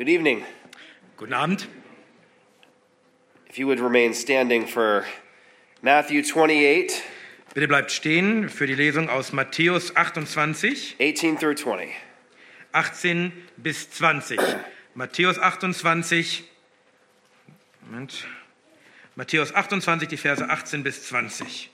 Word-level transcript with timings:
Good 0.00 0.08
evening. 0.08 0.46
Guten 1.18 1.34
Abend. 1.34 1.66
If 3.50 3.58
you 3.58 3.66
would 3.66 3.80
remain 3.80 4.14
standing 4.14 4.66
for 4.66 5.04
Matthew 5.82 6.22
28, 6.22 7.02
Bitte 7.52 7.68
bleibt 7.68 7.92
stehen 7.92 8.48
für 8.48 8.66
die 8.66 8.74
Lesung 8.74 9.10
aus 9.10 9.34
Matthäus 9.34 9.94
28, 9.94 10.96
18 10.98 11.36
through 11.38 11.54
20. 11.54 11.90
18 12.72 13.32
bis 13.58 13.90
20. 13.90 14.40
Matthäus 14.94 15.38
28, 15.38 16.44
Moment. 17.82 18.26
Matthäus 19.16 19.54
28, 19.54 20.08
die 20.08 20.16
Verse 20.16 20.48
18 20.48 20.82
bis 20.82 21.08
20. 21.08 21.69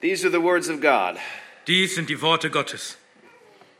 These 0.00 0.24
are 0.24 0.30
the 0.30 0.40
words 0.40 0.70
of 0.70 0.80
God. 0.80 1.18
Dies 1.66 1.94
sind 1.94 2.08
die 2.08 2.14
Worte 2.14 2.50
Gottes. 2.50 2.96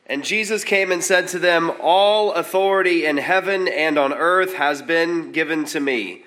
And 0.06 0.23
Jesus 0.23 0.65
came 0.65 0.93
and 0.93 1.02
said 1.02 1.29
to 1.29 1.38
them, 1.38 1.73
All 1.80 2.33
authority 2.34 3.06
in 3.06 3.16
heaven 3.16 3.66
and 3.66 3.98
on 3.98 4.12
earth 4.12 4.55
has 4.55 4.83
been 4.83 5.33
given 5.33 5.65
to 5.66 5.80
me. 5.80 6.24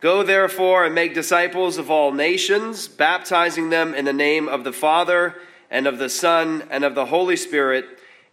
Go 0.00 0.22
therefore 0.22 0.86
and 0.86 0.94
make 0.94 1.12
disciples 1.12 1.76
of 1.76 1.90
all 1.90 2.10
nations, 2.10 2.88
baptizing 2.88 3.68
them 3.68 3.92
in 3.92 4.06
the 4.06 4.14
name 4.14 4.48
of 4.48 4.64
the 4.64 4.72
Father 4.72 5.34
and 5.70 5.86
of 5.86 5.98
the 5.98 6.08
Son 6.08 6.62
and 6.70 6.82
of 6.82 6.94
the 6.94 7.06
Holy 7.06 7.36
Spirit, 7.36 7.84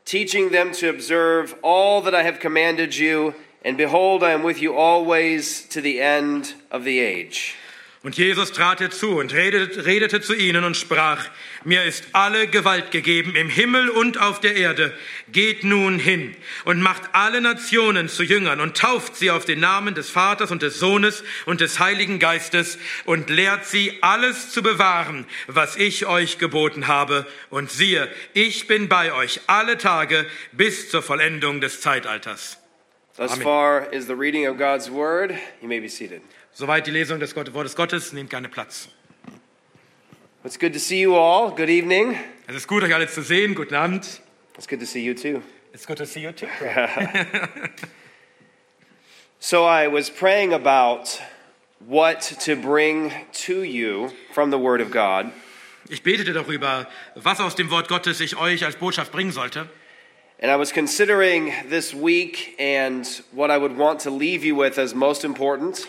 teaching 0.06 0.50
them 0.50 0.72
to 0.74 0.88
observe 0.88 1.56
all 1.62 2.02
that 2.04 2.16
I 2.16 2.24
have 2.24 2.40
commanded 2.40 2.96
you. 2.96 3.36
And 3.66 3.76
behold, 3.76 4.24
I 4.24 4.32
am 4.32 4.44
with 4.44 4.62
you 4.62 4.78
always 4.78 5.68
to 5.70 5.82
the 5.82 6.00
end 6.00 6.54
of 6.72 6.86
the 6.86 7.00
age. 7.00 7.56
Und 8.04 8.18
Jesus 8.18 8.52
trat 8.52 8.80
herzu 8.80 9.20
und 9.20 9.32
redete, 9.32 9.86
redete 9.86 10.22
zu 10.22 10.34
ihnen 10.34 10.64
und 10.64 10.76
sprach, 10.76 11.30
mir 11.64 11.84
ist 11.84 12.04
alle 12.14 12.48
Gewalt 12.48 12.90
gegeben 12.90 13.36
im 13.36 13.48
Himmel 13.48 13.90
und 13.90 14.20
auf 14.20 14.40
der 14.40 14.56
Erde. 14.56 14.92
Geht 15.32 15.64
nun 15.64 16.00
hin 16.00 16.36
und 16.66 16.82
macht 16.82 17.04
alle 17.14 17.42
Nationen 17.42 18.10
zu 18.10 18.24
Jüngern 18.24 18.60
und 18.60 18.76
tauft 18.76 19.16
sie 19.16 19.30
auf 19.30 19.46
den 19.46 19.60
Namen 19.60 19.94
des 19.94 20.10
Vaters 20.10 20.50
und 20.50 20.64
des 20.64 20.80
Sohnes 20.80 21.24
und 21.46 21.62
des 21.62 21.80
Heiligen 21.80 22.18
Geistes 22.18 22.80
und 23.06 23.30
lehrt 23.30 23.68
sie 23.68 24.00
alles 24.02 24.50
zu 24.50 24.64
bewahren, 24.64 25.28
was 25.46 25.76
ich 25.76 26.08
euch 26.08 26.40
geboten 26.40 26.88
habe. 26.88 27.28
Und 27.52 27.70
siehe, 27.70 28.08
ich 28.34 28.66
bin 28.66 28.90
bei 28.90 29.14
euch 29.14 29.42
alle 29.46 29.78
Tage 29.78 30.26
bis 30.54 30.90
zur 30.90 31.04
Vollendung 31.04 31.62
des 31.62 31.82
Zeitalters. 31.82 32.58
Thus 33.16 33.34
Amen. 33.34 33.44
far 33.44 33.94
is 33.94 34.08
the 34.08 34.16
reading 34.16 34.48
of 34.48 34.58
God's 34.58 34.90
word. 34.90 35.36
You 35.62 35.68
may 35.68 35.80
be 35.80 35.90
seated. 35.90 36.22
Soweit 36.54 36.86
die 36.86 36.92
Lesung 36.92 37.20
des 37.20 37.36
Wortes 37.36 37.76
Gottes. 37.76 38.14
Nehmt 38.14 38.30
gerne 38.30 38.50
Platz. 38.50 38.90
It's 40.44 40.58
good 40.58 40.74
to 40.74 40.80
see 40.80 41.00
you 41.00 41.16
all. 41.16 41.52
Good 41.52 41.70
evening. 41.70 42.18
Es 42.48 42.56
ist 42.56 42.68
gut, 42.68 42.84
euch 42.84 42.94
alle 42.94 43.08
zu 43.08 43.22
sehen. 43.22 43.56
Guten 43.56 43.76
Abend. 43.76 44.22
It's 44.58 44.68
good 44.68 44.80
to 44.80 44.86
see 44.86 45.04
you 45.04 45.14
too. 45.14 45.42
It's 45.74 45.86
good 45.86 45.98
to 45.98 46.06
see 46.06 46.22
you 46.22 46.32
too. 46.32 46.48
So 49.44 49.66
I 49.66 49.88
was 49.88 50.12
praying 50.12 50.54
about 50.54 51.20
what 51.80 52.22
to 52.42 52.56
bring 52.56 53.12
to 53.48 53.64
you 53.64 54.12
from 54.36 54.52
the 54.52 54.60
Word 54.60 54.82
of 54.82 54.92
God. 54.92 55.32
Ich 55.90 56.04
betete 56.04 56.32
darüber, 56.32 56.86
was 57.16 57.40
aus 57.40 57.56
dem 57.56 57.72
Wort 57.72 57.88
Gottes 57.88 58.22
ich 58.22 58.38
euch 58.38 58.64
als 58.64 58.76
Botschaft 58.76 59.12
bringen 59.12 59.32
sollte. 59.32 59.68
And 60.40 60.52
I 60.52 60.58
was 60.58 60.72
considering 60.72 61.52
this 61.68 61.92
week 61.92 62.54
and 62.60 63.04
what 63.32 63.50
I 63.50 63.58
would 63.58 63.76
want 63.76 64.02
to 64.02 64.12
leave 64.12 64.46
you 64.46 64.56
with 64.56 64.78
as 64.78 64.94
most 64.94 65.24
important. 65.24 65.88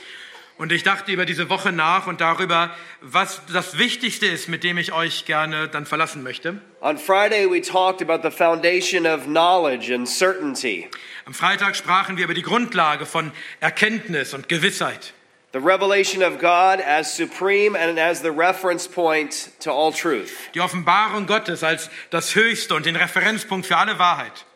Und 0.58 0.70
ich 0.70 0.82
dachte 0.82 1.10
über 1.10 1.24
diese 1.24 1.48
Woche 1.48 1.72
nach 1.72 2.06
und 2.06 2.20
darüber, 2.20 2.70
was 3.00 3.40
das 3.52 3.78
Wichtigste 3.78 4.26
ist, 4.26 4.48
mit 4.48 4.62
dem 4.64 4.78
ich 4.78 4.92
euch 4.92 5.24
gerne 5.24 5.68
dann 5.68 5.86
verlassen 5.86 6.22
möchte. 6.22 6.60
On 6.80 6.98
Friday, 6.98 7.50
we 7.50 7.60
talked 7.60 8.02
about 8.02 8.22
the 8.28 8.34
foundation 8.34 9.06
of 9.06 9.24
knowledge 9.24 9.92
and 9.92 10.08
certainty, 10.08 10.88
Am 11.24 11.34
Freitag 11.34 11.76
sprachen 11.76 12.16
wir 12.16 12.24
über 12.24 12.34
die 12.34 12.42
Grundlage 12.42 13.06
von 13.06 13.30
Erkenntnis 13.60 14.34
und 14.34 14.48
Gewissheit. 14.48 15.14
the 15.52 15.60
revelation 15.60 16.22
of 16.22 16.38
God 16.38 16.80
as 16.80 17.14
supreme 17.14 17.76
and 17.76 17.98
as 17.98 18.22
the 18.22 18.30
reference 18.32 18.88
point 18.88 19.50
to 19.60 19.70
all 19.70 19.92
truth. 19.92 20.32
Die 20.54 20.60
Offenbarung 20.60 21.26
Gottes 21.26 21.62
als 21.62 21.90
das 22.10 22.34
Höchste 22.34 22.74
und 22.74 22.86
den 22.86 22.96
Referenzpunkt 22.96 23.66
für 23.66 23.76
alle 23.76 23.98
Wahrheit. 23.98 24.46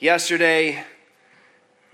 Yesterday, 0.00 0.82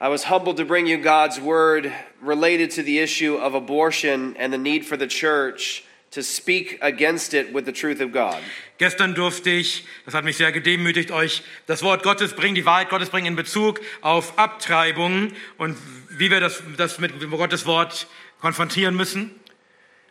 I 0.00 0.08
was 0.08 0.28
humbled 0.30 0.56
to 0.58 0.64
bring 0.64 0.86
you 0.86 0.98
God's 0.98 1.40
word 1.40 1.90
related 2.22 2.70
to 2.72 2.82
the 2.82 2.98
issue 2.98 3.36
of 3.36 3.54
abortion 3.54 4.36
and 4.38 4.52
the 4.52 4.58
need 4.58 4.84
for 4.84 4.96
the 4.96 5.06
church 5.06 5.84
to 6.10 6.22
speak 6.22 6.78
against 6.80 7.34
it 7.34 7.52
with 7.52 7.66
the 7.66 7.72
truth 7.72 8.00
of 8.00 8.12
God. 8.12 8.40
Gestern 8.78 9.14
durfte 9.14 9.50
ich, 9.50 9.84
das 10.04 10.14
hat 10.14 10.24
mich 10.24 10.36
sehr 10.36 10.52
gedemütigt, 10.52 11.10
euch 11.10 11.42
das 11.66 11.82
Wort 11.82 12.02
Gottes 12.02 12.34
bringen, 12.34 12.54
die 12.54 12.64
Wahrheit 12.64 12.90
Gottes 12.90 13.10
bringen 13.10 13.26
in 13.26 13.36
Bezug 13.36 13.80
auf 14.00 14.38
Abtreibungen 14.38 15.34
und 15.58 15.76
wie 16.10 16.30
wir 16.30 16.40
das, 16.40 16.62
das 16.76 16.98
mit 16.98 17.12
Gottes 17.30 17.66
Wort 17.66 18.06
konfrontieren 18.40 18.96
müssen. 18.96 19.38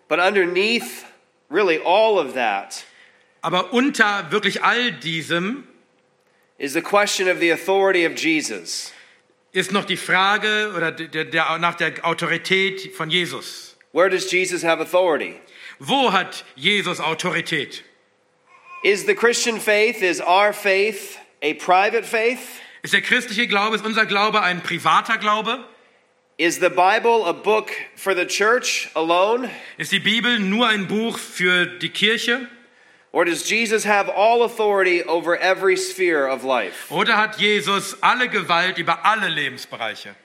But 0.08 0.20
underneath 0.20 1.06
really 1.50 1.80
all 1.84 2.20
of 2.20 2.34
that 2.34 2.86
Aber 3.46 3.74
unter 3.74 4.32
wirklich 4.32 4.64
all 4.64 4.92
diesem 4.92 5.68
is 6.58 6.74
the 6.74 6.82
question 6.82 7.28
of 7.28 7.40
the 7.40 7.52
authority 7.52 8.04
of 8.04 8.16
Jesus. 8.16 8.92
Ist 9.56 9.72
noch 9.72 9.86
die 9.86 9.98
Frage 9.98 10.74
oder 10.76 10.92
der, 10.92 11.26
der, 11.26 11.58
nach 11.58 11.76
der 11.76 11.94
Autorität 12.04 12.94
von 12.96 13.10
Jesus. 13.10 13.78
Where 13.94 14.10
does 14.10 14.30
Jesus 14.32 14.64
have 14.64 14.82
authority? 14.82 15.40
Wo 15.80 16.12
hat 16.12 16.44
Jesus 16.56 17.00
Autorität? 17.00 17.84
Is 18.84 19.06
the 19.06 19.16
Christian 19.16 19.60
faith, 19.60 20.02
is 20.02 20.22
our 20.22 20.54
faith 20.54 21.18
a 21.42 21.54
private 21.54 22.04
faith? 22.04 22.62
Ist 22.84 22.94
der 22.94 23.02
christliche 23.02 23.48
Glaube, 23.48 23.76
ist 23.78 23.86
unser 23.86 24.06
Glaube 24.06 24.42
ein 24.42 24.62
privater 24.62 25.18
Glaube? 25.18 25.64
Is 26.38 26.60
the 26.60 26.70
Bible 26.70 27.26
a 27.26 27.32
book 27.32 27.72
for 27.96 28.14
the 28.14 28.26
church 28.26 28.90
alone? 28.94 29.50
Ist 29.78 29.94
die 29.94 30.00
Bibel 30.00 30.38
nur 30.40 30.68
ein 30.68 30.88
Buch 30.88 31.18
für 31.18 31.66
die 31.66 31.90
Kirche? 31.90 32.50
Or 33.16 33.24
does 33.24 33.50
Jesus 33.50 33.86
have 33.86 34.10
all 34.10 34.44
authority 34.44 35.02
over 35.02 35.38
every 35.38 35.78
sphere 35.78 36.28
of 36.28 36.44
life? 36.44 36.92
Oder 36.92 37.16
hat 37.16 37.40
Jesus 37.40 37.96
alle 38.02 38.28
Gewalt 38.28 38.78
über 38.78 39.06
alle 39.06 39.30
Lebensbereiche? 39.30 40.16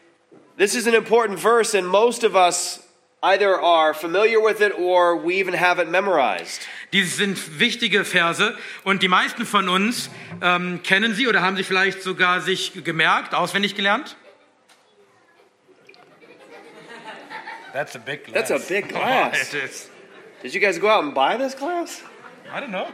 This 0.56 0.74
is 0.74 0.88
an 0.88 0.94
important 0.94 1.38
verse, 1.38 1.72
and 1.72 1.86
most 1.86 2.24
of 2.24 2.34
us 2.34 2.82
either 3.22 3.54
are 3.60 3.94
familiar 3.94 4.40
with 4.40 4.60
it 4.60 4.72
or 4.76 5.16
we 5.16 5.36
even 5.36 5.54
have 5.54 5.78
it 5.78 5.88
memorized. 5.88 6.66
Dies 6.92 7.16
sind 7.16 7.60
wichtige 7.60 8.04
Verse 8.04 8.56
und 8.82 9.02
die 9.02 9.08
meisten 9.08 9.46
von 9.46 9.68
uns 9.68 10.10
ähm, 10.42 10.82
kennen 10.82 11.14
sie 11.14 11.28
oder 11.28 11.42
haben 11.42 11.56
sie 11.56 11.62
vielleicht 11.62 12.02
sogar 12.02 12.40
sich 12.40 12.82
gemerkt, 12.82 13.34
auswendig 13.34 13.76
gelernt. 13.76 14.16
That's 17.72 17.94
a 17.94 18.00
big 18.00 18.24
glass. 18.24 18.48
That's 18.48 18.50
a 18.50 18.68
big 18.68 18.88
glass. 18.88 19.54
is. 19.54 19.88
Did 20.42 20.54
you 20.54 20.60
guys 20.60 20.80
go 20.80 20.88
out 20.88 21.04
and 21.04 21.14
buy 21.14 21.36
this 21.36 21.54
glass? 21.54 22.02
I 22.52 22.60
don't 22.60 22.70
know. 22.70 22.90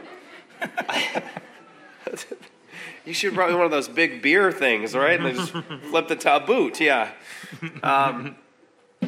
You 3.07 3.13
should 3.13 3.33
probably 3.33 3.55
one 3.55 3.63
of 3.63 3.71
those 3.71 3.87
big 3.87 4.21
beer 4.21 4.51
things, 4.51 4.93
right? 4.93 5.17
And 5.17 5.25
they 5.25 5.31
just 5.31 5.51
flip 5.89 6.09
the 6.09 6.17
top 6.17 6.45
boot, 6.45 6.81
yeah. 6.81 7.11
Um, 7.81 8.35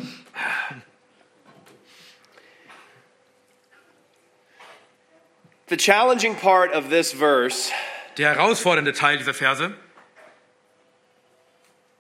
the 5.68 5.76
challenging 5.76 6.36
part 6.36 6.72
of 6.72 6.90
this 6.90 7.12
verse 7.12 7.72
Der 8.16 8.36
herausfordernde 8.36 8.94
Teil 8.94 9.18
dieser 9.18 9.34
Verse 9.34 9.74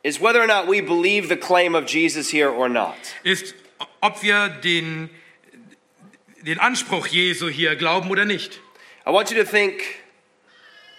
is 0.05 0.21
whether 0.21 0.41
or 0.41 0.47
not 0.47 0.67
we 0.67 0.79
believe 0.79 1.27
the 1.27 1.35
claim 1.35 1.75
of 1.75 1.85
Jesus 1.85 2.29
here 2.29 2.49
or 2.49 2.69
not. 2.69 2.95
ist, 3.25 3.53
ob 4.01 4.21
wir 4.23 4.47
den, 4.61 5.09
den 6.41 6.59
Anspruch 6.59 7.07
Jesu 7.07 7.49
hier 7.49 7.75
glauben 7.75 8.09
oder 8.09 8.25
nicht. 8.25 8.59
I 9.05 9.11
want 9.11 9.31
you 9.31 9.37
to 9.37 9.49
think, 9.49 10.03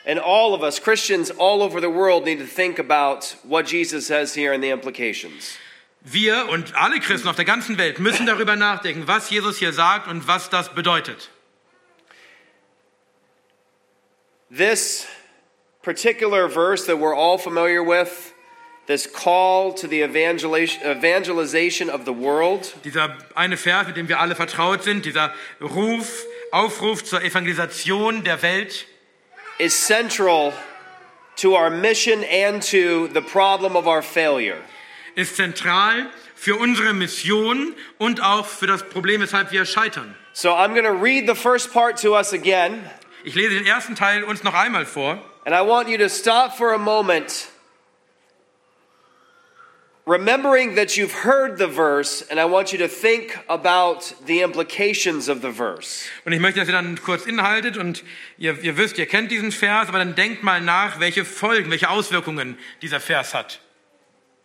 and 0.07 0.19
all 0.19 0.55
of 0.55 0.63
us, 0.63 0.81
Christians 0.81 1.31
all 1.31 1.63
over 1.63 1.81
the 1.81 1.91
world, 1.91 2.25
need 2.25 2.39
to 2.39 2.47
think 2.47 2.79
about 2.79 3.37
what 3.45 3.67
Jesus 3.67 4.07
says 4.07 4.35
here 4.35 4.53
and 4.53 4.63
the 4.63 4.71
implications. 4.71 5.59
Wir 6.03 6.49
und 6.49 6.75
alle 6.75 6.99
Christen 6.99 7.29
auf 7.29 7.37
der 7.37 7.45
ganzen 7.45 7.77
Welt 7.77 7.99
müssen 7.99 8.27
darüber 8.27 8.57
nachdenken, 8.57 9.07
was 9.07 9.29
Jesus 9.29 9.59
hier 9.59 9.73
sagt 9.73 10.09
und 10.09 10.27
was 10.27 10.49
das 10.49 10.75
bedeutet. 10.75 11.31
This 14.51 15.07
particular 15.83 16.49
verse 16.49 16.87
that 16.87 16.99
we're 16.99 17.15
all 17.15 17.39
familiar 17.39 17.85
with, 17.85 18.33
this 18.87 19.07
call 19.07 19.73
to 19.75 19.87
the 19.87 20.03
evangelization, 20.03 21.91
of 21.91 22.05
the 22.05 22.13
world, 22.13 22.75
Dieser 22.85 23.17
eine 23.35 23.57
Vers, 23.57 23.87
mit 23.87 23.97
dem 23.97 24.09
wir 24.09 24.19
alle 24.21 24.35
vertraut 24.35 24.83
sind, 24.83 25.05
dieser 25.05 25.33
Ruf, 25.61 26.25
Aufruf 26.53 27.05
zur 27.05 27.23
Evangelisation 27.23 28.25
der 28.25 28.43
Welt, 28.43 28.87
is 29.59 29.75
central 29.87 30.53
to 31.37 31.55
our 31.57 31.71
mission 31.71 32.25
and 32.25 32.63
to 32.63 33.09
the 33.15 33.21
problem 33.21 33.77
of 33.77 33.87
our 33.87 34.03
failure. 34.03 34.57
ist 35.15 35.37
zentral 35.37 36.07
für 36.35 36.57
unsere 36.57 36.93
Mission 36.95 37.75
und 37.99 38.23
auch 38.23 38.47
für 38.47 38.67
das 38.67 38.83
Problem, 38.89 39.21
weshalb 39.21 39.53
wir 39.53 39.65
scheitern. 39.67 40.15
So 40.33 40.51
I'm 40.51 40.71
going 40.73 40.85
to 40.85 40.93
read 40.93 41.27
the 41.29 41.35
first 41.35 41.73
part 41.73 42.01
to 42.03 42.17
us 42.17 42.33
again, 42.33 42.89
Ich 43.23 43.35
lese 43.35 43.51
den 43.55 43.67
ersten 43.67 43.95
Teil 43.95 44.25
uns 44.25 44.43
noch 44.43 44.55
einmal 44.55 44.87
vor. 44.87 45.19
and 45.45 45.55
I 45.55 45.61
want 45.61 45.89
you 45.89 45.99
to 45.99 46.09
stop 46.09 46.57
for 46.57 46.73
a 46.73 46.79
moment, 46.79 47.49
remembering 50.07 50.75
that 50.75 50.97
you've 50.97 51.13
heard 51.13 51.59
the 51.59 51.67
verse, 51.67 52.23
and 52.31 52.41
I 52.41 52.45
want 52.45 52.73
you 52.73 52.79
to 52.79 52.89
think 52.89 53.39
about 53.49 54.13
the 54.27 54.43
implications 54.43 55.29
of 55.29 55.43
the 55.43 55.51
verse. 55.51 56.05
Und 56.25 56.33
ich 56.33 56.41
möchte, 56.41 56.61
dass 56.61 56.69
ihr 56.69 56.73
dann 56.73 57.01
kurz 57.03 57.27
inhaltet 57.27 57.77
und 57.77 58.03
ihr, 58.39 58.59
ihr 58.63 58.77
wisst, 58.77 58.99
ihr 58.99 59.07
kennt 59.07 59.31
diesen 59.31 59.53
Vers, 59.53 59.89
aber 59.89 59.99
dann 59.99 60.15
denkt 60.15 60.43
mal 60.43 60.61
nach, 60.61 61.01
welche 61.01 61.25
Folgen, 61.25 61.71
welche 61.71 61.91
Auswirkungen 61.91 62.59
dieser 62.83 63.01
Vers 63.01 63.35
hat. 63.35 63.61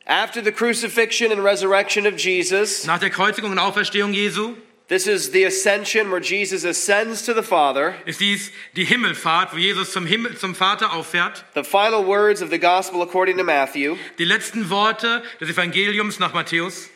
After 0.07 0.44
the 0.44 0.52
crucifixion 0.52 1.31
and 1.31 1.44
resurrection 1.44 2.06
of 2.06 2.19
Jesus, 2.19 2.86
Nach 2.86 3.00
der 3.00 3.10
Kreuzigung 3.10 3.52
und 3.52 3.60
Auferstehung 3.60 4.13
Jesu 4.13 4.56
this 4.87 5.07
is 5.07 5.31
the 5.31 5.43
ascension 5.45 6.11
where 6.11 6.19
Jesus 6.19 6.63
ascends 6.63 7.23
to 7.23 7.33
the 7.33 7.41
Father. 7.41 7.95
ist 8.05 8.19
dies 8.19 8.51
die 8.75 8.85
Himmelfahrt, 8.85 9.53
wo 9.53 9.57
Jesus 9.57 9.91
zum 9.91 10.05
Himmel, 10.05 10.37
zum 10.37 10.55
Vater 10.55 10.93
auffährt. 10.93 11.43
The 11.53 11.63
final 11.63 12.05
words 12.05 12.41
of 12.41 12.49
the 12.49 12.59
gospel 12.59 13.01
according 13.01 13.37
to 13.37 13.43
Matthew. 13.43 13.97
Die 14.17 14.25
letzten 14.25 14.69
Worte 14.69 15.23
des 15.39 15.49
Evangeliums 15.49 16.19
nach 16.19 16.33
Matthäus. 16.33 16.89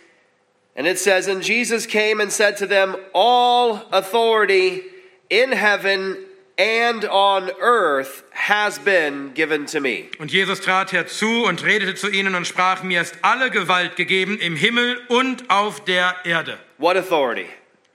And 0.76 0.88
it 0.88 1.00
says, 1.00 1.28
And 1.28 1.44
Jesus 1.44 1.86
came 1.86 2.22
and 2.22 2.32
said 2.32 2.58
to 2.58 2.68
them, 2.68 2.96
All 3.14 3.88
authority 3.92 4.84
in 5.30 5.52
heaven 5.52 6.18
and 6.60 7.06
on 7.06 7.50
earth 7.62 8.24
has 8.32 8.78
been 8.80 9.32
given 9.34 9.66
to 9.68 9.80
me. 9.80 10.10
Und 10.20 10.32
Jesus 10.32 10.60
trat 10.60 10.92
herzu 10.92 11.46
und 11.46 11.64
redete 11.64 11.96
zu 11.96 12.10
ihnen 12.10 12.36
und 12.36 12.46
sprach, 12.46 12.84
mir 12.84 13.02
ist 13.02 13.16
alle 13.22 13.50
Gewalt 13.50 13.96
gegeben 13.96 14.38
im 14.40 14.56
Himmel 14.56 15.00
und 15.08 15.50
auf 15.50 15.84
der 15.86 16.16
Erde. 16.26 16.60
What 16.78 16.98
authority? 16.98 17.46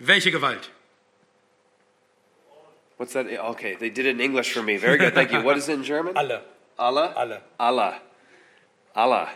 Welche 0.06 0.30
Gewalt? 0.30 0.70
What's 2.96 3.14
that? 3.14 3.26
Okay, 3.26 3.74
they 3.74 3.90
did 3.90 4.06
it 4.06 4.10
in 4.10 4.20
English 4.20 4.52
for 4.52 4.62
me. 4.62 4.76
Very 4.76 4.98
good. 4.98 5.14
Thank 5.14 5.32
you. 5.32 5.42
What 5.42 5.56
is 5.56 5.68
it 5.68 5.74
in 5.74 5.82
German? 5.84 6.16
Alle. 6.16 6.42
Allah? 6.78 7.12
Alle. 7.16 7.40
Allah. 7.58 8.00
Allah. 8.94 9.28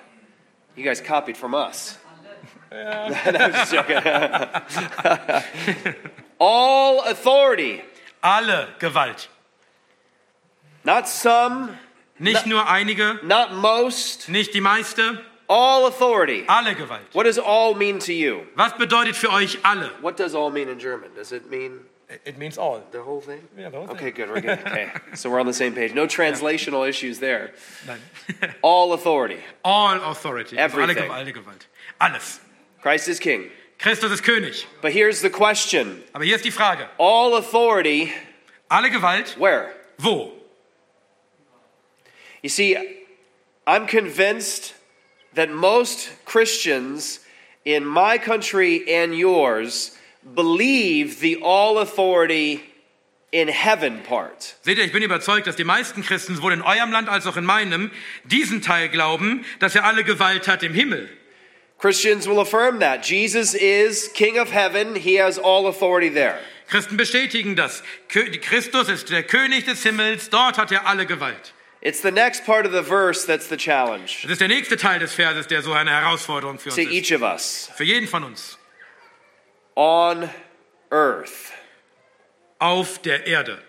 You 0.76 0.84
guys 0.84 1.00
copied 1.00 1.36
from 1.36 1.54
us. 1.54 1.98
no, 2.72 2.78
I'm 2.78 3.52
just 3.52 3.72
joking. 3.72 3.96
All 6.38 7.02
authority, 7.04 7.82
Alle 8.22 8.68
Gewalt. 8.78 9.28
not 10.84 11.08
some, 11.08 11.76
Nicht 12.20 12.46
nur 12.46 12.68
einige, 12.68 13.20
not 13.22 13.52
most, 13.52 14.28
nicht 14.28 14.52
die 14.52 14.60
meiste, 14.60 15.20
all 15.48 15.86
authority. 15.86 16.44
alle 16.48 16.74
Gewalt. 16.74 17.12
What 17.14 17.24
does 17.24 17.38
all 17.38 17.74
mean 17.74 17.98
to 18.00 18.12
you? 18.12 18.46
Was 18.56 18.72
bedeutet 18.72 19.14
für 19.16 19.28
euch 19.30 19.56
alle? 19.64 19.90
What 20.00 20.16
does 20.16 20.34
all 20.34 20.50
mean 20.50 20.68
in 20.68 20.78
German? 20.78 21.10
Does 21.14 21.32
it 21.32 21.50
mean 21.50 21.80
It 22.24 22.38
means 22.38 22.56
all. 22.56 22.82
the 22.90 23.02
whole 23.02 23.20
thing? 23.20 23.46
Yeah, 23.56 23.68
the 23.68 23.76
whole 23.78 23.86
thing. 23.86 23.96
Okay, 23.96 24.10
good. 24.10 24.30
We're 24.30 24.40
good. 24.40 24.58
Okay, 24.60 24.90
so 25.14 25.28
we're 25.30 25.40
on 25.40 25.46
the 25.46 25.52
same 25.52 25.74
page. 25.74 25.92
No 25.94 26.06
translational 26.20 26.88
issues 26.88 27.18
there. 27.18 27.52
Nein. 27.86 28.00
All 28.62 28.94
authority. 28.94 29.40
All 29.62 29.92
authority. 30.10 30.58
Also 30.58 30.78
alle, 30.80 30.84
Everything. 30.90 31.04
Gewalt, 31.10 31.18
alle 31.18 31.32
Gewalt. 31.32 31.66
Alles. 32.00 32.40
Christ 32.80 33.08
is 33.08 33.18
king. 33.20 33.50
Christus 33.78 34.10
ist 34.10 34.22
König. 34.24 34.64
But 34.80 34.92
here's 34.92 35.20
the 35.20 35.28
question 35.30 36.02
Aber 36.14 36.24
hier 36.24 36.34
ist 36.36 36.44
die 36.44 36.50
Frage. 36.50 36.88
all 36.98 37.36
authority, 37.36 38.12
Alle 38.70 38.88
Gewalt, 38.90 39.36
where? 39.38 39.72
wo? 39.98 40.32
You 42.42 42.48
see, 42.48 42.76
I'm 43.66 43.86
convinced 43.86 44.74
that 45.34 45.50
most 45.50 46.10
Christians 46.24 47.20
in 47.64 47.84
my 47.84 48.18
country 48.18 48.88
and 48.88 49.14
yours 49.14 49.96
believe 50.34 51.20
the 51.20 51.36
all 51.42 51.78
authority 51.78 52.62
in 53.30 53.48
heaven 53.48 54.02
part. 54.02 54.56
Seht 54.62 54.78
ihr, 54.78 54.84
ich 54.84 54.92
bin 54.92 55.02
überzeugt, 55.02 55.46
dass 55.46 55.56
die 55.56 55.64
meisten 55.64 56.02
Christen, 56.02 56.34
sowohl 56.36 56.52
in 56.52 56.62
eurem 56.62 56.90
Land 56.92 57.08
als 57.08 57.26
auch 57.26 57.36
in 57.36 57.44
meinem, 57.44 57.90
diesen 58.24 58.62
Teil 58.62 58.88
glauben, 58.88 59.44
dass 59.58 59.74
er 59.74 59.84
alle 59.84 60.04
Gewalt 60.04 60.48
hat 60.48 60.62
im 60.62 60.72
Himmel. 60.72 61.08
Christians 61.78 62.26
will 62.26 62.40
affirm 62.40 62.80
that. 62.80 63.04
Jesus 63.04 63.54
is 63.54 64.10
King 64.12 64.38
of 64.38 64.50
heaven, 64.50 64.96
he 64.96 65.20
has 65.20 65.38
all 65.38 65.66
authority 65.66 66.10
there. 66.10 66.38
Christen 66.68 66.96
bestätigen 66.96 67.54
das. 67.54 67.82
Christus 68.08 68.88
ist 68.88 69.10
der 69.10 69.22
König 69.22 69.64
des 69.64 69.82
Himmels, 69.82 70.28
dort 70.30 70.58
hat 70.58 70.72
er 70.72 70.86
alle 70.86 71.06
Gewalt. 71.06 71.54
It's 71.80 72.00
the 72.02 72.10
next 72.10 72.44
part 72.44 72.66
of 72.66 72.72
the 72.72 72.82
verse 72.82 73.24
that's 73.24 73.48
the 73.48 73.56
challenge 73.56 74.22
Das 74.22 74.32
ist 74.32 74.40
der 74.40 74.48
nächste 74.48 74.76
Teil 74.76 74.98
des 74.98 75.14
Verses, 75.14 75.46
der 75.46 75.62
so 75.62 75.72
eine 75.72 75.90
Herausforderung 75.90 76.58
für 76.58 76.70
uns 76.70 76.74
to 76.76 76.82
ist. 76.82 76.90
each 76.90 77.12
of 77.14 77.22
us. 77.22 77.70
Für 77.76 77.84
jeden 77.84 78.08
von 78.08 78.24
uns. 78.24 78.58
On 79.76 80.28
earth. 80.90 81.52
Auf 82.58 82.98
der 83.02 83.26
Erde. 83.26 83.62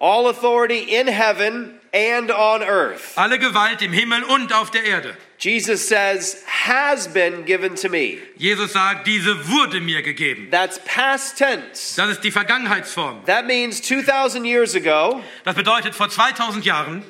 All 0.00 0.26
authority 0.26 0.80
in 0.96 1.08
heaven 1.08 1.80
and 1.94 2.30
on 2.30 2.62
earth. 2.62 3.16
Alle 3.16 3.38
Gewalt 3.38 3.80
im 3.82 3.92
Himmel 3.92 4.22
und 4.24 4.52
auf 4.52 4.70
der 4.70 4.84
Erde. 4.84 5.16
Jesus 5.38 5.86
says, 5.86 6.42
has 6.46 7.06
been 7.06 7.44
given 7.44 7.76
to 7.76 7.88
me. 7.88 8.18
Jesus 8.36 8.72
sagt, 8.72 9.06
diese 9.06 9.48
wurde 9.48 9.80
mir 9.80 10.02
gegeben. 10.02 10.48
That's 10.50 10.80
past 10.84 11.38
tense. 11.38 11.94
Das 11.96 12.10
ist 12.10 12.24
die 12.24 12.32
Vergangenheitsform. 12.32 13.24
That 13.26 13.46
means 13.46 13.80
2,000 13.82 14.44
years 14.44 14.74
ago, 14.74 15.22
Das 15.44 15.54
bedeutet, 15.54 15.94
vor 15.94 16.08
2000 16.08 16.64
Jahren, 16.64 17.04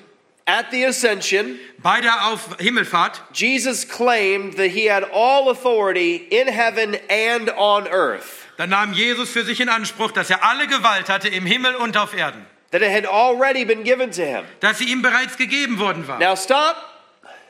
at 0.47 0.67
the 0.71 0.85
ascension, 0.85 1.59
bei 1.83 2.01
der 2.03 2.27
Auf 2.29 2.57
Himmelfahrt, 2.59 3.23
Jesus 3.33 3.89
claimed 3.89 4.57
that 4.57 4.71
he 4.73 4.91
had 4.91 5.05
all 5.13 5.49
authority 5.51 6.17
in 6.31 6.49
heaven 6.49 6.97
and 7.11 7.51
on 7.57 7.87
earth. 7.87 8.45
da 8.59 8.67
nahm 8.67 8.93
Jesus 8.93 9.31
für 9.31 9.45
sich 9.45 9.61
in 9.61 9.69
Anspruch, 9.71 10.11
dass 10.13 10.29
er 10.29 10.45
alle 10.45 10.67
Gewalt 10.67 11.09
hatte 11.09 11.29
im 11.29 11.47
Himmel 11.47 11.77
und 11.77 11.97
auf 11.97 12.15
Erden. 12.15 12.45
That 12.73 12.83
it 12.83 12.91
had 12.93 13.07
already 13.07 13.65
been 13.65 13.85
given 13.85 14.11
to 14.11 14.23
him. 14.23 14.45
Dass 14.61 14.77
sie 14.79 14.85
ihm 14.85 15.01
bereits 15.01 15.39
gegeben 15.39 15.79
worden 15.79 16.07
war. 16.07 16.19
Now, 16.19 16.37
stop. 16.37 16.77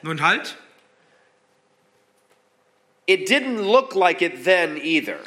Nun 0.03 0.23
halt, 0.23 0.57
It 3.09 3.27
didn't 3.27 3.63
look 3.63 3.97
like 3.97 4.23
it 4.23 4.45
then 4.45 4.77
either. 4.77 5.19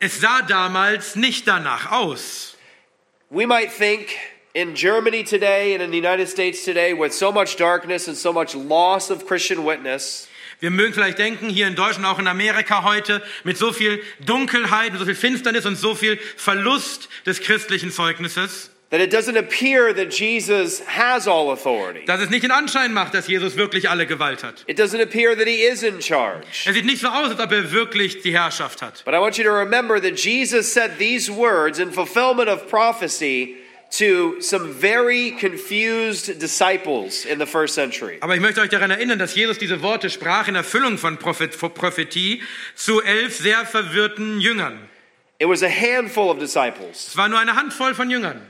es 0.00 0.20
sah 0.20 0.40
damals 0.42 1.16
nicht 1.16 1.48
danach 1.48 1.90
aus. 1.90 2.56
We 3.28 3.44
might 3.44 3.72
think 3.72 4.16
in 4.54 4.74
Germany 4.76 5.24
today 5.24 5.74
and 5.74 5.82
in 5.82 5.90
the 5.90 5.98
United 5.98 6.28
States 6.28 6.64
today, 6.64 6.94
with 6.94 7.12
so 7.12 7.32
much 7.32 7.56
darkness 7.56 8.06
and 8.06 8.16
so 8.16 8.32
much 8.32 8.54
loss 8.54 9.10
of 9.10 9.26
Christian 9.26 9.64
witness, 9.64 10.28
Wir 10.60 10.70
mögen 10.70 10.92
vielleicht 10.92 11.18
denken, 11.18 11.50
hier 11.50 11.68
in 11.68 11.76
Deutschland, 11.76 12.06
auch 12.06 12.18
in 12.18 12.26
Amerika 12.26 12.82
heute, 12.82 13.22
mit 13.44 13.56
so 13.56 13.72
viel 13.72 14.02
Dunkelheit, 14.20 14.92
mit 14.92 14.98
so 14.98 15.04
viel 15.04 15.14
Finsternis 15.14 15.66
und 15.66 15.76
so 15.76 15.94
viel 15.94 16.18
Verlust 16.36 17.08
des 17.26 17.40
christlichen 17.40 17.92
Zeugnisses, 17.92 18.70
that 18.90 19.00
it 19.00 19.10
doesn't 19.10 19.36
appear 19.36 19.92
that 19.92 20.10
Jesus 20.10 20.80
has 20.86 21.26
all 21.26 21.50
authority. 21.50 22.04
dass 22.06 22.20
es 22.20 22.30
nicht 22.30 22.42
den 22.42 22.50
Anschein 22.50 22.92
macht, 22.94 23.12
dass 23.12 23.28
Jesus 23.28 23.56
wirklich 23.56 23.90
alle 23.90 24.06
Gewalt 24.06 24.42
hat. 24.42 24.64
It 24.66 24.78
doesn't 24.78 25.02
appear 25.02 25.36
that 25.36 25.46
he 25.46 25.62
is 25.66 25.82
in 25.82 26.00
charge. 26.00 26.46
Es 26.64 26.74
sieht 26.74 26.86
nicht 26.86 27.00
so 27.00 27.08
aus, 27.08 27.30
als 27.30 27.40
ob 27.40 27.52
er 27.52 27.70
wirklich 27.70 28.22
die 28.22 28.32
Herrschaft 28.32 28.80
hat. 28.80 29.04
But 29.04 29.14
I 29.14 29.18
want 29.18 29.36
you 29.36 29.44
to 29.44 29.52
remember 29.52 30.00
that 30.00 30.18
Jesus 30.18 30.72
said 30.72 30.98
these 30.98 31.30
words 31.30 31.78
in 31.78 31.92
fulfillment 31.92 32.48
of 32.48 32.68
prophecy 32.68 33.56
to 33.90 34.40
some 34.40 34.72
very 34.72 35.32
confused 35.32 36.38
disciples 36.38 37.24
in 37.24 37.38
the 37.38 37.46
first 37.46 37.74
century. 37.74 38.18
Aber 38.20 38.34
ich 38.34 38.40
möchte 38.40 38.60
euch 38.60 38.70
daran 38.70 38.90
erinnern, 38.90 39.18
dass 39.18 39.34
Jesus 39.34 39.58
diese 39.58 39.82
Worte 39.82 40.10
sprach 40.10 40.48
in 40.48 40.54
Erfüllung 40.54 40.98
von 40.98 41.18
Prophet, 41.18 41.54
von 41.54 41.72
Prophetie 41.72 42.42
zu 42.74 43.02
elf 43.02 43.36
sehr 43.36 43.66
verwirrten 43.66 44.40
Jüngern. 44.40 44.78
It 45.38 45.48
was 45.48 45.62
a 45.62 45.68
handful 45.68 46.30
of 46.30 46.38
disciples 46.38 47.08
Es 47.08 47.16
war 47.16 47.28
nur 47.28 47.38
eine 47.38 47.54
Handvoll 47.54 47.94
von 47.94 48.10
Jüngern 48.10 48.40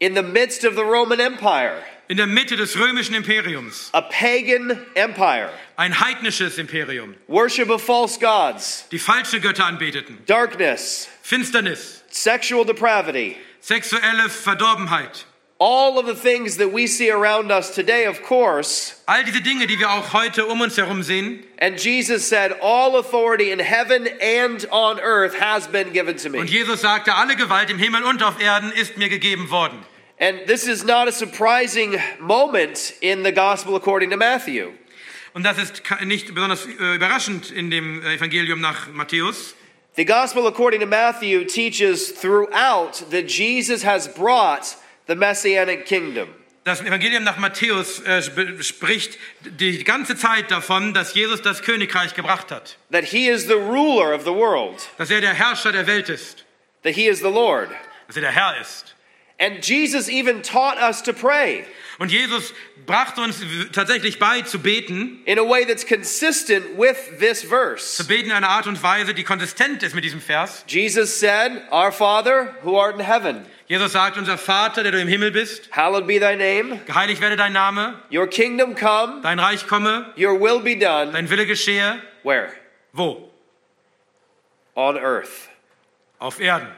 in 0.00 0.14
the 0.14 0.22
midst 0.22 0.64
of 0.64 0.74
the 0.76 0.84
Roman 0.84 1.20
Empire, 1.20 1.82
in 2.08 2.16
der 2.16 2.26
Mitte 2.26 2.56
des 2.56 2.74
römischen 2.76 3.14
Imperiums. 3.14 3.90
a 3.92 4.02
pagan 4.02 4.86
empire, 4.96 5.50
Ein 5.76 5.92
heidnisches 5.92 6.58
Imperium, 6.58 7.14
worship 7.28 7.68
of 7.70 7.82
false 7.82 8.16
gods, 8.18 8.84
die 8.90 8.98
falsche 8.98 9.40
Götter 9.40 9.64
anbeteten. 9.64 10.18
darkness, 10.26 11.08
Finsternis, 11.22 12.02
sexual 12.10 12.64
depravity, 12.64 13.36
sexuelle 13.60 14.28
Verdorbenheit. 14.28 15.24
All 15.60 15.98
of 15.98 16.06
the 16.06 16.14
things 16.14 16.56
that 16.58 16.72
we 16.72 16.86
see 16.86 17.10
around 17.10 17.50
us 17.50 17.74
today, 17.74 18.04
of 18.04 18.22
course. 18.22 18.94
All 19.08 19.24
diese 19.24 19.40
Dinge, 19.40 19.66
die 19.66 19.78
wir 19.78 19.90
auch 19.90 20.12
heute 20.12 20.46
um 20.46 20.60
uns 20.60 20.76
herum 20.76 21.02
sehen. 21.02 21.44
And 21.58 21.78
Jesus 21.78 22.26
said, 22.26 22.52
All 22.62 22.96
authority 22.96 23.50
in 23.50 23.58
heaven 23.58 24.06
and 24.20 24.64
on 24.70 25.00
earth 25.00 25.34
has 25.34 25.66
been 25.66 25.92
given 25.92 26.16
to 26.18 26.30
me. 26.30 26.38
Und 26.38 26.50
Jesus 26.50 26.80
sagte, 26.82 27.14
alle 27.14 27.34
Gewalt 27.34 27.70
im 27.70 27.78
Himmel 27.78 28.04
und 28.04 28.22
auf 28.22 28.40
Erden 28.40 28.70
ist 28.72 28.96
mir 28.96 29.08
gegeben 29.08 29.50
worden. 29.50 29.84
And 30.20 30.46
this 30.46 30.66
is 30.66 30.84
not 30.84 31.08
a 31.08 31.12
surprising 31.12 31.96
moment 32.20 32.94
in 33.00 33.24
the 33.24 33.32
gospel 33.32 33.76
according 33.76 34.10
to 34.10 34.16
Matthew. 34.16 34.70
Und 35.34 35.44
das 35.44 35.58
ist 35.58 35.82
nicht 36.04 36.34
besonders 36.34 36.66
äh, 36.66 36.94
überraschend 36.94 37.50
in 37.50 37.70
dem 37.70 38.02
äh, 38.02 38.14
Evangelium 38.14 38.60
nach 38.60 38.88
Matthäus. 38.92 39.54
The 39.96 40.04
gospel 40.04 40.46
according 40.46 40.80
to 40.80 40.86
Matthew 40.86 41.44
teaches 41.44 42.12
throughout 42.12 43.10
that 43.10 43.28
Jesus 43.28 43.84
has 43.84 44.06
brought 44.06 44.76
the 45.08 45.14
messianic 45.16 45.84
kingdom. 45.86 46.28
Das 46.64 46.80
Evangelium 46.82 47.24
nach 47.24 47.38
Matthäus 47.38 48.00
äh, 48.00 48.18
sp- 48.20 48.60
spricht 48.62 49.18
die 49.40 49.82
ganze 49.84 50.16
Zeit 50.16 50.50
davon, 50.50 50.92
dass 50.92 51.14
Jesus 51.14 51.40
das 51.40 51.62
Königreich 51.62 52.14
gebracht 52.14 52.50
hat, 52.50 52.76
that 52.92 53.04
he 53.04 53.28
is 53.28 53.46
the 53.46 53.54
ruler 53.54 54.14
of 54.14 54.22
the 54.24 54.30
world, 54.34 54.76
dass 54.98 55.10
er 55.10 55.20
der 55.22 55.32
Herrscher 55.32 55.72
der 55.72 55.86
Welt 55.86 56.08
ist, 56.10 56.44
that 56.82 56.94
he 56.94 57.06
is 57.08 57.18
the 57.20 57.24
Lord. 57.30 57.70
dass 58.06 58.16
er 58.16 58.22
der 58.22 58.32
Herr 58.32 58.60
ist. 58.60 58.94
And 59.40 59.64
Jesus 59.66 60.08
even 60.08 60.42
taught 60.42 60.76
us 60.78 61.02
to 61.02 61.12
pray 61.12 61.64
Und 62.00 62.12
Jesus 62.12 62.52
brachte 62.86 63.20
uns 63.22 63.40
tatsächlich 63.72 64.18
bei 64.18 64.42
zu 64.42 64.58
beten, 64.60 65.22
in 65.24 65.38
a 65.38 65.42
way 65.42 65.64
that's 65.64 65.86
consistent 65.86 66.64
with 66.76 66.96
this 67.18 67.42
verse. 67.42 67.96
zu 67.96 68.06
beten 68.06 68.26
in 68.26 68.32
einer 68.32 68.48
Art 68.50 68.66
und 68.66 68.82
Weise, 68.82 69.14
die 69.14 69.24
konsistent 69.24 69.82
ist 69.82 69.94
mit 69.94 70.04
diesem 70.04 70.20
Vers. 70.20 70.64
Jesus 70.68 71.18
said, 71.18 71.62
Our 71.72 71.92
Father 71.92 72.54
who 72.62 72.78
art 72.80 72.94
in 72.98 73.04
heaven, 73.06 73.46
Jesus 73.68 73.92
sagt, 73.92 74.16
unser 74.16 74.38
Vater, 74.38 74.82
der 74.82 74.92
du 74.92 75.00
im 75.00 75.08
Himmel 75.08 75.30
bist, 75.30 75.68
hallowed 75.76 76.06
be 76.06 76.18
thy 76.18 76.34
name, 76.36 76.80
geheiligt 76.86 77.20
werde 77.20 77.36
dein 77.36 77.52
Name, 77.52 78.00
your 78.10 78.26
kingdom 78.26 78.74
come, 78.74 79.20
dein 79.22 79.38
Reich 79.38 79.66
komme, 79.66 80.06
your 80.16 80.40
will 80.40 80.60
be 80.60 80.74
done. 80.74 81.12
dein 81.12 81.28
Wille 81.28 81.44
geschehe. 81.46 82.00
Where? 82.22 82.50
Wo? 82.94 83.30
On 84.74 84.96
earth, 84.96 85.48
Auf 86.18 86.40
Erden, 86.40 86.68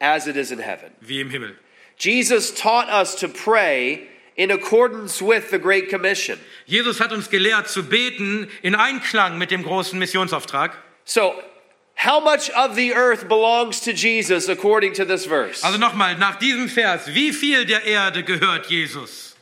as 0.00 0.26
it 0.28 0.36
is 0.36 0.50
in 0.52 0.60
heaven. 0.60 0.92
wie 1.00 1.20
im 1.20 1.30
Himmel. 1.30 1.56
Jesus 1.96 2.54
taught 2.54 2.88
us 2.88 3.16
to 3.16 3.26
pray 3.26 4.06
in 4.36 4.52
accordance 4.52 5.20
with 5.20 5.50
the 5.50 5.58
Great 5.58 5.88
Commission. 5.90 6.38
Jesus 6.66 7.00
hat 7.00 7.10
uns 7.12 7.28
gelehrt 7.28 7.68
zu 7.68 7.82
beten 7.82 8.48
in 8.62 8.76
Einklang 8.76 9.36
mit 9.36 9.50
dem 9.50 9.64
großen 9.64 9.98
Missionsauftrag. 9.98 10.76
So, 11.04 11.34
how 11.98 12.20
much 12.20 12.48
of 12.50 12.76
the 12.76 12.94
earth 12.94 13.26
belongs 13.26 13.80
to 13.80 13.92
Jesus 13.92 14.48
according 14.48 14.92
to 14.94 15.04
this 15.04 15.26
verse? 15.26 15.64
Also 15.64 15.78
nochmal, 15.78 16.16
nach 16.16 16.38
diesem 16.38 16.68
Vers, 16.68 17.08
wie 17.08 17.32
viel 17.32 17.64
der 17.64 17.84
Erde 17.84 18.22
gehört 18.22 18.70
Jesus? 18.70 19.34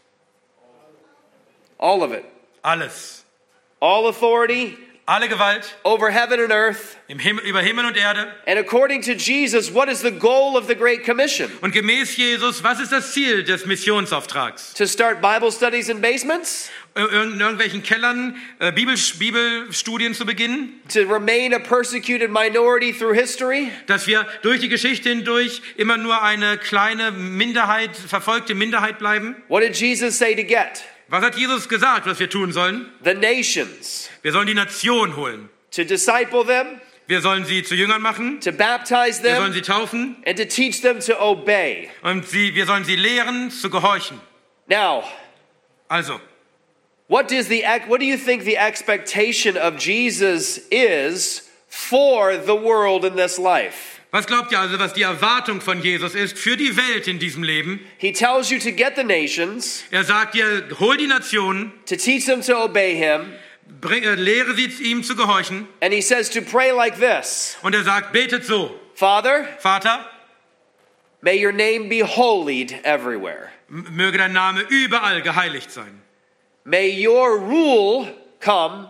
All 1.78 2.02
of 2.02 2.12
it. 2.12 2.25
Alles. 2.64 3.25
All 3.78 4.08
authority 4.08 4.78
Alle 5.08 5.28
Gewalt 5.28 5.76
over 5.84 6.10
heaven 6.10 6.40
and 6.40 6.50
earth. 6.50 6.96
im 7.06 7.20
Himmel, 7.20 7.44
über 7.44 7.60
Himmel 7.60 7.86
und 7.86 7.96
Erde. 7.96 8.26
And 8.44 8.58
according 8.58 9.02
to 9.02 9.12
Jesus, 9.14 9.72
what 9.72 9.88
is 9.88 10.00
the 10.00 10.10
goal 10.10 10.56
of 10.56 10.66
the 10.66 10.75
Great 10.75 11.04
Commission? 11.04 11.48
Und 11.60 11.72
gemäß 11.72 12.16
Jesus, 12.16 12.64
was 12.64 12.80
ist 12.80 12.90
das 12.90 13.12
Ziel 13.12 13.44
des 13.44 13.66
Missionsauftrags? 13.66 14.75
To 14.75 14.84
start 14.84 15.22
Bible 15.22 15.52
studies 15.52 15.88
in 15.88 16.00
basements? 16.00 16.70
In 16.96 17.38
irgendwelchen 17.38 17.84
Kellern 17.84 18.34
äh, 18.58 18.72
Bibel, 18.72 18.96
Bibelstudien 19.18 20.12
zu 20.12 20.26
beginnen? 20.26 20.80
To 20.88 21.02
remain 21.02 21.54
a 21.54 21.60
persecuted 21.60 22.30
minority 22.30 22.92
through 22.92 23.14
history? 23.14 23.70
Dass 23.86 24.08
wir 24.08 24.26
durch 24.42 24.58
die 24.58 24.68
Geschichte 24.68 25.10
hindurch 25.10 25.62
immer 25.76 25.98
nur 25.98 26.20
eine 26.20 26.58
kleine 26.58 27.12
Minderheit, 27.12 27.94
verfolgte 27.96 28.56
Minderheit 28.56 28.98
bleiben? 28.98 29.36
What 29.46 29.62
did 29.62 29.76
Jesus 29.76 30.18
say 30.18 30.34
to 30.34 30.42
get? 30.42 30.82
Was 31.08 31.22
hat 31.22 31.36
Jesus 31.36 31.68
gesagt, 31.68 32.06
was 32.06 32.18
wir 32.18 32.28
tun 32.28 32.52
sollen? 32.52 32.90
The 33.04 33.14
nations. 33.14 34.10
Wir 34.22 34.32
sollen 34.32 34.46
die 34.46 34.54
Nation 34.54 35.14
holen. 35.16 35.48
To 35.72 35.84
disciple 35.84 36.44
them, 36.44 36.80
Wir 37.06 37.20
sollen 37.20 37.44
sie 37.44 37.62
zu 37.62 37.75
Jüngern 37.76 38.02
machen. 38.02 38.40
to 38.40 38.50
baptize 38.50 39.22
Wir 39.22 39.36
sollen 39.36 39.52
them, 39.52 39.54
sie 39.54 39.62
taufen. 39.62 40.16
and 40.26 40.36
to 40.36 40.44
teach 40.44 40.80
them 40.82 40.98
to 41.00 41.14
obey. 41.20 41.88
Und 42.02 42.26
sie, 42.28 42.54
wir 42.54 42.66
sollen 42.66 42.84
sie 42.84 42.96
lehren, 42.96 43.50
zu 43.50 43.70
gehorchen. 43.70 44.20
Now, 44.68 45.04
Also, 45.88 46.20
what 47.06 47.28
does 47.28 47.46
the 47.48 47.62
what 47.86 48.00
do 48.00 48.06
you 48.06 48.16
think 48.16 48.42
the 48.42 48.56
expectation 48.56 49.56
of 49.56 49.78
Jesus 49.78 50.58
is 50.72 51.48
for 51.68 52.36
the 52.36 52.56
world 52.56 53.04
in 53.04 53.14
this 53.14 53.38
life? 53.38 53.95
Was 54.12 54.26
glaubt 54.26 54.52
ihr 54.52 54.58
also, 54.60 54.78
was 54.78 54.92
die 54.94 55.02
Erwartung 55.02 55.60
von 55.60 55.82
Jesus 55.82 56.14
ist 56.14 56.38
für 56.38 56.56
die 56.56 56.76
Welt 56.76 57.06
in 57.08 57.18
diesem 57.18 57.42
Leben? 57.42 57.80
He 57.98 58.12
tells 58.12 58.50
you 58.50 58.58
to 58.58 58.70
get 58.72 58.94
the 58.96 59.04
nations, 59.04 59.84
Er 59.90 60.04
sagt 60.04 60.34
dir, 60.34 60.68
hol 60.78 60.96
die 60.96 61.06
Nationen, 61.06 61.72
to 61.86 61.96
teach 61.96 62.25
them 62.26 62.40
to 62.42 62.56
obey 62.56 62.94
him, 62.94 63.32
bring, 63.80 64.04
äh, 64.04 64.14
lehre 64.14 64.54
sie 64.54 64.66
ihm 64.90 65.02
zu 65.02 65.16
gehorchen. 65.16 65.66
and 65.82 65.92
he 65.92 66.00
says 66.00 66.30
to 66.30 66.40
pray 66.40 66.70
like 66.72 66.98
this. 66.98 67.56
Und 67.62 67.75
er 67.75 67.82
sagt, 67.84 68.12
betet 68.12 68.44
so, 68.44 68.78
Father, 68.94 69.46
Vater, 69.58 70.06
may 71.20 71.36
your 71.36 71.52
name 71.52 71.88
be 71.88 72.00
holied 72.02 72.72
everywhere. 72.84 73.50
möge 73.68 74.16
dein 74.18 74.32
Name 74.32 74.60
überall 74.68 75.20
geheiligt 75.22 75.70
sein. 75.72 76.00
May 76.64 76.88
your 77.06 77.38
rule 77.38 78.12
come 78.40 78.88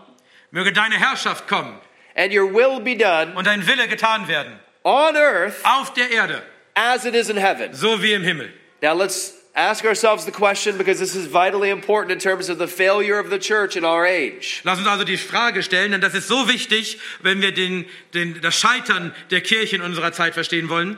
Möge 0.51 0.71
deine 0.71 0.95
Herrschaft 0.97 1.47
kommen 1.47 1.77
and 2.15 2.33
your 2.33 2.45
will 2.51 2.79
be 2.79 2.95
done 2.95 3.33
und 3.35 3.45
dein 3.45 3.65
Wille 3.67 3.87
getan 3.87 4.27
werden. 4.27 4.59
On 4.87 5.15
earth 5.17 5.59
Auf 5.65 5.93
der 5.93 6.09
Erde, 6.11 6.41
as 6.75 7.05
it 7.05 7.13
is 7.13 7.29
in 7.29 7.35
heaven. 7.37 7.73
so 7.73 8.01
wie 8.01 8.13
im 8.13 8.23
Himmel. 8.23 8.49
Now 8.81 8.93
let's 8.93 9.33
ask 9.53 9.83
ourselves 9.85 10.23
the 10.25 10.31
question 10.31 10.77
because 10.77 10.99
this 10.99 11.15
is 11.15 11.25
vitally 11.27 11.69
important 11.71 12.11
in 12.11 12.19
terms 12.19 12.47
of 12.49 12.57
the 12.59 12.67
failure 12.67 13.19
of 13.19 13.29
the 13.29 13.39
church 13.39 13.75
in 13.75 13.83
our 13.83 14.05
age. 14.05 14.61
Lass 14.63 14.77
uns 14.77 14.87
also 14.87 15.03
die 15.03 15.17
Frage 15.17 15.61
stellen, 15.63 15.91
denn 15.91 15.99
das 16.01 16.13
ist 16.13 16.27
so 16.27 16.47
wichtig, 16.47 16.99
wenn 17.21 17.41
wir 17.41 17.51
den, 17.51 17.85
den, 18.13 18.39
das 18.41 18.55
Scheitern 18.55 19.13
der 19.31 19.41
Kirche 19.41 19.75
in 19.75 19.81
unserer 19.81 20.11
Zeit 20.13 20.35
verstehen 20.35 20.69
wollen. 20.69 20.97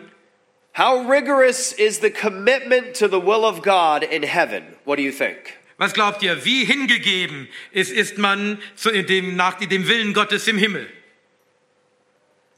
How 0.77 1.09
rigorous 1.09 1.71
is 1.73 1.99
the 1.99 2.11
commitment 2.11 2.93
to 2.99 3.07
the 3.07 3.19
will 3.19 3.43
of 3.43 3.61
God 3.63 4.03
in 4.03 4.23
heaven? 4.23 4.63
What 4.85 4.97
do 4.97 5.03
you 5.03 5.11
think? 5.11 5.55
Was 5.77 5.93
glaubt 5.93 6.21
ihr, 6.21 6.43
wie 6.45 6.65
hingegeben 6.65 7.47
ist, 7.71 7.91
ist 7.91 8.17
man 8.17 8.59
zu 8.75 8.91
dem, 8.91 9.35
nach 9.37 9.55
dem 9.57 9.87
Willen 9.87 10.13
Gottes 10.13 10.47
im 10.47 10.57
Himmel? 10.57 10.87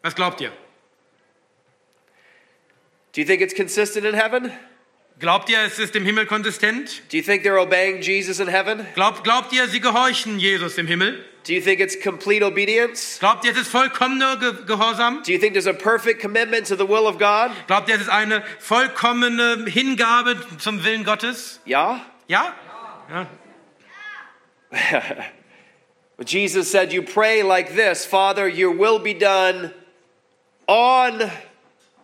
Was 0.02 0.16
glaubt 0.16 0.42
ihr? 0.42 0.52
Do 3.13 3.20
you 3.20 3.27
think 3.27 3.41
it's 3.41 3.53
consistent 3.53 4.06
in 4.06 4.13
heaven? 4.13 4.51
Glaubt 5.20 5.50
ihr, 5.50 5.60
es 5.60 5.77
ist 5.77 5.96
im 5.96 6.06
Himmel 6.06 6.25
konsistent? 6.25 7.01
Do 7.10 7.18
you 7.18 7.22
think 7.22 7.44
they're 7.44 7.60
obeying 7.60 8.01
Jesus 8.01 8.39
in 8.39 8.48
heaven? 8.48 8.88
Glaubt, 8.96 9.24
glaubt 9.24 9.53
ihr, 9.53 9.68
sie 9.68 9.80
gehorchen 9.80 10.39
Jesus 10.39 10.77
im 10.77 10.88
Himmel? 10.88 11.24
Do 11.44 11.53
you 11.53 11.62
think 11.62 11.80
it's 11.80 11.96
complete 11.96 12.41
obedience? 12.41 13.20
Glaubt 13.20 13.44
ihr, 13.46 13.51
es 13.51 13.58
ist 13.58 13.68
vollkommener 13.68 14.38
Ge 14.38 14.65
Gehorsam? 14.65 15.24
Do 15.24 15.32
you 15.34 15.38
think 15.38 15.53
there's 15.53 15.68
a 15.68 15.74
perfect 15.74 16.22
commitment 16.22 16.65
to 16.68 16.75
the 16.75 16.88
will 16.88 17.06
of 17.06 17.20
God? 17.20 17.51
Glaubt 17.68 17.89
ihr, 17.89 17.96
es 17.96 18.01
ist 18.01 18.10
eine 18.10 18.44
vollkommene 18.60 19.65
Hingabe 19.68 20.38
zum 20.58 20.84
Willen 20.84 21.03
Gottes? 21.03 21.60
Yeah? 21.65 22.06
Ja? 22.27 22.56
ja. 23.10 23.27
But 26.15 26.27
Jesus 26.32 26.72
said, 26.72 26.94
You 26.94 27.01
pray 27.03 27.44
like 27.44 27.75
this 27.75 28.06
Father, 28.06 28.48
your 28.48 28.72
will 28.72 29.00
be 29.00 29.13
done 29.13 29.74
on 30.68 31.30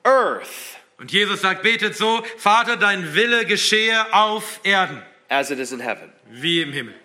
earth 0.03 0.77
Und 0.99 1.11
Jesus 1.11 1.41
sagt, 1.41 1.61
betet 1.61 1.95
so, 1.95 2.23
Vater, 2.37 2.75
dein 2.75 3.13
Wille 3.13 3.45
geschehe 3.45 4.13
auf 4.13 4.59
Erden, 4.63 5.03
as 5.29 5.51
it 5.51 5.59
is 5.59 5.71
in 5.71 5.79
heaven. 5.79 6.11
wie 6.29 6.61
im 6.61 6.73
Himmel. 6.73 6.95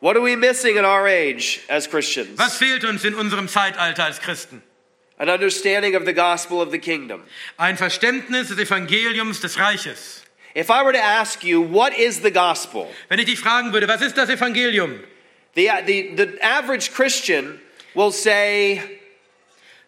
What 0.00 0.16
are 0.16 0.22
we 0.22 0.34
missing 0.34 0.76
in 0.76 0.84
our 0.86 1.06
age 1.06 1.60
as 1.68 1.86
Christians? 1.86 2.38
Was 2.38 2.56
fehlt 2.56 2.84
uns 2.84 3.04
in 3.04 3.14
unserem 3.14 3.48
Zeitalter 3.48 4.04
als 4.04 4.18
Christen? 4.18 4.62
An 5.18 5.28
understanding 5.28 5.94
of 5.94 6.06
the 6.06 6.14
gospel 6.14 6.62
of 6.62 6.70
the 6.70 6.78
kingdom. 6.78 7.22
Ein 7.58 7.76
Verständnis 7.76 8.48
des 8.48 8.58
Evangeliums 8.58 9.40
des 9.40 9.58
Reiches. 9.58 10.24
If 10.56 10.70
I 10.70 10.82
were 10.82 10.92
to 10.92 10.98
ask 10.98 11.44
you, 11.44 11.60
what 11.60 11.92
is 11.92 12.22
the 12.22 12.30
gospel? 12.30 12.88
Wenn 13.08 13.18
ich 13.18 13.26
dich 13.26 13.38
fragen 13.38 13.74
würde, 13.74 13.86
was 13.86 14.00
ist 14.00 14.16
das 14.16 14.30
Evangelium? 14.30 14.98
The, 15.54 15.68
the, 15.84 16.14
the 16.16 16.42
average 16.42 16.92
Christian 16.92 17.60
will 17.94 18.10
say, 18.10 18.80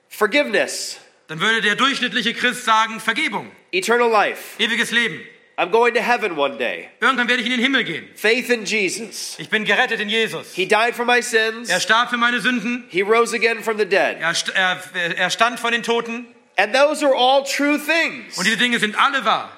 forgiveness, 0.09 0.99
Dann 1.33 1.41
würde 1.41 1.63
der 1.63 1.77
durchschnittliche 1.77 2.35
Christ 2.35 2.67
sagen, 2.67 3.01
Vergebung, 3.01 3.51
eternal 3.71 4.11
life. 4.11 4.63
ewiges 4.63 4.91
Leben. 4.91 5.19
I'm 5.57 5.71
going 5.71 5.95
to 5.95 6.03
heaven 6.03 6.37
one 6.37 6.59
day. 6.59 6.91
Irgendwann 7.01 7.27
werde 7.27 7.41
ich 7.41 7.47
in 7.47 7.53
den 7.53 7.61
Himmel 7.61 7.85
gehen. 7.85 8.07
Faith 8.15 8.51
in 8.51 8.67
Jesus. 8.67 9.37
Ich 9.39 9.49
bin 9.49 9.65
gerettet 9.65 9.99
in 9.99 10.11
Jesus. 10.11 10.53
He 10.53 10.67
died 10.67 10.95
for 10.95 11.07
my 11.07 11.23
sins. 11.23 11.71
Er 11.71 11.81
starb 11.81 12.11
für 12.11 12.19
meine 12.19 12.39
Sünden. 12.41 12.85
He 12.91 13.01
rose 13.01 13.35
again 13.35 13.65
from 13.65 13.79
the 13.79 13.87
dead. 13.87 14.19
Er, 14.21 14.35
er, 14.55 15.17
er 15.17 15.31
stand 15.31 15.59
von 15.59 15.73
den 15.73 15.83
Toten. 15.83 16.27
And 16.59 16.75
those 16.75 17.03
are 17.03 17.15
all 17.15 17.45
true 17.45 17.79
things. 17.79 18.37
Und 18.37 18.47
diese 18.47 18.59
Dinge 18.59 18.79
sind 18.79 18.95
alle 18.99 19.25
wahr. 19.25 19.57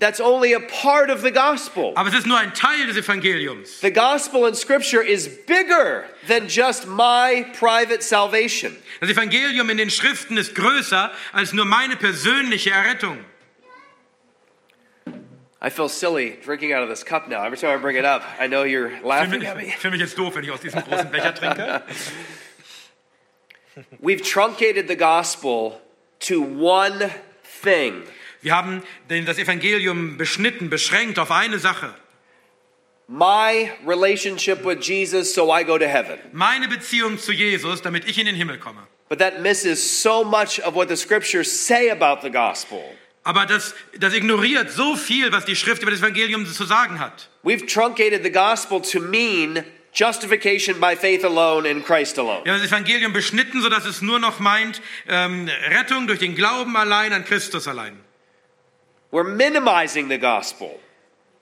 That's 0.00 0.20
only 0.20 0.52
a 0.52 0.60
part 0.60 1.10
of 1.10 1.22
the 1.22 1.32
gospel. 1.32 1.92
Aber 1.96 2.08
es 2.08 2.14
ist 2.14 2.26
nur 2.26 2.38
ein 2.38 2.54
Teil 2.54 2.86
des 2.86 2.96
Evangeliums. 2.96 3.80
The 3.80 3.90
gospel 3.90 4.46
in 4.46 4.54
scripture 4.54 5.02
is 5.02 5.28
bigger 5.46 6.04
than 6.28 6.46
just 6.46 6.86
my 6.86 7.44
private 7.58 8.04
salvation. 8.04 8.76
Das 9.00 9.10
Evangelium 9.10 9.70
in 9.70 9.76
den 9.76 9.90
Schriften 9.90 10.36
ist 10.36 10.54
größer 10.54 11.10
als 11.32 11.52
nur 11.52 11.64
meine 11.64 11.96
persönliche 11.96 12.70
Errettung. 12.70 13.24
I 15.60 15.70
feel 15.70 15.88
silly 15.88 16.38
drinking 16.44 16.72
out 16.72 16.84
of 16.84 16.88
this 16.88 17.02
cup 17.02 17.28
now. 17.28 17.42
Every 17.44 17.58
time 17.58 17.70
I 17.70 17.82
bring 17.82 17.96
it 17.96 18.04
up, 18.04 18.22
I 18.38 18.46
know 18.46 18.62
you're 18.62 18.92
laughing 19.02 19.44
at 19.44 19.56
me. 19.56 19.64
mich, 19.64 19.78
fühle 19.78 19.90
mich 19.90 20.00
jetzt 20.00 20.16
doof, 20.16 20.36
wenn 20.36 20.44
ich 20.44 20.52
aus 20.52 20.60
diesem 20.60 20.84
großen 20.84 21.10
Becher 21.10 21.34
trinke. 21.34 21.82
We've 24.00 24.22
truncated 24.22 24.86
the 24.86 24.94
gospel 24.94 25.80
to 26.20 26.40
one 26.40 27.10
thing. 27.42 28.04
Wir 28.42 28.54
haben 28.54 28.82
das 29.08 29.38
Evangelium 29.38 30.16
beschnitten, 30.16 30.70
beschränkt 30.70 31.18
auf 31.18 31.30
eine 31.30 31.58
Sache. 31.58 31.94
My 33.10 33.72
relationship 33.86 34.64
with 34.64 34.86
Jesus, 34.86 35.32
so 35.32 35.50
I 35.50 35.64
go 35.64 35.78
to 35.78 35.86
heaven. 35.86 36.18
Meine 36.32 36.68
Beziehung 36.68 37.18
zu 37.18 37.32
Jesus, 37.32 37.80
damit 37.80 38.06
ich 38.06 38.18
in 38.18 38.26
den 38.26 38.34
Himmel 38.34 38.58
komme. 38.58 38.86
But 39.08 39.18
that 39.20 39.40
misses 39.40 40.02
so 40.02 40.22
much 40.22 40.60
of 40.60 40.74
what 40.74 40.90
the 40.90 40.96
scriptures 40.96 41.50
say 41.50 41.88
about 41.88 42.20
the 42.22 42.30
gospel. 42.30 42.82
Aber 43.24 43.46
das, 43.46 43.74
das 43.98 44.14
ignoriert 44.14 44.70
so 44.70 44.94
viel, 44.94 45.32
was 45.32 45.46
die 45.46 45.56
Schrift 45.56 45.82
über 45.82 45.90
das 45.90 46.00
Evangelium 46.00 46.46
zu 46.46 46.64
sagen 46.64 47.00
hat. 47.00 47.30
We've 47.42 47.66
truncated 47.66 48.22
the 48.22 48.30
gospel 48.30 48.80
to 48.82 49.00
mean 49.00 49.64
justification 49.94 50.78
by 50.78 50.94
faith 50.94 51.24
alone 51.24 51.66
in 51.66 51.82
Christ 51.82 52.18
alone. 52.18 52.44
Wir 52.44 52.52
haben 52.52 52.60
das 52.60 52.70
Evangelium 52.70 53.14
beschnitten, 53.14 53.62
sodass 53.62 53.86
es 53.86 54.02
nur 54.02 54.18
noch 54.18 54.38
meint, 54.38 54.82
ähm, 55.08 55.48
Rettung 55.70 56.06
durch 56.06 56.18
den 56.18 56.34
Glauben 56.34 56.76
allein 56.76 57.14
an 57.14 57.24
Christus 57.24 57.66
allein. 57.66 57.98
We're 59.10 59.24
minimizing 59.24 60.08
the 60.08 60.18
gospel. 60.18 60.78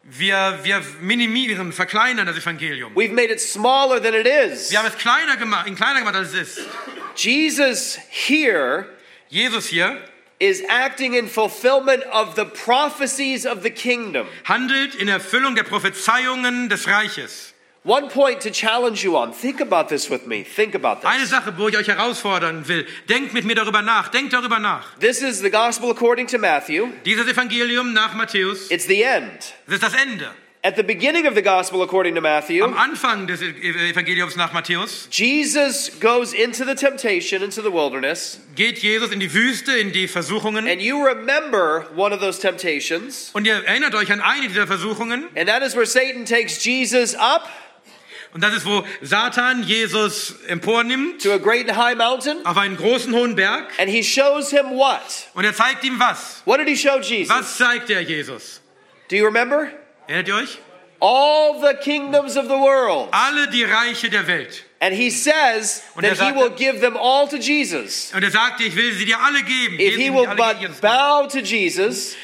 Wir, 0.04 0.60
wir 0.62 0.82
minimieren, 1.00 1.72
verkleinern 1.72 2.26
das 2.26 2.36
Evangelium. 2.36 2.94
We've 2.94 3.12
made 3.12 3.32
it 3.32 3.40
smaller 3.40 4.00
than 4.00 4.14
it 4.14 4.26
is. 4.26 4.70
Wir 4.70 4.78
haben 4.78 4.86
es 4.86 4.96
kleiner 4.96 5.36
gemacht, 5.36 5.66
ihn 5.66 5.74
kleiner 5.74 5.98
gemacht, 5.98 6.14
als 6.14 6.32
es 6.32 6.58
ist. 6.58 6.68
Jesus 7.16 7.98
here 8.08 8.86
Jesus 9.28 9.66
hier 9.66 9.98
is 10.38 10.62
acting 10.68 11.14
in 11.14 11.26
fulfillment 11.26 12.04
of 12.04 12.36
the 12.36 12.44
prophecies 12.44 13.44
of 13.44 13.62
the 13.62 13.70
kingdom. 13.70 14.28
handelt 14.44 14.94
in 14.94 15.08
Erfüllung 15.08 15.56
der 15.56 15.64
Prophezeiungen 15.64 16.68
des 16.68 16.86
Reiches. 16.86 17.52
One 17.86 18.08
point 18.08 18.40
to 18.40 18.50
challenge 18.50 19.04
you 19.04 19.16
on. 19.16 19.32
Think 19.32 19.60
about 19.60 19.88
this 19.88 20.10
with 20.10 20.26
me. 20.26 20.42
Think 20.42 20.74
about 20.74 21.02
this. 21.02 21.04
Eine 21.04 21.20
this. 21.20 21.30
Sache, 21.30 21.52
wo 21.56 21.68
ich 21.68 21.76
euch 21.78 21.86
herausfordern 21.86 22.66
will. 22.66 22.84
Denkt 23.08 23.32
mit 23.32 23.44
mir 23.44 23.54
darüber 23.54 23.80
nach. 23.80 24.08
Denkt 24.08 24.32
darüber 24.32 24.58
nach. 24.58 24.98
This 24.98 25.22
is 25.22 25.38
the 25.40 25.50
gospel 25.50 25.90
according 25.90 26.26
to 26.28 26.38
Matthew. 26.38 26.88
Dieses 27.04 27.28
Evangelium 27.28 27.92
nach 27.92 28.14
Matthäus, 28.14 28.72
It's 28.72 28.86
the 28.88 29.02
end. 29.04 29.54
das 29.66 29.74
ist 29.76 29.82
das 29.84 29.94
Ende. 29.94 30.28
At 30.64 30.74
the 30.74 30.82
beginning 30.82 31.28
of 31.28 31.36
the 31.36 31.42
gospel 31.42 31.80
according 31.82 32.16
to 32.16 32.20
Matthew, 32.20 32.64
Am 32.64 32.74
Anfang 32.76 33.28
des 33.28 33.40
Evangeliums 33.40 34.34
nach 34.34 34.52
Matthäus 34.52 35.06
Jesus 35.12 35.92
goes 36.00 36.32
into 36.32 36.64
the 36.64 36.74
temptation, 36.74 37.40
into 37.40 37.62
the 37.62 37.70
wilderness, 37.72 38.40
geht 38.56 38.78
Jesus 38.82 39.12
in 39.12 39.20
die 39.20 39.32
Wüste, 39.32 39.78
in 39.78 39.92
die 39.92 40.08
Versuchungen. 40.08 40.66
and 40.66 40.82
you 40.82 41.06
remember 41.06 41.86
one 41.94 42.12
of 42.12 42.18
those 42.20 42.40
temptations, 42.40 43.30
Und 43.32 43.46
ihr 43.46 43.62
erinnert 43.64 43.94
euch 43.94 44.10
an 44.10 44.20
eine 44.20 44.48
dieser 44.48 44.66
Versuchungen. 44.66 45.28
and 45.36 45.48
that 45.48 45.62
is 45.62 45.76
where 45.76 45.86
Satan 45.86 46.24
takes 46.24 46.64
Jesus 46.64 47.14
up 47.14 47.48
Und 48.36 48.42
das 48.44 48.52
ist, 48.52 48.66
wo 48.66 48.84
Satan 49.00 49.62
Jesus 49.62 50.34
empornimmt 50.46 51.22
to 51.22 51.32
a 51.32 51.38
great 51.38 51.70
and 51.70 51.78
high 51.78 51.96
mountain, 51.96 52.44
auf 52.44 52.58
einen 52.58 52.76
großen 52.76 53.14
hohen 53.14 53.34
Berg. 53.34 53.72
and 53.78 53.88
he 53.88 54.02
shows 54.04 54.50
him 54.50 54.72
what? 54.72 55.00
Und 55.32 55.46
er 55.46 55.54
zeigt 55.54 55.82
ihm 55.84 55.98
was? 55.98 56.42
What 56.44 56.58
did 56.60 56.68
he 56.68 56.76
show 56.76 57.00
Jesus? 57.00 57.34
Was 57.34 57.56
zeigt 57.56 57.88
er 57.88 58.02
Jesus? 58.02 58.60
Do 59.08 59.16
you 59.16 59.24
remember? 59.24 59.68
Erinnert 60.06 60.28
ihr 60.28 60.34
euch? 60.36 60.58
All 61.00 61.58
the 61.62 61.78
kingdoms 61.82 62.36
of 62.36 62.44
the 62.44 62.58
world. 62.58 63.08
Alle 63.12 63.48
die 63.48 63.64
Reiche 63.64 64.10
der 64.10 64.26
Welt. 64.26 64.64
And 64.80 64.94
he 64.94 65.08
says 65.08 65.82
Und 65.94 66.02
that 66.02 66.12
he 66.12 66.18
sagte- 66.18 66.38
will 66.38 66.50
give 66.50 66.80
them 66.80 66.94
all 66.98 67.26
to 67.26 67.38
Jesus. 67.38 68.12
Und 68.14 68.22
er 68.22 68.30
sagte, 68.30 68.64
ich 68.64 68.76
will 68.76 68.92
sie 68.92 69.06
dir 69.06 69.18
alle 69.18 69.42
geben. 69.44 69.80
If 69.80 69.96
he 69.96 70.10
will 70.12 70.26
but 70.26 70.80
bow 70.82 71.26
to 71.26 71.38
Jesus. 71.38 72.14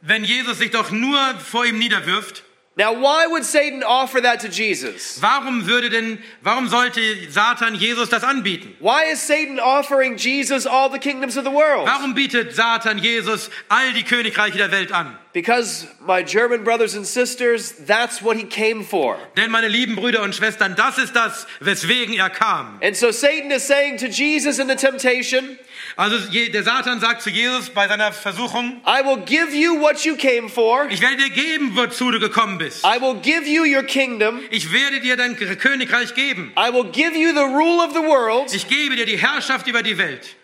Wenn 0.00 0.24
Jesus 0.24 0.58
sich 0.58 0.72
doch 0.72 0.90
nur 0.90 1.16
vor 1.38 1.64
ihm 1.64 1.78
niederwirft, 1.78 2.42
Now, 2.76 2.94
why 2.94 3.26
would 3.26 3.44
Satan 3.44 3.82
offer 3.82 4.20
that 4.20 4.40
to 4.40 4.48
Jesus? 4.48 5.20
warum 5.20 5.66
würde 5.66 5.90
denn, 5.90 6.18
warum 6.40 6.68
sollte 6.68 7.00
Satan 7.28 7.74
Jesus 7.74 8.08
das 8.10 8.22
anbieten? 8.22 8.76
Why 8.78 9.10
is 9.10 9.20
Satan 9.20 9.58
offering 9.58 10.16
Jesus 10.16 10.66
all 10.66 10.88
the 10.88 11.00
kingdoms 11.00 11.36
of 11.36 11.44
the 11.44 11.50
world? 11.50 11.86
Warum 11.88 12.14
bietet 12.14 12.54
Satan 12.54 12.98
Jesus 12.98 13.50
all 13.68 13.92
die 13.92 14.04
Königreiche 14.04 14.56
der 14.56 14.70
Welt 14.70 14.92
an? 14.92 15.18
Because, 15.32 15.86
my 16.00 16.22
German 16.22 16.62
brothers 16.62 16.94
and 16.94 17.04
sisters, 17.04 17.72
that's 17.72 18.22
what 18.22 18.36
he 18.36 18.44
came 18.44 18.84
for. 18.84 19.16
Denn 19.36 19.50
meine 19.50 19.68
lieben 19.68 19.96
Brüder 19.96 20.22
und 20.22 20.34
Schwestern, 20.34 20.76
das 20.76 20.96
ist 20.98 21.14
das, 21.14 21.46
weswegen 21.60 22.14
er 22.14 22.30
kam. 22.30 22.78
And 22.82 22.96
so 22.96 23.10
Satan 23.10 23.50
is 23.50 23.66
saying 23.66 23.98
to 23.98 24.06
Jesus 24.06 24.60
in 24.60 24.68
the 24.68 24.76
temptation, 24.76 25.58
Also 25.96 26.18
der 26.30 26.62
Satan 26.62 27.00
sagt 27.00 27.22
zu 27.22 27.30
Jesus 27.30 27.70
bei 27.70 27.88
seiner 27.88 28.12
Versuchung, 28.12 28.80
I 28.86 29.04
will 29.04 29.18
give 29.24 29.54
you 29.54 29.80
what 29.80 30.04
you 30.04 30.16
came 30.16 30.48
for. 30.48 30.86
ich 30.90 31.00
werde 31.00 31.16
dir 31.16 31.30
geben, 31.30 31.76
wozu 31.76 32.10
du 32.10 32.18
gekommen 32.20 32.58
bist. 32.58 32.84
I 32.84 33.00
will 33.00 33.14
give 33.20 33.46
you 33.48 33.64
your 33.64 33.82
kingdom. 33.82 34.40
Ich 34.50 34.72
werde 34.72 35.00
dir 35.00 35.16
dein 35.16 35.36
Königreich 35.36 36.14
geben. 36.14 36.52
I 36.56 36.72
will 36.72 36.90
give 36.90 37.16
you 37.16 37.32
the 37.32 37.44
rule 37.44 37.84
of 37.84 37.92
the 37.92 38.00
world. 38.02 38.52
Ich 38.54 38.68
gebe 38.68 38.96
dir 38.96 39.06
die 39.06 39.18
Herrschaft 39.18 39.66
über 39.66 39.82
die 39.82 39.98
Welt. 39.98 40.36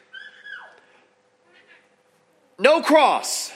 No 2.58 2.80
cross, 2.80 3.52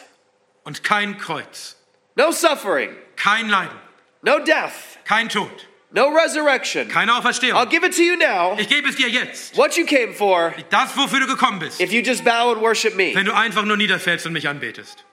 Und 0.64 0.84
kein 0.84 1.16
Kreuz, 1.16 1.76
no 2.16 2.32
suffering, 2.32 2.94
kein 3.16 3.48
Leiden, 3.48 3.78
no 4.22 4.38
death, 4.38 4.98
kein 5.04 5.28
Tod, 5.30 5.66
no 5.92 6.12
resurrection. 6.12 6.88
keine 6.88 7.12
I'll 7.12 7.66
give 7.66 7.84
it 7.84 7.94
to 7.96 8.02
you 8.02 8.16
now. 8.16 8.56
Ich 8.58 8.68
gebe 8.68 8.88
es 8.88 8.96
dir 8.96 9.08
jetzt. 9.08 9.56
What 9.56 9.76
you 9.76 9.84
came 9.84 10.12
for 10.12 10.54
Das, 10.70 10.96
wofür 10.96 11.20
du 11.20 11.26
gekommen 11.26 11.58
bist. 11.58 11.80
if 11.80 11.92
you 11.92 12.02
just 12.02 12.24
bow 12.24 12.52
and 12.52 12.60
worship 12.60 12.94
me. 12.96 13.14
Wenn 13.14 13.26
du 13.26 13.34
einfach 13.34 13.64
nur 13.64 13.76
niederfällst 13.76 14.26
und 14.26 14.32
mich 14.32 14.48
anbetest. 14.48 15.04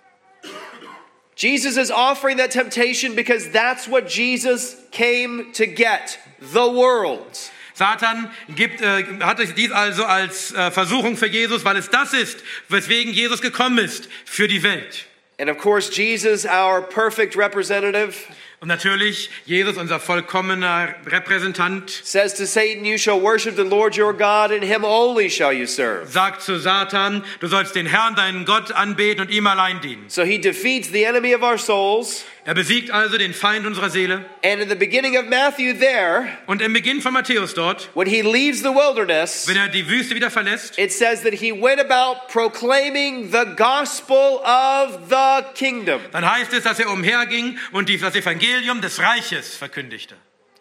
Jesus 1.36 1.78
is 1.78 1.92
offering 1.92 2.38
that 2.38 2.50
temptation 2.50 3.16
because 3.16 3.52
that's 3.52 3.88
what 3.88 4.10
Jesus 4.10 4.76
came 4.92 5.52
to 5.54 5.68
get 5.68 6.18
the 6.40 6.68
world. 6.68 7.52
Satan 7.76 8.32
gibt, 8.56 8.82
äh, 8.82 9.04
hat 9.22 9.38
dies 9.56 9.72
also 9.72 10.04
als 10.04 10.52
äh, 10.52 10.72
Versuchung 10.72 11.16
für 11.16 11.28
Jesus, 11.28 11.64
weil 11.64 11.78
es 11.78 11.92
das 11.92 12.12
ist, 12.14 12.44
weswegen 12.70 13.14
Jesus 13.14 13.40
gekommen 13.40 13.78
ist, 13.78 14.10
für 14.26 14.48
die 14.48 14.64
Welt. 14.64 15.06
And 15.40 15.52
of 15.52 15.60
course, 15.60 15.92
Jesus, 15.92 16.46
our 16.46 16.82
perfect 16.82 17.38
representative, 17.38 18.16
Und 18.60 18.70
natürlich, 18.70 19.30
Jesus, 19.46 19.78
unser 19.78 20.00
vollkommener 20.00 20.96
Repräsentant, 21.06 21.92
says 21.92 22.34
to 22.34 22.48
Satan, 22.48 22.86
You 22.86 22.98
shall 22.98 23.22
worship 23.22 23.56
the 23.56 23.64
Lord 23.64 23.96
your 23.96 24.14
God, 24.14 24.52
and 24.52 24.64
him 24.64 24.84
only 24.84 25.30
shall 25.30 25.54
you 25.54 25.68
serve. 25.68 26.12
sagt 26.12 26.42
zu 26.42 26.58
Satan, 26.58 27.24
du 27.40 27.48
sollst 27.48 27.76
den 27.76 27.86
Herrn, 27.86 28.16
deinen 28.16 28.46
Gott, 28.46 28.72
anbeten 28.72 29.22
und 29.22 29.30
ihm 29.30 29.46
allein 29.46 29.80
dienen. 29.82 30.10
So 30.10 30.24
he 30.24 30.40
defeats 30.40 30.90
the 30.92 31.04
enemy 31.06 31.36
of 31.36 31.44
our 31.44 31.60
souls. 31.60 32.26
Er 32.48 32.54
besiegt 32.54 32.92
also 32.92 33.18
den 33.18 33.34
Feind 33.34 33.66
unserer 33.68 33.90
Seele. 33.90 34.24
And 34.42 34.62
in 34.62 34.70
the 34.70 34.76
beginning 34.76 35.18
of 35.18 35.26
Matthew, 35.26 35.74
there, 35.78 36.30
Und 36.46 36.62
im 36.62 36.72
Beginn 36.72 37.02
von 37.02 37.12
Matthäus 37.12 37.54
dort, 37.54 37.90
when 37.94 38.08
he 38.08 38.22
leaves 38.22 38.60
the 38.60 38.70
wilderness, 38.70 39.50
wenn 39.50 39.58
er 39.58 39.68
die 39.68 39.90
Wüste 39.90 40.16
wieder 40.16 40.32
verlässt, 40.32 40.80
it 40.80 40.94
says 40.94 41.24
that 41.24 41.34
he 41.34 41.52
went 41.52 41.82
about 41.82 42.30
proclaiming 42.32 43.30
the 43.34 43.44
gospel 43.58 44.40
of 44.46 45.10
the 45.10 45.44
kingdom. 45.56 46.00
dann 46.14 46.24
heißt 46.26 46.54
es, 46.54 46.64
dass 46.64 46.80
er 46.80 46.90
umherging 46.90 47.58
und 47.74 47.90
das 48.02 48.16
Evangelium 48.16 48.80
des 48.80 48.98
Reiches 49.02 49.58
verkündigte. 49.58 50.16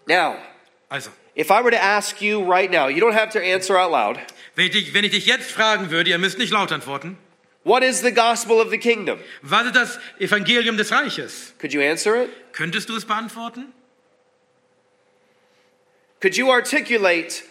Now, 0.09 0.35
Also, 0.88 1.11
if 1.37 1.51
I 1.51 1.62
were 1.62 1.70
to 1.70 1.81
ask 1.81 2.20
you 2.20 2.40
right 2.42 2.68
now, 2.68 2.88
you 2.88 3.01
don't 3.01 3.14
have 3.14 3.31
to 3.31 3.38
answer 3.38 3.77
out 3.77 3.92
loud, 3.92 4.18
wenn 4.57 4.66
ich, 4.66 4.72
dich, 4.72 4.92
wenn 4.92 5.05
ich 5.05 5.12
dich 5.12 5.27
jetzt 5.27 5.53
fragen 5.53 5.92
würde, 5.92 6.11
ihr 6.11 6.18
müsst 6.18 6.38
nicht 6.38 6.51
laut 6.53 6.72
antworten, 6.72 7.16
what 7.66 7.83
is 7.83 8.00
the 8.00 8.12
gospel 8.12 8.61
of 8.61 8.70
the 8.70 8.79
kingdom? 8.79 9.18
was 9.42 9.66
ist 9.66 9.74
das 9.74 9.98
Evangelium 10.20 10.76
des 10.76 10.90
Reiches? 10.90 11.55
Could 11.59 11.72
you 11.72 11.81
answer 11.83 12.22
it? 12.22 12.31
Könntest 12.52 12.88
du 12.88 12.96
es 12.96 13.05
beantworten? 13.05 13.72
Could 16.20 16.37
you 16.37 16.50
articulate 16.50 17.42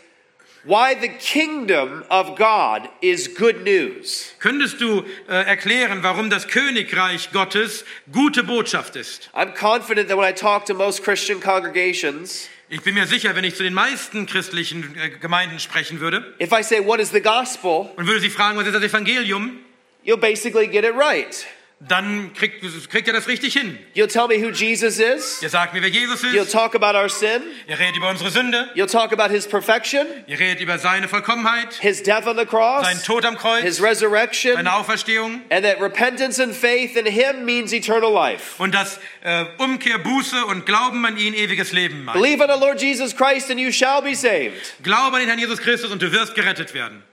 why 0.63 0.95
the 0.99 1.09
kingdom 1.09 2.03
of 2.09 2.35
God 2.35 2.89
is 3.01 3.27
good 3.27 3.63
news? 3.63 4.33
Könntest 4.39 4.81
du 4.81 5.03
äh, 5.27 5.45
erklären, 5.45 6.01
warum 6.01 6.29
das 6.29 6.47
Königreich 6.47 7.31
Gottes 7.31 7.85
gute 8.11 8.43
Botschaft 8.43 8.95
ist? 8.95 9.29
I'm 9.33 9.53
confident 9.53 10.07
that 10.09 10.17
when 10.17 10.25
I 10.27 10.33
talk 10.33 10.65
to 10.65 10.73
most 10.73 11.03
Christian 11.03 11.39
congregations, 11.39 12.49
Ich 12.67 12.81
bin 12.81 12.95
mir 12.95 13.05
sicher, 13.05 13.35
wenn 13.35 13.43
ich 13.43 13.55
zu 13.55 13.61
den 13.61 13.75
meisten 13.75 14.25
christlichen 14.25 14.95
äh, 14.97 15.09
Gemeinden 15.11 15.59
sprechen 15.59 15.99
würde 15.99 16.33
if 16.41 16.51
I 16.51 16.63
say, 16.63 16.83
What 16.83 16.99
is 16.99 17.11
the 17.11 17.21
gospel? 17.21 17.91
und 17.95 18.07
würde 18.07 18.21
sie 18.21 18.31
fragen, 18.31 18.57
was 18.57 18.65
ist 18.65 18.73
das 18.73 18.83
Evangelium, 18.83 19.59
you'll 20.05 20.17
basically 20.17 20.67
get 20.67 20.85
it 20.85 20.95
right. 20.95 21.45
dann 21.81 22.31
kriegt, 22.33 22.63
kriegt 22.89 23.07
ihr 23.07 23.13
das 23.13 23.27
richtig 23.27 23.53
hin. 23.53 23.77
You'll 23.93 24.07
tell 24.07 24.27
me 24.27 24.41
who 24.41 24.49
Jesus 24.49 24.97
is, 24.97 25.41
Ihr 25.41 25.49
sagt 25.49 25.73
mir, 25.73 25.81
wer 25.81 25.89
Jesus 25.89 26.23
ist. 26.23 26.33
you'll 26.33 26.49
talk 26.49 26.73
about 26.73 26.97
our 26.97 27.09
sin, 27.09 27.43
ihr 27.67 27.77
redet 27.77 27.97
über 27.97 28.09
unsere 28.09 28.31
Sünde, 28.31 28.69
you'll 28.75 28.87
talk 28.87 29.11
about 29.11 29.29
his 29.29 29.45
perfection, 29.45 30.07
ihr 30.25 30.39
redet 30.39 30.61
über 30.61 30.79
seine 30.79 31.09
Vollkommenheit, 31.09 31.73
his 31.81 32.01
death 32.01 32.27
on 32.27 32.37
the 32.37 32.45
cross, 32.45 33.03
Tod 33.03 33.25
am 33.25 33.35
Kreuz, 33.37 33.61
his 33.63 33.81
resurrection, 33.81 34.53
seine 34.53 34.73
Auferstehung 34.73 35.41
and 35.49 35.65
that 35.65 35.81
repentance 35.81 36.41
and 36.41 36.55
faith 36.55 36.95
in 36.95 37.05
him 37.05 37.43
means 37.43 37.73
eternal 37.73 38.11
life. 38.11 38.55
und 38.57 38.73
dass 38.73 38.99
äh, 39.21 39.45
Umkehr, 39.57 39.99
Buße 39.99 40.45
und 40.45 40.65
Glauben 40.65 41.05
an 41.05 41.17
ihn 41.17 41.33
ewiges 41.33 41.73
Leben 41.73 42.05
meint. 42.05 42.17
Believe 42.17 42.41
on 42.41 42.49
the 42.49 42.59
Lord 42.59 42.81
Jesus 42.81 43.13
Christ 43.15 43.51
and 43.51 43.59
you 43.59 43.71
shall 43.71 44.01
be 44.01 44.15
saved. 44.15 44.81
Glaube 44.81 45.17
an 45.17 45.19
den 45.19 45.27
Herrn 45.27 45.39
Jesus 45.39 45.59
Christus 45.59 45.91
und 45.91 46.01
du 46.01 46.11
wirst 46.13 46.35
gerettet 46.35 46.73
werden. 46.73 47.03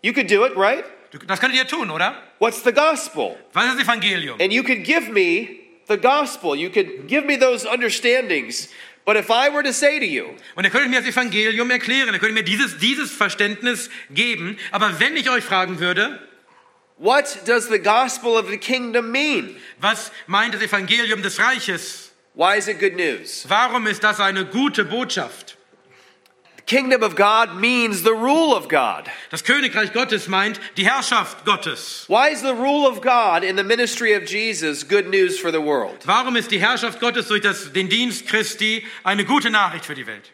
You 0.00 0.14
could 0.14 0.30
do 0.30 0.46
it, 0.46 0.56
right? 0.56 0.84
Das 1.26 1.40
könntet 1.40 1.58
ihr 1.58 1.66
tun, 1.66 1.90
oder? 1.90 2.22
What's 2.38 2.62
the 2.64 2.72
gospel? 2.72 3.36
Was 3.52 3.64
ist 3.66 3.74
das 3.74 3.82
Evangelium? 3.84 4.38
And 4.40 4.52
you 4.52 4.62
could 4.62 4.84
give 4.84 5.10
me 5.10 5.58
the 5.88 5.96
gospel. 5.96 6.54
You 6.54 6.70
could 6.70 7.06
give 7.08 7.26
me 7.26 7.38
those 7.38 7.66
understandings. 7.66 8.68
But 9.04 9.16
if 9.16 9.30
I 9.30 9.48
were 9.48 9.62
to 9.62 9.72
say 9.72 9.98
to 9.98 10.04
you, 10.04 10.36
Und 10.54 10.64
ihr 10.64 10.70
könntet 10.70 10.90
mir 10.90 11.00
das 11.00 11.08
Evangelium 11.08 11.70
erklären, 11.70 12.12
ihr 12.12 12.18
könntet 12.20 12.34
mir 12.34 12.42
dieses, 12.44 12.76
dieses 12.78 13.10
Verständnis 13.10 13.88
geben. 14.10 14.58
Aber 14.70 15.00
wenn 15.00 15.16
ich 15.16 15.30
euch 15.30 15.44
fragen 15.44 15.80
würde, 15.80 16.20
what 16.98 17.38
does 17.46 17.68
the 17.68 17.78
gospel 17.78 18.36
of 18.36 18.48
the 18.50 18.58
kingdom 18.58 19.10
mean? 19.10 19.56
was 19.80 20.12
meint 20.26 20.54
das 20.54 20.60
Evangelium 20.62 21.22
des 21.22 21.38
Reiches? 21.38 22.12
Why 22.34 22.56
is 22.56 22.68
it 22.68 22.78
good 22.78 22.94
news? 22.96 23.46
Warum 23.48 23.86
ist 23.86 24.04
das 24.04 24.20
eine 24.20 24.44
gute 24.44 24.84
Botschaft? 24.84 25.57
Kingdom 26.68 27.02
of 27.02 27.16
God 27.16 27.56
means 27.56 28.02
the 28.02 28.12
rule 28.12 28.54
of 28.54 28.68
God. 28.68 29.10
Das 29.30 29.42
Königreich 29.42 29.94
Gottes 29.94 30.28
meint 30.28 30.60
die 30.76 30.84
Herrschaft 30.84 31.46
Gottes. 31.46 32.04
Why 32.08 32.28
is 32.28 32.42
the 32.42 32.54
rule 32.54 32.86
of 32.86 33.00
God 33.00 33.42
in 33.42 33.56
the 33.56 33.64
ministry 33.64 34.12
of 34.14 34.26
Jesus 34.26 34.84
good 34.84 35.08
news 35.08 35.38
for 35.38 35.50
the 35.50 35.62
world? 35.62 36.04
Warum 36.04 36.36
ist 36.36 36.50
die 36.50 36.60
Herrschaft 36.60 37.00
Gottes 37.00 37.28
durch 37.28 37.40
das, 37.40 37.72
den 37.72 37.88
Dienst 37.88 38.28
Christi 38.28 38.84
eine 39.02 39.24
gute 39.24 39.48
Nachricht 39.48 39.86
für 39.86 39.94
die 39.94 40.06
Welt? 40.06 40.30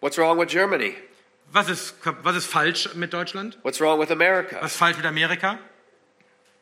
What's 0.00 0.16
wrong 0.16 0.38
with 0.38 0.48
Germany? 0.48 0.94
Was 1.52 1.68
ist, 1.68 1.94
was 2.22 2.36
ist 2.36 2.46
falsch 2.46 2.94
mit 2.94 3.12
Deutschland? 3.12 3.58
What's 3.64 3.80
wrong 3.80 3.98
with 3.98 4.12
America? 4.12 4.58
Was 4.62 4.72
ist 4.72 4.78
falsch 4.78 4.96
mit 4.96 5.06
Amerika? 5.06 5.58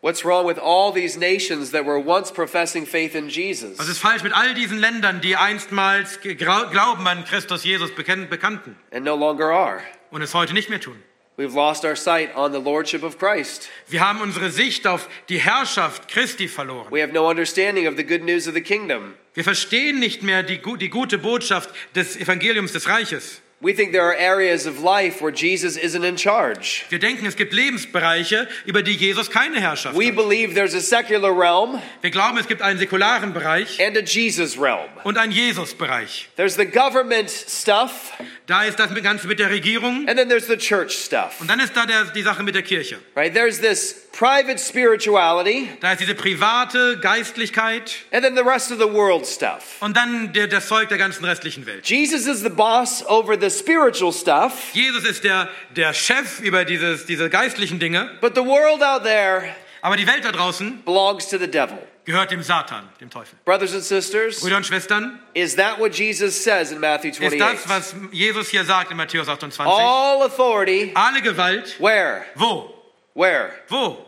What's 0.00 0.24
wrong 0.24 0.46
with 0.46 0.58
all 0.58 0.92
these 0.92 1.18
nations 1.18 1.72
that 1.72 1.84
were 1.84 1.98
once 1.98 2.30
professing 2.30 2.86
faith 2.86 3.16
in 3.16 3.28
Jesus? 3.28 3.78
Was 3.78 3.88
ist 3.88 3.98
falsch 3.98 4.22
mit 4.22 4.32
all 4.32 4.54
diesen 4.54 4.78
Ländern, 4.78 5.20
die 5.20 5.34
einstmals 5.34 6.20
Glauben 6.20 7.06
an 7.08 7.24
Christus 7.24 7.64
Jesus 7.64 7.90
bekannten 7.94 8.76
And 8.92 9.04
no 9.04 9.16
longer 9.16 9.50
are. 9.50 9.82
und 10.10 10.22
es 10.22 10.34
heute 10.34 10.54
nicht 10.54 10.70
mehr 10.70 10.80
tun? 10.80 11.02
We've 11.36 11.54
lost 11.54 11.84
our 11.84 11.96
sight 11.96 12.34
on 12.36 12.52
the 12.52 12.60
lordship 12.60 13.02
of 13.02 13.18
Christ. 13.18 13.68
Wir 13.88 14.00
haben 14.00 14.20
unsere 14.20 14.50
Sicht 14.50 14.86
auf 14.86 15.08
die 15.28 15.38
Herrschaft 15.38 16.08
Christi 16.08 16.48
verloren. 16.48 16.90
We 16.90 17.00
have 17.00 17.12
no 17.12 17.28
understanding 17.28 17.86
of 17.88 17.96
the 17.96 18.04
good 18.04 18.22
news 18.22 18.46
of 18.46 18.54
the 18.54 18.60
kingdom. 18.60 19.14
Wir 19.34 19.44
verstehen 19.44 19.98
nicht 20.00 20.22
mehr 20.22 20.42
die, 20.42 20.60
die 20.78 20.88
gute 20.90 21.18
Botschaft 21.18 21.70
des 21.94 22.16
Evangeliums 22.16 22.72
des 22.72 22.88
Reiches. 22.88 23.40
We 23.60 23.74
think 23.74 23.90
there 23.90 24.04
are 24.04 24.14
areas 24.16 24.66
of 24.66 24.84
life 24.84 25.20
where 25.20 25.32
Jesus 25.34 25.76
isn't 25.76 26.04
in 26.04 26.16
charge. 26.16 26.84
Wir 26.90 27.00
denken, 27.00 27.26
es 27.26 27.34
gibt 27.34 27.52
Lebensbereiche, 27.52 28.46
über 28.66 28.82
die 28.84 28.92
Jesus 28.94 29.30
keine 29.30 29.60
Herrschaft 29.60 29.98
We 29.98 30.06
hat. 30.10 30.14
believe 30.14 30.54
there's 30.54 30.76
a 30.76 30.80
secular 30.80 31.32
realm 31.36 31.82
Wir 32.00 32.10
glauben, 32.12 32.38
es 32.38 32.46
gibt 32.46 32.62
einen 32.62 32.78
säkularen 32.78 33.32
Bereich 33.32 33.84
and 33.84 33.96
a 33.96 34.00
Jesus 34.00 34.56
realm. 34.56 34.88
und 35.02 35.18
einen 35.18 35.32
Jesus-Bereich. 35.32 36.28
There's 36.36 36.54
the 36.54 36.66
government 36.66 37.28
stuff, 37.30 38.12
Da 38.46 38.62
ist 38.64 38.78
das 38.78 38.94
Ganze 39.02 39.26
mit 39.26 39.40
der 39.40 39.50
Regierung 39.50 40.06
and 40.08 40.16
then 40.16 40.28
there's 40.28 40.46
the 40.46 40.56
church 40.56 40.92
stuff. 40.92 41.40
und 41.40 41.50
dann 41.50 41.58
ist 41.58 41.76
da 41.76 41.84
der, 41.84 42.04
die 42.04 42.22
Sache 42.22 42.44
mit 42.44 42.54
der 42.54 42.62
Kirche. 42.62 42.98
Right? 43.16 43.34
There's 43.34 43.58
this 43.60 44.06
private 44.12 44.58
spirituality, 44.58 45.68
Da 45.80 45.92
ist 45.92 46.00
diese 46.00 46.14
private 46.14 46.98
Geistlichkeit 47.00 47.92
and 48.12 48.22
then 48.24 48.36
the 48.36 48.42
rest 48.42 48.70
of 48.70 48.78
the 48.78 48.88
world 48.90 49.26
stuff. 49.26 49.76
und 49.80 49.96
dann 49.96 50.32
der, 50.32 50.46
das 50.46 50.68
Zeug 50.68 50.88
der 50.88 50.98
ganzen 50.98 51.24
restlichen 51.24 51.66
Welt. 51.66 51.86
Jesus 51.88 52.26
is 52.26 52.40
the 52.40 52.48
boss 52.48 53.04
over 53.08 53.36
the 53.38 53.47
spiritual 53.50 54.12
stuff, 54.12 54.72
Jesus 54.72 55.04
ist 55.04 55.24
der, 55.24 55.48
der 55.76 55.92
Chef 55.92 56.40
über 56.40 56.64
dieses, 56.64 57.06
diese 57.06 57.30
geistlichen 57.30 57.78
Dinge, 57.78 58.10
but 58.20 58.34
the 58.34 58.44
world 58.44 58.82
out 58.82 59.04
there 59.04 59.54
aber 59.80 59.96
die 59.96 60.06
Welt 60.06 60.24
da 60.24 60.32
draußen 60.32 60.82
belongs 60.84 61.28
to 61.28 61.38
the 61.38 61.46
devil. 61.46 61.78
gehört 62.04 62.30
dem 62.30 62.42
Satan, 62.42 62.88
dem 63.00 63.10
Teufel. 63.10 63.38
Brothers 63.44 63.74
and 63.74 63.82
sisters, 63.84 64.40
Brüder 64.40 64.56
und 64.56 64.66
Schwestern, 64.66 65.20
is 65.34 65.56
that 65.56 65.78
what 65.78 65.94
Jesus 65.94 66.42
says 66.42 66.72
in 66.72 66.80
Matthew 66.80 67.10
ist 67.10 67.20
das, 67.20 67.32
28? 67.32 67.68
was 67.68 67.94
Jesus 68.12 68.48
hier 68.48 68.64
sagt 68.64 68.90
in 68.90 68.96
Matthäus 68.96 69.28
28. 69.28 69.60
All 69.66 70.22
authority, 70.22 70.92
Alle 70.94 71.22
Gewalt, 71.22 71.78
where? 71.78 72.24
wo? 72.34 72.74
Where? 73.14 73.50
Wo? 73.68 74.04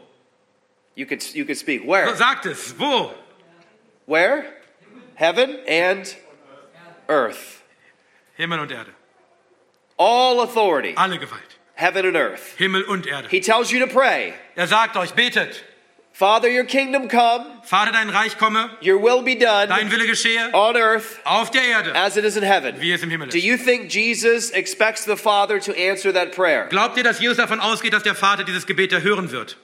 You 0.94 1.07
could, 1.07 1.22
you 1.35 1.44
could 1.44 1.59
speak. 1.59 1.83
So 1.83 1.88
Where? 1.88 2.14
sagt 2.16 2.46
es, 2.46 2.74
wo? 2.79 3.14
Where? 4.07 4.44
Heaven 5.14 5.59
and 5.68 6.16
earth. 7.09 7.62
Himmel 8.37 8.61
und 8.61 8.70
Erde. 8.70 8.92
All 10.02 10.40
authority, 10.40 10.94
Alle 10.96 11.18
Gewalt. 11.18 11.58
heaven 11.74 12.06
and 12.06 12.16
earth. 12.16 12.54
Himmel 12.56 12.82
und 12.84 13.06
Erde. 13.06 13.28
He 13.28 13.40
tells 13.40 13.70
you 13.70 13.80
to 13.80 13.86
pray. 13.86 14.32
Er 14.56 14.66
sagt 14.66 14.96
euch, 14.96 15.12
betet. 15.14 15.62
Father, 16.12 16.48
your 16.48 16.64
kingdom 16.64 17.06
come, 17.08 17.46
Vater, 17.64 17.92
dein 17.92 18.08
Reich 18.10 18.36
komme, 18.38 18.70
your 18.82 18.98
will 18.98 19.22
be 19.22 19.34
done 19.36 19.68
dein 19.68 19.90
Wille 19.90 20.06
geschehe, 20.06 20.50
on 20.54 20.74
earth 20.76 21.20
auf 21.24 21.50
der 21.50 21.62
Erde, 21.62 21.94
as 21.94 22.16
it 22.16 22.24
is 22.24 22.36
in 22.36 22.42
heaven. 22.42 22.80
wie 22.80 22.92
es 22.92 23.02
im 23.02 23.10
Himmel 23.10 23.28
Do 23.28 23.36
ist. 23.38 23.44
you 23.44 23.56
think 23.58 23.90
Jesus 23.90 24.50
expects 24.50 25.04
the 25.04 25.16
Father 25.16 25.60
to 25.60 25.72
answer 25.72 26.12
that 26.12 26.32
prayer? 26.32 26.66
Glaubt 26.68 26.96
ihr, 26.96 27.04
dass 27.04 27.20
Jesus 27.20 27.36
davon 27.36 27.60
ausgeht, 27.60 27.92
dass 27.92 28.02
der 28.02 28.14
Vater 28.14 28.44
dieses 28.44 28.66
Gebet 28.66 28.92
erhören 28.92 29.30
wird? 29.30 29.56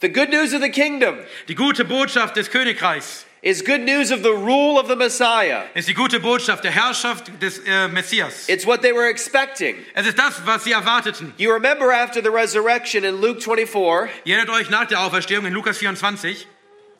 The 0.00 0.08
good 0.08 0.28
news 0.30 0.52
of 0.52 0.60
the 0.62 0.70
kingdom 0.70 1.18
Die 1.48 1.54
gute 1.54 1.84
Botschaft 1.84 2.36
des 2.36 2.50
Königreichs 2.50 3.24
is 3.44 3.62
good 3.62 3.82
news 3.82 4.10
of 4.10 4.22
the 4.22 4.32
rule 4.32 4.78
of 4.80 4.88
the 4.88 4.96
Messiah. 4.96 5.64
ist 5.74 5.86
die 5.86 5.92
gute 5.94 6.18
Botschaft 6.18 6.64
der 6.64 6.70
Herrschaft 6.70 7.30
des 7.42 7.58
äh, 7.66 7.88
Messias. 7.88 8.48
It's 8.48 8.64
what 8.64 8.80
they 8.80 8.92
were 8.92 9.06
expecting. 9.08 9.76
Es 9.94 10.06
ist 10.06 10.18
das, 10.18 10.40
was 10.46 10.64
sie 10.64 10.72
erwarteten. 10.72 11.34
You 11.36 11.52
remember 11.52 11.92
after 11.92 12.22
the 12.22 12.30
resurrection 12.30 13.04
in 13.04 13.20
Luke 13.20 13.42
24, 13.42 14.10
Ihr 14.24 14.36
erinnert 14.36 14.54
euch 14.56 14.70
nach 14.70 14.86
der 14.86 15.00
Auferstehung 15.00 15.44
in 15.44 15.52
Lukas 15.52 15.76
24, 15.76 16.46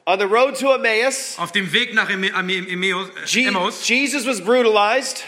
on 0.07 0.19
the 0.19 0.27
road 0.27 0.55
to 0.61 0.75
Emmaus, 0.75 1.39
auf 1.39 1.51
dem 1.53 1.73
Weg 1.73 1.95
nach 1.95 2.11
Emmaus, 2.11 3.09
äh, 3.35 3.45
Emmaus 3.47 3.89
Jesus 3.89 4.27
was 4.27 4.45
brutalized. 4.45 5.25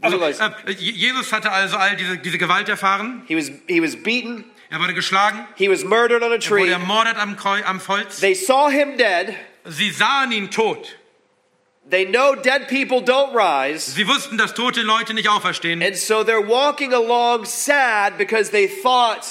also, 0.00 0.18
Brutalized. 0.18 0.40
äh, 0.40 0.70
Jesus 0.72 1.32
hatte 1.32 1.50
also 1.50 1.76
all 1.76 1.96
diese, 1.96 2.18
diese 2.18 2.38
Gewalt 2.38 2.68
erfahren. 2.68 3.24
He 3.26 3.36
was, 3.36 3.50
he 3.66 3.82
was 3.82 3.96
beaten. 3.96 4.44
Er 4.70 4.80
wurde 4.80 4.94
geschlagen, 4.94 5.46
He 5.56 5.68
was 5.68 5.84
murdered 5.84 6.22
on 6.22 6.30
a 6.32 6.36
er 6.36 6.40
wurde 6.50 6.62
tree. 6.64 6.70
ermordet 6.70 7.16
am, 7.16 7.36
am 7.64 7.80
Holz. 7.88 8.20
They 8.20 8.34
saw 8.34 8.68
him 8.68 8.96
dead. 8.96 9.34
Sie 9.68 9.90
sahen 9.90 10.32
ihn 10.32 10.50
tot. 10.50 10.96
They 11.88 12.04
know 12.04 12.34
dead 12.34 12.66
people 12.68 13.00
don't 13.00 13.32
rise. 13.32 13.92
Sie 13.92 14.06
wussten, 14.08 14.36
dass 14.36 14.54
tote 14.54 14.82
Leute 14.82 15.14
nicht 15.14 15.28
auferstehen. 15.28 15.82
And 15.82 15.96
so 15.96 16.24
they're 16.24 16.40
walking 16.44 16.92
along 16.92 17.44
sad 17.44 18.18
because 18.18 18.50
they 18.50 18.66
thought 18.66 19.24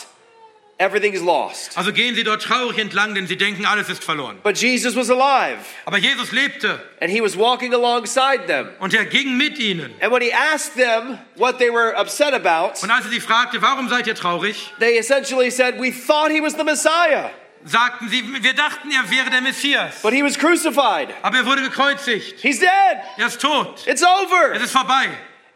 everything's 0.77 1.21
lost. 1.21 1.77
Also 1.77 1.91
gehen 1.91 2.15
sie 2.15 2.23
dort 2.23 2.41
traurig 2.41 2.77
entlang, 2.77 3.13
denn 3.13 3.27
sie 3.27 3.35
denken, 3.35 3.65
alles 3.65 3.89
ist 3.89 4.03
verloren. 4.05 4.39
But 4.41 4.57
Jesus 4.57 4.95
was 4.95 5.09
alive 5.09 5.57
Aber 5.85 5.97
Jesus 5.97 6.31
lebte 6.31 6.79
and 7.01 7.11
he 7.11 7.19
was 7.21 7.35
walking 7.37 7.73
alongside 7.73 8.47
them. 8.47 8.69
und 8.79 8.93
er 8.93 9.03
ging 9.05 9.35
mit 9.37 9.57
ihnen. 9.59 9.93
And 10.01 10.13
when 10.13 10.21
he 10.21 10.31
asked 10.31 10.75
them 10.75 11.17
what 11.35 11.59
they 11.59 11.69
were 11.69 11.93
upset 11.97 12.33
about, 12.33 12.81
Und 12.83 12.89
als 12.89 13.03
er 13.05 13.11
sie 13.11 13.19
fragte, 13.19 13.61
warum 13.61 13.89
seid 13.89 14.07
ihr 14.07 14.15
traurig, 14.15 14.71
they 14.79 14.97
essentially 14.97 15.49
said, 15.51 15.77
We 15.77 15.91
thought 15.91 16.31
he 16.31 16.39
was 16.41 16.55
the 16.55 16.63
Messiah, 16.63 17.31
sagten 17.65 18.07
sie, 18.09 18.23
wir 18.43 18.53
dachten, 18.53 18.91
er 18.91 19.09
wäre 19.09 19.29
der 19.29 19.41
Messias. 19.41 20.01
but 20.01 20.13
he 20.13 20.23
was 20.23 20.37
crucified. 20.37 21.09
Aber 21.23 21.37
er 21.37 21.45
wurde 21.45 21.61
gekreuzigt. 21.63 22.39
He's 22.41 22.59
dead. 22.59 22.69
Er 23.17 23.27
ist 23.27 23.41
tot. 23.41 23.85
It's 23.87 24.03
over. 24.03 24.53
Es 24.53 24.61
ist 24.61 24.71
vorbei. 24.71 25.09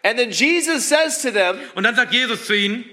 And 0.03 0.17
then 0.17 0.31
Jesus 0.31 0.87
says 0.89 1.21
to 1.21 1.31
them, 1.31 1.59
Und 1.75 1.83
dann 1.83 1.95
sagt 1.95 2.11
Jesus 2.11 2.45
zu 2.45 2.55
ihnen, 2.55 2.85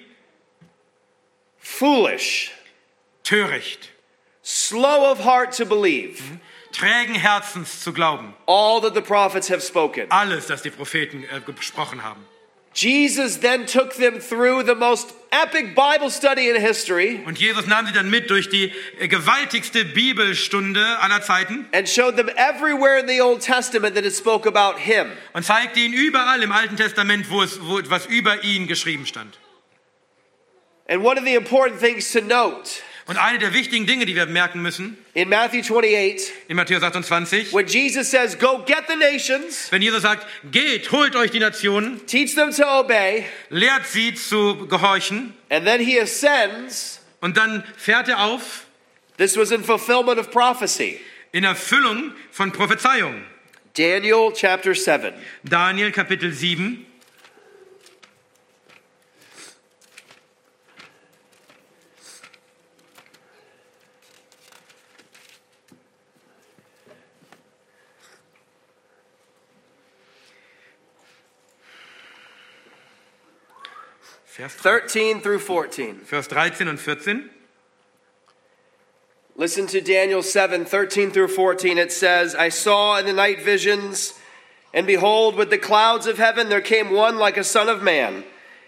Foolish, 1.58 2.52
töricht, 3.24 3.90
slow 4.42 5.10
of 5.10 5.24
heart 5.24 5.56
to 5.56 5.64
believe 5.64 6.22
trägen 6.72 7.14
Herzens 7.14 7.82
zu 7.82 7.92
glauben. 7.92 8.34
all 8.46 8.80
that 8.82 8.94
the 8.94 9.00
prophets 9.00 9.48
have 9.48 9.62
spoken. 9.62 10.06
Alles, 10.10 10.46
das 10.46 10.62
die 10.62 10.70
Propheten 10.70 11.24
äh, 11.24 11.40
gesprochen 11.52 12.02
haben. 12.02 12.24
Jesus 12.76 13.38
then 13.38 13.64
took 13.64 13.94
them 13.94 14.20
through 14.20 14.62
the 14.62 14.74
most 14.74 15.14
epic 15.32 15.74
Bible 15.74 16.10
study 16.10 16.50
in 16.50 16.60
history 16.60 17.22
Und 17.24 17.38
Jesus 17.38 17.66
nahm 17.66 17.86
sie 17.86 17.92
dann 17.94 18.10
mit 18.10 18.28
durch 18.28 18.50
die 18.50 18.70
äh, 19.00 19.08
gewaltigste 19.08 19.86
Bibelstunde 19.86 20.84
aller 21.00 21.22
Zeiten 21.22 21.66
and 21.72 21.88
showed 21.88 22.16
them 22.16 22.28
everywhere 22.36 22.98
in 22.98 23.08
the 23.08 23.22
Old 23.22 23.40
Testament 23.40 23.94
that 23.94 24.04
it 24.04 24.14
spoke 24.14 24.46
about 24.46 24.78
him. 24.78 25.10
und 25.32 25.42
zeigte 25.42 25.80
ihnen 25.80 25.94
überall 25.94 26.42
im 26.42 26.52
Alten 26.52 26.76
Testament, 26.76 27.30
wo 27.30 27.42
es, 27.42 27.58
wo, 27.62 27.80
was 27.88 28.04
über 28.06 28.44
ihn 28.44 28.66
geschrieben 28.66 29.06
stand. 29.06 29.38
And 30.86 31.02
one 31.02 31.16
of 31.18 31.24
the 31.24 31.34
important 31.34 31.80
things 31.80 32.12
to 32.12 32.20
note 32.20 32.82
Und 33.08 33.18
eine 33.18 33.38
der 33.38 33.54
wichtigen 33.54 33.86
Dinge, 33.86 34.04
die 34.04 34.16
wir 34.16 34.26
merken 34.26 34.62
müssen, 34.62 34.98
in 35.14 35.28
Matthew 35.28 35.60
28, 35.60 36.32
in 36.48 36.56
Matthäus 36.56 36.82
28, 36.82 37.52
when 37.52 37.66
Jesus 37.66 38.10
says, 38.10 38.36
Go 38.36 38.64
get 38.66 38.84
the 38.88 38.96
nations, 38.96 39.70
wenn 39.70 39.80
Jesus 39.80 40.02
sagt, 40.02 40.26
geht, 40.50 40.90
holt 40.90 41.14
euch 41.14 41.30
die 41.30 41.38
Nationen, 41.38 42.04
teach 42.06 42.34
them 42.34 42.50
to 42.50 42.64
obey, 42.64 43.24
lehrt 43.48 43.86
sie 43.86 44.12
zu 44.14 44.66
gehorchen, 44.66 45.34
and 45.50 45.64
then 45.64 45.80
he 45.80 46.00
ascends, 46.00 47.00
und 47.20 47.36
dann 47.36 47.62
fährt 47.76 48.08
er 48.08 48.24
auf 48.24 48.66
this 49.18 49.36
was 49.36 49.52
in 49.52 49.62
fulfillment 49.62 50.18
of 50.18 50.32
prophecy. 50.32 50.98
in 51.30 51.44
Erfüllung 51.44 52.12
von 52.32 52.50
Prophezeiungen. 52.50 53.22
Daniel 53.74 54.32
chapter 54.34 54.74
7. 54.74 55.12
Daniel 55.44 55.92
Kapitel 55.92 56.32
7, 56.32 56.85
Vers 74.36 74.52
13 74.52 75.22
through 75.22 75.38
14. 75.38 75.94
Vers 76.04 76.26
13 76.26 76.68
und 76.68 76.78
14. 76.78 77.30
Listen 79.34 79.66
to 79.66 79.80
Daniel 79.80 80.22
7 80.22 80.66
13 80.66 81.10
through 81.10 81.28
14. 81.28 81.78
It 81.78 81.90
says, 81.90 82.34
I 82.34 82.50
saw 82.50 82.98
in 82.98 83.06
the 83.06 83.14
night 83.14 83.40
visions, 83.40 84.12
and 84.74 84.86
behold, 84.86 85.36
with 85.36 85.48
the 85.48 85.56
clouds 85.56 86.06
of 86.06 86.18
heaven 86.18 86.50
there 86.50 86.60
came 86.60 86.90
one 86.90 87.16
like 87.16 87.38
a 87.38 87.44
son 87.44 87.70
of 87.70 87.82
man. 87.82 88.24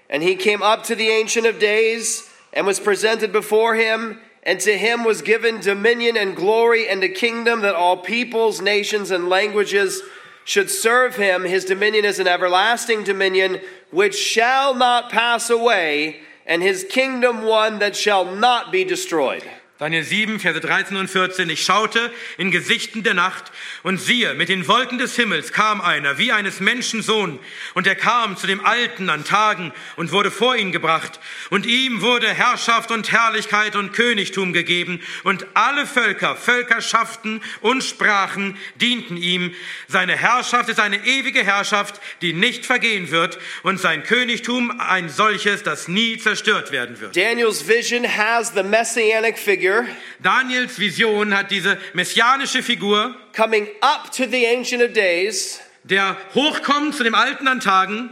And 0.08 0.22
he 0.22 0.36
came 0.36 0.62
up 0.62 0.84
to 0.84 0.94
the 0.94 1.10
Ancient 1.10 1.44
of 1.44 1.58
Days 1.58 2.26
and 2.54 2.66
was 2.66 2.80
presented 2.80 3.30
before 3.30 3.74
him. 3.74 4.22
And 4.42 4.60
to 4.60 4.78
him 4.78 5.04
was 5.04 5.20
given 5.20 5.60
dominion 5.60 6.16
and 6.16 6.34
glory 6.34 6.88
and 6.88 7.04
a 7.04 7.10
kingdom 7.10 7.60
that 7.60 7.74
all 7.74 7.98
peoples, 7.98 8.62
nations, 8.62 9.10
and 9.10 9.28
languages 9.28 10.00
should 10.48 10.70
serve 10.70 11.16
him. 11.16 11.44
His 11.44 11.66
dominion 11.66 12.06
is 12.06 12.18
an 12.18 12.26
everlasting 12.26 13.04
dominion 13.04 13.60
which 13.90 14.14
shall 14.14 14.74
not 14.74 15.10
pass 15.10 15.50
away, 15.50 16.20
and 16.46 16.62
his 16.62 16.86
kingdom 16.88 17.42
one 17.42 17.80
that 17.80 17.94
shall 17.94 18.24
not 18.24 18.72
be 18.72 18.82
destroyed. 18.82 19.44
Daniel 19.78 20.02
7, 20.02 20.40
Verse 20.40 20.58
13 20.58 20.96
und 20.96 21.08
14. 21.08 21.48
Ich 21.50 21.62
schaute 21.62 22.12
in 22.36 22.50
Gesichten 22.50 23.04
der 23.04 23.14
Nacht 23.14 23.52
und 23.84 23.98
siehe, 23.98 24.34
mit 24.34 24.48
den 24.48 24.66
Wolken 24.66 24.98
des 24.98 25.14
Himmels 25.14 25.52
kam 25.52 25.80
einer, 25.80 26.18
wie 26.18 26.32
eines 26.32 26.58
Menschen 26.58 27.00
Sohn. 27.00 27.38
Und 27.74 27.86
er 27.86 27.94
kam 27.94 28.36
zu 28.36 28.48
dem 28.48 28.66
Alten 28.66 29.08
an 29.08 29.24
Tagen 29.24 29.72
und 29.94 30.10
wurde 30.10 30.32
vor 30.32 30.56
ihn 30.56 30.72
gebracht. 30.72 31.20
Und 31.50 31.64
ihm 31.64 32.02
wurde 32.02 32.26
Herrschaft 32.26 32.90
und 32.90 33.12
Herrlichkeit 33.12 33.76
und 33.76 33.92
Königtum 33.92 34.52
gegeben. 34.52 35.00
Und 35.22 35.46
alle 35.54 35.86
Völker, 35.86 36.34
Völkerschaften 36.34 37.40
und 37.60 37.84
Sprachen 37.84 38.56
dienten 38.80 39.16
ihm. 39.16 39.54
Seine 39.86 40.16
Herrschaft 40.16 40.70
ist 40.70 40.80
eine 40.80 41.06
ewige 41.06 41.44
Herrschaft, 41.44 42.00
die 42.20 42.32
nicht 42.32 42.66
vergehen 42.66 43.12
wird. 43.12 43.38
Und 43.62 43.78
sein 43.78 44.02
Königtum 44.02 44.80
ein 44.80 45.08
solches, 45.08 45.62
das 45.62 45.86
nie 45.86 46.18
zerstört 46.18 46.72
werden 46.72 46.98
wird. 46.98 47.14
Daniel's 47.16 47.68
vision 47.68 48.04
has 48.04 48.52
the 48.56 48.64
messianic 48.64 49.38
figure 49.38 49.67
Daniels 50.20 50.78
Vision 50.78 51.36
hat 51.36 51.50
diese 51.50 51.78
messianische 51.94 52.62
Figur, 52.62 53.14
coming 53.34 53.66
up 53.80 54.10
to 54.10 54.24
the 54.30 54.46
Ancient 54.46 54.82
of 54.82 54.92
Days 54.92 55.60
der 55.84 56.16
hochkommt 56.34 56.94
zu 56.94 57.02
dem 57.02 57.14
Alten 57.14 57.48
an 57.48 57.60
Tagen 57.60 58.10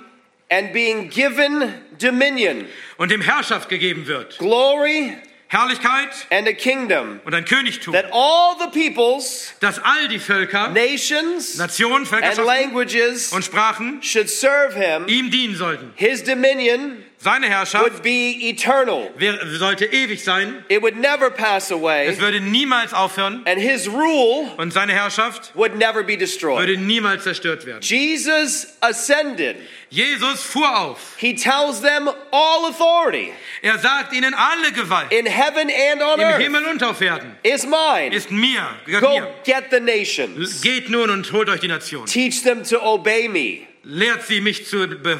and 0.51 0.73
being 0.73 1.11
given 1.11 1.73
dominion, 2.01 2.66
und 2.97 3.11
dem 3.11 3.21
Herrschaft 3.21 3.69
gegeben 3.69 4.07
wird. 4.07 4.38
glory, 4.38 5.12
Herrlichkeit 5.49 6.27
and 6.31 6.49
a 6.49 6.53
kingdom 6.53 7.21
und 7.25 7.35
ein 7.35 7.45
Königtum, 7.45 7.92
that 7.92 8.07
all 8.12 8.57
the 8.59 8.69
peoples, 8.71 9.53
dass 9.61 9.79
all 9.79 10.09
die 10.09 10.19
Völker, 10.19 10.69
nations, 10.71 11.57
Nationen, 11.57 12.07
and 12.11 12.37
languages 12.38 13.33
und 13.33 13.45
Sprachen 13.45 14.03
should 14.03 14.29
serve 14.29 14.75
him. 14.75 15.07
ihm 15.07 15.31
dienen 15.31 15.55
sollten. 15.57 15.92
His 15.97 16.23
dominion 16.25 17.05
Seine 17.27 17.49
Herrschaft 17.49 17.85
would 17.85 18.03
be 18.05 18.39
eternal. 18.51 19.11
sollte 19.59 19.87
ewig 19.87 20.23
sein. 20.23 20.65
It 20.69 20.81
would 20.81 20.95
never 20.97 21.29
pass 21.29 21.65
Es 21.65 21.73
away, 21.73 22.17
würde 22.21 22.41
niemals 22.41 22.95
aufhören 22.95 23.43
and 23.47 23.59
his 23.61 23.89
rule 23.89 24.49
und 24.59 24.73
seine 24.73 24.93
Herrschaft 24.93 25.51
would 25.57 25.75
never 25.77 26.05
be 26.05 26.17
destroyed. 26.17 26.61
würde 26.61 26.77
niemals 26.77 27.25
zerstört 27.25 27.67
werden. 27.67 27.81
Jesus 27.83 28.69
ascended. 28.81 29.57
Jesus 29.91 30.43
fuhr 30.45 30.79
auf. 30.79 31.17
He 31.17 31.35
tells 31.35 31.81
them 31.81 32.09
all 32.31 32.67
authority 32.71 33.33
Er 33.61 33.79
sagt 33.81 34.12
ihnen, 34.12 34.33
alle 34.33 34.71
Gewalt 34.71 35.11
in 35.11 35.27
heaven 35.27 35.69
and 35.69 36.03
on 36.03 36.21
im 36.21 36.27
earth 36.29 36.41
Himmel 36.41 36.65
und 36.67 36.81
auf 36.85 37.01
Erden 37.01 37.37
is 37.43 37.67
mine. 37.67 38.15
ist 38.15 38.31
mir, 38.31 38.69
Go 39.01 39.19
mir. 39.19 39.35
get 39.45 39.65
the 39.73 39.81
nations. 39.81 40.61
Geht 40.61 40.91
nun 40.91 41.11
und 41.11 41.33
holt 41.33 41.49
euch 41.49 41.59
die 41.59 41.67
Nation. 41.67 42.07
Teach 42.07 42.45
them 42.45 42.62
to 42.62 42.81
obey 42.81 43.27
me. 43.29 43.67
Lehrt 43.83 44.23
sie, 44.25 44.41
mich 44.41 44.65
zu, 44.67 44.85
äh, 44.85 45.17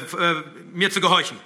mir 0.73 0.89
zu 0.89 1.01
gehorchen. 1.01 1.37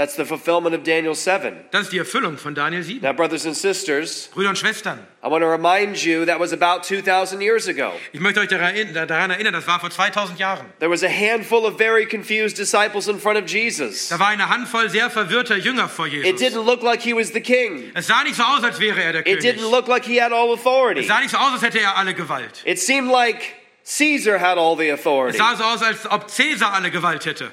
That's 0.00 0.16
the 0.16 0.24
fulfillment 0.24 0.74
of 0.74 0.82
Daniel 0.82 1.14
7. 1.14 1.52
Das 1.72 1.82
ist 1.82 1.92
die 1.92 1.98
Erfüllung 1.98 2.38
von 2.38 2.54
Daniel 2.54 2.82
7. 2.82 3.02
Now, 3.02 3.12
brothers 3.12 3.44
and 3.44 3.54
sisters, 3.54 4.30
Brüder 4.32 4.48
und 4.48 4.56
Schwestern, 4.56 4.98
I 5.22 5.28
want 5.28 5.42
to 5.42 5.46
remind 5.46 6.02
you 6.02 6.24
that 6.24 6.40
was 6.40 6.54
about 6.54 6.84
2,000 6.84 7.42
years 7.42 7.68
ago. 7.68 7.92
ich 8.10 8.18
möchte 8.18 8.40
euch 8.40 8.48
daran 8.48 9.30
erinnern, 9.30 9.52
das 9.52 9.66
war 9.66 9.78
vor 9.78 9.90
2000 9.90 10.38
Jahren. 10.38 10.64
There 10.78 10.90
was 10.90 11.02
a 11.02 11.10
handful 11.10 11.66
of 11.66 11.76
very 11.76 12.06
confused 12.06 12.56
disciples 12.56 13.08
in 13.08 13.20
front 13.20 13.36
of 13.36 13.46
Jesus. 13.46 14.08
Da 14.08 14.18
war 14.18 14.28
eine 14.28 14.48
Handvoll 14.48 14.88
sehr 14.88 15.10
verwirrter 15.10 15.58
Jünger 15.58 15.86
vor 15.86 16.06
Jesus. 16.06 16.30
It 16.30 16.38
didn't 16.38 16.64
look 16.64 16.82
like 16.82 17.02
he 17.02 17.12
was 17.12 17.34
the 17.34 17.42
king. 17.42 17.92
Es 17.92 18.06
sah 18.06 18.22
nicht 18.22 18.36
so 18.36 18.42
aus, 18.42 18.64
als 18.64 18.80
wäre 18.80 19.02
er 19.02 19.12
der 19.12 19.22
König. 19.22 19.44
It 19.44 19.58
didn't 19.58 19.70
look 19.70 19.86
like 19.86 20.06
he 20.06 20.18
had 20.18 20.32
all 20.32 20.50
authority. 20.50 21.02
Es 21.02 21.08
sah 21.08 21.20
nicht 21.20 21.30
so 21.30 21.36
aus, 21.36 21.52
als 21.52 21.62
hätte 21.62 21.78
er 21.78 21.98
alle 21.98 22.14
Gewalt. 22.14 22.62
It 22.64 22.78
seemed 22.78 23.12
like 23.12 23.42
Caesar 23.84 24.38
had 24.38 24.56
all 24.56 24.78
the 24.78 24.90
authority. 24.90 25.36
Es 25.36 25.44
sah 25.44 25.56
so 25.56 25.64
aus, 25.64 25.82
als 25.82 26.10
ob 26.10 26.30
Cäsar 26.30 26.72
alle 26.72 26.90
Gewalt 26.90 27.26
hätte. 27.26 27.52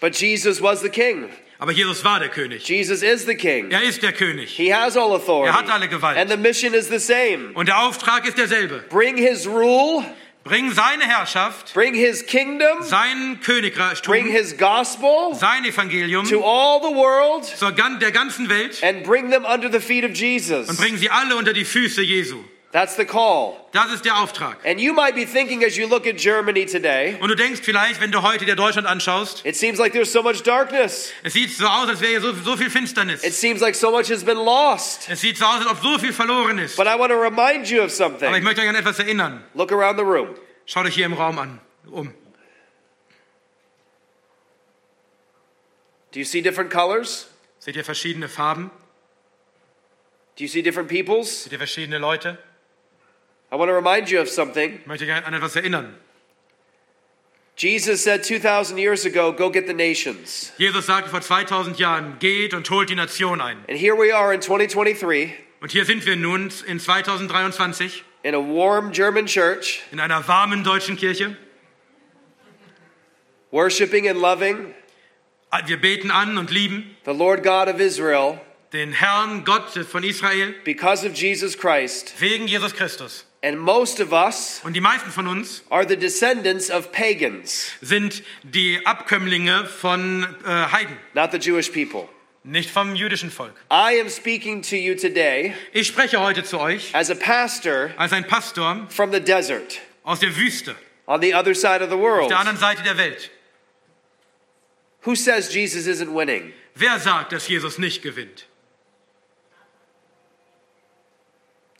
But 0.00 0.14
Jesus 0.14 0.60
was 0.60 0.80
the 0.80 0.88
king. 0.88 1.28
Aber 1.60 1.72
Jesus 1.72 2.04
war 2.04 2.20
der 2.20 2.28
König. 2.28 2.68
Jesus 2.68 3.02
is 3.02 3.26
the 3.26 3.34
king. 3.34 3.70
Er 3.72 3.82
ist 3.82 4.00
der 4.02 4.12
König. 4.12 4.48
He 4.48 4.72
has 4.72 4.96
all 4.96 5.12
authority. 5.12 5.50
Er 5.50 5.58
hat 5.58 5.68
alle 5.68 5.88
Gewalt. 5.88 6.16
And 6.16 6.30
the 6.30 6.36
mission 6.36 6.72
is 6.72 6.88
the 6.88 7.00
same. 7.00 7.50
Und 7.54 7.66
der 7.66 7.80
Auftrag 7.80 8.26
ist 8.26 8.38
derselbe. 8.38 8.84
Bring 8.88 9.16
his 9.16 9.46
rule, 9.46 10.04
Bring 10.44 10.72
seine 10.72 11.04
Herrschaft, 11.04 11.74
bring 11.74 11.94
his 11.94 12.24
kingdom, 12.24 12.82
sein 12.82 13.38
bring 13.44 13.62
Königreichtum, 13.62 14.14
his 14.30 14.56
gospel 14.56 15.34
sein 15.34 15.64
Evangelium 15.64 16.26
to 16.26 16.42
all 16.42 16.80
the 16.80 16.94
world 16.94 17.44
zur 17.44 17.72
der 17.72 18.12
ganzen 18.12 18.48
Welt 18.48 18.82
and 18.82 19.04
bring 19.04 19.30
them 19.30 19.44
under 19.44 19.68
the 19.70 19.80
feet 19.80 20.04
of 20.04 20.10
und 20.10 20.18
Jesus. 20.18 20.76
bringen 20.76 20.96
sie 20.96 21.10
alle 21.10 21.36
unter 21.36 21.52
die 21.52 21.66
Füße 21.66 22.00
Jesu. 22.02 22.38
That's 22.70 22.96
the 22.96 23.06
call. 23.06 23.56
Das 23.72 23.90
ist 23.90 24.04
der 24.04 24.18
Auftrag. 24.18 24.58
And 24.66 24.78
you 24.78 24.92
might 24.92 25.14
be 25.14 25.24
thinking 25.24 25.64
as 25.64 25.78
you 25.78 25.86
look 25.86 26.06
at 26.06 26.18
Germany 26.18 26.66
today, 26.66 27.16
Und 27.18 27.30
du 27.30 27.34
denkst 27.34 27.62
vielleicht, 27.64 27.98
wenn 28.02 28.12
du 28.12 28.20
heute 28.20 28.44
dir 28.44 28.56
Deutschland 28.56 28.86
anschaust, 28.86 29.44
it 29.46 29.56
seems 29.56 29.78
like 29.78 29.92
there's 29.94 30.12
so 30.12 30.22
much 30.22 30.42
darkness. 30.42 31.10
es 31.22 31.32
sieht 31.32 31.50
so 31.50 31.66
aus, 31.66 31.88
als 31.88 32.00
wäre 32.02 32.10
hier 32.10 32.20
so, 32.20 32.34
so 32.34 32.56
viel 32.58 32.68
Finsternis. 32.68 33.24
It 33.24 33.32
seems 33.32 33.62
like 33.62 33.74
so 33.74 33.90
much 33.90 34.10
has 34.10 34.22
been 34.22 34.36
lost. 34.36 35.08
Es 35.08 35.22
sieht 35.22 35.38
so 35.38 35.46
aus, 35.46 35.66
als 35.66 35.66
ob 35.66 35.78
so 35.82 35.98
viel 35.98 36.12
verloren 36.12 36.58
ist. 36.58 36.76
But 36.76 36.86
I 36.86 36.98
want 36.98 37.10
to 37.10 37.18
remind 37.18 37.70
you 37.70 37.78
of 37.82 37.84
Aber 37.84 37.86
ich 37.86 38.20
something. 38.20 38.42
möchte 38.44 38.60
euch 38.60 38.68
an 38.68 38.74
etwas 38.74 38.98
erinnern. 38.98 39.42
Look 39.54 39.72
around 39.72 39.96
the 39.98 40.04
room. 40.04 40.34
Schaut 40.66 40.84
euch 40.84 40.94
hier 40.94 41.06
im 41.06 41.14
Raum 41.14 41.38
an. 41.38 41.60
Um. 41.90 42.12
Do 46.12 46.18
you 46.18 46.24
see 46.26 46.42
different 46.42 46.70
colors? 46.70 47.28
Seht 47.60 47.76
ihr 47.76 47.84
verschiedene 47.84 48.28
Farben? 48.28 48.70
Do 50.36 50.44
you 50.44 50.48
see 50.48 50.60
different 50.62 50.88
peoples? 50.90 51.44
Seht 51.44 51.52
ihr 51.52 51.58
verschiedene 51.58 51.98
Leute? 51.98 52.38
I 53.50 53.56
want 53.56 53.68
to 53.70 53.74
remind 53.74 54.10
you 54.10 54.20
of 54.20 54.28
something. 54.28 54.78
Ich 54.80 54.86
möchte 54.86 55.04
euch 55.04 55.12
an 55.12 55.34
etwas 55.34 55.56
erinnern. 55.56 55.94
Jesus 57.56 58.04
said 58.04 58.22
2,000 58.22 58.78
years 58.78 59.04
ago, 59.04 59.32
go 59.32 59.50
get 59.50 59.66
the 59.66 59.74
nations. 59.74 60.52
Jesus 60.58 60.86
sagte 60.86 61.10
vor 61.10 61.20
2000 61.20 61.76
Jahren, 61.78 62.18
geht 62.20 62.54
und 62.54 62.70
holt 62.70 62.88
die 62.88 62.94
Nation 62.94 63.40
ein. 63.40 63.58
And 63.68 63.76
here 63.76 63.96
we 63.96 64.14
are 64.14 64.32
in 64.32 64.40
2023 64.40 65.32
Und 65.60 65.72
hier 65.72 65.84
sind 65.84 66.06
wir 66.06 66.14
nun 66.14 66.52
in 66.66 66.78
2023 66.78 68.04
in 68.22 68.34
a 68.34 68.38
warm 68.38 68.92
German 68.92 69.26
church, 69.26 69.82
in 69.90 69.98
einer 69.98 70.26
warmen 70.28 70.62
deutschen 70.62 70.96
Kirche. 70.96 71.36
worshiping 73.50 74.06
and 74.08 74.20
loving 74.20 74.74
Wir 75.66 75.80
beten 75.80 76.10
an 76.10 76.36
und 76.38 76.50
lieben 76.50 76.96
the 77.06 77.12
Lord 77.12 77.42
God 77.42 77.68
of 77.68 77.80
Israel 77.80 78.40
den 78.72 78.92
Herrn 78.92 79.44
Gott 79.44 79.70
von 79.70 80.04
Israel 80.04 80.54
because 80.64 81.04
of 81.04 81.14
Jesus 81.14 81.56
Christ. 81.56 82.12
wegen 82.20 82.46
Jesus 82.46 82.72
Christus. 82.74 83.24
And 83.40 83.58
most 83.58 84.00
of 84.00 84.12
us 84.12 84.60
Und 84.64 84.74
die 84.74 84.80
meisten 84.80 85.10
von 85.12 85.28
uns 85.28 85.62
are 85.70 85.86
the 85.88 85.96
descendants 85.96 86.70
of 86.70 86.90
pagans, 86.90 87.70
sind 87.80 88.22
die 88.42 88.84
Abkömmlinge 88.84 89.64
von 89.66 90.24
äh, 90.44 90.48
Heiden, 90.48 90.96
not 91.14 91.30
the 91.30 91.38
Jewish 91.38 91.68
people. 91.70 92.08
nicht 92.42 92.70
vom 92.70 92.96
jüdischen 92.96 93.30
Volk. 93.30 93.54
I 93.70 94.00
am 94.00 94.08
speaking 94.08 94.60
to 94.62 94.74
you 94.74 94.96
today 94.96 95.54
Ich 95.72 95.86
spreche 95.86 96.18
heute 96.18 96.42
zu 96.42 96.58
euch 96.58 96.92
as 96.94 97.10
a 97.10 97.14
pastor 97.14 97.90
als 97.96 98.12
ein 98.12 98.26
Pastor 98.26 98.86
from 98.90 99.12
the 99.12 99.20
desert 99.20 99.78
aus 100.02 100.18
der 100.18 100.34
Wüste, 100.34 100.74
on 101.06 101.20
the 101.22 101.32
other 101.34 101.54
side 101.54 101.80
of 101.80 101.90
the 101.90 101.94
auf 101.94 102.00
world. 102.00 102.30
der 102.30 102.40
anderen 102.40 102.58
Seite 102.58 102.82
der 102.82 102.96
Welt. 102.98 103.30
Who 105.04 105.14
says 105.14 105.54
Jesus 105.54 105.86
isn't 105.86 106.12
winning? 106.12 106.52
Wer 106.74 106.98
sagt, 106.98 107.30
dass 107.32 107.46
Jesus 107.46 107.78
nicht 107.78 108.02
gewinnt? 108.02 108.47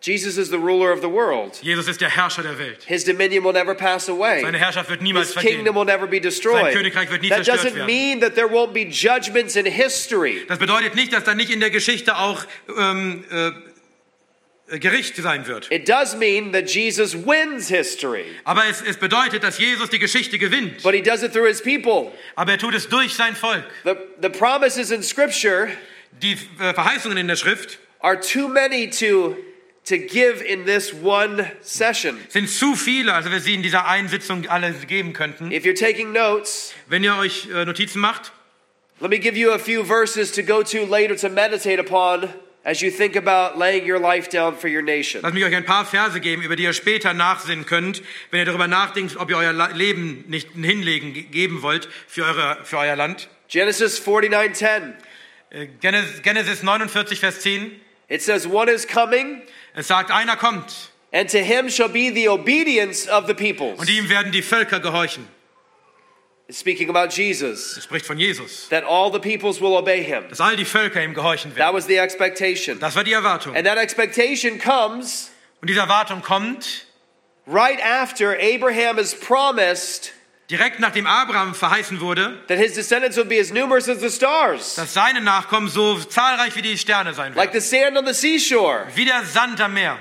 Jesus 0.01 0.37
is 0.39 0.49
the 0.49 0.59
ruler 0.59 0.93
of 0.93 1.01
the 1.01 1.09
world. 1.09 1.59
Jesus 1.61 1.89
ist 1.89 2.01
der 2.01 2.09
Herrscher 2.09 2.43
der 2.43 2.57
Welt. 2.59 2.85
His 2.87 3.03
dominion 3.05 3.43
will 3.45 3.53
never 3.53 3.75
pass 3.75 4.09
away. 4.09 4.43
Seine 4.43 4.57
Herrschaft 4.59 4.89
wird 4.91 5.03
niemals 5.03 5.27
His 5.29 5.35
vergehen. 5.35 5.57
kingdom 5.57 5.75
will 5.75 5.85
never 5.85 6.07
be 6.07 6.21
destroyed. 6.21 6.63
Sein 6.67 6.75
Königreich 6.75 7.11
wird 7.11 7.23
nie 7.23 7.29
That 7.31 7.45
zerstört 7.45 7.73
doesn't 7.73 7.75
werden. 7.75 7.87
mean 7.87 8.21
that 8.21 8.35
there 8.37 8.47
won't 8.49 8.73
be 8.73 8.85
judgments 8.85 9.57
in 9.57 9.67
history. 9.67 10.45
Das 10.47 10.59
bedeutet 10.59 10.95
nicht, 10.95 11.13
dass 11.13 11.25
da 11.25 11.35
nicht 11.35 11.51
in 11.51 11.59
der 11.59 11.71
Geschichte 11.71 12.17
auch 12.17 12.45
ähm, 12.79 13.25
äh, 13.31 14.79
Gericht 14.79 15.17
sein 15.17 15.47
wird. 15.47 15.71
It 15.73 15.89
does 15.89 16.15
mean 16.15 16.53
that 16.53 16.69
Jesus 16.71 17.15
wins 17.15 17.69
history, 17.69 18.27
Aber 18.45 18.67
es, 18.67 18.83
es 18.83 18.99
bedeutet, 18.99 19.43
dass 19.43 19.59
Jesus 19.59 19.89
die 19.91 19.99
Geschichte 19.99 20.39
gewinnt. 20.39 20.83
but 20.83 20.95
he 20.95 21.01
does 21.03 21.23
it 21.23 21.33
through 21.33 21.49
his 21.49 21.61
people. 21.63 22.13
Aber 22.37 22.53
er 22.53 22.59
tut 22.59 22.75
es 22.75 22.87
durch 22.89 23.15
sein 23.15 23.35
Volk. 23.35 23.65
The, 23.85 23.95
the 24.21 24.29
promises 24.29 24.91
in 24.91 25.03
Scripture 25.03 25.69
Die 26.23 26.37
äh, 26.61 26.75
Verheißungen 26.75 27.17
in 27.19 27.27
der 27.29 27.37
Schrift 27.37 27.79
are 28.01 28.21
too 28.21 28.47
many 28.49 28.89
to, 28.91 29.37
to 29.89 29.97
give 29.99 30.43
in 30.45 30.65
this 30.67 30.93
one 31.03 31.51
session. 31.63 32.19
sind 32.29 32.49
zu 32.49 32.75
viele, 32.75 33.13
also 33.15 33.31
wir 33.31 33.41
sie 33.41 33.55
in 33.55 33.63
dieser 33.63 33.87
einen 33.87 34.09
Sitzung 34.09 34.47
alle 34.49 34.73
geben 34.73 35.13
könnten. 35.13 35.51
If 35.51 35.65
you're 35.65 35.79
taking 35.79 36.13
notes, 36.13 36.75
Wenn 36.89 37.03
ihr 37.05 37.17
euch 37.17 37.49
äh, 37.51 37.65
Notizen 37.65 38.01
macht, 38.01 38.33
let 39.01 39.11
me 39.11 39.19
give 39.19 39.37
you 39.39 39.51
a 39.53 39.59
few 39.59 39.85
verses 39.85 40.33
to 40.33 40.43
go 40.43 40.63
to 40.63 40.85
later 40.87 41.17
to 41.17 41.29
meditate 41.29 41.79
upon 41.81 42.29
as 42.65 42.81
you 42.83 42.91
think 42.91 43.17
about 43.17 43.59
laying 43.59 43.89
your 43.91 43.99
life 44.01 44.29
down 44.29 44.55
for 44.57 44.69
your 44.69 44.83
nation. 44.83 45.23
lasst 45.23 45.33
mich 45.35 45.45
euch 45.45 45.55
ein 45.57 45.65
paar 45.65 45.87
Verse 45.87 46.21
geben, 46.21 46.43
über 46.43 46.55
die 46.57 46.65
ihr 46.65 46.73
später 46.75 47.15
nachsinnen 47.15 47.65
könnt, 47.65 48.03
wenn 48.31 48.41
ihr 48.41 48.45
darüber 48.47 48.67
nachdenkt, 48.69 49.17
ob 49.17 49.31
ihr 49.31 49.39
euer 49.39 49.53
Leben 49.75 50.25
nicht 50.29 50.49
hinlegen 50.53 51.15
ge- 51.15 51.23
geben 51.23 51.63
wollt 51.63 51.89
für, 52.07 52.25
eure, 52.25 52.59
für 52.65 52.79
euer 52.79 52.97
Land. 52.97 53.29
Genesis 53.49 54.03
49:10. 54.05 54.93
Äh, 55.51 55.67
Genesis 55.81 56.21
Genesis 56.23 56.63
49, 56.63 57.21
Vers 57.21 57.41
10. 57.41 57.71
It 58.09 58.23
says, 58.23 58.47
One 58.47 58.69
is 58.71 58.87
coming, 58.87 59.43
Es 59.75 59.89
sagt, 59.89 60.11
einer 60.11 60.37
kommt, 60.37 60.91
And 61.13 61.29
to 61.31 61.39
him 61.39 61.69
shall 61.69 61.89
be 61.89 62.11
the 62.11 62.29
obedience 62.29 63.07
of 63.09 63.27
the 63.27 63.35
peoples. 63.35 63.79
Und 63.79 63.89
ihm 63.89 64.09
werden 64.09 64.33
die 64.33 64.43
Völker 64.43 64.81
gehorchen. 64.81 65.27
It's 66.49 66.59
speaking 66.59 66.89
about 66.89 67.11
Jesus, 67.15 67.77
Es 67.77 67.85
spricht 67.85 68.07
von 68.07 68.19
Jesus. 68.19 68.69
that 68.71 68.83
all 68.85 69.11
the 69.13 69.19
peoples 69.19 69.61
will 69.61 69.77
obey 69.77 70.03
him. 70.03 70.25
Dass 70.31 70.41
all 70.41 70.57
die 70.57 70.65
Völker 70.65 71.03
ihm 71.03 71.13
gehorchen 71.13 71.55
werden. 71.55 71.59
That 71.59 71.75
was 71.75 71.87
the 71.87 71.99
expectation. 71.99 72.79
Das 72.81 72.97
war 72.97 73.05
die 73.05 73.13
Erwartung. 73.13 73.55
And 73.55 73.67
that 73.67 73.77
expectation 73.77 74.59
comes 74.59 75.31
Und 75.61 75.69
diese 75.69 75.81
Erwartung 75.81 76.23
kommt 76.23 76.87
right 77.47 77.81
after 77.83 78.33
Abraham 78.39 78.99
is 78.99 79.15
promised 79.15 80.13
direkt 80.51 80.81
nachdem 80.81 81.07
Abraham 81.07 81.55
verheißen 81.55 82.01
wurde, 82.01 82.39
that 82.49 82.59
his 82.59 82.75
descendants 82.75 83.17
would 83.17 83.29
be 83.29 83.39
as 83.41 83.51
numerous 83.53 83.89
as 83.89 84.01
the 84.01 84.11
stars, 84.11 84.75
dass 84.77 84.95
seine 84.95 85.21
Nachkommen 85.21 85.69
so 85.69 85.99
zahlreich 85.99 86.57
wie 86.57 86.63
die 86.63 86.79
Sterne 86.79 87.15
sein 87.15 87.35
like 87.35 87.53
werden. 87.53 87.61
the 87.61 87.67
sand 87.67 87.97
on 87.97 88.07
the 88.07 88.15
seashore. 88.15 88.87
Wie 88.95 89.05
der 89.05 89.25
Sand 89.25 89.61
am 89.61 89.75
Meer. 89.75 89.99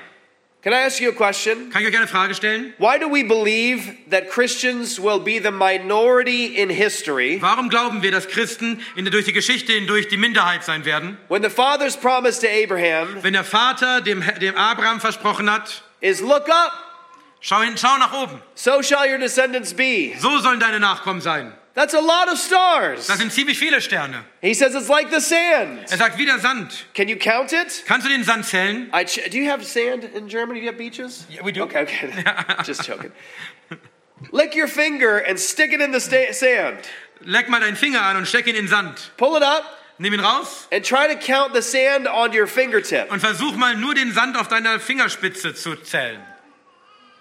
Can 0.63 0.73
I 0.73 0.85
ask 0.85 0.99
you 0.99 1.09
a 1.09 1.13
question? 1.13 1.69
Kann 1.69 1.81
ich 1.83 1.87
euch 1.87 1.95
eine 1.95 2.07
Frage 2.07 2.33
stellen? 2.33 2.73
Why 2.77 2.97
do 2.99 3.07
we 3.09 3.23
believe 3.23 3.93
that 4.09 4.29
Christians 4.29 4.99
will 4.99 5.19
be 5.19 5.39
the 5.41 5.51
minority 5.51 6.45
in 6.57 6.69
history 6.69 7.37
Warum 7.41 7.69
glauben 7.69 8.01
wir, 8.01 8.11
dass 8.11 8.27
Christen 8.27 8.81
in 8.95 9.05
der, 9.05 9.11
durch 9.11 9.25
die 9.25 9.33
Geschichte 9.33 9.71
hindurch 9.73 10.07
die 10.09 10.17
Minderheit 10.17 10.63
sein 10.63 10.83
werden? 10.83 11.17
when 11.29 11.43
the 11.43 11.49
Father's 11.49 11.95
promise 11.95 12.41
to 12.41 12.47
Abraham 12.47 13.21
Wenn 13.23 13.33
der 13.33 13.43
Vater 13.45 14.01
dem, 14.01 14.23
dem 14.41 14.55
Abraham 14.57 14.99
versprochen 14.99 15.49
hat, 15.49 15.83
is 16.01 16.19
look 16.21 16.49
up, 16.49 16.73
schau, 17.39 17.61
hin, 17.61 17.77
schau 17.77 17.97
nach 17.97 18.13
oben. 18.13 18.41
so 18.55 18.81
shall 18.81 19.07
your 19.09 19.17
descendants 19.17 19.73
be? 19.73 20.13
So 20.19 20.39
sollen 20.39 20.59
deine 20.59 20.79
Nachkommen 20.79 21.21
sein. 21.21 21.53
That's 21.75 21.93
a 21.93 21.99
lot 21.99 22.27
of 22.27 22.39
stars. 22.39 23.05
Das 23.05 23.19
sind 23.19 23.31
ziemlich 23.31 23.59
viele 23.59 23.79
Sterne. 23.81 24.23
He 24.41 24.55
says 24.55 24.73
it's 24.73 24.87
like 24.89 25.11
the 25.11 25.19
sand. 25.19 25.91
Er 25.91 25.97
sagt, 25.97 26.17
wie 26.17 26.25
der 26.25 26.39
Sand. 26.39 26.85
Can 26.95 27.07
you 27.07 27.17
count 27.17 27.53
it? 27.53 27.83
Kannst 27.85 28.07
du 28.07 28.09
den 28.09 28.23
Sand 28.23 28.45
zählen? 28.47 28.91
I 28.91 29.03
do 29.29 29.37
you 29.37 29.47
have 29.51 29.63
sand 29.63 30.03
in 30.03 30.27
Germany? 30.27 30.59
Do 30.61 30.65
you 30.65 30.71
have 30.71 30.77
beaches? 30.79 31.27
Yeah, 31.29 31.45
we 31.45 31.51
do. 31.51 31.61
Okay, 31.63 31.83
okay. 31.83 32.09
Just 32.65 32.83
joking. 32.87 33.11
Lick 34.31 34.55
your 34.55 34.67
finger 34.67 35.17
and 35.19 35.37
stick 35.39 35.71
it 35.71 35.79
in 35.79 35.91
the 35.91 35.99
sta- 35.99 36.33
sand. 36.33 36.79
Leck 37.21 37.47
mal 37.49 37.59
deinen 37.59 37.75
Finger 37.75 38.01
an 38.01 38.17
und 38.17 38.27
steck 38.27 38.47
ihn 38.47 38.55
in 38.55 38.63
den 38.65 38.67
Sand. 38.67 39.11
Pull 39.17 39.37
it 39.37 39.43
up 39.43 39.63
Nimm 39.99 40.13
ihn 40.13 40.19
raus 40.19 40.67
and 40.71 40.83
try 40.85 41.07
to 41.07 41.15
count 41.19 41.53
the 41.55 41.61
sand 41.61 42.07
on 42.07 42.31
your 42.31 42.47
fingertip. 42.47 43.11
und 43.11 43.19
versuch 43.19 43.55
mal 43.55 43.75
nur 43.75 43.93
den 43.93 44.11
Sand 44.13 44.35
auf 44.37 44.47
deiner 44.47 44.79
Fingerspitze 44.79 45.53
zu 45.53 45.75
zählen. 45.75 46.19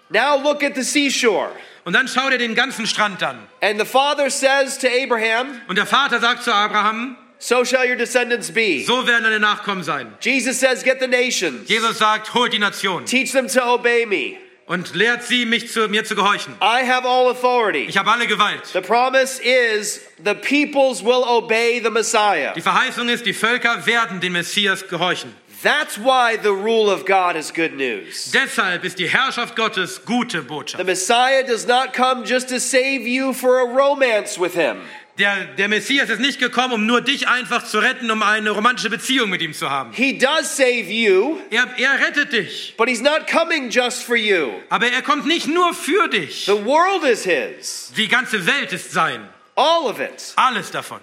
Now 0.09 0.37
look 0.41 0.63
at 0.63 0.75
the 0.75 0.83
seashore. 0.83 1.49
Und 1.85 1.93
dann 1.93 2.07
schau 2.07 2.29
dir 2.29 2.37
den 2.37 2.53
ganzen 2.55 2.85
Strand 2.85 3.23
an. 3.23 3.39
And 3.61 3.79
the 3.79 3.85
father 3.85 4.29
says 4.29 4.77
to 4.79 4.87
Abraham, 4.87 5.61
Und 5.67 5.77
der 5.77 5.85
Vater 5.85 6.19
sagt 6.19 6.43
zu 6.43 6.53
Abraham, 6.53 7.15
So 7.39 7.63
shall 7.63 7.87
your 7.87 7.95
descendants 7.95 8.51
be. 8.51 8.83
so 8.85 9.05
werden 9.05 9.23
deine 9.23 9.39
Nachkommen 9.39 9.83
sein. 9.83 10.13
Jesus 10.21 10.59
says, 10.59 10.83
Get 10.83 10.99
the 10.99 11.07
nations, 11.07 11.69
Jesus 11.69 11.99
sagt, 11.99 12.33
holt 12.33 12.51
die 12.51 12.59
Nation 12.59 13.05
teach 13.05 13.31
them 13.31 13.47
to 13.47 13.61
obey 13.63 14.05
me. 14.05 14.37
und 14.65 14.95
lehrt 14.95 15.23
sie, 15.23 15.45
mich 15.45 15.71
zu, 15.71 15.87
mir 15.87 16.03
zu 16.03 16.15
gehorchen. 16.15 16.53
I 16.61 16.83
have 16.83 17.07
all 17.07 17.29
authority. 17.29 17.85
Ich 17.87 17.95
habe 17.97 18.11
alle 18.11 18.27
Gewalt. 18.27 18.65
The 18.73 18.81
promise 18.81 19.39
is 19.41 20.01
the 20.25 20.33
peoples 20.33 21.03
will 21.03 21.23
obey 21.25 21.79
the 21.81 21.89
Messiah. 21.91 22.53
Die 22.53 22.61
Verheißung 22.61 23.07
ist, 23.07 23.25
die 23.25 23.33
Völker 23.33 23.85
werden 23.85 24.19
den 24.19 24.33
Messias 24.33 24.87
gehorchen. 24.87 25.33
That's 25.63 25.97
why 25.97 26.37
the 26.37 26.51
rule 26.53 26.89
of 26.89 27.05
God 27.05 27.35
is 27.35 27.51
good 27.51 27.73
news. 27.75 28.31
Deshalb 28.31 28.83
ist 28.83 28.99
die 28.99 29.07
Herrschaft 29.07 29.55
Gottes 29.55 30.03
gute 30.05 30.41
The 30.41 30.47
Botschaft. 30.47 30.85
Messiah 30.85 31.43
does 31.43 31.65
not 31.65 31.93
come 31.93 32.25
just 32.25 32.49
to 32.49 32.59
save 32.59 33.07
you 33.07 33.33
for 33.33 33.59
a 33.61 33.65
romance 33.65 34.37
with 34.39 34.53
him. 34.53 34.77
Der, 35.17 35.45
der 35.57 35.67
Messias 35.67 36.09
ist 36.11 36.19
nicht 36.19 36.37
gekommen, 36.39 36.73
um 36.73 36.85
nur 36.85 37.01
dich 37.01 37.27
einfach 37.27 37.63
zu 37.65 37.79
retten, 37.79 38.11
um 38.11 38.21
eine 38.21 38.51
romantische 38.51 38.91
Beziehung 38.91 39.31
mit 39.31 39.41
ihm 39.41 39.51
zu 39.53 39.67
haben. 39.71 39.91
He 39.93 40.15
does 40.15 40.55
save 40.55 40.91
you, 40.91 41.39
Er, 41.49 41.65
er 41.79 41.99
rettet 42.07 42.31
dich. 42.33 42.75
but 42.77 42.87
he's 42.87 43.01
not 43.01 43.25
coming 43.25 43.71
just 43.71 44.03
for 44.03 44.15
you. 44.15 44.61
Aber 44.69 44.85
er 44.91 45.01
kommt 45.01 45.25
nicht 45.25 45.47
nur 45.47 45.73
für 45.73 46.07
dich. 46.07 46.45
The 46.45 46.63
world 46.63 47.03
is 47.03 47.23
his, 47.23 47.91
Die 47.97 48.07
ganze 48.07 48.45
Welt 48.45 48.71
ist 48.73 48.91
sein. 48.91 49.27
all 49.55 49.87
of 49.89 49.99
it. 49.99 50.33
Alles 50.35 50.69
davon. 50.69 50.99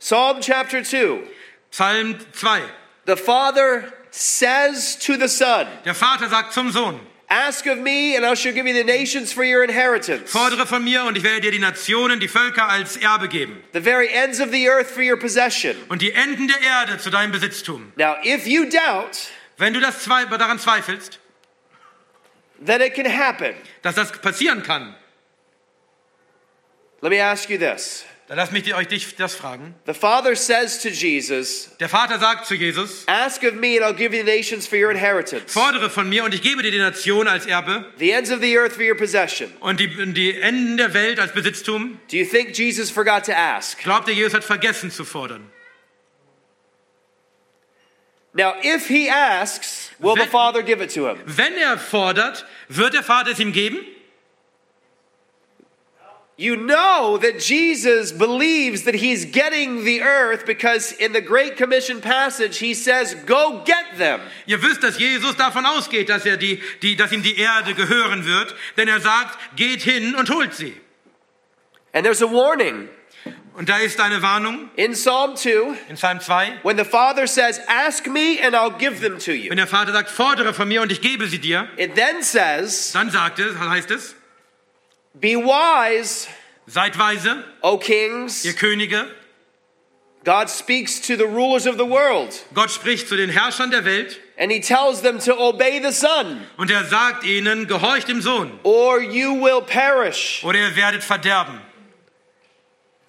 Psalm 0.00 0.40
chapter 0.40 0.82
2. 0.82 1.24
Psalm 1.70 2.16
2. 2.32 2.62
The 3.06 3.16
Father 3.16 3.92
says 4.10 4.96
to 5.00 5.16
the 5.16 5.28
Son, 5.28 5.66
Der 5.84 5.94
Vater 5.94 6.28
sagt 6.28 6.52
zum 6.52 6.70
Sohn, 6.70 7.00
Ask 7.28 7.66
of 7.66 7.78
me, 7.78 8.16
and 8.16 8.24
I 8.24 8.34
shall 8.34 8.52
give 8.52 8.66
you 8.66 8.74
the 8.74 8.84
nations 8.84 9.32
for 9.32 9.44
your 9.44 9.64
inheritance, 9.64 10.30
fordere 10.30 10.66
von 10.66 10.84
mir 10.84 11.04
und 11.04 11.16
ich 11.16 11.22
werde 11.24 11.40
dir 11.40 11.50
die 11.50 11.58
Nationen, 11.58 12.20
die 12.20 12.28
Völker 12.28 12.68
als 12.68 12.96
Erbe 12.96 13.28
geben 13.28 13.62
the 13.72 13.80
very 13.80 14.08
ends 14.08 14.40
of 14.40 14.50
the 14.50 14.68
earth 14.68 14.88
for 14.88 15.02
your 15.02 15.16
possession. 15.18 15.74
und 15.88 16.00
die 16.00 16.12
Enden 16.12 16.46
der 16.48 16.60
Erde 16.60 16.98
zu 16.98 17.10
deinem 17.10 17.32
Besitztum. 17.32 17.92
Now, 17.96 18.16
if 18.24 18.46
you 18.46 18.66
doubt 18.66 19.30
Wenn 19.56 19.72
du 19.72 19.80
das 19.80 20.04
daran 20.04 20.58
zweifelst, 20.58 21.18
that 22.64 22.80
it 22.80 22.94
can 22.94 23.06
happen, 23.06 23.54
dass 23.82 23.94
das 23.96 24.12
passieren 24.12 24.62
kann, 24.62 24.94
let 27.02 27.10
me 27.10 27.20
ask 27.20 27.48
you 27.50 27.58
this. 27.58 28.04
Dann 28.26 28.38
lass 28.38 28.50
mich 28.52 28.74
euch 28.74 28.88
dich 28.88 29.16
das 29.16 29.34
fragen. 29.34 29.74
The 29.86 29.92
Father 29.92 30.34
says 30.34 30.80
to 30.80 30.88
Jesus, 30.88 31.70
Der 31.78 31.88
Vater 31.90 32.18
sagt 32.18 32.46
zu 32.46 32.54
Jesus, 32.54 33.04
Ask 33.06 33.42
of 33.44 33.54
me, 33.54 33.76
and 33.76 33.84
I'll 33.84 33.92
give 33.94 34.16
you 34.16 34.24
the 34.24 34.30
nations 34.30 34.66
for 34.66 34.78
your 34.78 34.90
inheritance, 34.90 35.52
fordere 35.52 35.90
von 35.90 36.08
mir 36.08 36.24
und 36.24 36.32
ich 36.32 36.40
gebe 36.40 36.62
dir 36.62 36.70
die 36.70 36.78
Nation 36.78 37.28
als 37.28 37.44
Erbe 37.46 37.84
the 37.98 38.10
ends 38.12 38.30
of 38.30 38.40
the 38.40 38.56
earth 38.56 38.72
for 38.72 38.82
your 38.82 38.96
possession. 38.96 39.52
und 39.60 39.78
die, 39.78 39.88
die 40.14 40.40
Enden 40.40 40.76
der 40.78 40.94
Welt 40.94 41.20
als 41.20 41.32
Besitztum. 41.32 41.98
Do 42.10 42.16
you 42.16 42.24
think 42.24 42.56
Jesus 42.56 42.90
forgot 42.90 43.24
to 43.26 43.32
ask? 43.32 43.78
Glaubt 43.82 44.08
ihr, 44.08 44.14
Jesus 44.14 44.32
hat 44.34 44.44
vergessen 44.44 44.90
zu 44.90 45.04
fordern? 45.04 45.50
Now, 48.36 48.54
if 48.64 48.88
he 48.88 49.08
asks, 49.08 49.90
will 50.00 50.14
the 50.16 50.22
Wenn- 50.22 50.28
Father 50.30 50.62
give 50.62 50.80
it 50.82 50.92
to 50.94 51.06
him? 51.08 51.18
Wenn 51.24 51.54
er 51.56 51.78
fordert, 51.78 52.44
wird 52.68 52.94
der 52.94 53.04
Vater 53.04 53.30
es 53.30 53.38
ihm 53.38 53.52
geben? 53.52 53.78
You 56.36 56.56
know 56.56 57.16
that 57.18 57.38
Jesus 57.38 58.10
believes 58.10 58.82
that 58.82 58.96
he's 58.96 59.24
getting 59.24 59.84
the 59.84 60.02
earth 60.02 60.44
because 60.44 60.90
in 60.90 61.12
the 61.12 61.20
Great 61.20 61.56
Commission 61.56 62.00
passage 62.00 62.58
he 62.58 62.74
says, 62.74 63.14
Go 63.24 63.62
get 63.64 63.98
them. 63.98 64.20
Ihr 64.46 64.60
wisst, 64.60 64.82
dass 64.82 64.98
Jesus 64.98 65.36
davon 65.36 65.64
ausgeht, 65.64 66.08
dass, 66.08 66.26
er 66.26 66.36
die, 66.36 66.60
die, 66.82 66.96
dass 66.96 67.12
ihm 67.12 67.22
die 67.22 67.38
Erde 67.38 67.74
gehören 67.74 68.24
wird, 68.24 68.52
denn 68.76 68.88
er 68.88 69.00
sagt, 69.00 69.38
geht 69.54 69.82
hin 69.82 70.16
und 70.16 70.28
holt 70.28 70.54
sie. 70.54 70.74
And 71.92 72.04
there's 72.04 72.22
a 72.22 72.26
warning 72.26 72.88
Und 73.56 73.68
da 73.68 73.78
ist 73.78 74.00
eine 74.00 74.20
Warnung 74.20 74.68
in 74.74 74.94
Psalm 74.94 75.36
2 75.36 75.76
in 75.88 75.94
Psalm 75.94 76.18
2. 76.18 76.58
when 76.64 76.76
the 76.76 76.84
Father 76.84 77.28
says, 77.28 77.60
Ask 77.68 78.08
me 78.08 78.40
and 78.40 78.56
I'll 78.56 78.76
give 78.76 79.00
them 79.00 79.18
to 79.20 79.32
you. 79.32 79.50
Wenn 79.50 79.58
der 79.58 79.68
Vater 79.68 79.92
sagt, 79.92 80.10
fordere 80.10 80.52
von 80.52 80.66
mir 80.66 80.82
und 80.82 80.90
ich 80.90 81.00
gebe 81.00 81.28
sie 81.28 81.38
dir, 81.38 81.68
It 81.76 81.94
then 81.94 82.24
says, 82.24 82.90
dann 82.90 83.12
sagt 83.12 83.38
es, 83.38 83.56
heißt 83.56 83.92
es, 83.92 84.16
Be 85.18 85.36
wise, 85.36 86.26
seid 86.66 86.98
weise, 86.98 87.44
O 87.62 87.78
kings. 87.78 88.44
ihr 88.44 88.52
Könige. 88.54 89.06
God 90.24 90.48
speaks 90.48 91.00
to 91.00 91.16
the 91.16 91.26
rulers 91.26 91.66
of 91.66 91.76
the 91.76 91.84
world 91.84 92.46
Gott 92.54 92.70
spricht 92.70 93.08
zu 93.08 93.14
den 93.16 93.28
Herrschern 93.28 93.70
der 93.70 93.84
Welt 93.84 94.18
and 94.38 94.50
he 94.50 94.58
tells 94.58 95.02
them 95.02 95.18
to 95.18 95.34
obey 95.36 95.78
the 95.80 95.92
Son 95.92 96.40
und 96.56 96.70
er 96.70 96.84
sagt 96.84 97.24
ihnen, 97.24 97.66
gehorcht 97.68 98.08
dem 98.08 98.22
Sohn 98.22 98.58
or 98.62 99.00
you 99.02 99.34
will 99.34 99.60
perish. 99.60 100.42
oder 100.42 100.58
ihr 100.58 100.74
werdet 100.76 101.04
verderben. 101.04 101.60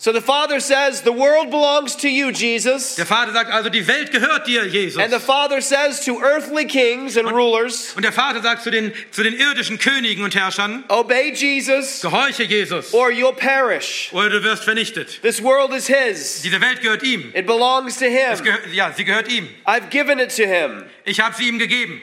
So 0.06 0.12
the 0.12 0.22
Father 0.22 0.60
says, 0.60 1.02
The 1.02 1.12
world 1.12 1.50
belongs 1.50 1.96
to 1.96 2.08
you, 2.08 2.32
Jesus. 2.32 2.96
Der 2.96 3.08
Vater 3.08 3.34
sagt 3.34 3.50
also, 3.50 3.70
die 3.70 3.88
Welt 3.88 4.12
gehört 4.12 4.46
dir, 4.46 4.68
Jesus. 4.68 5.02
And 5.02 5.12
the 5.12 5.20
Father 5.20 5.62
says 5.62 6.06
to 6.06 6.22
earthly 6.22 6.66
kings 6.66 7.18
and 7.18 7.28
rulers, 7.28 7.96
Und 7.96 8.04
der 8.04 8.12
Vater 8.12 8.40
sagt 8.44 8.62
zu 8.62 8.70
den, 8.70 8.94
zu 9.10 9.24
den 9.24 9.34
irdischen 9.34 9.80
Königen 9.80 10.24
und 10.24 10.36
Herrschern, 10.36 10.84
Obey 10.90 11.34
Jesus 11.34 12.02
gehorche 12.02 12.44
Jesus 12.44 12.94
or 12.94 13.10
you'll 13.10 13.34
perish. 13.34 14.12
oder 14.14 14.30
du 14.30 14.44
wirst 14.44 14.64
vernichtet. 14.64 15.24
This 15.24 15.42
world 15.42 15.74
is 15.74 15.88
His, 15.88 16.44
Diese 16.44 16.62
Welt 16.62 16.82
gehört 16.82 17.02
ihm. 17.02 17.32
it 17.34 17.48
belongs 17.48 17.98
to 17.98 18.06
Him. 18.06 18.38
gehört, 18.44 18.72
ja, 18.74 18.94
sie 18.96 19.06
gehört 19.06 19.28
ihm. 19.28 19.50
I've 19.66 19.90
given 19.90 20.20
it 20.20 20.30
to 20.36 20.44
Him. 20.44 20.86
Ich 21.06 21.20
habe 21.20 21.36
sie 21.36 21.48
ihm 21.48 21.58
gegeben. 21.58 22.00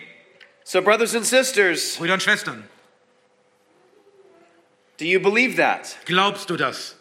So, 0.64 0.82
brothers 0.82 1.14
and 1.14 1.24
sisters, 1.24 1.98
Brüder 1.98 2.14
und 2.14 2.22
Schwestern, 2.24 2.64
do 4.98 5.04
you 5.04 5.20
believe 5.20 5.54
that? 5.54 5.96
glaubst 6.04 6.50
du 6.50 6.56
das? 6.56 6.96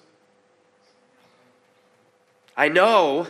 I 2.57 2.69
know 2.69 3.27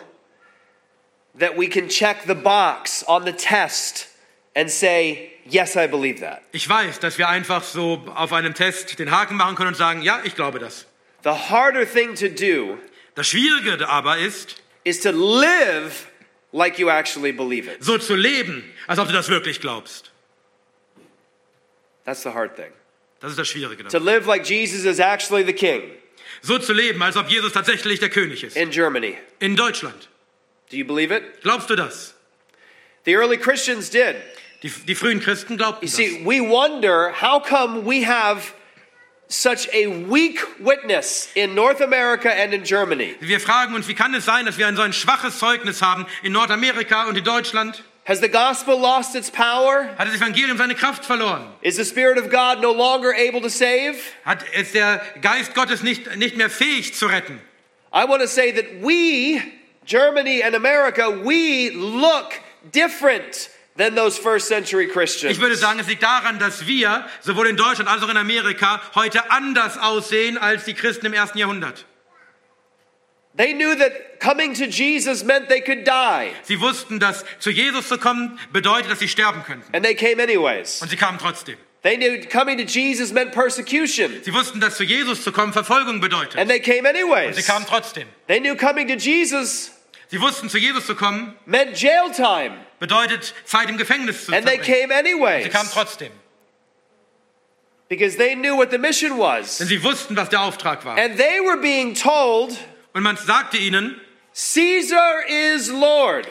that 1.38 1.55
we 1.57 1.67
can 1.67 1.89
check 1.89 2.25
the 2.25 2.36
box 2.36 3.03
on 3.07 3.25
the 3.25 3.34
test 3.34 4.07
and 4.55 4.69
say, 4.69 5.32
Yes, 5.49 5.76
I 5.76 5.88
believe 5.88 6.19
that. 6.19 6.43
Ich 6.51 6.67
weiß, 6.69 6.99
dass 6.99 7.17
wir 7.17 7.28
einfach 7.28 7.63
so 7.63 8.03
auf 8.15 8.32
einem 8.32 8.53
Test 8.53 8.99
den 8.99 9.09
Haken 9.09 9.36
machen 9.38 9.55
können 9.55 9.69
und 9.69 9.76
sagen, 9.76 10.01
ja, 10.03 10.22
ich 10.24 10.36
glaube 10.36 10.59
das. 10.59 10.86
The 11.24 11.32
harder 11.32 11.86
thing 11.86 12.15
to 12.15 12.28
do 12.28 12.78
Das 13.15 13.28
Schwierige 13.28 13.88
aber 13.89 14.17
ist, 14.17 14.61
is 14.84 14.99
to 15.01 15.11
live 15.11 16.07
like 16.51 16.78
you 16.80 16.89
actually 16.89 17.32
believe 17.32 17.67
it. 17.67 17.84
so 17.84 17.97
zu 17.97 18.15
leben, 18.15 18.63
als 18.88 18.99
ob 18.99 19.07
du 19.07 19.13
das 19.13 19.30
wirklich 19.30 19.59
glaubst. 19.59 20.11
That's 22.05 22.24
the 22.24 22.30
hard 22.30 22.55
thing. 22.55 22.72
Das 23.19 23.32
ist 23.32 23.39
das 23.39 23.47
Schwierige. 23.47 23.84
To 23.86 23.99
live 23.99 24.26
like 24.28 24.45
Jesus 24.45 24.86
is 24.86 24.99
actually 24.99 25.43
the 25.43 25.53
king 25.53 25.91
So 26.42 26.58
zu 26.58 26.74
leben, 26.74 27.02
als 27.04 27.16
ob 27.18 27.30
Jesus 27.30 27.54
tatsächlich 27.54 28.00
der 28.00 28.10
König 28.10 28.44
ist. 28.44 28.56
in 28.58 28.70
Germany. 28.72 29.18
In 29.39 29.56
Deutschland. 29.56 30.10
Do 30.72 30.78
you 30.78 30.86
believe 30.86 31.14
it? 31.14 31.42
Glaubst 31.44 31.70
du 31.70 31.76
das? 31.76 32.16
The 33.06 33.14
early 33.16 33.38
Christians 33.38 33.89
did. 33.89 34.16
Die, 34.64 34.70
die 34.70 34.96
frühen 34.96 35.20
Christen 35.20 35.58
glaubten 35.58 35.86
You 35.86 35.92
das. 35.92 35.96
see, 35.98 36.24
we 36.26 36.39
wonder 36.42 37.12
how 37.22 37.42
come 37.44 37.84
we 37.86 38.06
have 38.06 38.54
such 39.28 39.68
a 39.74 39.88
weak 40.10 40.39
witness 40.60 41.30
in 41.36 41.56
North 41.56 41.82
America 41.82 42.30
and 42.30 42.54
in 42.54 42.64
Germany? 42.64 43.16
Wir 43.22 43.39
fragen 43.39 43.74
uns, 43.76 43.88
wie 43.88 43.96
kann 43.96 44.14
es 44.14 44.26
sein, 44.26 44.46
dass 44.46 44.58
wir 44.58 44.68
ein 44.68 44.76
so 44.76 44.82
ein 44.82 44.94
schwaches 44.94 45.39
Zeugnis 45.39 45.82
haben 45.82 46.06
in 46.22 46.32
Nordamerika 46.32 47.06
und 47.08 47.18
in 47.18 47.24
Deutschland? 47.24 47.84
Has 48.04 48.20
the 48.20 48.28
gospel 48.28 48.80
lost 48.80 49.16
its 49.16 49.30
power? 49.30 49.84
Hat 49.97 50.08
das 50.08 50.16
Evangelium 50.16 50.58
seine 50.58 50.74
Kraft 50.74 51.06
verloren? 51.06 51.47
Is 51.62 51.76
the 51.76 51.86
Spirit 51.86 52.18
of 52.18 52.30
God 52.32 52.60
no 52.60 52.72
longer 52.72 53.14
able 53.14 53.41
to 53.41 53.49
save? 53.49 53.95
Hat, 54.26 54.43
ist 54.54 54.74
der 54.74 55.02
Geist 55.22 55.54
Gottes 55.54 55.84
nicht, 55.84 56.16
nicht 56.18 56.36
mehr 56.36 56.49
fähig 56.49 56.95
zu 56.95 57.06
retten? 57.06 57.39
I 57.93 58.06
want 58.06 58.22
to 58.22 58.28
say 58.28 58.52
that 58.52 58.82
we, 58.82 59.41
Germany 59.86 60.41
and 60.41 60.56
America, 60.56 61.12
we 61.12 61.70
look 61.70 62.39
different 62.72 63.49
than 63.78 63.95
those 63.95 64.18
first 64.18 64.47
century 64.47 64.88
Christians. 64.88 65.36
Ich 65.36 65.41
würde 65.41 65.56
sagen, 65.56 65.80
es 65.80 65.88
liegt 65.88 66.02
daran, 66.02 66.39
dass 66.39 66.66
wir 66.66 67.06
sowohl 67.22 67.47
in 67.47 67.56
Deutschland 67.56 67.89
als 67.89 68.02
auch 68.02 68.10
in 68.10 68.18
Amerika 68.18 68.82
heute 68.95 69.30
anders 69.30 69.78
aussehen 69.78 70.39
als 70.39 70.66
die 70.66 70.74
Christen 70.74 71.06
im 71.06 71.14
ersten 71.14 71.38
Jahrhundert. 71.38 71.86
They 73.38 73.53
knew 73.53 73.75
that 73.77 74.19
coming 74.19 74.53
to 74.55 74.65
Jesus 74.65 75.23
meant 75.23 75.47
they 75.47 75.61
could 75.61 75.86
die, 75.86 76.32
Sie 76.43 76.59
wussten, 76.59 76.99
dass 76.99 77.23
zu 77.39 77.49
Jesus 77.49 77.88
zu 77.88 77.97
kommen 77.97 78.38
bedeutet, 78.51 78.91
dass 78.91 78.99
sie 78.99 79.07
sterben 79.07 79.43
könnten. 79.43 79.73
and 79.73 79.86
they 79.86 79.95
came 79.95 80.21
anyways. 80.21 80.82
Und 80.82 80.89
sie 80.89 80.97
kamen 80.97 81.17
trotzdem. 81.17 81.57
They 81.84 81.95
knew 81.97 82.27
coming 82.29 82.57
to 82.57 82.63
Jesus 82.63 83.11
meant 83.11 83.32
persecution, 83.32 84.11
Sie 84.23 84.34
wussten, 84.34 84.59
dass 84.59 84.75
zu 84.77 84.84
Jesus 84.84 85.23
zu 85.23 85.32
kommen 85.32 85.53
Verfolgung 85.53 85.99
bedeutet. 86.01 86.38
and 86.38 86.49
they 86.49 86.59
came 86.59 86.88
anyways. 86.88 87.27
Und 87.29 87.34
sie 87.36 87.43
kamen 87.43 87.65
trotzdem. 87.65 88.07
They 88.27 88.39
knew 88.39 88.55
coming 88.55 88.88
to 88.88 88.95
Jesus 88.95 89.71
Sie 90.09 90.19
wussten, 90.19 90.49
zu 90.49 90.57
Jesus 90.57 90.86
zu 90.86 90.93
kommen 90.95 91.34
meant 91.45 91.82
jail 91.82 92.11
time, 92.13 92.57
bedeutet, 92.79 93.34
Zeit 93.45 93.69
im 93.69 93.77
Gefängnis 93.77 94.25
zu 94.25 94.34
and 94.34 94.45
they 94.45 94.57
came 94.57 94.91
Sie 95.43 95.49
kamen 95.49 95.69
trotzdem. 95.73 96.11
because 97.88 98.15
they 98.17 98.36
knew 98.36 98.55
what 98.55 98.71
the 98.71 98.77
mission 98.77 99.17
was. 99.17 99.57
Denn 99.57 99.67
sie 99.67 99.82
wussten, 99.84 100.15
was 100.15 100.29
der 100.29 100.41
Auftrag 100.41 100.84
war. 100.86 100.97
And 100.97 101.17
they 101.17 101.39
were 101.41 101.57
being 101.57 101.93
told, 101.93 102.57
Und 102.94 103.04
man 103.04 103.18
sagte 103.18 103.58
ihnen, 103.58 104.00
Caesar 104.34 105.28
is 105.28 105.70
Lord. 105.70 106.28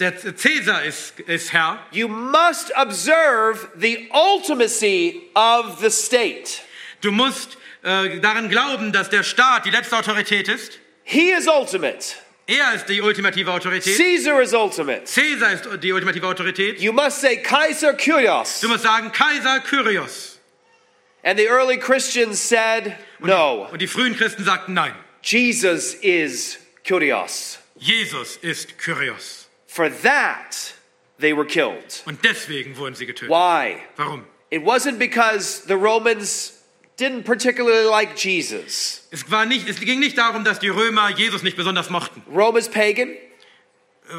der 0.00 0.16
Cäsar 0.36 0.82
ist, 0.84 1.20
ist 1.20 1.52
Herr. 1.52 1.78
You 1.92 2.08
must 2.08 2.72
observe 2.76 3.68
the 3.76 4.08
ultimacy 4.12 5.30
of 5.34 5.78
the 5.80 5.90
state. 5.90 6.62
Du 7.02 7.12
musst 7.12 7.58
äh, 7.82 8.18
daran 8.20 8.48
glauben, 8.48 8.92
dass 8.92 9.10
der 9.10 9.22
Staat 9.22 9.66
die 9.66 9.70
letzte 9.70 9.96
Autorität 9.96 10.48
ist. 10.48 10.80
He 11.04 11.30
is 11.30 11.46
ultimate. 11.46 12.16
Er 12.46 12.74
ist 12.74 12.88
die 12.88 13.00
ultimative 13.00 13.52
Autorität. 13.52 13.96
Caesar 13.96 14.40
is 14.42 14.52
ultimate. 14.52 15.06
Cäsar 15.06 15.52
ist 15.52 15.68
die 15.82 15.92
ultimative 15.92 16.26
Autorität. 16.26 16.80
You 16.80 16.92
must 16.92 17.20
say 17.20 17.36
Kaiser 17.36 17.94
Kyrios. 17.94 18.60
Du 18.60 18.68
musst 18.68 18.82
sagen, 18.82 19.12
Kaiser 19.12 19.60
Kyrios. 19.60 20.38
And 21.22 21.38
the 21.38 21.46
early 21.46 21.76
Christians 21.76 22.40
said, 22.40 22.96
no, 23.20 23.68
Und 23.70 23.80
die 23.82 23.86
frühen 23.86 24.16
Christen 24.16 24.42
sagten 24.44 24.72
nein. 24.72 24.94
Jesus 25.22 25.94
is 26.02 26.58
Kyrios. 26.84 27.58
Jesus 27.78 28.38
ist 28.42 28.78
Kyrios. 28.78 29.46
For 29.66 29.88
that, 30.02 30.74
they 31.18 31.32
were 31.32 31.44
killed. 31.46 32.02
Und 32.06 32.22
deswegen 32.24 32.76
wurden 32.76 32.94
sie 32.94 33.06
getötet. 33.06 33.28
Why? 33.28 33.82
Warum? 33.96 34.24
It 34.50 34.64
wasn't 34.64 34.98
because 34.98 35.64
the 35.66 35.76
Romans 35.76 36.60
didn't 36.96 37.24
particularly 37.24 37.88
like 37.88 38.16
Jesus. 38.16 39.06
Es, 39.12 39.30
war 39.30 39.46
nicht, 39.46 39.68
es 39.68 39.78
ging 39.80 40.00
nicht 40.00 40.18
darum, 40.18 40.44
dass 40.44 40.58
die 40.58 40.68
Römer 40.68 41.10
Jesus 41.16 41.42
nicht 41.42 41.56
besonders 41.56 41.88
mochten. 41.88 42.22
Rome 42.34 42.58
is 42.58 42.68
pagan. 42.68 43.16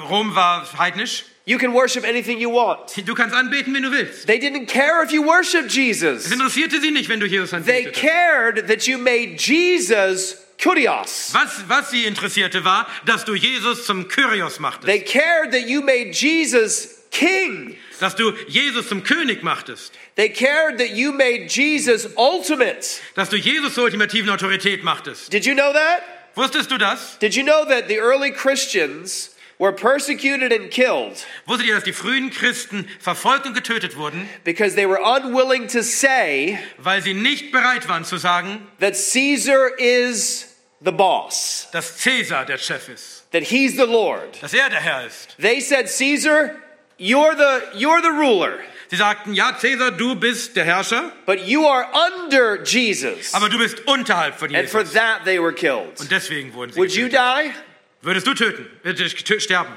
Rom 0.09 0.33
war 0.35 0.65
heidnisch. 0.79 1.25
You 1.45 1.57
can 1.57 1.73
worship 1.73 2.05
anything 2.05 2.39
you 2.39 2.49
want. 2.49 2.95
Du 3.05 3.13
kannst 3.13 3.35
anbeten, 3.35 3.73
wenn 3.73 3.83
du 3.83 3.91
willst. 3.91 4.25
They 4.27 4.39
didn't 4.39 4.67
care 4.67 5.03
if 5.03 5.11
you 5.11 5.23
worship 5.25 5.65
Es 5.65 5.75
Jesus. 5.75 6.31
interessierte 6.31 6.79
sie 6.79 6.91
nicht, 6.91 7.09
wenn 7.09 7.19
du 7.19 7.25
Jesus 7.25 7.53
anbetest. 7.53 7.67
They 7.67 7.91
cared 7.91 8.67
that 8.67 8.87
you 8.87 8.97
made 8.97 9.37
Jesus 9.37 10.37
Kyrios. 10.61 11.33
Was, 11.33 11.67
was 11.67 11.89
sie 11.89 12.05
interessierte 12.05 12.63
war, 12.63 12.87
dass 13.05 13.25
du 13.25 13.33
Jesus 13.33 13.85
zum 13.85 14.07
Kyrios 14.07 14.59
machtest. 14.59 14.85
They 14.85 15.01
cared 15.01 15.51
that 15.51 15.67
you 15.67 15.81
made 15.81 16.11
Jesus 16.11 17.01
king. 17.09 17.75
dass 17.99 18.15
du 18.15 18.31
Jesus 18.47 18.87
zum 18.87 19.03
König 19.03 19.43
machtest. 19.43 19.91
They 20.15 20.29
cared 20.29 20.77
that 20.77 20.91
you 20.91 21.11
made 21.11 21.47
Jesus 21.47 22.07
ultimate. 22.15 23.01
Dass 23.15 23.29
du 23.29 23.37
Jesus 23.37 23.73
zur 23.73 23.85
ultimativen 23.85 24.29
Autorität 24.29 24.83
machtest. 24.83 25.33
Did 25.33 25.45
you 25.45 25.55
know 25.55 25.73
that? 25.73 26.03
Wusstest 26.35 26.71
du 26.71 26.77
das? 26.77 27.17
Did 27.19 27.35
you 27.35 27.43
know 27.43 27.65
that 27.65 27.87
the 27.87 27.97
early 27.97 28.31
Christians 28.31 29.35
were 29.59 29.73
persecuted 29.73 30.51
and 30.51 30.71
killed 30.71 31.25
Wusstet 31.45 31.67
ihr, 31.67 31.75
dass 31.75 31.83
die 31.83 31.93
frühen 31.93 32.31
Christen 32.31 32.87
verfolgt 32.99 33.45
und 33.45 33.53
getötet 33.53 33.95
wurden, 33.95 34.27
because 34.43 34.75
they 34.75 34.87
were 34.87 35.01
unwilling 35.01 35.67
to 35.67 35.81
say 35.83 36.57
weil 36.77 37.01
sie 37.01 37.13
nicht 37.13 37.51
bereit 37.51 37.87
waren 37.87 38.05
zu 38.05 38.17
sagen, 38.17 38.67
that 38.79 38.93
Caesar 38.95 39.69
is 39.77 40.50
the 40.83 40.91
boss, 40.91 41.67
dass 41.71 41.97
Cäsar 41.97 42.45
der 42.45 42.57
Chef 42.57 42.89
ist, 42.89 43.23
that 43.31 43.43
he's 43.43 43.75
the 43.75 43.85
Lord? 43.85 44.41
dass 44.41 44.53
er 44.53 44.69
der 44.69 44.79
Herr 44.79 45.05
ist. 45.05 45.35
They 45.39 45.61
said, 45.61 45.87
Caesar, 45.87 46.55
you're 46.97 47.35
the, 47.35 47.77
you're 47.79 48.01
the 48.01 48.09
ruler, 48.09 48.59
Sie 48.89 48.97
sagten, 48.97 49.33
ja, 49.33 49.57
Cäsar, 49.57 49.91
du 49.91 50.15
bist 50.15 50.55
der 50.57 50.65
Herrscher, 50.65 51.13
but 51.25 51.39
you 51.47 51.65
are 51.65 51.87
under 51.93 52.61
Jesus. 52.63 53.33
aber 53.33 53.47
du 53.47 53.57
bist 53.57 53.79
unterhalb 53.87 54.37
von 54.37 54.53
And 54.53 54.67
for 54.67 54.83
that 54.83 55.23
they 55.23 55.39
were 55.41 55.53
killed. 55.53 55.97
Und 55.99 56.11
deswegen 56.11 56.53
wurden 56.53 56.73
sie 56.73 56.79
Would 56.79 56.91
you 56.93 57.07
getötet. 57.07 57.53
die? 57.53 58.05
Würdest 58.05 58.27
du 58.27 58.33
töten, 58.33 58.65
würdest 58.83 59.29
du 59.29 59.39
sterben. 59.39 59.71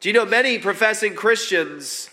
Do 0.00 0.08
you 0.08 0.14
know 0.14 0.24
many 0.24 0.58
professing 0.58 1.14
Christians 1.14 2.10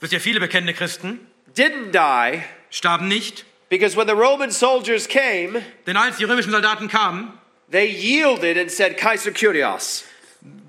Wisst 0.00 0.12
ihr, 0.12 0.20
viele 0.20 0.40
bekennende 0.40 0.74
Christen 0.74 1.26
didn't 1.56 1.92
die 1.92 2.42
starben 2.68 3.08
nicht, 3.08 3.44
because 3.70 3.96
when 3.96 4.06
the 4.06 4.12
Roman 4.12 4.50
soldiers 4.50 5.08
came, 5.08 5.62
denn 5.86 5.96
als 5.96 6.18
die 6.18 6.24
römischen 6.24 6.50
Soldaten 6.50 6.88
kamen, 6.88 7.32
they 7.70 7.86
yielded 7.88 8.56
and 8.58 8.70
said, 8.70 8.96
Kaiser 8.96 9.30
Kyrios. 9.32 10.04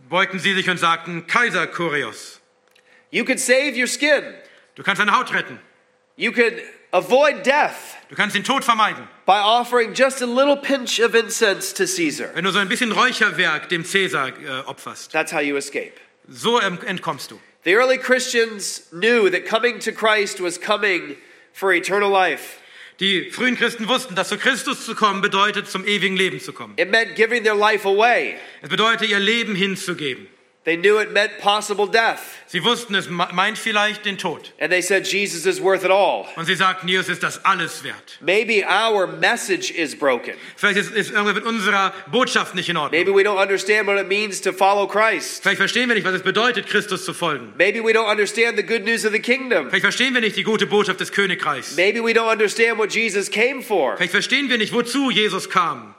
beugten 0.10 0.40
sie 0.40 0.54
sich 0.54 0.70
und 0.70 0.78
sagten, 0.78 1.28
Kaiser 1.28 1.68
Kyrios, 1.68 2.40
You 3.12 3.24
could 3.24 3.40
save 3.40 3.76
your 3.78 3.88
skin. 3.88 4.24
du 4.76 4.84
kannst 4.84 5.00
deine 5.00 5.12
Haut 5.12 5.32
retten, 5.34 5.60
You 6.18 6.32
could 6.32 6.62
avoid 6.94 7.44
death 7.44 7.96
du 8.10 8.16
kannst 8.16 8.36
den 8.36 8.44
Tod 8.44 8.64
vermeiden, 8.64 9.08
by 9.26 9.40
offering 9.40 9.94
just 9.94 10.22
a 10.22 10.26
little 10.26 10.56
pinch 10.56 11.00
of 11.00 11.14
incense 11.16 11.74
to 11.74 11.86
Caesar. 11.86 12.32
wenn 12.36 12.44
du 12.44 12.52
so 12.52 12.60
ein 12.60 12.70
bisschen 12.70 12.92
Räucherwerk 12.92 13.68
dem 13.70 13.84
Cäsar 13.84 14.30
äh, 14.30 14.64
opferst. 14.66 15.12
That's 15.12 15.32
how 15.34 15.42
you 15.42 15.58
escape. 15.58 15.94
So 16.28 16.62
ähm, 16.62 16.80
entkommst 16.86 17.32
du. 17.32 17.40
The 17.64 17.74
early 17.76 17.98
Christians 17.98 18.84
knew 18.92 19.30
that 19.30 19.46
coming 19.46 19.80
to 19.80 19.92
Christ 19.92 20.40
was 20.40 20.60
coming 20.60 21.18
for 21.52 21.74
eternal 21.74 22.10
life. 22.12 22.60
Die 23.00 23.30
frühen 23.30 23.58
Christen 23.58 23.88
wussten, 23.90 24.16
dass 24.16 24.30
zu 24.30 24.38
Christus 24.38 24.86
zu 24.86 24.96
kommen 24.96 25.22
bedeutet, 25.22 25.68
zum 25.68 25.86
ewigen 25.86 26.16
Leben 26.16 26.40
zu 26.40 26.54
kommen. 26.54 26.74
It 26.78 26.90
meant 26.90 27.16
giving 27.16 27.44
their 27.44 27.56
life 27.56 27.86
away. 27.88 28.36
Es 28.62 28.70
bedeutet, 28.70 29.10
ihr 29.10 29.20
Leben 29.20 29.54
hinzugeben. 29.54 30.28
They 30.66 30.78
knew 30.78 30.98
it 31.00 31.12
meant 31.14 31.38
possible 31.40 31.86
death. 31.88 32.20
Sie 32.48 32.64
wussten, 32.64 32.96
es 32.96 33.08
me- 33.08 33.28
meint 33.34 33.58
vielleicht 33.58 34.04
den 34.04 34.18
Tod. 34.18 34.52
And 34.60 34.72
they 34.72 34.82
said, 34.82 35.06
Jesus 35.06 35.46
is 35.46 35.62
worth 35.62 35.84
it 35.84 35.92
all. 35.92 36.26
Und 36.36 36.46
sie 36.46 36.56
sagten, 36.56 36.88
Jesus 36.88 37.10
ist 37.10 37.22
das 37.22 37.46
alles 37.46 37.84
wert. 37.84 38.18
Maybe 38.20 38.66
our 38.68 39.06
message 39.06 39.70
is 39.70 39.96
broken. 39.96 40.34
Vielleicht 40.56 40.80
ist, 40.80 40.92
ist 40.92 41.12
irgendwas 41.12 41.36
mit 41.36 41.44
unserer 41.46 41.94
Botschaft 42.12 42.56
nicht 42.56 42.68
in 42.68 42.78
Maybe 42.78 42.98
Ordnung. 43.12 43.16
we 43.16 43.22
don't 43.22 43.40
understand 43.40 43.86
what 43.86 44.00
it 44.00 44.08
means 44.08 44.42
to 44.42 44.52
follow 44.52 44.88
Christ. 44.88 45.44
Vielleicht 45.44 45.60
verstehen 45.60 45.88
wir 45.88 45.94
nicht, 45.96 46.06
was 46.06 46.16
es 46.16 46.24
bedeutet, 46.24 46.66
Christus 46.68 47.06
zu 47.06 47.14
folgen. 47.14 47.54
Maybe 47.58 47.84
we 47.84 47.92
don't 47.92 48.10
understand 48.10 48.58
the 48.58 48.64
good 48.64 48.86
news 48.86 49.06
of 49.06 49.12
the 49.12 49.20
kingdom. 49.20 49.68
Vielleicht 49.70 49.84
verstehen 49.84 50.16
wir 50.16 50.22
nicht 50.22 50.36
die 50.36 50.44
gute 50.44 50.66
Botschaft 50.66 51.00
des 51.00 51.12
Königreichs. 51.12 51.76
Maybe 51.76 52.02
we 52.04 52.12
don't 52.14 52.32
understand 52.32 52.80
what 52.80 52.92
Jesus 52.92 53.30
came 53.30 53.62
for. 53.62 53.98
Vielleicht 53.98 54.12
verstehen 54.14 54.50
wir 54.50 54.58
nicht, 54.58 54.74
wozu 54.74 55.12
Jesus 55.12 55.48
kam. 55.48 55.94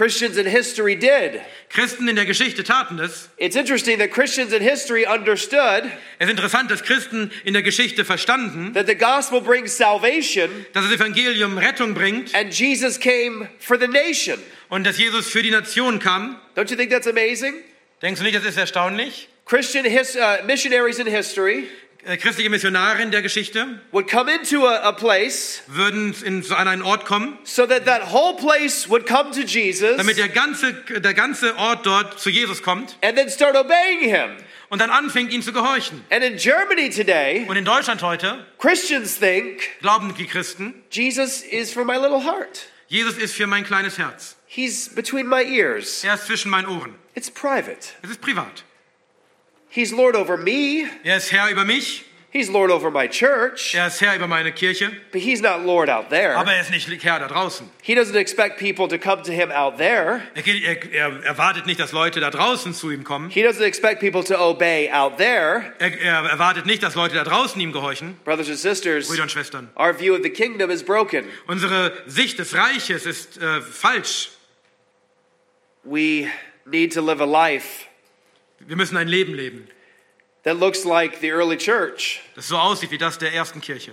Christians 0.00 0.38
in 0.38 0.46
history 0.46 0.96
did. 0.96 1.42
Christen 1.68 2.08
in 2.08 2.16
der 2.16 2.24
Geschichte 2.24 2.64
taten 2.64 2.96
das. 2.96 3.28
It's 3.36 3.54
interesting 3.54 3.98
that 3.98 4.10
Christians 4.10 4.54
in 4.54 4.62
history 4.62 5.04
understood 5.04 5.84
Es 6.18 6.26
ist 6.26 6.30
interessant, 6.30 6.70
dass 6.70 6.82
Christen 6.82 7.30
in 7.44 7.52
der 7.52 7.62
Geschichte 7.62 8.06
verstanden, 8.06 8.72
that 8.72 8.86
the 8.86 8.94
gospel 8.94 9.42
brings 9.42 9.76
salvation 9.76 10.48
dass 10.72 10.84
das 10.84 10.94
Evangelium 10.94 11.58
Rettung 11.58 11.92
bringt 11.92 12.34
and 12.34 12.50
Jesus 12.50 12.98
came 12.98 13.50
for 13.58 13.78
the 13.78 13.88
nation. 13.88 14.38
und 14.70 14.84
dass 14.84 14.96
Jesus 14.96 15.26
für 15.28 15.42
die 15.42 15.50
Nation 15.50 15.98
kam. 15.98 16.40
Don't 16.56 16.70
you 16.70 16.76
think 16.76 16.90
that's 16.90 17.06
amazing? 17.06 17.56
Denkst 18.00 18.20
du 18.20 18.24
nicht, 18.24 18.34
das 18.38 18.46
ist 18.46 18.56
erstaunlich? 18.56 19.28
Christian 19.44 19.84
his, 19.84 20.16
uh, 20.16 20.42
missionaries 20.46 20.98
in 20.98 21.06
history 21.06 21.68
Christliche 22.04 22.48
Missionare 22.48 23.02
in 23.02 23.10
der 23.10 23.22
Geschichte 23.22 23.80
would 23.92 24.08
come 24.08 24.32
into 24.32 24.66
a, 24.66 24.76
a 24.88 24.92
place 24.92 25.62
würden 25.66 26.14
in, 26.24 26.42
so 26.42 26.54
an 26.54 26.66
einen 26.66 26.82
Ort 26.82 27.04
kommen, 27.04 27.38
so 27.44 27.66
that 27.66 27.84
that 27.84 28.10
whole 28.12 28.36
place 28.36 28.88
would 28.88 29.06
come 29.06 29.32
to 29.32 29.42
Jesus 29.42 29.96
damit 29.98 30.16
der 30.16 30.28
ganze, 30.28 30.72
der 30.72 31.14
ganze 31.14 31.56
Ort 31.56 31.84
dort 31.84 32.18
zu 32.18 32.30
Jesus 32.30 32.62
kommt 32.62 32.96
and 33.02 33.16
then 33.16 33.28
start 33.28 33.54
obeying 33.54 34.00
him. 34.00 34.36
und 34.70 34.80
dann 34.80 34.90
anfängt, 34.90 35.32
ihn 35.32 35.42
zu 35.42 35.52
gehorchen. 35.52 36.02
And 36.10 36.24
in 36.24 36.36
Germany 36.36 36.88
today, 36.90 37.44
Und 37.48 37.56
in 37.56 37.64
Deutschland 37.64 38.02
heute 38.02 38.46
Christians 38.58 39.18
think 39.18 39.60
glauben 39.80 40.14
die 40.16 40.26
Christen, 40.26 40.74
Jesus 40.90 41.42
is 41.42 41.72
for 41.72 41.84
my 41.84 41.96
little 41.96 42.24
heart. 42.24 42.66
Jesus 42.88 43.18
ist 43.18 43.34
für 43.34 43.46
mein 43.46 43.64
kleines 43.64 43.98
Herz. 43.98 44.36
He's 44.46 44.88
between 44.94 45.28
my 45.28 45.42
ears. 45.44 46.02
Er 46.02 46.14
ist 46.14 46.26
zwischen 46.26 46.50
meinen 46.50 46.66
Ohren. 46.66 46.94
It's 47.14 47.30
private. 47.30 47.90
Es 48.02 48.10
ist 48.10 48.20
privat. 48.20 48.64
He's 49.70 49.92
Lord 49.92 50.16
over 50.16 50.36
me, 50.36 50.88
Er 51.04 51.16
ist 51.16 51.30
Herr 51.32 51.48
über 51.50 51.64
mich, 51.64 52.04
He's 52.32 52.48
Lord 52.48 52.70
over 52.70 52.92
my 52.92 53.08
church, 53.08 53.74
Er 53.74 53.88
ist 53.88 54.00
Herr 54.00 54.14
über 54.14 54.28
meine 54.28 54.52
Kirche, 54.52 54.92
but 55.10 55.20
he's 55.20 55.40
not 55.40 55.64
Lord 55.64 55.88
out 55.88 56.10
there. 56.10 56.36
aber 56.36 56.52
er 56.52 56.60
ist 56.60 56.70
nicht 56.70 56.88
Herr 57.04 57.18
da 57.18 57.26
draußen. 57.26 57.68
He 57.82 57.94
doesn't 57.96 58.14
expect 58.16 58.58
people 58.58 58.86
to 58.86 58.98
come 58.98 59.22
to 59.24 59.32
him 59.32 59.50
out 59.50 59.78
there. 59.78 60.22
Er, 60.36 60.46
er, 60.46 60.92
er 60.92 61.24
erwartet 61.24 61.66
nicht, 61.66 61.80
dass 61.80 61.90
Leute 61.90 62.20
da 62.20 62.30
draußen 62.30 62.72
zu 62.72 62.90
ihm 62.92 63.02
kommen. 63.02 63.30
He 63.30 63.42
doesn't 63.44 63.64
expect 63.64 64.00
people 64.00 64.22
to 64.22 64.36
obey 64.40 64.88
out 64.92 65.18
there. 65.18 65.72
Er, 65.80 66.00
er 66.00 66.30
erwartet 66.30 66.66
nicht, 66.66 66.82
dass 66.84 66.94
Leute 66.94 67.16
da 67.16 67.24
draußen 67.24 67.60
ihm 67.60 67.72
gehorchen. 67.72 68.16
Brothers 68.24 68.48
and 68.48 68.58
sisters, 68.58 69.08
Brüder 69.08 69.24
und 69.24 69.32
Schwestern. 69.32 69.68
our 69.76 69.92
view 69.92 70.14
of 70.14 70.22
the 70.22 70.30
kingdom 70.30 70.70
is 70.70 70.84
broken. 70.84 71.24
Unsere 71.48 71.92
Sicht 72.06 72.38
des 72.38 72.54
Reiches 72.54 73.06
ist 73.06 73.38
äh, 73.42 73.60
falsch. 73.60 74.30
We 75.82 76.28
need 76.64 76.92
to 76.94 77.00
live 77.00 77.20
a 77.20 77.26
life 77.26 77.86
Wir 78.60 78.76
müssen 78.76 78.96
ein 78.96 79.08
Leben 79.08 79.34
leben, 79.34 79.68
that 80.44 80.56
looks 80.58 80.84
like 80.84 81.16
the 81.20 81.30
early 81.30 81.56
church, 81.56 82.20
das 82.34 82.48
so 82.48 82.56
aussieht 82.56 82.90
wie 82.90 82.98
das 82.98 83.18
der 83.18 83.32
ersten 83.32 83.60
Kirche. 83.60 83.92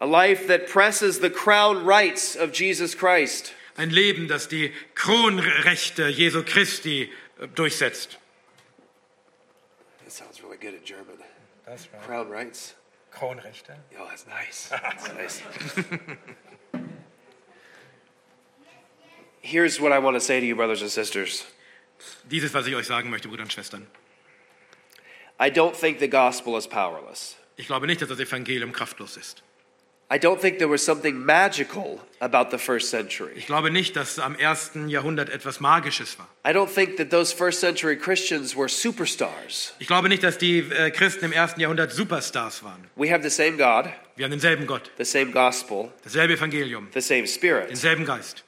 a 0.00 0.06
life 0.06 0.46
that 0.46 0.68
presses 0.68 1.20
the 1.20 1.30
crown 1.30 1.84
rights 1.84 2.36
of 2.36 2.52
Jesus 2.52 2.94
Christ. 2.94 3.52
Ein 3.76 3.90
Leben, 3.90 4.28
das 4.28 4.48
die 4.48 4.72
Kronrechte 4.94 6.08
Jesu 6.08 6.42
Christi 6.42 7.10
äh, 7.40 7.46
durchsetzt. 7.54 8.18
That 10.04 10.12
sounds 10.12 10.42
really 10.42 10.56
good 10.56 10.74
in 10.74 10.84
German. 10.84 11.18
Crown 12.02 12.28
rights. 12.30 12.74
Kronrechte? 13.12 13.76
Oh, 13.98 14.06
that's 14.08 14.26
nice. 14.26 14.68
That's 14.70 15.12
nice. 15.12 15.42
Here's 19.40 19.80
what 19.80 19.92
I 19.92 19.98
want 19.98 20.16
to 20.16 20.20
say 20.20 20.40
to 20.40 20.46
you, 20.46 20.56
brothers 20.56 20.82
and 20.82 20.90
sisters. 20.90 21.44
Dieses, 22.30 22.52
was 22.54 22.66
ich 22.66 22.74
euch 22.74 22.86
sagen 22.86 23.10
möchte, 23.10 23.28
Brüder 23.28 23.42
und 23.42 23.52
Schwestern. 23.52 23.86
I 25.40 25.46
don't 25.50 25.78
think 25.78 26.00
the 26.00 26.08
gospel 26.10 26.56
is 26.58 26.66
powerless. 26.66 27.36
Ich 27.56 27.66
glaube 27.66 27.86
nicht, 27.86 28.00
dass 28.02 28.08
das 28.08 28.18
Evangelium 28.20 28.72
kraftlos 28.72 29.16
ist. 29.16 29.42
I 30.10 30.14
don't 30.16 30.40
think 30.40 30.56
there 30.58 30.70
was 30.70 30.82
something 30.82 31.14
magical 31.22 32.00
about 32.20 32.50
the 32.50 32.56
first 32.56 32.88
century. 32.88 33.32
Ich 33.36 33.44
glaube 33.46 33.70
nicht, 33.70 33.94
dass 33.94 34.18
am 34.18 34.34
ersten 34.36 34.88
Jahrhundert 34.88 35.28
etwas 35.28 35.60
Magisches 35.60 36.18
war. 36.18 36.26
I 36.46 36.56
don't 36.56 36.72
think 36.72 36.96
that 36.96 37.10
those 37.10 37.34
first 37.36 37.60
century 37.60 37.94
Christians 37.94 38.56
were 38.56 38.70
superstars. 38.70 39.74
Ich 39.80 39.86
glaube 39.86 40.08
nicht, 40.08 40.22
dass 40.24 40.38
die 40.38 40.60
äh, 40.60 40.90
Christen 40.92 41.26
im 41.26 41.32
ersten 41.32 41.60
Jahrhundert 41.60 41.92
Superstars 41.92 42.62
waren. 42.64 42.88
We 42.96 43.12
have 43.12 43.22
the 43.22 43.28
same 43.28 43.58
God, 43.58 43.92
Wir 44.16 44.24
haben 44.24 44.30
denselben 44.30 44.66
Gott, 44.66 44.90
the 44.96 45.04
same 45.04 45.30
gospel, 45.30 45.92
dasselbe 46.04 46.32
Evangelium, 46.34 46.88
the 46.94 47.02
same 47.02 47.26
spirit. 47.26 47.68
denselben 47.68 48.06
Geist. 48.06 48.44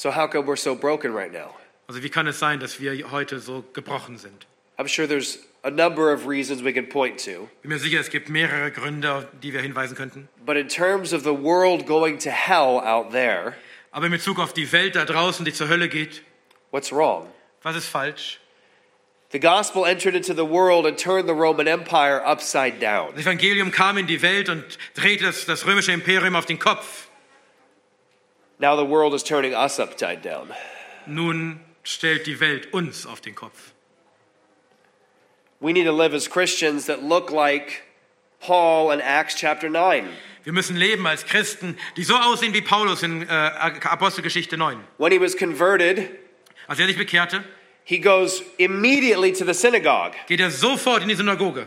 So 0.00 0.12
how 0.12 0.28
come 0.28 0.46
we're 0.46 0.54
so 0.54 0.76
broken 0.76 1.12
right 1.12 1.32
now? 1.32 1.56
Also 1.88 2.04
wie 2.04 2.08
kann 2.08 2.28
es 2.28 2.38
sein, 2.38 2.60
dass 2.60 2.78
wir 2.78 3.10
heute 3.10 3.40
so 3.40 3.64
gebrochen 3.72 4.16
sind? 4.16 4.46
I'm 4.78 4.86
sure 4.86 5.08
there's 5.08 5.38
a 5.64 5.72
number 5.72 6.12
of 6.12 6.28
reasons 6.28 6.62
we 6.62 6.72
can 6.72 6.86
point 6.86 7.18
to. 7.24 7.48
Bin 7.62 7.70
mir 7.72 7.80
sicher, 7.80 7.98
es 7.98 8.08
gibt 8.08 8.28
mehrere 8.28 8.70
Gründe, 8.70 9.12
auf 9.12 9.24
die 9.42 9.52
wir 9.52 9.60
hinweisen 9.60 9.96
könnten. 9.96 10.28
But 10.46 10.56
in 10.56 10.68
terms 10.68 11.12
of 11.12 11.24
the 11.24 11.34
world 11.34 11.84
going 11.84 12.18
to 12.18 12.30
hell 12.30 12.78
out 12.78 13.10
there, 13.10 13.56
Aber 13.90 14.06
in 14.06 14.12
Bezug 14.12 14.38
auf 14.38 14.52
die 14.52 14.70
Welt 14.70 14.94
da 14.94 15.04
draußen, 15.04 15.44
die 15.44 15.52
zur 15.52 15.68
Hölle 15.68 15.88
geht, 15.88 16.22
what's 16.70 16.92
wrong? 16.92 17.26
was 17.64 17.74
ist 17.74 17.86
falsch? 17.86 18.38
The 19.32 19.40
gospel 19.40 19.84
entered 19.84 20.14
into 20.14 20.32
the 20.32 20.46
world 20.48 20.86
and 20.86 20.96
turned 20.96 21.26
the 21.26 21.34
Roman 21.34 21.66
Empire 21.66 22.24
upside 22.24 22.78
down. 22.78 23.16
Das 23.16 23.22
Evangelium 23.22 23.72
kam 23.72 23.98
in 23.98 24.06
die 24.06 24.22
Welt 24.22 24.48
und 24.48 24.64
drehte 24.94 25.24
das, 25.24 25.44
das 25.44 25.66
römische 25.66 25.90
Imperium 25.90 26.36
auf 26.36 26.46
den 26.46 26.60
Kopf. 26.60 27.07
Now 28.60 28.76
the 28.76 28.84
world 28.84 29.14
is 29.14 29.22
turning 29.22 29.54
us 29.54 29.78
upside 29.78 30.22
down. 30.22 30.52
Nun 31.06 31.60
stellt 31.84 32.26
die 32.26 32.40
Welt 32.40 32.72
uns 32.72 33.06
auf 33.06 33.20
den 33.20 33.34
Kopf. 33.34 33.72
We 35.60 35.72
need 35.72 35.84
to 35.84 35.92
live 35.92 36.14
as 36.14 36.28
Christians 36.28 36.86
that 36.86 37.02
look 37.02 37.30
like 37.30 37.82
Paul 38.40 38.92
in 38.92 39.00
Acts 39.00 39.34
chapter 39.34 39.68
9. 39.68 40.08
Wir 40.44 40.52
müssen 40.52 40.76
leben 40.76 41.06
als 41.06 41.24
Christen, 41.26 41.76
die 41.96 42.04
so 42.04 42.14
aussehen 42.16 42.54
wie 42.54 42.62
Paulus 42.62 43.02
in 43.02 43.22
äh, 43.22 43.32
Apostelgeschichte 43.32 44.56
9. 44.56 44.78
When 44.98 45.12
he 45.12 45.18
was 45.18 45.36
converted, 45.36 46.10
Als 46.68 46.78
er 46.78 46.86
sich 46.86 46.96
bekehrte, 46.96 47.44
he 47.84 47.98
goes 47.98 48.42
immediately 48.58 49.32
to 49.32 49.44
the 49.44 49.54
synagogue 49.54 50.14
geht 50.26 50.40
er 50.40 50.50
sofort 50.50 51.02
in 51.02 51.08
die 51.08 51.14
Synagoge, 51.14 51.66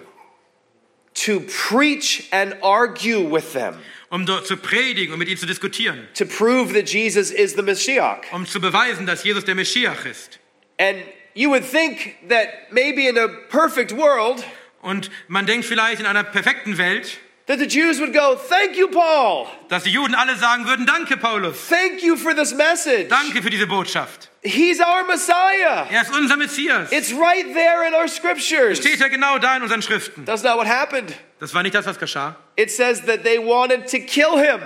to 1.13 1.41
preach 1.41 2.27
and 2.31 2.55
argue 2.61 3.19
with 3.19 3.53
them, 3.53 3.79
um 4.11 4.25
dort 4.27 4.45
zu 4.45 4.57
predigen 4.57 5.13
und 5.13 5.19
mit 5.19 5.27
ihnen 5.29 5.37
zu 5.39 5.47
diskutieren, 5.47 6.07
to 6.13 6.25
prove 6.25 6.73
that 6.73 6.87
Jesus 6.87 7.31
is 7.31 7.53
the 7.55 7.63
Messiah. 7.63 8.21
um 8.31 8.45
zu 8.45 8.61
beweisen, 8.61 9.07
dass 9.07 9.23
Jesus 9.23 9.43
der 9.45 9.55
Messias 9.55 9.97
ist. 10.05 10.39
And 10.79 10.99
you 11.33 11.49
would 11.49 11.63
think 11.63 12.15
that 12.29 12.47
maybe 12.71 13.07
in 13.07 13.17
a 13.17 13.27
perfect 13.49 13.91
world, 13.97 14.43
Und 14.83 15.09
man 15.27 15.45
denkt 15.45 15.65
vielleicht 15.65 15.99
in 15.99 16.05
einer 16.07 16.23
perfekten 16.23 16.77
Welt, 16.77 17.19
that 17.51 17.59
the 17.59 17.67
Jews 17.67 17.99
would 17.99 18.13
go, 18.13 18.37
Thank 18.37 18.77
you, 18.77 18.87
Paul. 18.87 19.47
dass 19.67 19.83
die 19.83 19.91
Juden 19.91 20.15
alle 20.15 20.37
sagen 20.37 20.65
würden, 20.65 20.85
danke 20.85 21.17
Paulus, 21.17 21.67
Thank 21.67 22.01
you 22.01 22.15
for 22.15 22.33
this 22.33 22.53
message. 22.53 23.09
danke 23.09 23.41
für 23.41 23.49
diese 23.49 23.67
Botschaft. 23.67 24.29
He's 24.41 24.79
our 24.79 25.03
Messiah. 25.03 25.85
Er 25.91 26.01
ist 26.01 26.11
unser 26.15 26.37
Messias. 26.37 26.91
It's 26.93 27.11
right 27.11 27.45
there 27.53 27.85
in 27.85 27.93
our 27.93 28.07
scriptures. 28.07 28.77
Steht 28.79 28.99
ja 28.99 29.09
genau 29.09 29.37
da 29.37 29.57
in 29.57 29.63
unseren 29.63 29.81
Schriften. 29.81 30.25
That's 30.25 30.43
not 30.43 30.57
what 30.57 30.65
happened. 30.67 31.13
Das 31.39 31.53
war 31.53 31.61
nicht 31.61 31.75
das, 31.75 31.85
was 31.85 31.99
geschah. 31.99 32.35
It 32.55 32.71
says 32.71 33.01
that 33.01 33.23
they 33.23 33.37
wanted 33.37 33.87
to 33.91 33.99
kill 33.99 34.37
him. 34.37 34.61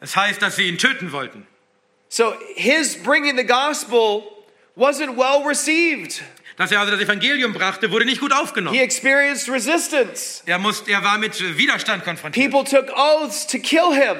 Es 0.00 0.16
heißt, 0.16 0.40
dass 0.40 0.56
sie 0.56 0.66
ihn 0.66 0.78
töten 0.78 1.12
wollten. 1.12 1.46
So 2.08 2.32
his 2.56 2.96
bringing 2.96 3.36
the 3.36 3.44
gospel 3.44 4.22
wasn't 4.74 5.16
well 5.16 5.44
received. 5.46 6.22
Dass 6.56 6.72
er 6.72 6.80
also 6.80 6.92
das 6.92 7.00
Evangelium 7.00 7.52
brachte, 7.52 7.90
wurde 7.90 8.04
nicht 8.04 8.20
gut 8.20 8.32
He 8.32 8.38
aufgenommen. 8.38 8.78
experienced 8.78 9.48
resistance. 9.48 10.42
Er, 10.46 10.58
musste, 10.58 10.90
er 10.90 11.02
war 11.04 11.18
mit 11.18 11.38
Widerstand 11.58 12.04
konfrontiert. 12.04 12.50
People 12.50 12.64
took 12.64 12.90
oaths 12.96 13.46
to 13.46 13.58
kill 13.58 13.92
him. 13.94 14.16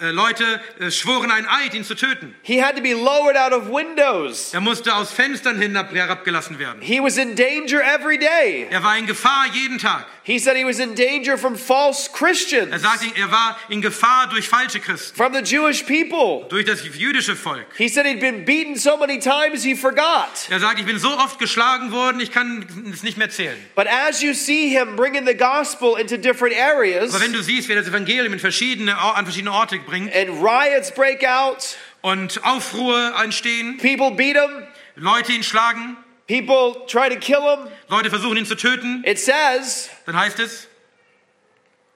Äh, 0.00 0.10
Leute 0.12 0.44
äh, 0.78 0.92
schworen 0.92 1.28
einen 1.32 1.48
Eid, 1.48 1.74
ihn 1.74 1.82
zu 1.82 1.96
töten. 1.96 2.32
He 2.42 2.62
had 2.62 2.76
to 2.76 2.82
be 2.82 2.92
lowered 2.92 3.36
out 3.36 3.52
of 3.52 3.68
windows. 3.68 4.54
Er 4.54 4.60
musste 4.60 4.94
aus 4.94 5.10
Fenstern 5.10 5.60
hinab, 5.60 5.92
herabgelassen 5.92 6.60
werden. 6.60 6.80
He 6.80 7.00
was 7.00 7.16
in 7.16 7.34
danger 7.34 7.80
every 7.82 8.16
day. 8.16 8.68
Er 8.70 8.84
war 8.84 8.96
in 8.96 9.06
Gefahr 9.06 9.46
jeden 9.52 9.78
Tag. 9.78 10.06
He 10.28 10.38
said 10.38 10.58
he 10.58 10.64
was 10.64 10.78
in 10.78 10.94
danger 10.94 11.38
from 11.38 11.56
false 11.56 12.06
Er 12.06 12.12
Christians, 12.12 12.82
sagte, 12.82 13.06
er 13.16 13.30
war 13.30 13.56
in 13.70 13.80
Gefahr 13.80 14.28
durch 14.28 14.46
falsche 14.46 14.78
Christen, 14.78 15.16
from 15.16 15.32
the 15.32 15.40
Jewish 15.40 15.86
people. 15.86 16.46
durch 16.50 16.66
das 16.66 16.82
jüdische 16.84 17.34
Volk. 17.34 17.64
He 17.78 17.88
said 17.88 18.04
he'd 18.04 18.20
been 18.20 18.44
beaten 18.44 18.76
so 18.76 18.98
many 18.98 19.18
times 19.18 19.62
he 19.62 19.74
forgot. 19.74 20.28
Er 20.50 20.60
sagt, 20.60 20.78
ich 20.80 20.84
bin 20.84 20.98
so 20.98 21.08
oft 21.08 21.38
geschlagen 21.38 21.92
worden, 21.92 22.20
ich 22.20 22.30
kann 22.30 22.66
es 22.92 23.02
nicht 23.02 23.16
mehr 23.16 23.30
zählen. 23.30 23.56
But 23.74 23.86
as 23.86 24.20
you 24.20 24.34
see 24.34 24.68
him 24.68 24.96
bringing 24.96 25.24
the 25.24 25.32
gospel 25.32 25.96
into 25.96 26.18
different 26.18 26.54
areas 26.54 27.14
Aber 27.14 27.24
wenn 27.24 27.32
du 27.32 27.42
siehst, 27.42 27.70
wie 27.70 27.72
er 27.72 27.80
das 27.80 27.88
Evangelium 27.88 28.34
in 28.34 28.38
verschiedene, 28.38 28.98
an 28.98 29.24
verschiedene 29.24 29.52
Orte 29.54 29.78
bringt 29.78 30.14
and 30.14 30.28
riots 30.42 30.92
break 30.92 31.24
out, 31.24 31.78
und 32.02 32.44
Aufruhr 32.44 33.14
entstehen, 33.24 33.78
people 33.78 34.10
beat 34.10 34.36
him, 34.36 34.62
Leute 34.96 35.32
ihn 35.32 35.42
schlagen, 35.42 35.96
people 36.28 36.86
try 36.86 37.08
to 37.08 37.16
kill 37.18 37.40
him, 37.42 37.68
Leute 37.88 38.10
versuchen 38.10 38.36
ihn 38.36 38.46
zu 38.46 38.54
töten, 38.54 39.02
it 39.04 39.18
says 39.18 39.90
dann 40.06 40.16
heißt 40.16 40.38
es, 40.38 40.68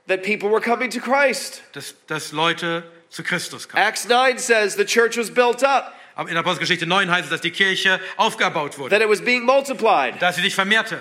that 0.09 0.23
people 0.25 0.51
were 0.51 0.61
coming 0.61 0.91
to 0.91 0.99
Christ. 1.01 1.63
dass, 1.73 1.95
dass 2.09 2.33
Leute 2.33 2.83
zu 3.11 3.23
Christus 3.23 3.69
kamen. 3.69 3.87
Acts 3.87 4.09
9 4.09 4.39
says 4.39 4.75
the 4.75 4.85
church 4.85 5.17
was 5.17 5.31
built 5.31 5.63
up, 5.63 5.95
Aber 6.15 6.29
in 6.31 6.37
Apostelgeschichte 6.37 6.87
9 6.87 7.11
heißt 7.11 7.25
es, 7.25 7.31
dass 7.31 7.41
die 7.41 7.51
Kirche 7.53 8.01
aufgebaut 8.17 8.79
wurde, 8.79 8.91
that 8.91 9.01
it 9.03 9.09
was 9.09 9.21
being 9.23 9.45
multiplied, 9.45 10.21
dass 10.21 10.37
sie 10.37 10.43
sich 10.43 10.55
vermehrte 10.55 11.01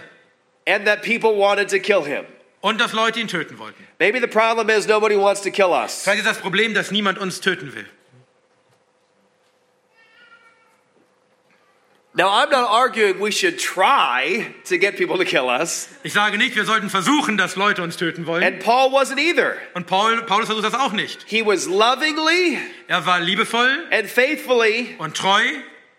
and 0.67 0.85
that 0.85 1.01
people 1.01 1.35
wanted 1.37 1.69
to 1.69 1.79
kill 1.79 2.03
him. 2.05 2.25
und 2.61 2.79
dass 2.79 2.93
Leute 2.93 3.19
ihn 3.19 3.27
töten 3.27 3.57
wollten. 3.57 3.87
Maybe 3.99 4.19
the 4.19 4.27
problem 4.27 4.69
is 4.69 4.87
nobody 4.87 5.15
wants 5.17 5.41
to 5.41 5.49
kill 5.51 5.71
us. 5.71 6.03
Vielleicht 6.03 6.19
ist 6.19 6.27
das 6.27 6.37
Problem, 6.39 6.73
dass 6.73 6.91
niemand 6.91 7.17
uns 7.17 7.41
töten 7.41 7.73
will. 7.73 7.85
Now, 12.13 12.27
I'm 12.29 12.49
not 12.49 12.69
arguing 12.69 13.21
we 13.21 13.31
should 13.31 13.57
try 13.57 14.53
to 14.65 14.77
get 14.77 14.97
people 14.97 15.17
to 15.17 15.23
kill 15.23 15.47
us, 15.47 15.87
Ich 16.03 16.11
sage 16.11 16.37
nicht, 16.37 16.55
wir 16.57 16.65
sollten 16.65 16.89
versuchen, 16.89 17.37
dass 17.37 17.55
Leute 17.55 17.81
uns 17.83 17.95
töten 17.95 18.25
wollen. 18.25 18.43
and 18.43 18.59
Paul 18.59 18.91
wasn't 18.91 19.17
either. 19.17 19.55
Und 19.75 19.87
Paul, 19.87 20.21
Paulus 20.23 20.47
versucht 20.47 20.65
das 20.65 20.73
auch 20.73 20.91
nicht. 20.91 21.23
He 21.25 21.41
was 21.45 21.67
lovingly 21.67 22.57
Er 22.89 23.05
war 23.05 23.21
liebevoll 23.21 23.87
and 23.91 24.09
faithfully 24.09 24.95
und 24.97 25.15
treu 25.15 25.41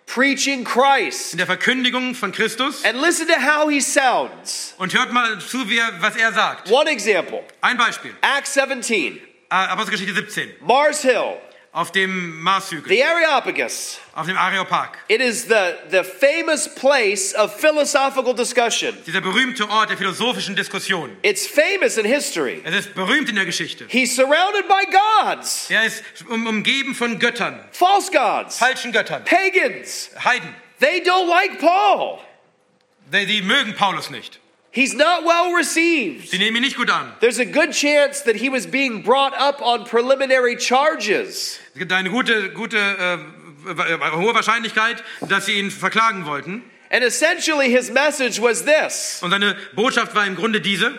preaching 0.04 0.64
Christ. 0.64 1.32
in 1.32 1.38
der 1.38 1.46
Verkündigung 1.46 2.14
von 2.14 2.30
Christus. 2.32 2.84
And 2.84 3.00
listen 3.00 3.26
to 3.26 3.34
how 3.40 3.70
he 3.70 3.80
sounds. 3.80 4.74
Und 4.76 4.92
hört 4.92 5.12
mal 5.14 5.38
zu, 5.40 5.66
wie 5.70 5.78
er, 5.78 5.92
was 6.00 6.14
er 6.16 6.32
sagt. 6.34 6.70
One 6.70 6.90
example 6.90 7.42
Ein 7.62 7.78
Beispiel. 7.78 8.12
Acts 8.20 8.52
17, 8.52 9.16
Äh, 9.16 9.20
Apostelgeschichte 9.54 10.12
17. 10.14 10.50
Mars 10.60 11.00
Hill, 11.00 11.38
Auf 11.74 11.90
dem 11.90 12.38
Marshügel. 12.42 12.86
the 12.86 13.02
Areopagus. 13.02 13.98
Auf 14.14 14.26
dem 14.26 14.36
Areopag. 14.36 14.98
It 15.08 15.22
is 15.22 15.44
the, 15.48 15.72
the 15.90 16.04
famous 16.04 16.68
place 16.68 17.34
of 17.34 17.58
philosophical 17.58 18.34
discussion. 18.34 18.94
Dieser 19.06 19.22
berühmte 19.22 19.66
Ort 19.70 19.88
der 19.88 19.96
philosophischen 19.96 20.54
Diskussion. 20.54 21.16
It's 21.22 21.46
famous 21.46 21.96
in 21.96 22.04
history. 22.04 22.60
Es 22.64 22.74
ist 22.74 22.94
berühmt 22.94 23.30
in 23.30 23.36
der 23.36 23.46
Geschichte. 23.46 23.86
He's 23.88 24.14
surrounded 24.14 24.68
by 24.68 24.84
gods, 25.24 25.70
Er 25.70 25.84
ist 25.86 26.04
um, 26.28 26.46
umgeben 26.46 26.94
von 26.94 27.18
Göttern. 27.18 27.58
false 27.72 28.10
gods, 28.12 28.58
Falschen 28.58 28.92
Göttern. 28.92 29.24
pagans. 29.24 30.10
Heiden. 30.22 30.54
They 30.78 31.00
don't 31.00 31.26
like 31.26 31.58
Paul. 31.58 32.18
Die, 33.10 33.24
die 33.24 33.40
mögen 33.40 33.74
Paulus 33.76 34.10
nicht. 34.10 34.40
He's 34.74 34.94
not 34.94 35.24
well 35.24 35.54
received. 35.54 36.30
Sie 36.30 36.38
nehmen 36.38 36.56
ihn 36.56 36.62
nicht 36.62 36.76
gut 36.78 36.88
an. 36.88 37.12
There's 37.20 37.38
a 37.38 37.44
good 37.44 37.72
chance 37.72 38.22
that 38.24 38.36
he 38.36 38.48
was 38.48 38.66
being 38.66 39.02
brought 39.02 39.34
up 39.34 39.60
on 39.60 39.84
preliminary 39.84 40.56
charges. 40.56 41.58
Es 41.74 41.78
gibt 41.78 41.92
eine 41.92 42.08
gute, 42.08 42.50
gute 42.54 42.78
äh, 42.78 43.14
äh, 43.68 43.94
äh, 43.94 44.10
hohe 44.12 44.34
Wahrscheinlichkeit, 44.34 45.04
dass 45.28 45.44
sie 45.44 45.58
ihn 45.58 45.70
verklagen 45.70 46.24
wollten. 46.24 46.62
And 46.90 47.04
essentially, 47.04 47.70
his 47.70 47.90
message 47.90 48.40
was 48.40 48.64
this 48.64 49.20
Und 49.22 49.30
seine 49.30 49.56
Botschaft 49.74 50.14
war 50.14 50.26
im 50.26 50.36
Grunde 50.36 50.62
diese: 50.62 50.98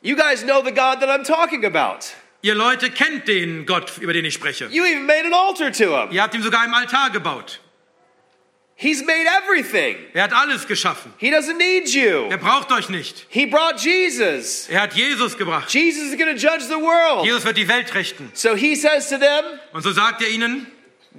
You 0.00 0.16
guys 0.16 0.42
know 0.42 0.62
the 0.64 0.72
God 0.72 1.00
that 1.00 1.10
I'm 1.10 1.24
talking 1.24 1.66
about. 1.66 2.14
Ihr 2.40 2.54
Leute 2.54 2.90
kennt 2.90 3.28
den 3.28 3.66
Gott, 3.66 3.98
über 4.00 4.14
den 4.14 4.24
ich 4.24 4.34
spreche. 4.34 4.68
You 4.70 4.84
even 4.84 5.06
made 5.06 5.24
an 5.26 5.34
altar 5.34 5.70
to 5.70 6.02
him. 6.02 6.10
Ihr 6.12 6.22
habt 6.22 6.34
ihm 6.34 6.42
sogar 6.42 6.62
einen 6.62 6.74
Altar 6.74 7.10
gebaut. 7.10 7.60
He's 8.82 9.00
made 9.04 9.26
everything. 9.44 9.96
Er 10.12 10.24
hat 10.24 10.32
alles 10.32 10.66
geschaffen. 10.66 11.12
He 11.18 11.30
doesn't 11.30 11.56
need 11.56 11.88
you. 11.94 12.28
Er 12.30 12.38
braucht 12.38 12.72
euch 12.72 12.88
nicht. 12.88 13.26
He 13.28 13.46
brought 13.46 13.78
Jesus. 13.78 14.68
Er 14.68 14.80
hat 14.80 14.94
Jesus 14.94 15.38
gebracht. 15.38 15.72
Jesus 15.72 16.10
is 16.10 16.18
going 16.18 16.34
to 16.34 16.36
judge 16.36 16.64
the 16.64 16.80
world. 16.80 17.24
Jesus 17.24 17.44
wird 17.44 17.56
die 17.56 17.68
Welt 17.68 17.94
richten. 17.94 18.32
So 18.34 18.56
he 18.56 18.74
says 18.74 19.08
to 19.08 19.18
them, 19.18 19.44
Und 19.72 19.82
so 19.84 19.92
sagt 19.92 20.20
er 20.20 20.28
ihnen: 20.28 20.66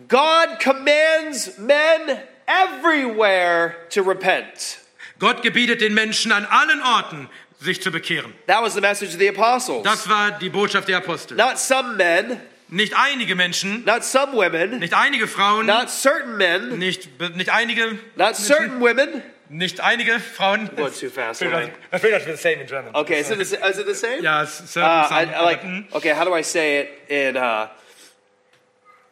God 0.09 0.59
commands 0.61 1.57
men 1.57 2.19
everywhere 2.47 3.75
to 3.91 4.01
repent. 4.01 4.79
Gott 5.19 5.41
gebietet 5.41 5.79
den 5.79 5.93
Menschen 5.93 6.33
an 6.33 6.45
allen 6.45 6.81
Orten, 6.81 7.29
sich 7.61 7.81
zu 7.81 7.91
bekehren. 7.91 8.33
That 8.47 8.61
was 8.61 8.73
the 8.73 8.81
message 8.81 9.13
of 9.13 9.19
the 9.19 9.29
apostles. 9.29 9.83
Das 9.83 10.09
war 10.09 10.31
die 10.31 10.49
Botschaft 10.49 10.89
der 10.89 10.97
Apostel. 10.97 11.37
Not 11.37 11.57
some 11.57 11.95
men, 11.95 12.41
Nicht 12.73 12.95
einige 12.95 13.35
Menschen, 13.35 13.85
not 13.85 14.03
some 14.03 14.33
women, 14.33 14.79
nicht 14.79 14.95
einige 14.95 15.27
Frauen, 15.27 15.67
not 15.67 15.91
certain 15.91 16.37
men, 16.37 16.79
nicht, 16.79 17.07
nicht 17.35 17.51
einige, 17.51 17.99
not 18.15 18.35
certain 18.35 18.79
women. 18.81 19.21
nicht 19.49 19.79
einige 19.79 20.19
Frauen. 20.19 20.67
Going 20.75 20.91
too 20.91 21.09
fast. 21.09 21.43
I 21.43 21.45
alright. 21.45 21.71
feel 22.01 22.09
that's 22.09 22.25
the 22.25 22.35
same 22.35 22.61
in 22.61 22.65
German. 22.65 22.95
Okay, 22.95 23.19
is 23.19 23.29
it, 23.29 23.37
the, 23.37 23.69
is 23.69 23.77
it 23.77 23.85
the 23.85 23.93
same? 23.93 24.23
Ja, 24.23 24.41
es 24.41 24.59
ist 24.59 24.75
Uh, 24.75 24.79
I, 24.79 25.27
I 25.35 25.43
like. 25.43 25.61
certain. 25.61 25.87
Okay, 25.91 26.15
how 26.15 26.25
do 26.25 26.33
I 26.33 26.41
say 26.41 26.79
it 26.79 27.11
in 27.11 27.37
uh, 27.37 27.67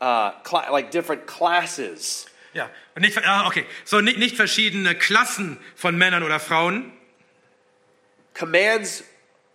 uh, 0.02 0.32
like 0.72 0.90
different 0.90 1.28
classes? 1.28 2.26
Ja, 2.56 2.68
nicht, 2.98 3.16
ah, 3.24 3.46
okay. 3.46 3.66
So 3.86 4.02
nicht, 4.02 4.18
nicht 4.18 4.36
verschiedene 4.36 4.96
Klassen 4.96 5.60
von 5.76 5.96
Männern 6.00 6.24
oder 6.24 6.40
Frauen. 6.40 6.92
Commands 8.34 9.04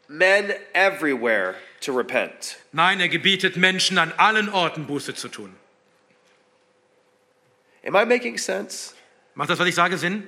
men 0.06 0.54
everywhere 0.74 1.56
to 1.86 1.92
repent. 1.92 2.58
Nein, 2.72 3.00
er 3.00 3.08
gebietet 3.08 3.56
Menschen 3.56 3.98
an 3.98 4.12
allen 4.16 4.48
Orten 4.48 4.86
Buße 4.86 5.14
zu 5.14 5.28
tun. 5.28 5.54
Am 7.84 7.94
I 7.94 8.04
making 8.04 8.38
sense? 8.38 8.94
Macht 9.34 9.50
das, 9.50 9.58
was 9.58 9.68
ich 9.68 9.74
sage, 9.74 9.96
Sinn? 9.96 10.26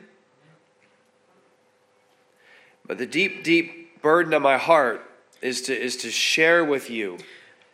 But 2.85 2.99
the 2.99 3.07
deep, 3.07 3.45
deep 3.45 4.01
burden 4.01 4.33
of 4.33 4.43
my 4.43 4.57
heart 4.57 5.01
is 5.41 5.63
to 5.63 5.73
is 5.73 5.97
to 5.99 6.11
share 6.11 6.65
with 6.65 6.89
you 6.89 7.19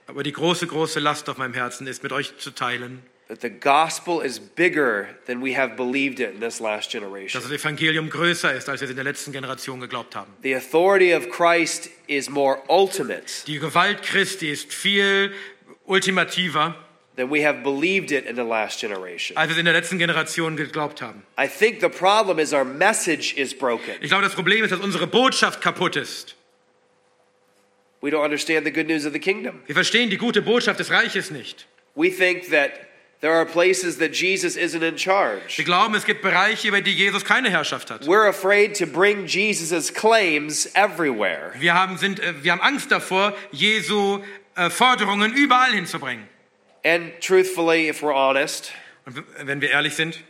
Aber 0.06 0.22
die 0.22 0.32
große, 0.32 0.66
große 0.66 1.00
Last 1.00 1.28
auf 1.28 1.38
meinem 1.38 1.54
Herzen 1.54 1.86
ist, 1.86 2.02
mit 2.02 2.12
euch 2.12 2.36
zu 2.38 2.50
teilen, 2.50 3.02
that 3.28 3.40
the 3.40 3.48
gospel 3.50 4.20
is 4.20 4.38
bigger 4.38 5.08
than 5.26 5.40
we 5.42 5.54
have 5.56 5.76
believed 5.76 6.20
it 6.20 6.34
in 6.34 6.40
this 6.40 6.60
last 6.60 6.90
generation. 6.90 7.40
dass 7.40 7.48
das 7.48 7.52
Evangelium 7.52 8.10
größer 8.10 8.54
ist, 8.54 8.68
als 8.68 8.80
wir 8.80 8.84
es 8.86 8.90
in 8.90 8.96
der 8.96 9.04
letzten 9.04 9.32
Generation 9.32 9.80
geglaubt 9.80 10.14
haben. 10.14 10.30
The 10.42 10.54
authority 10.54 11.14
of 11.14 11.30
Christ 11.30 11.88
is 12.06 12.28
more 12.28 12.60
ultimate 12.68 13.44
Die 13.46 13.58
Gewalt 13.58 14.02
Christi 14.02 14.50
ist 14.50 14.72
viel 14.74 15.32
ultimativer, 15.86 16.74
than 17.16 17.30
we 17.30 17.46
have 17.46 17.62
believed 17.62 18.10
it 18.10 18.26
in 18.26 18.36
the 18.36 18.42
last 18.42 18.80
generation. 18.80 19.36
als 19.36 19.48
wir 19.48 19.52
es 19.54 19.58
in 19.58 19.64
der 19.64 19.74
letzten 19.74 19.98
Generation 19.98 20.56
geglaubt 20.56 21.00
haben. 21.00 21.22
I 21.38 21.48
think 21.48 21.80
the 21.80 21.88
problem 21.88 22.38
is 22.38 22.52
our 22.52 22.64
message 22.64 23.34
is 23.36 23.56
broken. 23.56 23.94
Ich 24.00 24.08
glaube, 24.08 24.24
das 24.24 24.34
Problem 24.34 24.64
ist, 24.64 24.70
dass 24.70 24.80
unsere 24.80 25.06
Botschaft 25.06 25.60
kaputt 25.62 25.96
ist. 25.96 26.34
We 28.02 28.10
don't 28.10 28.22
understand 28.22 28.66
the 28.66 28.70
good 28.72 28.86
news 28.86 29.06
of 29.06 29.12
the 29.14 29.18
kingdom. 29.18 29.62
Wir 29.64 29.74
verstehen 29.74 30.10
die 30.10 30.18
gute 30.18 30.42
Botschaft 30.42 30.78
des 30.78 30.90
Reiches 30.90 31.30
nicht. 31.30 31.66
We 31.94 32.10
think 32.10 32.50
that 32.50 32.72
there 33.24 33.32
are 33.32 33.46
places 33.46 33.96
that 33.98 34.12
Jesus 34.12 34.54
isn't 34.54 34.82
in 34.82 34.98
charge. 34.98 35.56
Wir 35.56 35.64
glauben, 35.64 35.94
es 35.94 36.04
gibt 36.04 36.20
Bereiche, 36.20 36.68
über 36.68 36.82
die 36.82 36.92
Jesus 36.92 37.24
keine 37.24 37.48
Herrschaft 37.48 37.90
hat. 37.90 38.06
We're 38.06 38.28
afraid 38.28 38.76
to 38.76 38.86
bring 38.86 39.26
Jesus' 39.26 39.90
claims 39.90 40.68
everywhere. 40.74 41.54
Wir 41.58 41.72
haben, 41.72 41.96
sind, 41.96 42.20
äh, 42.20 42.44
wir 42.44 42.52
haben 42.52 42.60
Angst 42.60 42.90
davor, 42.90 43.34
Jesu 43.50 44.22
äh, 44.56 44.68
Forderungen 44.68 45.32
überall 45.32 45.72
hinzubringen. 45.72 46.28
And 46.84 47.18
truthfully, 47.22 47.88
if 47.88 48.02
we're 48.02 48.14
honest, 48.14 48.72
Und 49.06 49.24
wenn 49.38 49.62
wir 49.62 49.70
ehrlich 49.70 49.94
sind, 49.94 50.22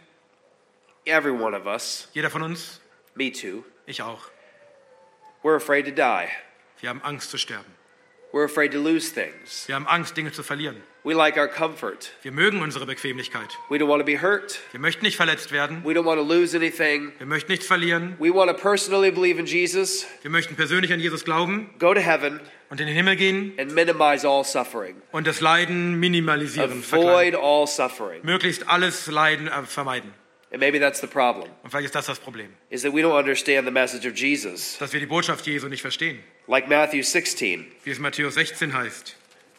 every 1.05 1.33
one 1.33 1.57
of 1.57 1.67
us, 1.67 2.09
jeder 2.13 2.31
von 2.31 2.43
uns, 2.43 2.81
me 3.17 3.33
too, 3.33 3.65
ich 3.87 4.03
auch, 4.03 4.31
we're 5.43 5.57
afraid 5.57 5.85
to 5.87 5.91
die. 5.91 6.29
wir 6.81 6.91
haben 6.91 7.03
Angst 7.03 7.31
zu 7.31 7.39
sterben. 7.39 7.75
We're 8.33 8.45
afraid 8.45 8.71
to 8.71 8.79
lose 8.79 9.13
things. 9.13 9.67
Wir 9.67 9.75
haben 9.75 9.89
Angst, 9.89 10.17
Dinge 10.17 10.31
zu 10.31 10.45
verlieren. 10.45 10.81
We 11.07 11.13
like 11.13 11.37
our 11.37 11.49
comfort. 11.49 12.13
Wir 12.23 12.33
mögen 12.33 12.63
unsere 12.63 12.87
Bequemlichkeit. 12.87 13.51
We 13.69 13.77
don't 13.77 13.89
want 13.89 14.01
to 14.01 14.07
be 14.07 14.23
hurt. 14.23 14.59
Wir 14.73 14.81
möchten 14.81 15.05
nicht 15.05 15.17
verletzt 15.17 15.53
werden. 15.53 15.83
We 15.85 15.91
don't 15.93 16.07
want 16.07 16.19
to 16.19 16.27
lose 16.27 16.57
anything. 16.57 17.13
Wir 17.19 17.27
möchten 17.27 17.53
nichts 17.53 17.67
verlieren. 17.67 18.17
We 18.19 18.33
want 18.35 18.51
to 18.51 18.57
personally 18.57 19.11
believe 19.11 19.39
in 19.39 19.45
Jesus, 19.45 20.07
Wir 20.23 20.31
möchten 20.31 20.57
persönlich 20.57 20.95
an 20.95 21.01
Jesus 21.01 21.23
glauben 21.27 21.69
go 21.79 21.93
to 21.93 22.01
heaven, 22.01 22.41
und 22.71 22.81
in 22.81 22.87
den 22.87 22.97
Himmel 22.97 23.17
gehen 23.17 23.53
and 23.59 23.73
minimize 23.75 24.27
all 24.27 24.45
suffering. 24.45 24.97
und 25.13 25.27
das 25.27 25.43
Leiden 25.43 26.01
minimalisieren, 26.01 26.83
Avoid 26.91 27.35
all 27.35 27.67
suffering. 27.67 28.21
möglichst 28.25 28.67
alles 28.67 29.07
Leiden 29.07 29.47
äh, 29.49 29.63
vermeiden. 29.65 30.11
And 30.53 30.61
maybe 30.61 30.81
that's 30.81 31.03
the 31.03 31.07
problem, 31.07 31.51
Und 31.63 31.69
vielleicht 31.71 31.85
ist 31.87 31.95
das 31.97 32.07
das 32.07 32.19
Problem, 32.19 32.49
is 32.71 32.81
that 32.81 32.95
we 32.95 33.03
don't 33.03 33.19
understand 33.19 33.67
the 33.67 33.73
message 33.73 34.07
of 34.11 34.17
Jesus. 34.17 34.79
dass 34.79 34.95
wir 34.95 35.01
die 35.01 35.07
Botschaft 35.07 35.47
Jesu 35.47 35.69
nicht 35.69 35.83
verstehen. 35.83 36.21
Like 36.47 36.67
Matthew 36.67 37.03
16, 37.03 37.67
Wie 37.85 37.91
es 37.91 37.99
Matthäus 37.99 38.35
16 38.35 38.73
heißt, 38.73 39.17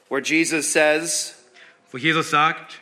where 0.10 0.22
Jesus 0.24 0.72
says, 0.72 1.35
wo 1.96 1.98
Jesus 1.98 2.30
sagt, 2.30 2.82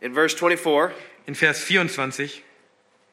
in 0.00 0.14
verse 0.14 0.32
24, 0.32 0.92
in 1.26 1.34
Vers 1.34 1.58
24, 1.58 2.44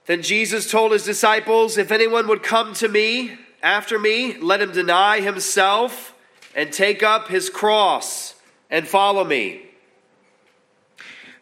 Then 0.05 0.21
Jesus 0.21 0.69
told 0.69 0.91
his 0.91 1.03
disciples, 1.03 1.79
If 1.79 1.91
anyone 1.91 2.27
would 2.27 2.43
come 2.43 2.75
to 2.75 2.87
me 2.87 3.39
after 3.63 3.97
me, 3.97 4.37
let 4.39 4.61
him 4.61 4.71
deny 4.71 5.19
himself 5.21 6.13
and 6.55 6.71
take 6.71 7.01
up 7.01 7.29
his 7.29 7.49
cross 7.49 8.35
and 8.69 8.87
follow 8.87 9.23
me. 9.23 9.61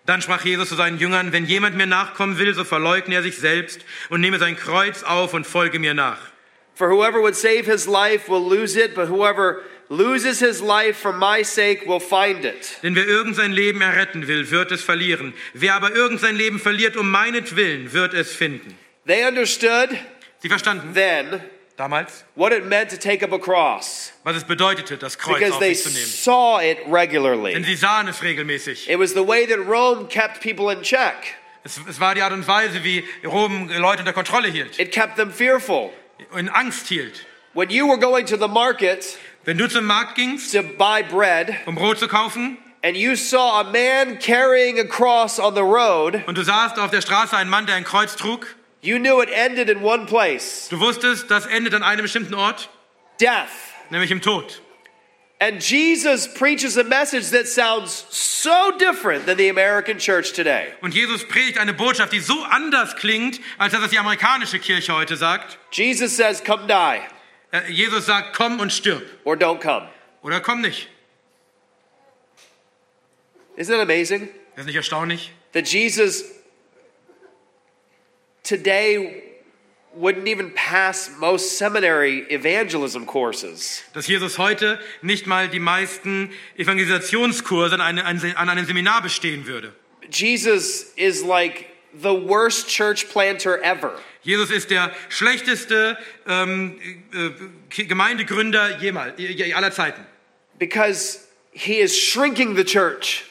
Dann 0.06 0.22
sprach 0.22 0.46
Jesus 0.46 0.70
zu 0.70 0.76
seinen 0.76 0.98
Jüngern, 0.98 1.34
wenn 1.34 1.46
jemand 1.46 1.76
mir 1.76 1.88
nachkommen 1.88 2.38
will, 2.38 2.54
so 2.54 2.64
verleugne 2.64 3.16
er 3.16 3.24
sich 3.24 3.38
selbst 3.38 3.82
und 4.10 4.22
nehme 4.22 4.40
sein 4.40 4.56
Kreuz 4.56 5.04
auf 5.04 5.34
und 5.34 5.46
folge 5.46 5.78
mir 5.78 5.94
nach. 5.94 6.32
For 6.74 6.90
whoever 6.90 7.22
would 7.22 7.36
save 7.36 7.66
his 7.66 7.86
life 7.86 8.30
will 8.30 8.42
lose 8.42 8.78
it, 8.78 8.96
but 8.96 9.10
whoever 9.10 9.62
loses 9.92 10.40
his 10.40 10.62
life 10.62 10.98
for 10.98 11.12
my 11.12 11.44
sake 11.44 11.86
will 11.86 12.00
find 12.00 12.46
it. 12.46 12.80
Denn 12.82 12.96
wer 12.96 13.06
irgend 13.06 13.36
sein 13.36 13.52
Leben 13.52 13.82
erretten 13.82 14.26
will, 14.28 14.50
wird 14.50 14.72
es 14.72 14.82
verlieren. 14.82 15.34
Wer 15.54 15.76
aber 15.76 15.92
irgend 15.94 16.22
sein 16.22 16.36
Leben 16.38 16.60
verliert 16.60 16.96
um 16.96 17.12
meinetwillen, 17.12 17.92
wird 17.92 18.14
es 18.14 18.34
finden. 18.34 18.78
They 19.06 19.26
understood 19.28 19.90
Sie 20.40 20.48
verstanden 20.50 20.94
then 20.94 21.42
damals, 21.78 22.24
what 22.36 22.54
it 22.54 22.66
meant 22.66 22.90
to 22.90 22.98
take 22.98 23.24
up 23.24 23.34
a 23.34 23.38
cross 23.38 24.14
was 24.24 24.36
es 24.38 24.44
bedeutete, 24.44 24.98
das 24.98 25.18
Kreuz 25.18 25.40
because 25.40 25.54
auf 25.54 25.60
they 25.60 25.74
sich 25.74 25.84
zu 25.84 25.90
nehmen. 25.90 26.06
saw 26.08 26.60
it 26.62 26.78
regularly. 26.88 27.54
Denn 27.54 27.64
sie 27.64 27.76
sahen 27.76 28.08
es 28.08 28.24
regelmäßig. 28.24 28.90
It 28.90 28.98
was 28.98 29.12
the 29.14 29.28
way 29.28 29.46
that 29.46 29.60
Rome 29.68 30.08
kept 30.08 30.42
people 30.42 30.72
in 30.72 30.82
check, 30.84 31.16
Es, 31.64 31.80
es 31.88 32.00
war 32.00 32.16
die 32.16 32.22
Art 32.22 32.34
und 32.34 32.48
Weise, 32.48 32.84
wie 32.84 33.04
Rom 33.26 33.70
Leute 33.70 34.00
unter 34.00 34.14
Kontrolle 34.14 34.48
hielt, 34.48 34.80
it 34.80 34.92
kept 34.92 35.18
them 35.18 35.32
fearful. 35.32 35.92
in 36.36 36.48
Angst 36.50 36.88
hielt. 36.88 37.26
When 37.54 37.70
you 37.70 37.86
were 37.88 38.00
going 38.00 38.26
to 38.28 38.38
the 38.38 38.48
market 38.48 39.18
Wenn 39.44 39.58
du 39.58 39.68
zum 39.68 39.86
Markt 39.86 40.16
gingst, 40.16 40.54
to 40.54 40.62
buy 40.62 41.02
bread, 41.02 41.56
um 41.66 41.76
Brot 41.76 41.98
zu 41.98 42.08
kaufen, 42.08 42.58
and 42.84 42.96
you 42.96 43.16
saw 43.16 43.62
a 43.62 43.64
man 43.64 44.20
carrying 44.20 44.80
a 44.80 44.84
cross 44.84 45.40
on 45.40 45.56
the 45.56 45.64
road, 45.64 46.22
und 46.28 46.38
du 46.38 46.44
sahst 46.44 46.78
auf 46.78 46.92
der 46.92 47.02
Straße 47.02 47.36
einen 47.36 47.50
Mann, 47.50 47.66
der 47.66 47.76
ein 47.76 47.84
Kreuz 47.84 48.16
trug, 48.16 48.46
you 48.82 49.00
knew 49.00 49.20
it 49.20 49.30
ended 49.30 49.68
in 49.68 49.82
one 49.84 50.06
place 50.06 50.68
du 50.70 50.80
wusstest, 50.80 51.32
das 51.32 51.48
endet 51.48 51.74
an 51.74 51.82
einem 51.82 52.04
bestimmten 52.04 52.36
Ort, 52.36 52.70
death. 53.20 53.50
nämlich 53.90 54.12
im 54.12 54.22
Tod. 54.22 54.62
And 55.40 55.60
Jesus 55.60 56.32
preaches 56.32 56.78
a 56.78 56.84
message 56.84 57.32
that 57.32 57.48
sounds 57.48 58.06
so 58.12 58.72
different 58.78 59.26
than 59.26 59.40
the 59.40 59.50
American 59.50 59.98
church 59.98 60.34
today. 60.34 60.68
Und 60.82 60.94
Jesus 60.94 61.28
predigt 61.28 61.58
eine 61.58 61.74
Botschaft, 61.74 62.14
die 62.14 62.20
so 62.20 62.44
anders 62.44 62.96
klingt, 62.96 63.40
als 63.58 63.74
das 63.74 63.90
die 63.90 63.98
amerikanische 63.98 64.60
Kirche 64.60 64.94
heute 64.94 65.18
sagt. 65.18 65.58
Jesus 65.72 66.16
says, 66.16 66.44
Come 66.44 66.68
die, 66.68 67.00
Jesus 67.70 68.06
sagt, 68.06 68.36
komm 68.36 68.60
und 68.60 68.72
stirb. 68.72 69.04
or 69.24 69.36
don't 69.36 69.60
come. 69.60 69.88
Oder 70.24 70.40
komm 70.40 70.62
nicht. 70.62 70.88
Isn't 73.58 73.74
that 73.74 73.82
amazing? 73.82 74.30
Ist 74.56 74.66
nicht 74.66 74.76
erstaunlich? 74.76 75.32
That 75.54 75.68
Jesus 75.68 76.24
today 78.44 79.24
wouldn't 79.94 80.28
even 80.28 80.54
pass 80.54 81.10
most 81.20 81.58
seminary 81.58 82.26
evangelism 82.30 83.06
courses. 83.06 83.84
Dass 83.94 84.08
Jesus 84.08 84.38
heute 84.38 84.80
nicht 85.02 85.28
mal 85.28 85.50
die 85.50 85.60
meisten 85.60 86.32
Evangelisationskurse 86.58 87.76
an, 87.76 88.00
eine, 88.00 88.38
an 88.38 88.50
einem 88.50 88.66
Seminar 88.66 89.02
bestehen 89.02 89.46
würde. 89.46 89.74
Jesus 90.10 90.94
is 90.96 91.24
like 91.24 91.68
the 91.94 92.14
worst 92.14 92.70
church 92.70 93.10
planter 93.10 93.62
ever. 93.62 94.00
Jesus 94.24 94.52
ist 94.52 94.70
der 94.70 94.92
schlechteste 95.10 95.98
ähm, 96.28 96.80
äh, 97.14 97.84
Gemeindegründer 97.84 98.78
jemals, 98.80 99.14
aller 99.56 99.72
Zeiten. 99.72 100.06
Because 100.60 101.28
he 101.52 101.80
is 101.80 101.98
shrinking 101.98 102.56
the 102.56 102.64
church. 102.64 103.24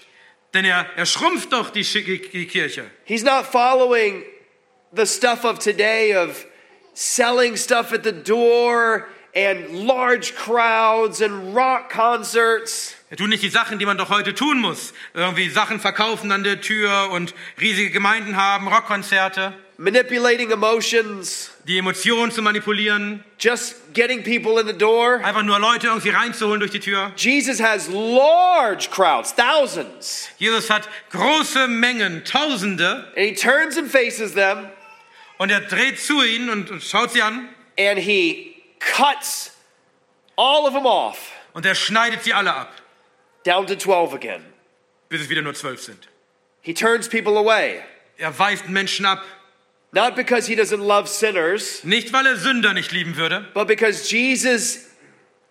Denn 0.52 0.64
er, 0.64 0.86
er 0.96 1.06
schrumpft 1.06 1.52
doch 1.52 1.70
die, 1.70 1.82
die 1.84 2.46
Kirche. 2.46 2.90
He's 3.04 3.22
not 3.22 3.46
following 3.46 4.24
the 4.92 5.06
stuff 5.06 5.44
of 5.44 5.60
today 5.60 6.14
of 6.16 6.44
selling 6.92 7.56
stuff 7.56 7.92
at 7.92 8.02
the 8.02 8.12
door 8.12 9.06
and 9.34 9.86
large 9.86 10.34
crowds 10.34 11.22
and 11.22 11.54
rock 11.54 11.88
concerts. 11.88 12.96
Er 13.10 13.16
tut 13.16 13.28
nicht 13.28 13.42
die 13.42 13.48
Sachen, 13.48 13.78
die 13.78 13.86
man 13.86 13.96
doch 13.96 14.08
heute 14.08 14.34
tun 14.34 14.60
muss. 14.60 14.92
Irgendwie 15.14 15.48
Sachen 15.48 15.80
verkaufen 15.80 16.30
an 16.32 16.44
der 16.44 16.60
Tür 16.60 17.10
und 17.10 17.34
riesige 17.60 17.90
Gemeinden 17.90 18.36
haben, 18.36 18.68
Rockkonzerte. 18.68 19.52
Manipulating 19.80 20.50
emotions. 20.50 21.50
Die 21.64 21.78
Emotionen 21.78 22.30
zu 22.30 22.42
manipulieren. 22.42 23.24
Just 23.38 23.94
getting 23.94 24.22
people 24.22 24.60
in 24.60 24.66
the 24.66 24.76
door. 24.76 25.24
Einfach 25.24 25.42
nur 25.42 25.58
Leute 25.58 25.86
irgendwie 25.86 26.10
reinzuholen 26.10 26.60
durch 26.60 26.70
die 26.70 26.80
Tür. 26.80 27.12
Jesus 27.16 27.62
has 27.62 27.88
large 27.88 28.90
crowds, 28.90 29.34
thousands. 29.34 30.28
Jesus 30.36 30.68
hat 30.68 30.86
große 31.08 31.66
Mengen, 31.66 32.22
Tausende. 32.26 33.10
And 33.16 33.24
he 33.24 33.34
turns 33.34 33.78
and 33.78 33.90
faces 33.90 34.34
them. 34.34 34.68
Und 35.38 35.50
er 35.50 35.62
dreht 35.62 35.98
zu 35.98 36.22
ihnen 36.22 36.50
und, 36.50 36.70
und 36.70 36.82
schaut 36.82 37.12
sie 37.12 37.22
an. 37.22 37.48
And 37.78 37.98
he 37.98 38.56
cuts 38.80 39.52
all 40.36 40.66
of 40.66 40.74
them 40.74 40.84
off. 40.84 41.32
Und 41.54 41.64
er 41.64 41.74
schneidet 41.74 42.22
sie 42.22 42.34
alle 42.34 42.52
ab. 42.52 42.70
Down 43.44 43.66
to 43.66 43.76
12 43.76 44.12
again. 44.12 44.44
Bis 45.08 45.22
es 45.22 45.30
wieder 45.30 45.40
nur 45.40 45.54
zwölf 45.54 45.80
sind. 45.80 46.06
He 46.60 46.74
turns 46.74 47.08
people 47.08 47.38
away. 47.38 47.80
Er 48.18 48.38
weist 48.38 48.68
Menschen 48.68 49.06
ab. 49.06 49.24
Not 49.92 50.14
because 50.14 50.46
he 50.46 50.54
doesn't 50.54 50.80
love 50.80 51.08
sinners. 51.08 51.82
Nicht 51.84 52.12
weil 52.12 52.26
er 52.26 52.36
Sünder 52.36 52.72
nicht 52.74 52.92
lieben 52.92 53.16
würde. 53.16 53.46
But 53.54 53.66
because 53.66 54.10
Jesus 54.10 54.88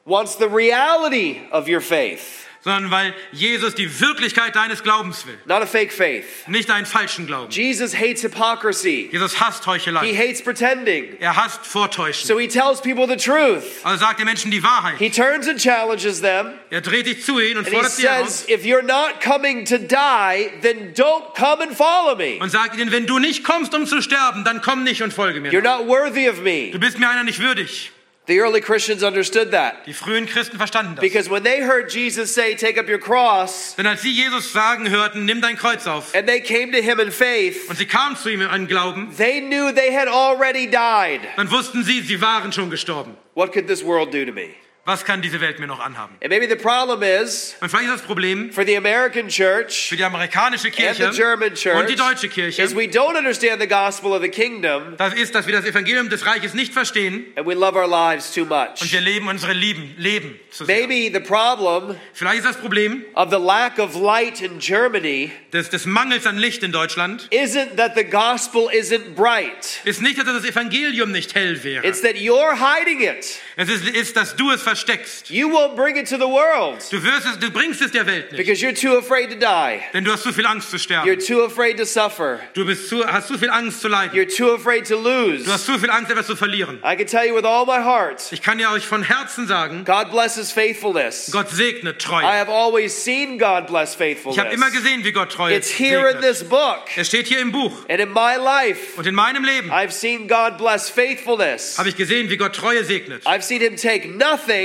wants 0.05 0.35
the 0.37 0.47
reality 0.47 1.41
of 1.51 1.67
your 1.67 1.81
faith. 1.81 2.48
Sondern 2.61 2.91
weil 2.91 3.13
Jesus 3.31 3.75
die 3.75 3.99
Wirklichkeit 4.01 4.55
deines 4.55 4.83
Glaubens 4.83 5.25
will. 5.25 5.37
Not 5.45 5.61
a 5.61 5.65
fake 5.65 5.91
faith. 5.93 6.25
Nicht 6.47 6.69
einen 6.69 6.85
falschen 6.85 7.25
Glauben. 7.25 7.51
Jesus 7.51 7.95
hates 7.95 8.23
hypocrisy. 8.23 9.09
Jesus 9.11 9.39
hasst 9.39 9.63
He 9.63 9.69
Heuchelei. 9.71 10.13
hates 10.13 10.41
pretending. 10.41 11.17
Er 11.19 11.35
hasst 11.35 11.65
Vortäuschen. 11.65 12.27
So 12.27 12.37
he 12.37 12.47
tells 12.47 12.81
people 12.81 13.07
the 13.07 13.15
truth. 13.15 13.63
Also 13.83 14.05
sagt 14.05 14.19
den 14.19 14.25
Menschen 14.25 14.51
die 14.51 14.61
Wahrheit. 14.61 14.97
He 14.97 15.09
turns 15.09 15.47
and 15.47 15.59
challenges 15.59 16.21
them. 16.21 16.53
Er 16.69 16.81
dreht 16.81 17.05
sich 17.05 17.23
zu 17.23 17.39
ihnen 17.39 17.59
und 17.59 17.65
And 17.65 17.69
he 17.69 17.73
fordert 17.75 17.91
sie 17.91 18.01
says, 18.01 18.09
heraus 18.09 18.45
if 18.49 18.63
you're 18.65 18.81
not 18.83 19.21
coming 19.21 19.65
to 19.65 19.77
die, 19.77 20.49
then 20.61 20.93
don't 20.93 21.33
come 21.35 21.63
and 21.63 21.75
follow 21.75 22.15
me. 22.15 22.39
und 22.41 22.49
sagt 22.51 22.75
ihnen, 22.77 22.91
wenn 22.91 23.05
du 23.05 23.19
nicht 23.19 23.43
kommst, 23.43 23.73
um 23.73 23.85
zu 23.85 24.01
sterben, 24.01 24.43
dann 24.43 24.61
komm 24.61 24.83
nicht 24.83 25.01
und 25.01 25.13
folge 25.13 25.39
mir. 25.39 25.51
You're 25.51 25.61
not 25.61 25.87
worthy 25.87 26.29
of 26.29 26.41
me. 26.41 26.71
Du 26.71 26.79
bist 26.79 26.99
mir 26.99 27.09
einer 27.09 27.23
nicht 27.23 27.39
würdig. 27.39 27.91
The 28.29 28.41
early 28.41 28.61
Christians 28.61 29.01
understood 29.01 29.49
that. 29.53 29.87
Die 29.87 29.93
frühen 29.93 30.27
Christen 30.27 30.57
verstanden 30.59 30.93
das. 30.93 31.01
Because 31.01 31.31
when 31.31 31.41
they 31.41 31.61
heard 31.61 31.91
Jesus 31.91 32.31
say, 32.31 32.53
Take 32.53 32.77
up 32.79 32.87
your 32.87 32.99
cross, 32.99 33.73
Denn 33.75 33.87
als 33.87 34.03
sie 34.03 34.11
Jesus 34.11 34.53
sagen 34.53 34.87
hörten, 34.87 35.25
nimm 35.25 35.41
dein 35.41 35.57
Kreuz 35.57 35.87
auf, 35.87 36.13
and 36.13 36.27
they 36.27 36.39
came 36.39 36.71
to 36.71 36.79
him 36.79 36.99
in 36.99 37.09
faith, 37.09 37.67
und 37.67 37.77
sie 37.79 37.87
kamen 37.87 38.15
zu 38.15 38.29
ihm 38.29 38.41
in 38.41 38.67
Glauben, 38.67 39.11
they 39.17 39.41
knew 39.41 39.71
they 39.73 39.91
had 39.91 40.07
already 40.07 40.67
died. 40.67 41.21
dann 41.37 41.49
wussten 41.49 41.83
sie, 41.83 42.01
sie 42.01 42.21
waren 42.21 42.51
schon 42.51 42.69
gestorben. 42.69 43.17
What 43.33 43.51
could 43.51 43.65
this 43.65 43.83
world 43.83 44.13
do 44.13 44.23
to 44.23 44.31
me? 44.31 44.53
Was 44.89 45.05
kann 45.05 45.21
diese 45.21 45.39
Welt 45.39 45.59
mir 45.59 45.67
noch 45.67 45.79
anhaben? 45.79 46.15
And 46.19 46.31
maybe 46.31 46.49
the 46.49 46.55
problem 46.55 47.03
is 47.03 47.55
Und 47.61 47.69
vielleicht 47.69 47.89
ist 47.89 47.93
das 47.93 48.01
Problem 48.01 48.51
for 48.51 48.65
the 48.65 48.75
American 48.75 49.27
church 49.27 49.87
für 49.87 49.95
die 49.95 50.03
amerikanische 50.03 50.69
and 50.69 50.75
Kirche 50.75 51.11
the 51.11 51.15
German 51.15 51.49
und 51.49 51.55
church 51.55 51.85
die 51.85 51.95
deutsche 51.95 52.27
Kirche, 52.27 52.63
is 52.63 52.75
we 52.75 52.85
don't 52.85 53.15
understand 53.15 53.61
the 53.61 53.67
gospel 53.67 54.13
of 54.13 54.23
the 54.23 54.29
kingdom 54.29 54.95
das 54.97 55.13
ist, 55.13 55.35
dass 55.35 55.45
wir 55.45 55.53
das 55.53 55.65
Evangelium 55.65 56.09
des 56.09 56.25
Reiches 56.25 56.55
nicht 56.55 56.73
verstehen 56.73 57.27
and 57.35 57.45
we 57.45 57.53
love 57.53 57.77
our 57.77 57.87
lives 57.87 58.33
too 58.33 58.41
und 58.41 58.49
much. 58.49 58.91
wir 58.91 59.01
leben 59.01 59.27
unsere 59.27 59.53
Lieben, 59.53 59.93
Leben 59.99 60.39
zu 60.49 60.65
sehr. 60.65 60.87
Maybe 60.87 61.15
the 61.15 61.23
problem 61.23 61.95
Vielleicht 62.13 62.39
ist 62.39 62.47
das 62.47 62.57
Problem 62.57 63.05
of 63.13 63.29
the 63.29 63.37
lack 63.37 63.77
of 63.77 63.93
light 63.93 64.41
in 64.41 64.57
Germany 64.57 65.31
des, 65.53 65.69
des 65.69 65.85
Mangels 65.85 66.25
an 66.25 66.39
Licht 66.39 66.63
in 66.63 66.71
Deutschland, 66.71 67.27
isn't 67.31 67.75
that 67.77 67.91
the 67.95 68.03
gospel 68.03 68.67
isn't 68.71 69.13
bright. 69.13 69.81
ist 69.83 70.01
nicht, 70.01 70.17
dass 70.17 70.25
das 70.25 70.45
Evangelium 70.45 71.11
nicht 71.11 71.35
hell 71.35 71.63
wäre. 71.63 71.85
It's 71.85 72.01
that 72.01 72.15
you're 72.15 72.55
hiding 72.57 73.01
it. 73.01 73.39
Es 73.55 73.69
ist, 73.69 73.87
ist, 73.87 74.15
dass 74.15 74.35
du 74.35 74.49
es 74.51 74.63
versteckst. 74.79 75.29
You 75.29 75.49
won't 75.49 75.75
bring 75.75 75.95
it 75.97 76.07
to 76.09 76.15
the 76.17 76.23
world 76.27 76.79
Du, 76.91 77.03
wirst 77.03 77.25
es, 77.27 77.39
du 77.39 77.51
bringst 77.51 77.81
es 77.81 77.91
der 77.91 78.05
Welt 78.05 78.31
nicht, 78.31 78.37
because 78.37 78.61
you're 78.63 78.73
too 78.73 78.97
afraid 78.97 79.29
to 79.29 79.35
die. 79.35 79.79
denn 79.93 80.03
du 80.03 80.11
hast 80.11 80.23
zu 80.23 80.33
viel 80.33 80.45
Angst 80.45 80.69
zu 80.71 80.77
You're 80.77 80.79
sterben. 80.79 81.19
too 81.19 81.43
afraid 81.43 81.77
to 81.77 81.85
suffer. 81.85 82.39
Du 82.53 82.65
bist 82.65 82.87
zu, 82.89 83.05
hast 83.05 83.27
zu 83.27 83.37
viel 83.37 83.49
Angst 83.49 83.81
zu 83.81 83.87
leiden. 83.87 84.17
You're 84.17 84.27
too 84.35 84.53
afraid 84.53 84.87
to 84.87 84.95
lose. 84.95 85.43
Du 85.45 85.51
hast 85.51 85.65
zu 85.65 85.77
viel 85.77 85.89
Angst, 85.89 86.11
etwas 86.11 86.27
zu 86.27 86.35
verlieren. 86.35 86.79
I 86.83 86.95
can 86.95 87.07
tell 87.07 87.25
you 87.25 87.35
with 87.35 87.45
all 87.45 87.65
my 87.65 87.83
heart, 87.83 88.21
Ich 88.31 88.41
kann 88.41 88.59
ja 88.59 88.71
euch 88.71 88.85
von 88.85 89.03
Herzen 89.03 89.47
sagen, 89.47 89.83
God 89.85 90.11
blesses 90.11 90.51
faithfulness. 90.51 91.29
Gott 91.31 91.49
segnet 91.49 91.95
I 92.01 92.05
Treue. 92.05 92.23
have 92.25 92.49
always 92.51 92.93
seen 93.03 93.37
God 93.37 93.67
bless 93.67 93.95
Ich 93.99 93.99
habe 93.99 94.53
immer 94.53 94.67
faithfulness. 94.67 94.71
gesehen, 94.73 95.03
wie 95.03 95.11
Gott 95.11 95.31
Treue 95.31 95.55
It's 95.55 95.69
here 95.69 96.07
in 96.09 96.21
segnet. 96.21 96.21
this 96.21 96.43
book. 96.47 96.79
Es 96.95 97.07
steht 97.07 97.27
hier 97.27 97.39
im 97.39 97.51
Buch. 97.51 97.71
And 97.89 97.99
in 97.99 98.09
my 98.11 98.35
life, 98.37 98.97
Und 98.97 99.05
in 99.07 99.15
meinem 99.15 99.43
Leben 99.43 99.71
I've 99.71 99.91
seen 99.91 100.27
God 100.27 100.57
bless 100.57 100.89
faithfulness. 100.89 101.77
habe 101.77 101.89
ich 101.89 101.95
gesehen, 101.95 102.29
wie 102.29 102.37
Gott 102.37 102.55
Treue 102.55 102.83
segnet. 102.83 103.25
I've 103.25 103.41
seen 103.41 103.61
Him 103.61 103.75
take 103.75 104.07
nothing 104.07 104.58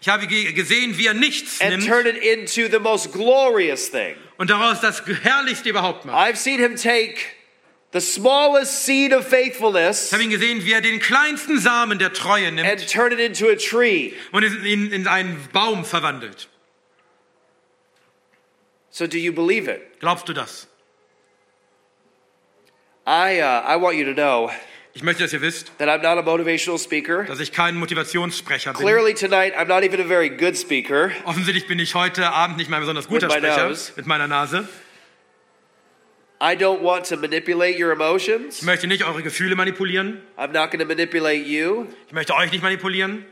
Ich 0.00 0.08
habe 0.08 0.26
gesehen, 0.26 0.96
wie 0.96 1.06
er 1.06 1.14
nichts 1.14 1.60
and 1.60 1.70
nimmt 1.70 1.86
turn 1.86 2.06
it 2.06 2.16
into 2.16 2.68
the 2.70 2.78
most 2.78 3.12
glorious 3.12 3.90
thing. 3.90 4.14
und 4.38 4.48
daraus 4.50 4.80
das 4.80 5.02
Herrlichste 5.22 5.68
überhaupt 5.68 6.04
macht. 6.06 6.16
I've 6.16 6.36
seen 6.36 6.58
Him 6.58 6.76
take 6.76 7.16
the 7.92 8.00
smallest 8.00 8.86
seed 8.86 9.12
of 9.12 9.26
faithfulness 9.28 10.06
Ich 10.06 10.12
habe 10.14 10.22
ihn 10.22 10.30
gesehen, 10.30 10.64
wie 10.64 10.72
er 10.72 10.80
den 10.80 11.00
kleinsten 11.00 11.58
Samen 11.58 11.98
der 11.98 12.12
Treue 12.14 12.50
nimmt 12.50 12.66
and 12.68 12.88
turn 12.90 13.12
it 13.12 13.18
into 13.18 13.48
a 13.50 13.56
tree. 13.56 14.12
und 14.32 14.42
ihn 14.64 14.90
in 14.92 15.06
einen 15.06 15.38
Baum 15.52 15.84
verwandelt. 15.84 16.48
So, 18.90 19.06
do 19.06 19.18
you 19.18 19.32
believe 19.32 19.68
it? 19.70 20.00
Glaubst 20.00 20.28
du 20.28 20.32
das? 20.32 20.66
I, 23.06 23.40
uh, 23.40 23.62
I 23.66 23.76
want 23.76 23.96
you 23.96 24.04
to 24.04 24.14
know 24.14 24.50
Ich 25.00 25.04
möchte, 25.04 25.22
dass 25.22 25.32
ihr 25.32 25.40
wisst, 25.40 25.72
that 25.78 25.88
I'm 25.88 26.02
not 26.02 26.18
a 26.18 26.22
motivational 26.22 26.78
speaker. 26.78 27.24
dass 27.24 27.40
ich 27.40 27.52
kein 27.52 27.74
Motivationssprecher 27.74 28.74
bin. 28.74 28.82
Clearly, 28.82 29.14
tonight, 29.14 29.54
I'm 29.56 29.66
not 29.66 29.82
even 29.82 29.98
a 29.98 30.04
very 30.04 30.28
good 30.28 30.58
speaker. 30.58 31.10
Offensichtlich 31.24 31.66
bin 31.66 31.78
ich 31.78 31.94
heute 31.94 32.30
Abend 32.30 32.58
nicht 32.58 32.68
mal 32.68 32.76
ein 32.76 32.80
besonders 32.82 33.08
guter 33.08 33.30
Sprecher 33.30 33.68
nose. 33.68 33.92
mit 33.96 34.06
meiner 34.06 34.28
Nase. 34.28 34.68
I 36.38 36.54
don't 36.54 36.82
want 36.82 37.06
to 37.08 37.16
manipulate 37.16 37.82
your 37.82 37.92
Ich 37.92 37.98
emotions. 37.98 38.60
möchte 38.60 38.88
nicht 38.88 39.02
eure 39.06 39.22
Gefühle 39.22 39.56
manipulieren. 39.56 40.20
I'm 40.36 40.52
not 40.52 40.70
going 40.70 40.80
to 40.80 40.84
manipulate 40.84 41.46
you. 41.46 41.86
Ich 42.08 42.12
möchte 42.12 42.34
euch 42.34 42.52
nicht 42.52 42.62
manipulieren. 42.62 43.24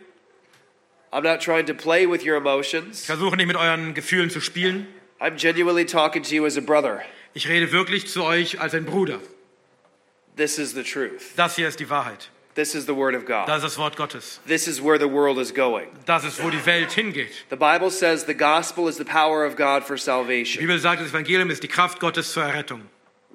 I'm 1.12 1.23
not 1.23 1.43
trying 1.43 1.66
to 1.66 1.75
play 1.75 2.07
with 2.11 2.25
your 2.25 2.37
Ich 2.39 2.41
emotions. 2.47 3.05
versuche 3.05 3.37
nicht 3.37 3.47
mit 3.47 3.57
euren 3.57 3.93
Gefühlen 3.93 4.31
zu 4.31 4.41
spielen. 4.41 4.87
I'm 5.21 5.37
genuinely 5.37 5.85
talking 5.85 6.23
to 6.23 6.35
you 6.35 6.47
as 6.47 6.57
a 6.57 6.62
brother. 6.62 7.03
Ich 7.35 7.47
rede 7.47 7.73
wirklich 7.73 8.07
zu 8.07 8.25
euch 8.25 8.59
als 8.59 8.73
ein 8.73 8.87
Bruder. 8.87 9.21
This 10.39 10.59
is 10.59 10.72
the 10.72 10.84
truth. 10.84 11.34
Das 11.36 11.57
hier 11.57 11.66
ist 11.68 11.80
die 11.80 11.91
Wahrheit. 11.91 12.30
This 12.55 12.74
is 12.74 12.86
the 12.86 12.95
word 12.95 13.14
of 13.14 13.26
God. 13.26 13.47
Das 13.47 13.59
ist 13.59 13.64
das 13.64 13.78
Wort 13.78 13.97
Gottes. 13.97 14.41
This 14.47 14.66
is 14.66 14.80
where 14.80 14.99
the 14.99 15.09
world 15.09 15.39
is 15.39 15.53
going. 15.53 15.89
Das 16.07 16.24
ist, 16.24 16.43
wo 16.43 16.49
die 16.49 16.64
Welt 16.64 16.93
hingeht. 16.93 17.45
The 17.51 17.57
Bible 17.57 17.91
says 17.91 18.24
the 18.24 18.34
gospel 18.34 18.89
is 18.89 18.97
the 18.97 19.05
power 19.05 19.45
of 19.45 19.57
God 19.57 19.84
for 19.84 19.97
Die 19.97 20.03
salvation. 20.03 20.61
Bibel 20.61 20.78
sagt, 20.78 21.03
das 21.03 21.09
Evangelium 21.09 21.51
ist 21.51 21.62
die 21.62 21.68
Kraft 21.68 21.99
Gottes 22.01 22.32
zur 22.32 22.45
Errettung. 22.45 22.82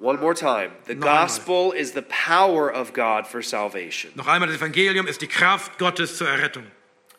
One 0.00 0.18
more 0.18 0.34
time. 0.34 0.70
The 0.86 0.94
Noch 0.94 1.06
einmal. 1.06 1.26
gospel 1.26 1.72
is 1.72 1.92
the 1.92 2.02
power 2.02 2.74
of 2.74 2.92
God 2.94 3.26
for 3.26 3.42
salvation. 3.42 4.10
Noch 4.14 4.26
einmal, 4.26 4.48
das 4.48 4.56
Evangelium 4.56 5.06
ist 5.06 5.20
die 5.20 5.28
Kraft 5.28 5.78
Gottes 5.78 6.16
zur 6.16 6.28
Errettung. 6.28 6.64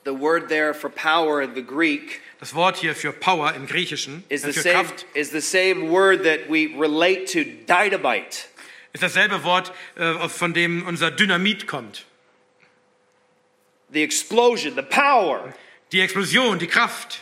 The 0.03 0.11
word 0.11 0.49
there 0.49 0.73
for 0.73 0.89
power 0.89 1.41
in 1.41 1.55
the 1.55 1.63
Greek 1.63 2.21
Das 2.39 2.53
Wort 2.53 2.77
hier 2.77 2.95
für 2.95 3.11
Power 3.11 3.53
im 3.55 3.65
Griechischen, 3.65 4.23
is 4.29 4.43
äh, 4.43 4.51
the 4.51 4.59
same 4.61 4.73
Kraft, 4.75 5.05
is 5.13 5.31
the 5.31 5.41
same 5.41 5.89
word 5.89 6.23
that 6.23 6.49
we 6.49 6.69
relate 6.77 7.25
to 7.31 7.43
dynamite. 7.65 8.47
Ist 8.95 9.03
dasselbe 9.03 9.43
Wort, 9.43 9.73
äh, 9.95 10.29
von 10.29 10.53
dem 10.53 10.87
unser 10.87 11.11
Dynamit 11.11 11.67
kommt. 11.67 12.05
The 13.91 14.01
explosion, 14.03 14.73
the 14.75 14.81
power. 14.81 15.53
Die 15.91 15.99
Explosion, 15.99 16.57
die 16.57 16.67
Kraft. 16.67 17.19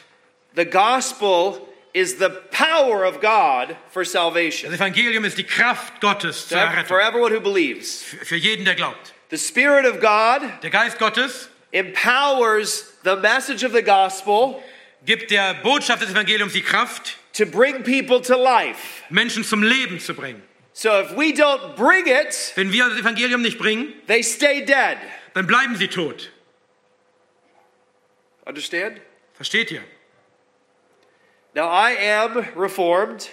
The 0.56 0.66
gospel 0.66 1.60
is 1.94 2.18
the 2.20 2.30
power 2.52 3.06
of 3.06 3.20
God 3.20 3.76
for 3.90 4.04
Das 4.04 4.12
salvation. 4.12 4.72
Evangelium 4.72 5.26
ist 5.26 5.38
die 5.38 5.44
Kraft 5.44 6.00
Gottes 6.00 6.48
zur 6.48 6.60
For 6.60 6.68
Errettung. 6.68 7.00
everyone 7.00 7.34
who 7.36 7.42
believes. 7.42 8.04
Für 8.04 8.26
für 8.26 8.36
jeden, 8.36 8.66
der 8.66 8.76
glaubt. 8.76 9.14
The 9.32 9.38
Spirit 9.38 9.86
of 9.86 10.00
God 10.00 10.48
Der 10.62 10.70
Geist 10.70 11.00
Gottes 11.00 11.50
empowers 11.72 12.94
the 13.04 13.16
message 13.16 13.64
of 13.66 13.74
the 13.74 13.82
gospel 13.82 14.62
gibt 15.06 15.32
der 15.32 15.56
Botschaft 15.56 16.04
des 16.04 16.12
Evangeliums 16.12 16.54
die 16.54 16.62
Kraft, 16.62 17.18
to 17.34 17.46
bring 17.48 17.84
people 17.84 18.22
to 18.22 18.38
life. 18.38 19.04
Menschen 19.10 19.44
zum 19.44 19.64
Leben 19.64 20.00
zu 20.00 20.14
bringen. 20.14 20.42
So 20.74 20.90
if 21.00 21.16
we 21.16 21.32
don't 21.34 21.76
bring 21.76 22.08
it, 22.08 22.52
Wenn 22.56 22.72
wir 22.72 22.90
das 22.90 22.98
Evangelium 23.00 23.42
nicht 23.42 23.58
bringen, 23.60 23.94
they 24.08 24.24
stay 24.24 24.66
dead. 24.66 24.98
dann 25.36 25.46
bleiben 25.48 25.76
sie 25.76 25.88
tot. 25.88 26.32
Understand? 28.46 29.00
Versteht 29.36 29.72
ihr? 29.72 29.82
Now 31.56 31.68
I 31.70 31.96
am 32.12 32.38
reformed. 32.58 33.30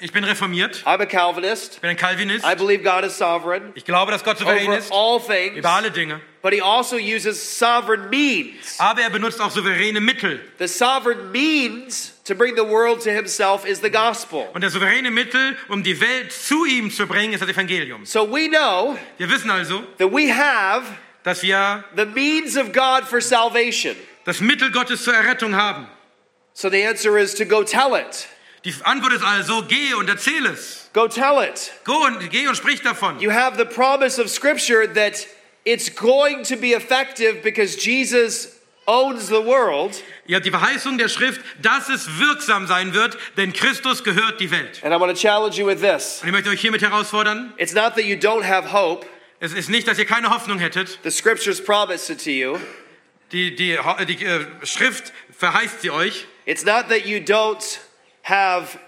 Ich 0.00 0.12
bin 0.12 0.22
reformiert, 0.22 0.82
I'm 0.86 1.00
a 1.00 1.06
Calvinist. 1.06 1.74
ich 1.74 1.80
bin 1.80 1.90
ein 1.90 1.96
Calvinist. 1.96 2.44
I 2.44 2.54
believe 2.54 2.84
God 2.84 3.02
is 3.04 3.16
sovereign 3.18 3.72
Ich 3.74 3.84
glaube, 3.84 4.12
dass 4.12 4.22
Gott 4.22 4.38
souverän 4.38 4.70
ist 4.72 4.92
all 4.92 5.18
things, 5.18 5.56
über 5.56 5.70
alle 5.70 5.90
Dinge. 5.90 6.20
but 6.40 6.52
he 6.52 6.60
also 6.60 6.96
uses 6.96 7.40
sovereign 7.58 8.08
means. 8.10 8.78
Aber 8.78 9.00
er 9.00 9.10
benutzt 9.10 9.40
auch 9.40 9.50
souveräne 9.50 10.00
Mittel. 10.00 10.40
The 10.58 10.68
sovereign 10.68 11.32
means 11.32 12.11
to 12.24 12.34
bring 12.34 12.54
the 12.54 12.64
world 12.64 13.00
to 13.02 13.10
himself 13.10 13.66
is 13.66 13.80
the 13.80 13.90
gospel. 13.90 14.48
Und 14.54 14.62
der 14.62 14.70
souveräne 14.70 15.10
Mittel, 15.10 15.56
um 15.68 15.82
die 15.82 16.00
Welt 16.00 16.32
zu 16.32 16.64
ihm 16.64 16.90
zu 16.90 17.06
bringen, 17.06 17.32
ist 17.32 17.40
das 17.42 17.48
Evangelium. 17.48 18.04
So 18.04 18.26
we 18.26 18.48
know 18.48 18.96
Wir 19.18 19.28
wissen 19.30 19.50
also, 19.50 19.82
that 19.98 20.12
we 20.12 20.28
have 20.32 20.84
dass 21.24 21.42
wir 21.42 21.84
the 21.96 22.04
means 22.06 22.56
of 22.56 22.72
God 22.72 23.04
for 23.08 23.20
salvation. 23.20 23.96
das 24.24 24.40
Mittel 24.40 24.70
Gottes 24.70 25.02
zur 25.04 25.14
Errettung 25.14 25.54
haben. 25.54 25.86
So 26.54 26.68
the 26.68 26.84
answer 26.84 27.16
is 27.18 27.34
to 27.34 27.44
go 27.44 27.62
tell 27.64 27.94
it. 27.94 28.28
Die 28.64 28.72
Antwort 28.84 29.12
ist 29.12 29.24
also, 29.24 29.62
geh 29.62 29.94
und 29.94 30.08
erzähl 30.08 30.46
es. 30.46 30.88
Go 30.92 31.08
tell 31.08 31.42
it. 31.42 31.72
Go 31.84 32.04
und, 32.04 32.30
geh 32.30 32.46
und 32.46 32.54
sprich 32.56 32.80
davon. 32.82 33.18
You 33.18 33.32
have 33.32 33.56
the 33.56 33.64
promise 33.64 34.20
of 34.20 34.28
Scripture 34.30 34.86
that 34.94 35.26
it's 35.64 35.88
going 35.88 36.44
to 36.44 36.56
be 36.56 36.72
effective 36.74 37.42
because 37.42 37.76
Jesus 37.76 38.60
owns 38.86 39.26
the 39.28 39.40
world. 39.40 40.00
Ihr 40.26 40.36
habt 40.36 40.46
die 40.46 40.50
Verheißung 40.50 40.98
der 40.98 41.08
Schrift, 41.08 41.40
dass 41.60 41.88
es 41.88 42.18
wirksam 42.18 42.66
sein 42.68 42.94
wird, 42.94 43.18
denn 43.36 43.52
Christus 43.52 44.04
gehört 44.04 44.40
die 44.40 44.50
Welt. 44.52 44.80
And 44.84 44.94
I 44.94 45.00
want 45.00 45.12
to 45.12 45.20
challenge 45.20 45.56
you 45.56 45.66
with 45.66 45.80
this 45.80 46.20
Und 46.22 46.28
ich 46.28 46.32
möchte 46.32 46.50
euch 46.50 46.60
hiermit 46.60 46.80
herausfordern, 46.82 47.52
it's 47.56 47.74
not 47.74 47.94
that 47.96 48.04
you 48.04 48.16
don't 48.16 48.44
have 48.46 48.72
hope, 48.72 49.06
es 49.40 49.52
ist 49.52 49.68
nicht, 49.68 49.88
dass 49.88 49.98
ihr 49.98 50.04
keine 50.06 50.30
Hoffnung 50.30 50.60
hättet. 50.60 51.00
the 51.02 51.10
Scriptures 51.10 51.62
promise 51.62 52.12
it 52.12 52.22
to 52.22 52.30
you. 52.30 52.58
Die, 53.32 53.54
die, 53.56 53.76
die 54.06 54.24
äh, 54.24 54.46
Schrift 54.62 55.12
verheißt 55.36 55.80
sie 55.80 55.90
euch. 55.90 56.26
It's 56.44 56.64
not 56.64 56.88
that 56.88 57.04
you 57.06 57.18
don't 57.18 57.78
have 58.22 58.78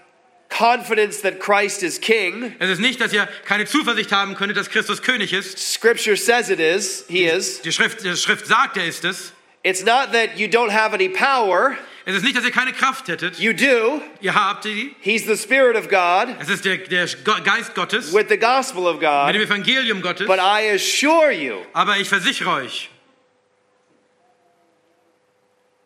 confidence 0.49 1.21
that 1.21 1.41
Christ 1.41 1.83
is 1.83 1.99
king. 1.99 2.55
Es 2.59 2.69
ist 2.69 2.79
nicht, 2.79 3.01
dass 3.01 3.11
ihr 3.11 3.27
keine 3.45 3.65
Zuversicht 3.65 4.11
haben 4.13 4.35
könntet, 4.35 4.55
dass 4.55 4.69
Christus 4.69 5.01
König 5.01 5.33
ist. 5.33 5.57
Scripture 5.59 6.15
says 6.15 6.49
it 6.49 6.59
is, 6.61 7.03
he 7.09 7.25
is. 7.25 7.61
Die 7.61 7.73
Schrift, 7.73 8.05
die 8.05 8.15
Schrift 8.15 8.47
sagt, 8.47 8.77
er 8.77 8.85
ist 8.85 9.03
es. 9.03 9.33
It's 9.65 9.83
not 9.83 10.11
that 10.11 10.37
you 10.37 10.47
don't 10.47 10.69
have 10.69 10.93
any 10.93 11.09
power. 11.09 11.75
Es 12.05 12.15
ist 12.15 12.23
nicht, 12.23 12.37
dass 12.37 12.45
ihr 12.45 12.51
keine 12.51 12.71
Kraft 12.71 13.07
hättet. 13.07 13.39
You 13.39 13.51
do. 13.51 13.99
Ihr 14.21 14.35
habt 14.35 14.63
die. 14.63 14.95
He's 15.01 15.25
the 15.25 15.35
Spirit 15.35 15.75
of 15.75 15.89
God 15.89 16.35
Es 16.39 16.49
ist 16.49 16.65
der, 16.65 16.77
der 16.77 17.07
Geist 17.43 17.73
Gottes 17.73 18.13
with 18.13 18.27
the 18.29 18.37
gospel 18.37 18.85
of 18.85 18.99
mit 18.99 19.01
dem 19.01 19.09
God. 19.09 19.35
Evangelium 19.35 20.01
Gottes. 20.03 20.27
But 20.27 20.37
I 20.37 20.69
assure 20.75 21.31
you, 21.31 21.63
Aber 21.73 21.97
ich 21.97 22.07
versichere 22.07 22.51
euch, 22.51 22.91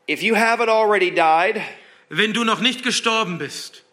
if 0.09 0.21
you 0.21 0.35
haven't 0.35 0.67
already 0.67 1.09
died, 1.09 1.61
wenn 2.09 2.33
du 2.33 2.43
noch 2.43 2.59
nicht 2.59 2.83
gestorben 2.83 3.37
bist, 3.37 3.83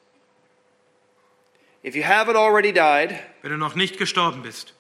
if 1.85 1.95
you 1.95 2.03
haven't 2.03 2.35
already 2.35 2.73
died, 2.73 3.17
wenn 3.43 3.53
du 3.53 3.57
noch 3.57 3.77
nicht 3.77 3.99
gestorben 3.99 4.43
bist, 4.43 4.75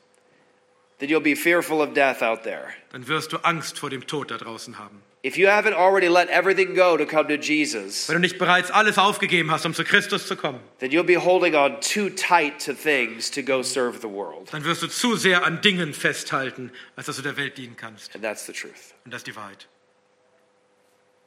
then 0.98 1.08
you'll 1.08 1.20
be 1.22 1.34
fearful 1.36 1.80
of 1.82 1.94
death 1.94 2.22
out 2.22 2.42
there. 2.44 2.68
dann 2.92 3.06
wirst 3.08 3.32
du 3.32 3.38
Angst 3.38 3.78
vor 3.78 3.90
dem 3.90 4.06
Tod 4.06 4.30
da 4.30 4.38
draußen 4.38 4.78
haben. 4.78 5.02
If 5.24 5.36
you 5.36 5.48
haven't 5.48 5.74
already 5.74 6.06
let 6.06 6.28
everything 6.28 6.74
go 6.76 6.96
to 6.96 7.04
come 7.04 7.26
to 7.26 7.34
Jesus, 7.34 8.08
Wenn 8.08 8.14
du 8.16 8.20
nicht 8.20 8.38
bereits 8.38 8.70
alles 8.70 8.96
aufgegeben 8.96 9.50
hast, 9.50 9.66
um 9.66 9.74
zu 9.74 9.82
Christus 9.82 10.26
zu 10.28 10.36
kommen, 10.36 10.60
then 10.78 10.92
you'll 10.92 11.02
be 11.02 11.16
holding 11.20 11.56
on 11.56 11.80
too 11.80 12.08
tight 12.10 12.64
to 12.64 12.72
things 12.72 13.28
to 13.32 13.42
go 13.42 13.60
serve 13.62 13.98
the 14.00 14.08
world. 14.08 14.52
dann 14.52 14.62
wirst 14.64 14.82
du 14.82 14.86
zu 14.86 15.16
sehr 15.16 15.44
an 15.44 15.60
Dingen 15.62 15.94
festhalten, 15.94 16.70
als 16.94 17.06
dass 17.06 17.16
du 17.16 17.22
der 17.22 17.36
Welt 17.36 17.58
dienen 17.58 17.76
kannst. 17.76 18.14
And 18.14 18.22
that's 18.22 18.46
the 18.46 18.52
truth. 18.52 18.94
Und 19.04 19.12
das 19.12 19.20
ist 19.20 19.26
die 19.26 19.34
Wahrheit. 19.34 19.66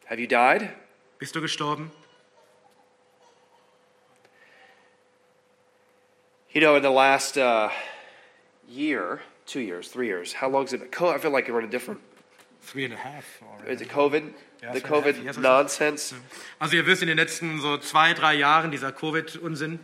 Have 0.05 0.19
you 0.21 0.27
died? 0.27 0.69
Bist 1.17 1.35
du 1.35 1.41
gestorben? 1.41 1.91
You 6.51 6.61
know, 6.61 6.75
in 6.75 6.81
the 6.83 6.89
last 6.89 7.37
uh, 7.37 7.69
year, 8.67 9.19
two 9.49 9.59
years, 9.59 9.89
three 9.89 10.07
years, 10.07 10.33
how 10.33 10.49
long 10.49 10.63
has 10.63 10.73
it 10.73 10.81
I 11.01 11.17
feel 11.17 11.31
like 11.31 11.47
we're 11.49 11.59
in 11.59 11.65
a 11.65 11.71
different. 11.71 11.99
Three 12.61 12.85
and 12.85 12.93
a 12.93 12.97
half. 12.97 13.25
Is 13.67 13.81
it 13.81 13.89
COVID? 13.89 14.33
Yeah, 14.61 14.73
the 14.73 14.79
half 14.81 14.89
COVID 14.89 15.33
so. 15.33 15.41
nonsense? 15.41 16.13
Also 16.59 16.75
ihr 16.75 16.85
wisst, 16.85 17.01
in 17.01 17.07
den 17.07 17.17
letzten 17.17 17.59
so 17.61 17.77
zwei, 17.77 18.13
drei 18.13 18.35
Jahren 18.35 18.71
dieser 18.71 18.91
Covid-Unsinn, 18.91 19.79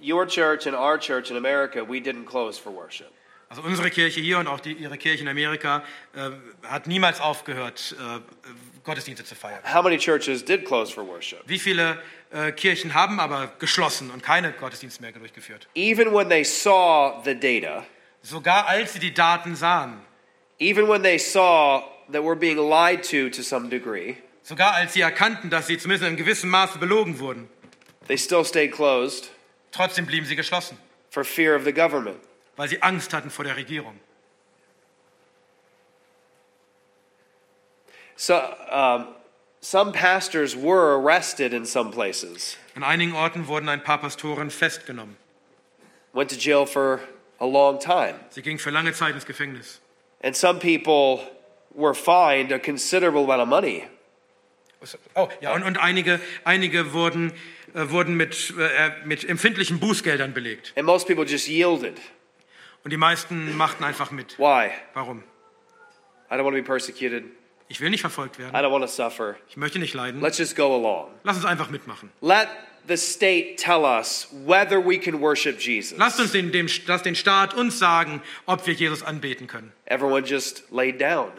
Your 0.00 0.26
church 0.26 0.66
and 0.66 0.74
our 0.74 0.98
church 0.98 1.30
in 1.30 1.36
America, 1.36 1.84
we 1.84 2.00
didn't 2.00 2.24
close 2.24 2.58
for 2.58 2.72
worship. 2.72 3.12
also 3.52 3.62
unsere 3.62 3.90
Kirche 3.90 4.20
hier 4.20 4.38
und 4.38 4.46
auch 4.46 4.60
die, 4.60 4.72
ihre 4.72 4.96
Kirche 4.96 5.22
in 5.22 5.28
Amerika, 5.28 5.84
äh, 6.14 6.30
hat 6.66 6.86
niemals 6.86 7.20
aufgehört, 7.20 7.94
äh, 7.98 8.20
Gottesdienste 8.82 9.24
zu 9.24 9.34
feiern. 9.34 9.60
How 9.72 9.82
many 9.82 9.98
churches 9.98 10.44
did 10.44 10.64
close 10.64 10.92
for 10.92 11.06
worship? 11.06 11.40
Wie 11.46 11.58
viele 11.58 12.02
äh, 12.30 12.50
Kirchen 12.52 12.94
haben 12.94 13.20
aber 13.20 13.52
geschlossen 13.58 14.10
und 14.10 14.22
keine 14.22 14.52
Gottesdienste 14.52 15.02
mehr 15.02 15.12
durchgeführt? 15.12 15.68
Even 15.74 16.12
when 16.12 16.28
they 16.30 16.44
saw 16.44 17.20
the 17.24 17.34
data, 17.34 17.84
Sogar 18.22 18.66
als 18.66 18.92
sie 18.92 18.98
die 19.00 19.12
Daten 19.12 19.56
sahen, 19.56 20.00
even 20.58 20.86
when 20.88 21.02
they 21.02 21.18
saw 21.18 21.82
that 22.12 22.22
we're 22.22 22.36
being 22.38 22.56
lied 22.58 23.02
to 23.10 23.28
to 23.30 23.42
some 23.42 23.68
degree, 23.68 24.16
sogar 24.42 24.74
als 24.74 24.92
sie 24.92 25.00
erkannten, 25.00 25.50
dass 25.50 25.66
sie 25.66 25.76
zumindest 25.78 26.02
in 26.02 26.08
einem 26.08 26.16
gewissen 26.16 26.48
Maße 26.50 26.78
belogen 26.78 27.18
wurden, 27.18 27.48
they 28.06 28.16
still 28.16 28.44
stayed 28.44 28.72
closed 28.72 29.30
trotzdem 29.72 30.06
blieben 30.06 30.26
sie 30.26 30.36
geschlossen, 30.36 30.76
for 31.10 31.24
fear 31.24 31.56
of 31.56 31.64
the 31.64 31.72
government. 31.72 32.18
weil 32.56 32.68
sie 32.68 32.80
Angst 32.82 33.12
hatten 33.12 33.30
vor 33.30 33.44
der 33.44 33.56
Regierung. 33.56 33.98
So, 38.16 38.36
um, 38.70 39.08
some 39.60 39.92
pastors 39.92 40.54
were 40.54 40.94
arrested 40.94 41.52
in 41.52 41.64
some 41.66 41.90
places, 41.90 42.56
An 42.76 42.84
einigen 42.84 43.14
Orten 43.14 43.48
wurden 43.48 43.68
ein 43.68 43.82
paar 43.82 43.98
Pastoren 43.98 44.50
festgenommen. 44.50 45.16
went 46.12 46.30
to 46.30 46.36
jail 46.36 46.66
for 46.66 47.00
a 47.42 47.46
long 47.46 47.78
time. 47.78 48.14
Sie 48.30 48.40
gingen 48.42 48.58
für 48.58 48.70
lange 48.70 48.92
Zeit 48.92 49.14
ins 49.14 49.26
Gefängnis. 49.26 49.80
And 50.22 50.36
some 50.36 50.60
people 50.60 51.26
were 51.74 51.94
fined 51.94 52.52
a 52.52 52.58
considerable 52.58 53.24
amount 53.24 53.42
of 53.42 53.48
money. 53.48 53.84
Oh, 55.14 55.28
ja, 55.40 55.52
und, 55.54 55.62
und 55.62 55.78
einige, 55.78 56.20
einige 56.44 56.92
wurden, 56.92 57.32
äh, 57.74 57.90
wurden 57.90 58.16
mit, 58.16 58.52
äh, 58.58 58.90
mit 59.04 59.28
empfindlichen 59.28 59.78
Bußgeldern 59.78 60.34
belegt. 60.34 60.72
And 60.76 60.86
most 60.86 61.06
people 61.06 61.24
just 61.24 61.48
yielded. 61.48 62.00
Und 62.84 62.90
die 62.92 62.96
meisten 62.96 63.56
machten 63.56 63.84
einfach 63.84 64.10
mit. 64.10 64.38
Why? 64.38 64.70
Warum? 64.94 65.22
I 66.30 66.34
don't 66.34 66.44
want 66.44 66.56
to 66.56 66.62
be 66.62 66.66
persecuted. 66.66 67.24
Ich 67.68 67.80
will 67.80 67.90
nicht 67.90 68.00
verfolgt 68.00 68.36
I 68.36 68.42
werden. 68.42 68.56
don't 68.56 68.72
want 68.72 68.84
to 68.84 68.88
suffer. 68.90 69.36
Ich 69.48 69.56
möchte 69.56 69.78
nicht 69.78 69.94
leiden. 69.94 70.20
Let's 70.20 70.38
just 70.38 70.56
go 70.56 70.74
along. 70.74 71.10
Lass 71.22 71.36
uns 71.36 71.44
einfach 71.44 71.70
mitmachen. 71.70 72.10
Let 72.20 72.48
the 72.86 72.96
state 72.96 73.56
tell 73.58 73.84
us 73.84 74.28
whether 74.44 74.80
we 74.80 74.98
can 74.98 75.20
worship 75.20 75.58
Jesus. 75.58 75.98
Lasst 75.98 76.18
uns 76.20 76.32
den, 76.32 76.50
dem, 76.52 76.66
lass 76.86 77.02
den 77.02 77.14
Staat 77.14 77.54
uns 77.54 77.78
sagen, 77.78 78.22
ob 78.46 78.66
wir 78.66 78.74
Jesus 78.74 79.02
anbeten 79.02 79.46
können. 79.46 79.72
Everyone 79.86 80.24
just 80.26 80.64
laid 80.70 81.00
down 81.00 81.32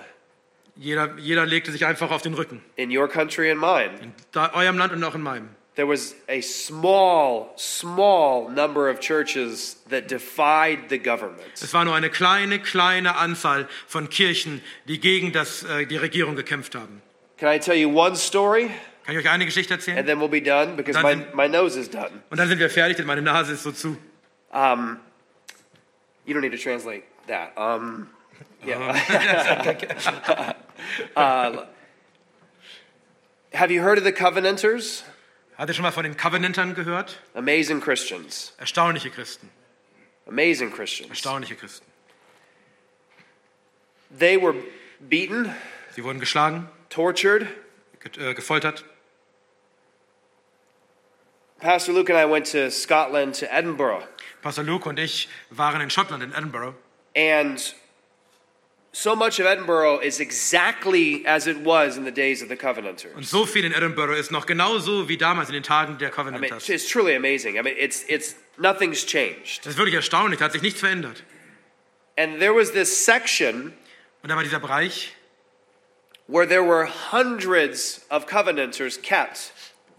Jeder, 0.76 1.16
jeder 1.18 1.46
legte 1.46 1.72
sich 1.72 1.86
einfach 1.86 2.10
auf 2.10 2.22
den 2.24 2.34
Rücken. 2.34 2.62
in 2.78 2.96
your 2.96 3.08
country 3.08 3.52
and 3.52 3.60
mine. 3.60 3.92
In 4.02 4.14
da, 4.32 4.54
eurem 4.54 4.78
Land 4.78 4.94
und 4.94 5.04
auch 5.04 5.16
in 5.16 5.22
meinem. 5.22 5.50
There 5.76 5.88
was 5.88 6.16
a 6.30 6.40
small, 6.42 7.52
small 7.58 8.48
number 8.50 8.90
of 8.92 9.00
churches 9.00 9.78
that 9.90 10.10
defied 10.10 10.90
the 10.90 11.00
government. 11.00 11.42
Es 11.56 11.74
war 11.74 11.84
nur 11.84 11.96
eine 11.96 12.10
kleine, 12.12 12.60
kleine 12.60 13.16
Anzahl 13.16 13.68
von 13.88 14.08
Kirchen, 14.10 14.62
die 14.88 15.00
gegen 15.00 15.32
das, 15.32 15.64
äh, 15.64 15.86
die 15.88 15.98
Regierung 15.98 16.36
gekämpft 16.36 16.76
haben. 16.76 17.02
Can 17.38 17.50
I 17.50 17.60
tell 17.60 17.76
you 17.76 17.90
one 17.90 18.16
story 18.16 18.70
Kann 19.06 19.16
ich 19.16 19.20
euch 19.26 19.30
eine 19.30 19.46
Geschichte 19.46 19.74
erzählen? 19.74 19.98
and 19.98 20.08
then 20.08 20.20
we'll 20.20 20.30
be 20.30 20.42
done 20.42 20.76
because 20.76 21.02
my, 21.02 21.16
Dann- 21.16 21.36
my 21.36 21.48
nose 21.48 21.78
is 21.80 21.90
done. 21.90 22.10
Und 22.30 22.38
dann 22.40 22.48
sind 22.48 22.60
wir 22.60 22.70
fertig, 22.70 22.98
denn 22.98 23.06
meine 23.06 23.22
Nase 23.22 23.54
ist 23.54 23.64
so 23.64 23.72
zu. 23.72 23.98
Um, 24.52 25.00
you 26.26 26.34
don't 26.36 26.42
need 26.42 26.52
to 26.52 26.58
translate 26.58 27.04
that. 27.28 27.52
Um, 27.58 28.10
yeah. 28.66 28.96
Uh, 31.16 31.66
have 33.54 33.72
you 33.72 33.82
heard 33.82 33.98
of 33.98 34.04
the 34.04 34.12
Covenanters? 34.12 35.04
Hat 35.58 35.70
ihr 35.70 35.74
schon 35.76 35.84
mal 35.84 35.92
von 35.92 36.04
den 36.04 36.18
Covenantern 36.18 36.74
gehört? 36.76 37.20
Amazing 37.36 37.80
Christians. 37.80 38.54
Erstaunliche 38.58 39.10
Christen. 39.10 39.50
Amazing 40.28 40.72
Christians. 40.72 41.10
Erstaunliche 41.12 41.56
Christen. 41.56 41.86
They 44.18 44.38
were 44.42 44.56
beaten, 45.00 45.54
Sie 45.96 46.04
wurden 46.04 46.20
geschlagen, 46.20 46.70
tortured. 46.90 47.48
ge 48.00 48.32
äh, 48.32 48.34
gefoltert. 48.34 48.84
Pastor 51.64 51.94
Luke 51.94 52.10
and 52.10 52.18
I 52.18 52.26
went 52.26 52.46
to 52.52 52.70
Scotland, 52.70 53.36
to 53.36 53.46
Edinburgh, 53.54 54.04
Pastor 54.42 54.64
Luke 54.64 54.86
und 54.86 55.00
ich 55.00 55.30
waren 55.50 55.80
in 55.82 55.90
Schottland, 55.90 56.22
in 56.22 56.34
Edinburgh. 56.34 56.76
and 57.16 57.74
so 58.92 59.16
much 59.16 59.40
of 59.40 59.46
Edinburgh 59.48 60.00
is 60.04 60.20
exactly 60.20 61.26
as 61.26 61.48
it 61.48 61.58
was 61.64 61.96
in 61.98 62.04
the 62.04 62.12
days 62.12 62.42
of 62.44 62.50
the 62.50 62.56
Covenanters. 62.58 63.16
Und 63.16 63.26
so 63.26 63.46
viel 63.46 63.64
in 63.66 63.72
Edinburgh 63.74 64.14
ist 64.14 64.30
noch 64.32 64.46
genauso 64.46 65.08
wie 65.08 65.18
damals 65.18 65.48
in 65.50 65.54
den 65.54 65.64
Tagen 65.64 65.98
der 65.98 66.10
I 66.10 66.12
mean, 66.12 66.16
Covenanters. 66.34 66.70
it's 66.70 66.88
truly 66.88 67.16
amazing. 67.16 67.58
I 67.58 67.62
mean, 67.62 67.76
it's 67.78 68.04
it's 68.10 68.36
nothing's 68.58 69.06
changed. 69.06 69.60
Das 69.66 69.74
ist 69.74 69.78
wirklich 69.78 69.96
erstaunlich, 69.96 70.40
da 70.40 70.46
hat 70.46 70.52
sich 70.52 70.62
nichts 70.62 70.82
verändert. 70.82 71.24
And 72.18 72.40
there 72.40 72.54
was 72.54 72.72
this 72.74 73.06
section 73.06 73.74
Und 74.22 74.30
da 74.30 74.36
war 74.36 74.44
dieser 74.44 74.60
Bereich, 74.60 75.14
where 76.28 76.46
there 76.48 76.64
were 76.64 76.88
hundreds 77.12 78.06
of 78.12 78.28
Covenanters 78.28 79.02
kept, 79.02 79.54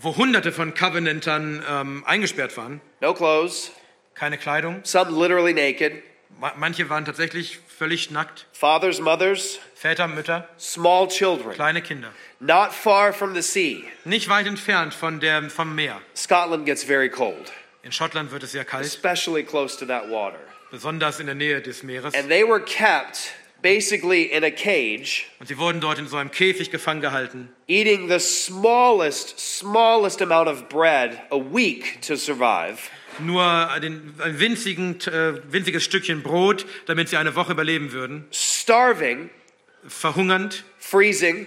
wo 0.04 0.16
hunderte 0.16 0.52
von 0.52 0.74
Covenantern 0.74 1.64
ähm, 1.68 2.04
eingesperrt 2.06 2.56
waren. 2.56 2.80
no 3.00 3.14
clothes, 3.14 3.72
Keine 4.14 4.38
Kleidung. 4.38 4.80
some 4.84 5.10
literally 5.10 5.52
naked, 5.54 6.02
Ma- 6.40 6.52
Manche 6.56 6.88
waren 6.90 7.04
tatsächlich 7.04 7.58
völlig 7.68 8.10
nackt. 8.10 8.46
fathers, 8.52 9.00
mothers, 9.00 9.58
Väter, 9.74 10.06
Mütter, 10.08 10.48
small 10.58 11.08
children, 11.08 11.52
kleine 11.54 11.80
Kinder. 11.82 12.08
not 12.40 12.72
far 12.72 13.12
from 13.12 13.34
the 13.34 13.42
sea. 13.42 13.84
Nicht 14.04 14.28
weit 14.28 14.46
entfernt 14.46 14.94
von 14.94 15.20
der, 15.20 15.48
vom 15.50 15.74
Meer. 15.74 16.00
Scotland 16.16 16.66
gets 16.66 16.84
very 16.84 17.08
cold, 17.08 17.52
In 17.82 17.92
Schottland 17.92 18.30
wird 18.32 18.42
es 18.42 18.52
sehr 18.52 18.64
kalt, 18.64 18.84
especially 18.84 19.42
close 19.44 19.76
to 19.78 19.86
that 19.86 20.08
water. 20.10 20.38
besonders 20.70 21.20
in 21.20 21.26
der 21.26 21.34
Nähe 21.34 21.60
des 21.62 21.82
Meeres. 21.82 22.14
And 22.14 22.28
they 22.28 22.42
were 22.42 22.60
kept 22.60 23.32
basically 23.64 24.24
in 24.30 24.44
a 24.44 24.50
cage, 24.50 25.24
Und 25.40 25.48
sie 25.48 25.56
wurden 25.56 25.80
dort 25.80 25.98
in 25.98 26.06
so 26.06 26.18
einem 26.18 26.30
Käfig 26.30 26.70
gefangen 26.70 27.00
gehalten, 27.00 27.48
eating 27.66 28.08
the 28.10 28.20
smallest, 28.20 29.40
smallest 29.40 30.20
amount 30.20 30.48
of 30.48 30.68
bread 30.68 31.18
a 31.30 31.38
week 31.38 32.00
to 32.02 32.14
survive. 32.14 32.90
nur 33.20 33.68
den, 33.80 34.14
ein 34.22 34.38
winzigen, 34.38 35.00
äh, 35.06 35.40
winziges 35.50 35.82
Stückchen 35.82 36.22
Brot, 36.22 36.66
damit 36.86 37.08
sie 37.08 37.16
eine 37.16 37.34
Woche 37.34 37.52
überleben 37.52 37.92
würden. 37.92 38.26
starving, 38.30 39.30
Verhungernd, 39.86 40.64
freezing, 40.78 41.46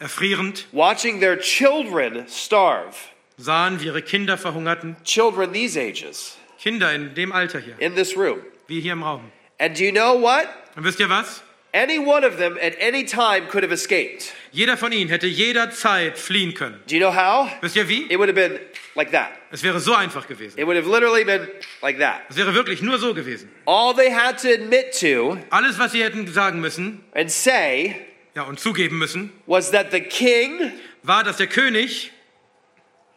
erfrierend, 0.00 0.66
watching 0.72 1.20
their 1.20 1.38
children 1.38 2.26
starve. 2.28 2.96
sahen, 3.36 3.80
wie 3.80 3.86
ihre 3.86 4.02
Kinder 4.02 4.36
verhungerten. 4.36 4.96
Children 5.04 5.52
these 5.52 5.78
ages 5.80 6.36
Kinder 6.60 6.92
in 6.92 7.14
dem 7.14 7.30
Alter 7.32 7.60
hier, 7.60 7.74
in 7.78 7.94
this 7.94 8.16
room. 8.16 8.40
wie 8.66 8.80
hier 8.80 8.92
im 8.94 9.02
Raum. 9.04 9.30
And 9.58 9.78
do 9.78 9.84
you 9.84 9.92
know 9.92 10.20
what? 10.20 10.48
Und 10.74 10.82
wisst 10.84 10.98
ihr 10.98 11.08
was? 11.08 11.42
Any 11.74 11.98
one 11.98 12.22
of 12.22 12.36
them 12.36 12.58
at 12.60 12.74
any 12.78 13.02
time 13.04 13.46
could 13.48 13.62
have 13.62 13.72
escaped. 13.72 14.34
Jeder 14.52 14.76
von 14.76 14.92
ihnen 14.92 15.08
hätte 15.08 15.26
jederzeit 15.26 16.18
fliehen 16.18 16.52
können. 16.52 16.82
Do 16.86 16.94
you 16.94 17.00
know 17.00 17.10
how? 17.10 17.50
Wisst 17.62 17.76
ihr 17.76 17.88
wie? 17.88 18.06
It 18.10 18.18
would 18.18 18.28
have 18.28 18.34
been 18.34 18.60
like 18.94 19.10
that. 19.12 19.30
Es 19.50 19.62
wäre 19.62 19.80
so 19.80 19.94
einfach 19.94 20.26
gewesen. 20.28 20.58
It 20.58 20.66
would 20.66 20.76
have 20.76 20.86
literally 20.86 21.24
been 21.24 21.48
like 21.80 21.98
that. 21.98 22.20
Es 22.28 22.36
wäre 22.36 22.52
wirklich 22.52 22.82
nur 22.82 22.98
so 22.98 23.14
gewesen. 23.14 23.48
All 23.64 23.94
they 23.94 24.10
had 24.10 24.36
to 24.42 24.52
admit 24.52 24.92
to 25.00 25.38
Alles, 25.50 25.78
was 25.78 25.92
sie 25.92 26.02
hätten 26.02 26.26
sagen 26.30 26.60
müssen, 26.60 27.02
and 27.14 27.30
say 27.30 27.96
ja, 28.34 28.42
und 28.42 28.60
zugeben 28.60 28.98
müssen, 28.98 29.32
was 29.46 29.70
that 29.70 29.90
the 29.92 30.00
king 30.02 30.72
war, 31.02 31.24
dass 31.24 31.38
der 31.38 31.46
König 31.46 32.10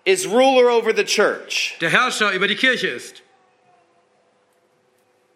is 0.06 0.26
ruler 0.26 0.70
over 0.70 0.96
the 0.96 1.04
church. 1.04 1.76
der 1.82 1.90
Herrscher 1.90 2.32
über 2.32 2.48
die 2.48 2.56
Kirche 2.56 2.88
ist. 2.88 3.22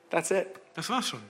That's 0.09 0.31
it. 0.31 0.47
Das 0.75 0.89
war's 0.89 1.09
schon. 1.09 1.21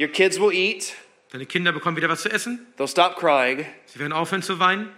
Your 0.00 0.08
kids 0.08 0.40
will 0.40 0.52
eat, 0.52 0.94
Deine 1.32 1.46
Kinder 1.46 1.72
bekommen 1.72 1.96
wieder 1.96 2.08
was 2.08 2.22
zu 2.22 2.30
essen. 2.30 2.66
they'll 2.78 2.88
stop 2.88 3.16
crying, 3.16 3.66
Sie 3.86 3.98
werden 3.98 4.12
aufhören 4.12 4.42
zu 4.42 4.58
weinen. 4.58 4.88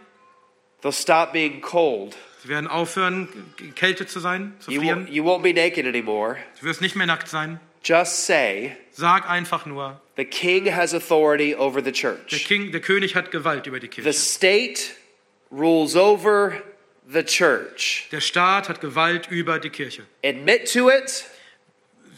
they'll 0.82 0.92
stop 0.92 1.32
being 1.32 1.60
cold. 1.60 2.16
Sie 2.42 2.48
werden 2.48 2.66
aufhören, 2.68 3.28
Kälte 3.76 4.06
zu 4.06 4.18
sein, 4.20 4.54
zu 4.60 4.70
You 4.70 4.80
won't, 4.80 4.84
frieren. 5.04 5.08
you 5.12 5.24
won't 5.24 5.42
be 5.42 5.52
naked 5.52 5.86
anymore. 5.86 6.36
Du 6.60 6.66
wirst 6.66 6.80
nicht 6.80 6.96
mehr 6.96 7.06
nackt 7.06 7.28
sein. 7.28 7.60
Just 7.84 8.26
say, 8.26 8.76
Sag 8.92 9.28
einfach 9.28 9.66
nur, 9.66 10.00
the 10.16 10.24
king 10.24 10.72
has 10.72 10.94
authority 10.94 11.54
over 11.54 11.80
the 11.82 11.90
der, 11.90 11.92
church. 11.92 12.44
King, 12.46 12.70
der 12.70 12.80
König 12.80 13.14
hat 13.16 13.30
Gewalt 13.32 13.66
über 13.66 13.80
die 13.80 13.86
The 13.88 14.02
Kirche. 14.02 14.12
state 14.12 14.80
rules 15.50 15.96
over 15.96 16.62
the 17.08 17.24
church. 17.24 18.06
Der 18.12 18.20
Staat 18.20 18.68
hat 18.68 18.80
Gewalt 18.80 19.28
über 19.30 19.58
die 19.58 19.70
Kirche. 19.70 20.04
Admit 20.24 20.72
to 20.72 20.88
it 20.90 21.24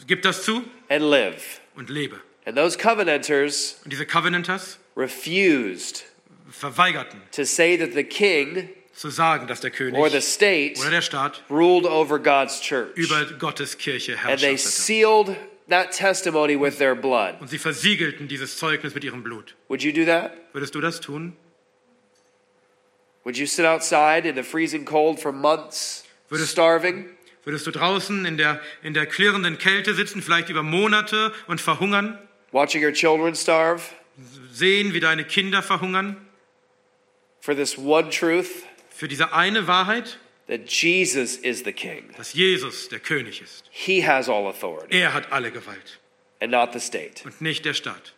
Gib 0.07 0.21
das 0.21 0.43
zu 0.43 0.63
and 0.89 1.01
live. 1.03 1.59
und 1.75 1.89
lebe. 1.89 2.19
And 2.45 2.55
those 2.55 2.77
Covenanters 2.77 3.79
Und 3.83 3.91
diese 3.91 4.05
Covenanters 4.05 4.77
refused 4.95 6.03
verweigerten 6.51 7.21
to 7.31 7.43
say 7.43 7.75
that 7.77 7.93
the 7.93 8.03
king 8.03 8.69
zu 8.93 9.09
sagen, 9.09 9.47
dass 9.47 9.59
der 9.61 9.71
or 9.71 10.09
the 10.09 10.17
König 10.17 10.21
state 10.23 10.79
oder 10.79 10.89
der 10.91 11.01
Staat 11.01 11.43
ruled 11.49 11.85
over 11.85 12.17
God's 12.19 12.61
church. 12.61 12.91
über 12.95 13.25
Gottes 13.39 13.77
Kirche 13.77 14.17
And 14.25 14.39
they 14.39 14.51
herrschte. 14.51 14.69
sealed 14.69 15.35
that 15.69 15.91
testimony 15.91 16.55
with 16.59 16.77
their 16.77 16.95
blood. 16.95 17.35
Und 17.41 17.49
sie 17.49 17.57
versiegelten 17.57 18.27
dieses 18.27 18.57
Zeugnis 18.57 18.93
mit 18.93 19.03
ihrem 19.03 19.23
Blut. 19.23 19.55
Would 19.67 19.81
you 19.83 19.91
do 19.91 20.05
that? 20.05 20.31
Würdest 20.53 20.75
du 20.75 20.81
das 20.81 21.01
tun? 21.01 21.35
Would 23.23 23.37
you 23.37 23.47
sit 23.47 23.65
outside 23.65 24.25
in 24.29 24.35
the 24.35 24.43
freezing 24.43 24.85
cold 24.85 25.19
for 25.19 25.31
months, 25.31 26.03
Würdest- 26.29 26.51
starving? 26.51 27.09
Würdest 27.43 27.67
du 27.67 27.71
draußen 27.71 28.25
in 28.25 28.37
der, 28.37 28.59
in 28.81 28.93
der 28.93 29.05
klirrenden 29.07 29.57
Kälte 29.57 29.93
sitzen, 29.93 30.21
vielleicht 30.21 30.49
über 30.49 30.63
Monate 30.63 31.31
und 31.47 31.59
verhungern? 31.61 32.17
Watching 32.51 32.83
your 32.83 32.91
children 32.93 33.35
starve 33.35 33.81
Sehen, 34.51 34.93
wie 34.93 34.99
deine 35.01 35.25
Kinder 35.25 35.61
verhungern? 35.61 36.17
for 37.41 37.53
this 37.55 37.77
one 37.77 38.09
truth 38.09 38.63
Für 38.89 39.07
diese 39.07 39.33
eine 39.33 39.67
Wahrheit, 39.67 40.17
that 40.47 40.69
Jesus 40.69 41.35
is 41.35 41.63
the 41.65 41.73
king. 41.73 42.11
dass 42.17 42.33
Jesus 42.33 42.87
der 42.89 42.99
König 42.99 43.41
ist. 43.41 43.65
He 43.71 44.01
has 44.05 44.29
all 44.29 44.47
authority 44.47 44.97
Er 44.97 45.13
hat 45.13 45.31
alle 45.31 45.51
Gewalt 45.51 45.99
and 46.39 46.51
not 46.51 46.71
the 46.73 46.79
state. 46.79 47.23
und 47.25 47.41
nicht 47.41 47.65
der 47.65 47.73
Staat. 47.73 48.13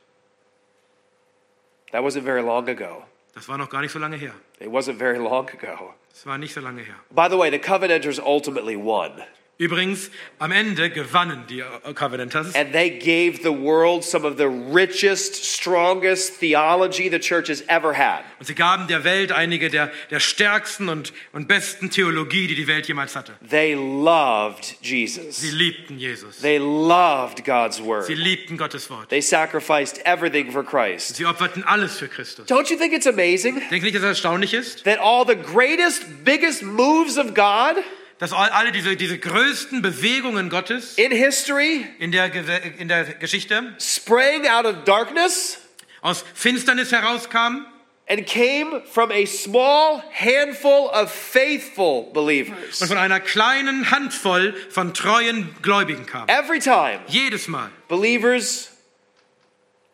That 1.92 2.04
wasn't 2.04 2.24
very 2.24 2.42
long 2.42 2.68
ago. 2.70 3.06
Das 3.34 3.48
war 3.48 3.58
noch 3.58 3.70
gar 3.70 3.82
nicht 3.82 3.92
so 3.92 4.00
lange 4.00 4.18
her. 4.18 4.34
It 4.60 4.68
wasn't 4.70 4.98
very 4.98 5.18
long 5.18 5.48
ago. 5.50 5.94
Das 6.12 6.26
war 6.26 6.38
nicht 6.38 6.54
so 6.54 6.60
lange 6.62 6.82
her. 6.84 6.96
By 7.12 7.28
the 7.30 7.38
way, 7.38 7.50
the 7.52 7.60
Covenanters 7.60 8.20
ultimately 8.20 8.76
won. 8.76 9.24
Übrigens, 9.60 10.12
am 10.38 10.52
Ende 10.52 10.92
gewannen 10.92 11.46
die 11.50 11.62
äh, 11.62 11.94
Covenanters 11.96 12.54
And 12.54 12.72
they 12.74 12.92
gave 12.92 13.42
the 13.42 13.50
world 13.50 14.04
some 14.04 14.24
of 14.28 14.38
the 14.38 14.46
richest, 14.46 15.44
strongest 15.46 16.40
theology 16.40 17.10
the 17.10 17.18
church 17.18 17.50
has 17.50 17.64
ever 17.68 17.98
had. 17.98 18.24
und 18.40 18.46
sie 18.46 18.54
gaben 18.54 18.88
der 18.88 19.04
Welt 19.04 19.32
einige 19.32 19.72
der, 19.72 19.92
der 20.12 20.20
stärksten 20.20 20.90
und, 20.90 21.12
und 21.34 21.48
besten 21.48 21.90
Theologie, 21.90 22.46
die 22.46 22.54
die 22.54 22.68
Welt 22.68 22.88
jemals 22.88 23.16
hatte. 23.16 23.34
They 23.50 23.74
loved 23.74 24.76
Jesus. 24.82 25.42
Sie 25.42 25.50
liebten 25.50 25.98
Jesus. 25.98 26.38
They 26.40 26.60
loved 26.60 27.44
God's 27.44 27.82
word. 27.82 28.06
Sie 28.06 28.14
liebten 28.14 28.58
Gottes 28.58 28.88
Wort. 28.92 29.10
They 29.10 29.22
sacrificed 29.22 30.00
everything 30.06 30.52
for 30.52 30.64
Christ. 30.64 31.16
Sie 31.16 31.26
opferten 31.26 31.64
alles 31.64 31.98
für 31.98 32.08
Christus. 32.08 32.48
Don't 32.48 32.70
you 32.70 32.78
think 32.78 32.94
it's 32.94 33.08
amazing 33.08 33.56
Denkst 33.56 33.80
du 33.80 33.86
nicht, 33.86 33.96
dass 33.96 34.04
das 34.04 34.10
erstaunlich 34.18 34.54
ist? 34.54 34.84
that 34.84 35.00
all 35.00 35.26
the 35.26 35.36
greatest, 35.36 36.24
biggest 36.24 36.62
moves 36.62 37.18
of 37.18 37.34
God 37.34 37.84
Dass 38.20 38.34
all- 38.34 38.50
alle 38.50 38.72
diese, 38.72 38.96
diese 38.96 39.20
größten 39.20 39.82
Bewegungen 39.82 40.50
Gottes 40.50 40.96
in 40.98 41.12
history 41.12 41.86
in 42.00 42.12
der, 42.12 42.34
in 42.80 42.88
der 42.88 43.04
Geschichte 43.16 43.76
sprang 43.80 44.48
out 44.48 44.66
of 44.66 44.84
darkness 44.86 45.60
aus 46.02 46.24
Finsternis 46.34 46.92
herauskamen 46.92 47.66
and 48.10 48.26
came 48.26 48.82
from 48.92 49.12
a 49.12 49.26
small 49.28 50.02
handful 50.14 50.90
of 50.94 51.12
faithful 51.12 52.10
believers? 52.14 52.82
und 52.82 52.88
von 52.88 52.98
einer 52.98 53.20
kleinen 53.20 53.92
Handvoll 53.92 54.56
von 54.70 54.94
treuen 54.96 55.54
Gläubigen 55.62 56.06
kamen. 56.08 56.28
Every 56.30 56.60
time, 56.60 57.00
Jedes 57.08 57.48
Mal. 57.48 57.70
believers 57.88 58.72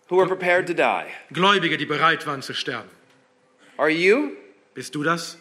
who 0.10 0.20
are 0.20 0.28
prepared 0.30 0.68
to 0.68 0.74
die. 0.74 1.06
Gläubige, 1.34 1.78
die 1.78 1.86
bereit 1.86 2.26
waren 2.28 2.42
zu 2.42 2.54
sterben. 2.54 2.90
Are 3.78 3.90
you? 3.90 4.32
Bist 4.76 4.96
du 4.96 5.04
das? 5.04 5.38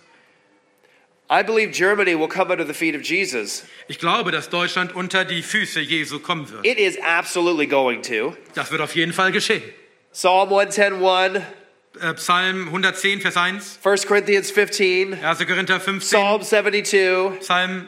I 1.33 1.43
believe 1.43 1.73
Germany 1.73 2.15
will 2.15 2.29
come 2.29 2.51
under 2.51 2.67
the 2.67 2.75
feet 2.75 2.95
of 2.95 3.01
Jesus. 3.03 3.65
Ich 3.89 3.99
glaube, 3.99 4.33
dass 4.33 4.51
Deutschland 4.51 4.95
unter 4.95 5.25
die 5.25 5.43
Füße 5.43 5.81
Jesu 5.81 6.19
kommen 6.19 6.51
wird. 6.51 6.67
It 6.67 6.79
is 6.79 6.99
absolutely 7.01 7.67
going 7.67 8.03
to. 8.03 8.37
Das 8.55 8.71
wird 8.71 8.83
auf 8.83 8.95
jeden 8.95 9.15
Fall 9.15 9.33
geschehen. 9.33 9.63
Psalm 10.13 10.51
110:1, 10.51 11.41
Äh, 12.01 12.15
Psalm 12.15 12.69
110, 12.69 13.23
Vers 13.23 13.37
1, 13.39 13.79
1 13.83 14.07
Corinthians 14.07 14.51
15, 14.51 15.15
1. 15.25 15.47
Korinther 15.47 15.81
15, 15.81 16.01
Psalm 16.19 16.43
72, 16.43 17.39
Psalm 17.41 17.87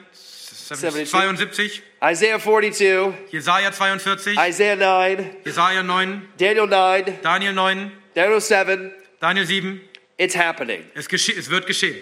72. 0.66 1.10
72, 1.10 1.82
Isaiah 2.02 2.38
42, 2.38 3.12
Jesaja 3.30 3.72
42, 3.72 4.38
Isaiah 4.38 4.76
9, 4.76 5.36
Jesaja 5.44 5.82
9, 5.82 6.28
Daniel 6.38 6.66
9, 6.66 7.18
Daniel 7.22 7.52
9, 7.52 7.92
Daniel 8.14 8.40
7. 8.40 8.90
Daniel 9.20 9.46
7. 9.46 9.80
It's 10.16 10.34
happening. 10.34 10.84
Es, 10.94 11.06
es 11.12 11.50
wird 11.50 11.66
geschehen. 11.66 11.96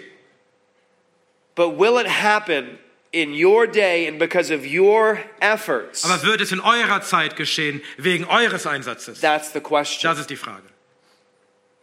But 1.55 1.77
will 1.77 1.97
it 1.99 2.07
happen 2.07 2.79
in 3.11 3.33
your 3.33 3.67
day 3.67 4.07
and 4.07 4.17
because 4.17 4.49
of 4.51 4.65
your 4.65 5.19
efforts? 5.39 6.03
Aber 6.03 6.21
wird 6.23 6.41
es 6.41 6.51
in 6.51 6.59
eurer 6.59 7.01
Zeit 7.01 7.35
geschehen, 7.35 7.81
wegen 7.97 8.25
eures 8.25 8.65
Einsatzes? 8.65 9.19
That's 9.21 9.53
the 9.53 9.59
question. 9.61 10.09
Das 10.09 10.19
ist 10.19 10.29
die 10.29 10.35
Frage. 10.35 10.63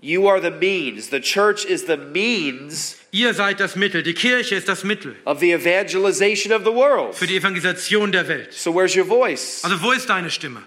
You 0.03 0.27
are 0.29 0.41
the 0.41 0.51
means. 0.51 1.11
The 1.11 1.21
church 1.21 1.65
is 1.67 1.87
the 1.87 1.97
means 1.99 2.97
Ihr 3.13 3.35
seid 3.35 3.61
das 3.61 3.77
Mittel, 3.77 4.03
die 4.03 4.15
Kirche 4.15 4.55
ist 4.55 4.67
das 4.67 4.83
Mittel 4.83 5.15
of 5.27 5.41
the 5.41 5.53
evangelization 5.53 6.53
of 6.53 6.65
the 6.65 6.73
world. 6.73 7.15
für 7.15 7.27
die 7.27 7.37
Evangelisation 7.37 8.11
der 8.11 8.27
Welt. 8.27 8.53
So 8.55 8.73
where's 8.75 8.97
your 8.97 9.05
voice? 9.05 9.63
Also 9.63 9.81
wo 9.83 9.93
ist 9.93 10.09
deine 10.09 10.31
Stimme? 10.31 10.63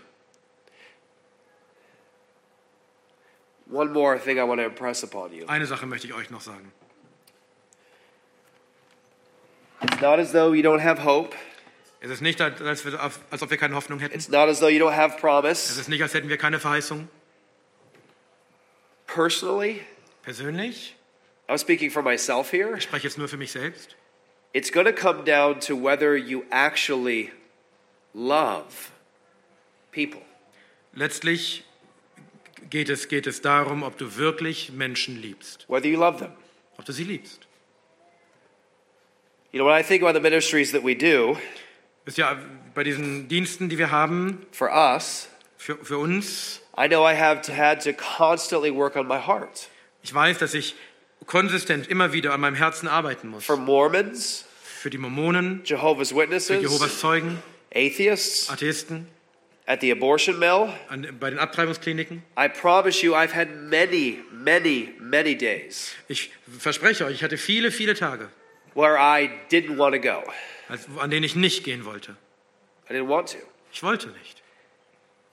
One 3.71 3.91
more 3.91 4.19
thing 4.19 4.37
I 4.37 4.43
want 4.43 4.59
to 4.59 4.65
impress 4.65 5.03
upon 5.03 5.33
you. 5.33 5.45
Eine 5.47 5.65
Sache 5.65 5.87
möchte 5.87 6.05
ich 6.05 6.13
euch 6.13 6.29
noch 6.29 6.41
sagen. 6.41 6.71
It's 9.83 10.01
not 10.01 10.19
as 10.19 10.31
though 10.31 10.53
you 10.53 10.61
don't 10.63 10.81
have 10.81 11.03
hope. 11.03 11.35
Es 11.99 12.09
ist 12.11 12.21
nicht, 12.21 12.41
als, 12.41 12.83
wir, 12.85 12.99
als 13.29 13.41
ob 13.41 13.49
wir 13.49 13.57
keine 13.57 13.75
Hoffnung 13.75 13.99
hätten. 13.99 14.13
It's 14.15 14.27
not 14.29 14.49
as 14.49 14.59
though 14.59 14.67
you 14.69 14.83
don't 14.85 14.95
have 14.95 15.15
Es 15.15 15.21
promise. 15.21 15.79
ist 15.79 15.87
nicht, 15.89 16.01
als 16.01 16.13
hätten 16.13 16.27
wir 16.29 16.37
keine 16.37 16.59
Verheißung. 16.59 17.07
Personally, 19.07 19.81
Persönlich 20.23 20.95
I'm 21.47 21.57
speaking 21.57 21.91
for 21.91 22.01
myself 22.01 22.51
here. 22.51 22.75
ich 22.77 22.83
spreche 22.83 23.07
jetzt 23.07 23.17
nur 23.17 23.27
für 23.27 23.37
mich 23.37 23.51
selbst, 23.51 23.95
It's 24.53 24.71
going 24.71 24.85
to 24.85 24.93
come 24.93 25.23
down 25.23 25.59
to 25.61 25.75
whether 25.75 26.15
you 26.15 26.43
actually 26.51 27.31
love 28.13 28.91
people. 29.91 30.21
letztlich 30.93 31.63
geht 32.69 32.89
es, 32.89 33.07
geht 33.07 33.27
es 33.27 33.41
darum, 33.41 33.83
ob 33.83 33.97
du 33.97 34.15
wirklich 34.15 34.71
Menschen 34.71 35.21
liebst, 35.21 35.65
Whether 35.69 35.87
you 35.89 35.99
love 35.99 36.17
them. 36.19 36.31
ob 36.77 36.85
du 36.85 36.91
sie 36.93 37.03
liebst. 37.03 37.47
You 39.53 39.59
know, 39.59 39.65
when 39.65 39.75
I 39.75 39.83
think 39.83 40.01
about 40.01 40.13
the 40.15 40.19
ministries 40.19 40.71
that 40.71 40.81
we 40.83 40.95
do 40.95 41.37
Wisst 42.05 42.17
ihr, 42.17 42.25
bei 42.73 42.83
diesen 42.83 43.27
Diensten, 43.27 43.69
die 43.69 43.77
wir 43.77 43.91
haben, 43.91 44.47
for 44.51 44.69
us, 44.71 45.29
für, 45.57 45.77
für 45.77 45.99
uns, 45.99 46.59
I 46.75 46.87
know 46.87 47.05
I 47.05 47.13
have 47.13 47.43
to, 47.43 47.53
had 47.53 47.79
to 47.81 47.93
constantly 47.93 48.71
work 48.71 48.95
on 48.95 49.07
my 49.07 49.19
heart. 49.19 49.69
ich 50.01 50.11
weiß, 50.11 50.39
dass 50.39 50.55
ich 50.55 50.73
konsistent 51.27 51.87
immer 51.87 52.13
wieder 52.13 52.33
an 52.33 52.41
meinem 52.41 52.55
Herzen 52.55 52.87
arbeiten 52.87 53.27
muss. 53.29 53.45
For 53.45 53.55
Mormons, 53.55 54.45
Für 54.63 54.89
die 54.89 54.97
Mormonen, 54.97 55.61
Jehovah's 55.65 56.09
für 56.09 56.15
Witnesses, 56.15 56.63
Jehovas 56.63 56.99
Zeugen, 56.99 57.37
atheists, 57.75 58.49
Atheisten, 58.49 59.05
at 59.67 59.81
the 59.81 59.91
abortion 59.91 60.39
mill, 60.39 60.73
an, 60.89 61.07
bei 61.19 61.29
den 61.29 61.37
Abtreibungskliniken. 61.37 62.23
I 62.35 62.47
promise 62.47 63.05
you, 63.05 63.13
I've 63.13 63.35
had 63.35 63.55
many, 63.55 64.23
many, 64.31 64.95
many 64.99 65.37
days 65.37 65.93
Ich 66.07 66.31
verspreche 66.59 67.05
euch, 67.05 67.13
ich 67.13 67.23
hatte 67.23 67.37
viele, 67.37 67.69
viele 67.69 67.93
Tage, 67.93 68.29
where 68.75 68.97
I 68.97 69.29
didn't 69.51 69.77
want 69.77 69.93
to 69.95 70.01
go. 70.01 70.23
als- 70.69 70.87
an 70.99 71.09
denen 71.11 71.23
ich 71.23 71.35
nicht 71.35 71.63
gehen 71.63 71.85
wollte. 71.85 72.15
I 72.89 72.93
didn't 72.93 73.07
want 73.09 73.29
to. 73.31 73.37
Ich 73.71 73.83
wollte 73.83 74.07
nicht. 74.09 74.41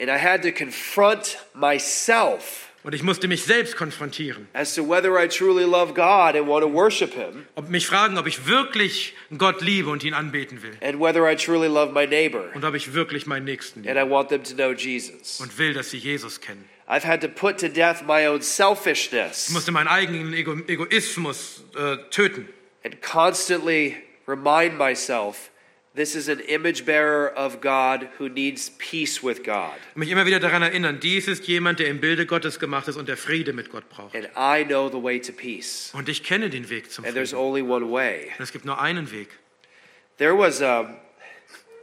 And 0.00 0.08
I 0.08 0.18
had 0.18 0.42
to 0.42 0.52
confront 0.52 1.38
myself 1.54 2.66
Und 2.82 2.94
ich 2.94 3.02
musste 3.02 3.28
mich 3.28 3.42
selbst 3.44 3.76
konfrontieren. 3.76 4.48
as 4.54 4.74
to 4.74 4.82
whether 4.88 5.22
I 5.22 5.28
truly 5.28 5.64
love 5.64 5.92
God 5.92 6.34
and 6.34 6.46
want 6.48 6.62
to 6.64 6.72
worship 6.72 7.12
Him, 7.12 7.46
Ob 7.54 7.68
mich 7.68 7.86
fragen, 7.86 8.16
ob 8.16 8.26
ich 8.26 8.46
wirklich 8.46 9.14
Gott 9.36 9.60
liebe 9.60 9.90
und 9.90 10.02
ihn 10.02 10.14
anbeten 10.14 10.62
will. 10.62 10.72
and 10.80 10.98
whether 10.98 11.30
I 11.30 11.36
truly 11.36 11.68
love 11.68 11.92
my 11.92 12.06
neighbor 12.06 12.44
Und 12.54 12.64
ob 12.64 12.74
ich 12.74 12.94
wirklich 12.94 13.26
meinen 13.26 13.44
Nächsten 13.44 13.80
and 13.80 13.86
liebe. 13.88 14.00
I 14.00 14.10
want 14.10 14.30
them 14.30 14.42
to 14.44 14.54
know 14.54 14.72
Jesus. 14.72 15.40
Und 15.40 15.58
will, 15.58 15.74
dass 15.74 15.90
sie 15.90 15.98
Jesus 15.98 16.40
kennen. 16.40 16.64
I've 16.88 17.04
had 17.06 17.20
to 17.20 17.28
put 17.28 17.58
to 17.58 17.68
death 17.68 18.02
my 18.06 18.26
own 18.26 18.38
Ich 18.40 18.46
selfishness 18.46 19.50
musste 19.50 19.70
meinen 19.72 19.88
eigenen 19.88 20.32
Ego 20.32 20.56
Egoismus 20.66 21.62
äh, 21.76 21.98
töten. 22.10 22.48
And 22.84 23.00
constantly 23.02 23.96
remind 24.26 24.76
myself 24.78 25.50
this 25.94 26.14
is 26.14 26.28
an 26.28 26.40
image 26.40 26.84
bearer 26.86 27.28
of 27.36 27.60
God 27.60 28.08
who 28.18 28.28
needs 28.28 28.70
peace 28.78 29.22
with 29.22 29.42
God. 29.42 29.72
Und 29.94 30.00
mich 30.00 30.10
immer 30.10 30.24
wieder 30.24 30.38
daran 30.40 30.62
erinnern, 30.62 31.00
dies 31.00 31.26
ist 31.28 31.46
jemand, 31.46 31.80
der 31.80 31.88
im 31.88 32.00
Bilde 32.00 32.26
Gottes 32.26 32.58
gemacht 32.58 32.86
ist 32.88 32.96
und 32.96 33.08
der 33.08 33.16
Friede 33.16 33.52
mit 33.52 33.70
Gott 33.70 33.88
braucht. 33.88 34.14
And 34.14 34.28
I 34.36 34.64
know 34.64 34.88
the 34.88 35.02
way 35.02 35.20
to 35.20 35.32
peace. 35.32 35.90
Und 35.94 36.08
ich 36.08 36.22
kenne 36.22 36.48
den 36.48 36.70
Weg 36.70 36.90
zum 36.90 37.04
And 37.04 37.14
there's 37.14 37.30
Frieden. 37.30 37.44
only 37.44 37.62
one 37.62 37.90
way. 37.90 38.30
Und 38.38 38.42
es 38.44 38.52
gibt 38.52 38.64
nur 38.64 38.80
einen 38.80 39.10
Weg. 39.10 39.28
There 40.18 40.36
was 40.36 40.60
um 40.60 40.96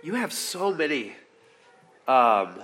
you 0.03 0.15
have 0.15 0.31
so 0.31 0.71
many 0.73 1.13
um 2.07 2.55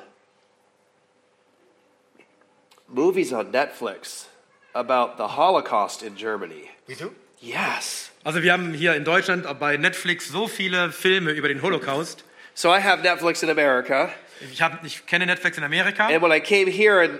movies 2.88 3.34
on 3.34 3.52
Netflix 3.52 4.28
about 4.74 5.18
the 5.18 5.36
Holocaust 5.36 6.04
in 6.04 6.16
Germany. 6.16 6.70
Wieso? 6.88 7.12
Yes. 7.40 8.12
Also 8.24 8.42
wir 8.42 8.54
haben 8.54 8.74
hier 8.74 8.96
in 8.96 9.04
Deutschland 9.04 9.46
bei 9.60 9.76
Netflix 9.78 10.30
so 10.30 10.48
viele 10.48 10.92
Filme 10.92 11.32
über 11.32 11.48
den 11.50 11.62
Holocaust. 11.62 12.24
So 12.54 12.70
I 12.74 12.80
have 12.82 13.02
Netflix 13.02 13.44
in 13.44 13.50
America, 13.50 14.10
Ich, 14.52 14.62
hab, 14.62 14.84
ich 14.86 15.06
kenne 15.06 15.26
Netflix 15.26 15.58
in 15.58 15.64
Amerika. 15.64 16.08
and 16.08 16.22
when 16.22 16.32
I 16.32 16.40
came 16.40 16.68
here 16.70 17.02
and 17.02 17.20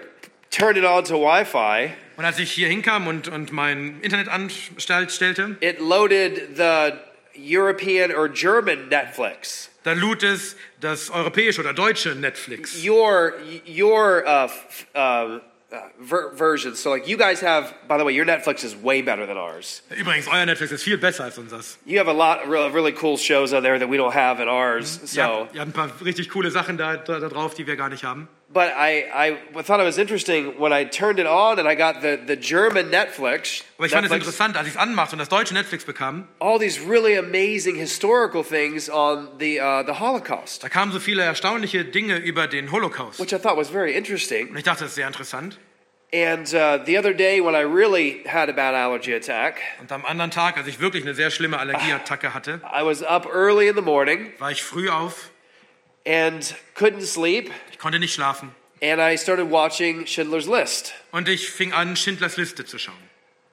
turned 0.52 0.78
it 0.78 0.86
on 0.86 1.04
to 1.06 1.16
Wi-Fi, 1.18 1.94
Und 2.16 2.26
als 2.26 2.38
ich 2.40 2.52
hier 2.52 2.68
hinkam 2.68 3.08
und, 3.08 3.28
und 3.28 3.52
mein 3.52 4.00
Internet 4.02 4.28
anstellte, 4.30 5.58
it 5.62 5.80
loaded 5.80 6.56
the 6.56 6.94
European 7.36 8.12
or 8.14 8.30
German 8.30 8.88
Netflix. 8.90 9.70
da 9.84 9.94
lud 9.94 10.22
es 10.24 10.56
das 10.80 11.10
europäische 11.10 11.60
oder 11.62 11.74
deutsche 11.74 12.16
Netflix. 12.16 12.82
Your 12.86 13.34
your 13.68 14.24
uh, 14.26 14.48
uh, 14.98 15.40
uh, 15.74 15.90
ver- 16.00 16.32
version. 16.36 16.76
So 16.76 16.92
like 16.92 17.08
you 17.08 17.18
guys 17.18 17.42
have. 17.42 17.74
By 17.88 17.98
the 17.98 18.06
way, 18.06 18.14
your 18.14 18.26
Netflix 18.26 18.64
is 18.64 18.76
way 18.76 19.02
better 19.02 19.26
than 19.26 19.38
ours. 19.38 19.82
Übrigens, 19.90 20.28
euer 20.28 20.46
Netflix 20.46 20.72
ist 20.72 20.84
viel 20.84 20.98
besser 20.98 21.24
als 21.26 21.38
unseres. 21.38 21.78
You 21.86 21.98
have 22.00 22.08
a 22.08 22.14
lot 22.14 22.44
of 22.44 22.50
really, 22.74 22.92
cool 22.94 23.18
shows 23.18 23.52
on 23.54 23.64
there 23.64 23.80
that 23.80 23.90
we 23.90 23.98
don't 23.98 24.14
have 24.14 24.40
in 24.42 24.48
ours. 24.48 25.00
Ihr 25.02 25.08
So, 25.08 25.22
habt, 25.22 25.56
ihr 25.56 25.62
habt 25.62 25.70
ein 25.70 25.74
paar 25.74 25.90
richtig 26.06 26.30
coole 26.30 26.52
Sachen 26.52 26.78
da, 26.78 26.96
da, 26.98 27.20
da 27.20 27.28
drauf, 27.30 27.56
die 27.56 27.66
wir 27.68 27.76
gar 27.76 27.90
nicht 27.90 28.04
haben. 28.04 28.28
But 28.54 28.72
I, 28.76 29.06
I 29.14 29.64
thought 29.64 29.80
it 29.80 29.84
was 29.84 29.98
interesting 29.98 30.60
when 30.60 30.72
I 30.72 30.86
turned 30.86 31.20
it 31.20 31.26
on 31.26 31.58
and 31.60 31.68
I 31.68 31.76
got 31.76 32.02
the, 32.02 32.20
the 32.26 32.36
German 32.36 32.90
Netflix. 32.92 33.64
Aber 33.78 33.88
ich 33.88 33.92
fand 33.92 34.06
es 34.06 34.12
Netflix 34.12 34.28
interessant, 34.28 34.58
als 34.58 34.68
ich 34.68 34.74
es 34.76 34.80
anmachte 34.80 35.16
und 35.16 35.20
das 35.20 35.30
deutsche 35.30 35.54
Netflix 35.54 35.84
bekam, 35.86 36.28
all 36.40 36.60
these 36.60 36.80
really 36.88 37.18
amazing 37.18 37.76
historical 37.76 38.44
things 38.44 38.90
on 38.90 39.28
the 39.40 39.60
uh, 39.60 39.84
the 39.86 40.00
Holocaust, 40.00 40.64
da 40.64 40.70
kamen 40.70 40.92
so 40.92 41.00
viele 41.00 41.24
erstaunliche 41.24 41.84
Dinge 41.86 42.18
über 42.18 42.48
den 42.48 42.72
Holocaust. 42.72 43.20
which 43.20 43.34
I 43.34 43.40
thought 43.40 43.58
was 43.58 43.70
very 43.70 43.94
interesting. 43.94 44.50
Und 44.50 44.58
ich 44.58 44.64
dachte, 44.64 44.82
das 44.84 44.92
ist 44.92 44.96
sehr 44.96 45.08
interessant. 45.08 45.58
And 46.14 46.46
uh, 46.54 46.78
the 46.86 46.96
other 47.00 47.12
day 47.12 47.42
when 47.42 47.56
I 47.56 47.62
really 47.64 48.24
had 48.28 48.48
a 48.48 48.52
bad 48.54 48.76
allergy 48.76 49.16
attack, 49.16 49.56
Und 49.82 49.92
am 49.92 50.06
anderen 50.06 50.30
Tag, 50.30 50.58
als 50.58 50.68
ich 50.68 50.80
wirklich 50.80 51.04
eine 51.04 51.16
sehr 51.16 51.32
schlimme 51.32 51.58
Allergieattacke 51.58 52.36
hatte, 52.36 52.62
I 52.72 52.86
was 52.86 53.02
up 53.02 53.26
early 53.26 53.68
in 53.68 53.76
the 53.76 53.82
morning 53.82 54.32
war 54.38 54.52
ich 54.52 54.62
früh 54.62 54.90
auf, 54.92 55.32
and 56.06 56.54
couldn't 56.76 57.02
sleep, 57.02 57.50
konnte 57.84 58.00
nicht 58.00 58.14
schlafen. 58.16 58.50
and 58.82 59.00
I 59.00 59.16
started 59.18 59.50
watching 59.50 60.06
Schindler's 60.06 60.48
List. 60.48 60.94
Und 61.12 61.30
ich 61.30 61.50
fing 61.50 61.72
an, 61.74 61.96
Schindlers 61.96 62.38
Liste 62.38 62.66
zu 62.66 62.78
schauen. 62.80 62.96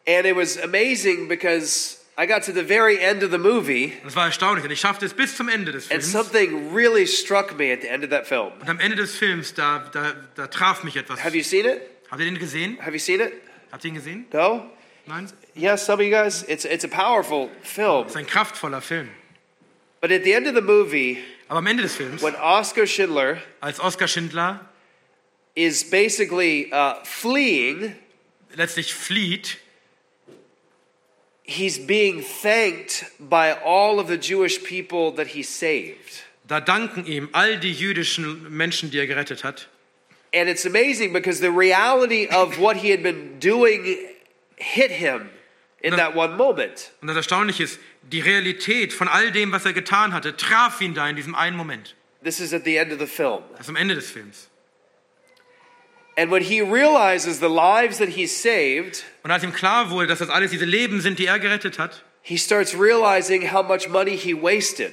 And 0.07 0.25
it 0.27 0.35
was 0.35 0.57
amazing 0.57 1.29
because 1.29 1.99
I 2.19 2.27
got 2.27 2.43
to 2.45 2.53
the 2.53 2.65
very 2.65 2.99
end 2.99 3.23
of 3.23 3.31
the 3.31 3.39
movie, 3.39 3.93
es 4.07 4.15
war 4.17 4.27
erstaunlich. 4.27 4.65
Und 4.65 4.71
ich 4.71 4.81
schaffte 4.81 5.07
es 5.07 5.15
bis 5.15 5.37
zum 5.37 5.49
Ende 5.49 5.73
des 5.73 5.91
and 5.91 6.03
Films. 6.03 6.13
something 6.13 6.73
really 6.75 7.07
struck 7.07 7.57
me 7.59 7.73
at 7.73 7.83
the 7.83 7.89
end 7.89 8.03
of 8.05 8.11
that 8.11 8.27
film. 8.27 8.53
Und 8.61 8.69
am 8.69 8.79
Ende 8.81 8.97
des 8.97 9.15
Films, 9.17 9.53
da, 9.55 9.89
da, 9.93 10.15
da 10.37 10.47
traf 10.47 10.83
mich 10.85 10.97
etwas. 10.97 11.23
Have 11.23 11.37
you 11.37 11.43
seen 11.45 11.67
it? 11.67 11.81
Habt 12.11 12.21
ihr 12.21 12.27
den 12.27 12.39
gesehen? 12.39 12.79
Have 12.81 12.93
you 12.93 12.99
seen 12.99 13.21
it? 13.21 13.33
Habt 13.73 13.85
ihr 13.85 13.91
ihn 13.91 13.95
gesehen? 13.95 14.27
No? 14.33 14.71
Nein? 15.07 15.31
Yes, 15.55 15.85
some 15.87 16.01
of 16.03 16.07
you 16.07 16.11
guys. 16.11 16.45
It's, 16.49 16.65
it's 16.65 16.85
a 16.85 16.89
powerful 16.89 17.51
film. 17.63 18.05
Es 18.07 18.13
ist 18.13 18.17
ein 18.17 18.27
kraftvoller 18.27 18.81
Film. 18.81 19.09
But 20.01 20.11
at 20.11 20.25
the 20.25 20.33
end 20.33 20.47
of 20.49 20.55
the 20.55 20.61
movie, 20.63 21.19
Aber 21.51 21.59
am 21.59 21.67
Ende 21.67 21.83
des 21.83 21.97
Films, 21.97 22.23
when 22.23 22.37
Oscar 22.37 22.87
Schindler 22.87 23.39
als 23.61 23.81
Oskar 23.81 24.07
Schindler 24.07 24.61
is 25.57 25.83
basically 25.83 26.73
uh, 26.73 26.95
fleeing, 27.03 27.97
letztlich 28.55 28.95
flieht, 28.95 29.59
he's 31.43 31.77
being 31.77 32.23
thanked 32.23 33.05
by 33.19 33.53
all 33.65 33.99
of 33.99 34.07
the 34.07 34.17
Jewish 34.17 34.63
people 34.63 35.11
that 35.17 35.35
he 35.35 35.43
saved. 35.43 36.23
da 36.47 36.61
danken 36.61 37.05
ihm 37.05 37.29
all 37.33 37.57
die 37.57 37.73
jüdischen 37.73 38.49
Menschen, 38.57 38.93
die 38.93 38.99
er 38.99 39.09
gerettet 39.09 39.43
hat. 39.43 39.67
And 40.33 40.49
it's 40.49 40.65
amazing 40.65 41.13
because 41.13 41.41
the 41.41 41.51
reality 41.51 42.29
of 42.29 42.61
what 42.61 42.77
he 42.77 42.93
had 42.93 43.03
been 43.03 43.41
doing 43.41 43.99
hit 44.55 44.93
him 44.93 45.31
in 45.83 45.97
that 45.97 46.15
one 46.15 46.37
moment. 46.37 46.93
Und 47.01 47.09
das 47.09 47.17
Erstaunliche 47.17 47.65
ist, 47.65 47.81
die 48.03 48.21
Realität 48.21 48.93
von 48.93 49.09
all 49.09 49.31
dem, 49.31 49.53
was 49.53 49.65
er 49.65 49.73
getan 49.73 50.13
hatte, 50.13 50.37
traf 50.37 50.81
ihn 50.81 50.95
da 50.95 51.09
in 51.09 51.17
diesem 51.17 51.35
einen 51.35 51.57
Moment. 51.57 51.95
This 52.23 52.41
is 52.41 52.53
at 52.53 52.65
the 52.65 52.77
end 52.77 52.93
of 52.93 52.99
the 52.99 53.07
film. 53.07 53.43
Das 53.53 53.63
ist 53.63 53.69
am 53.69 53.77
Ende 53.77 53.95
des 53.95 54.11
Films. 54.11 54.49
And 56.17 56.31
when 56.31 56.43
he 56.43 56.61
realizes 56.61 57.39
the 57.39 57.49
lives 57.49 57.99
that 57.99 58.11
he 58.11 58.27
saved, 58.27 59.05
Und 59.23 59.31
als 59.31 59.43
ihm 59.43 59.53
klar 59.53 59.91
wurde, 59.91 60.07
dass 60.07 60.19
das 60.19 60.29
alles 60.29 60.51
diese 60.51 60.65
Leben 60.65 61.01
sind, 61.01 61.19
die 61.19 61.27
er 61.27 61.39
gerettet 61.39 61.79
hat, 61.79 62.05
he 62.23 62.37
starts 62.37 62.75
realizing 62.79 63.53
how 63.53 63.63
much 63.63 63.89
money 63.89 64.17
he 64.19 64.35
wasted. 64.35 64.93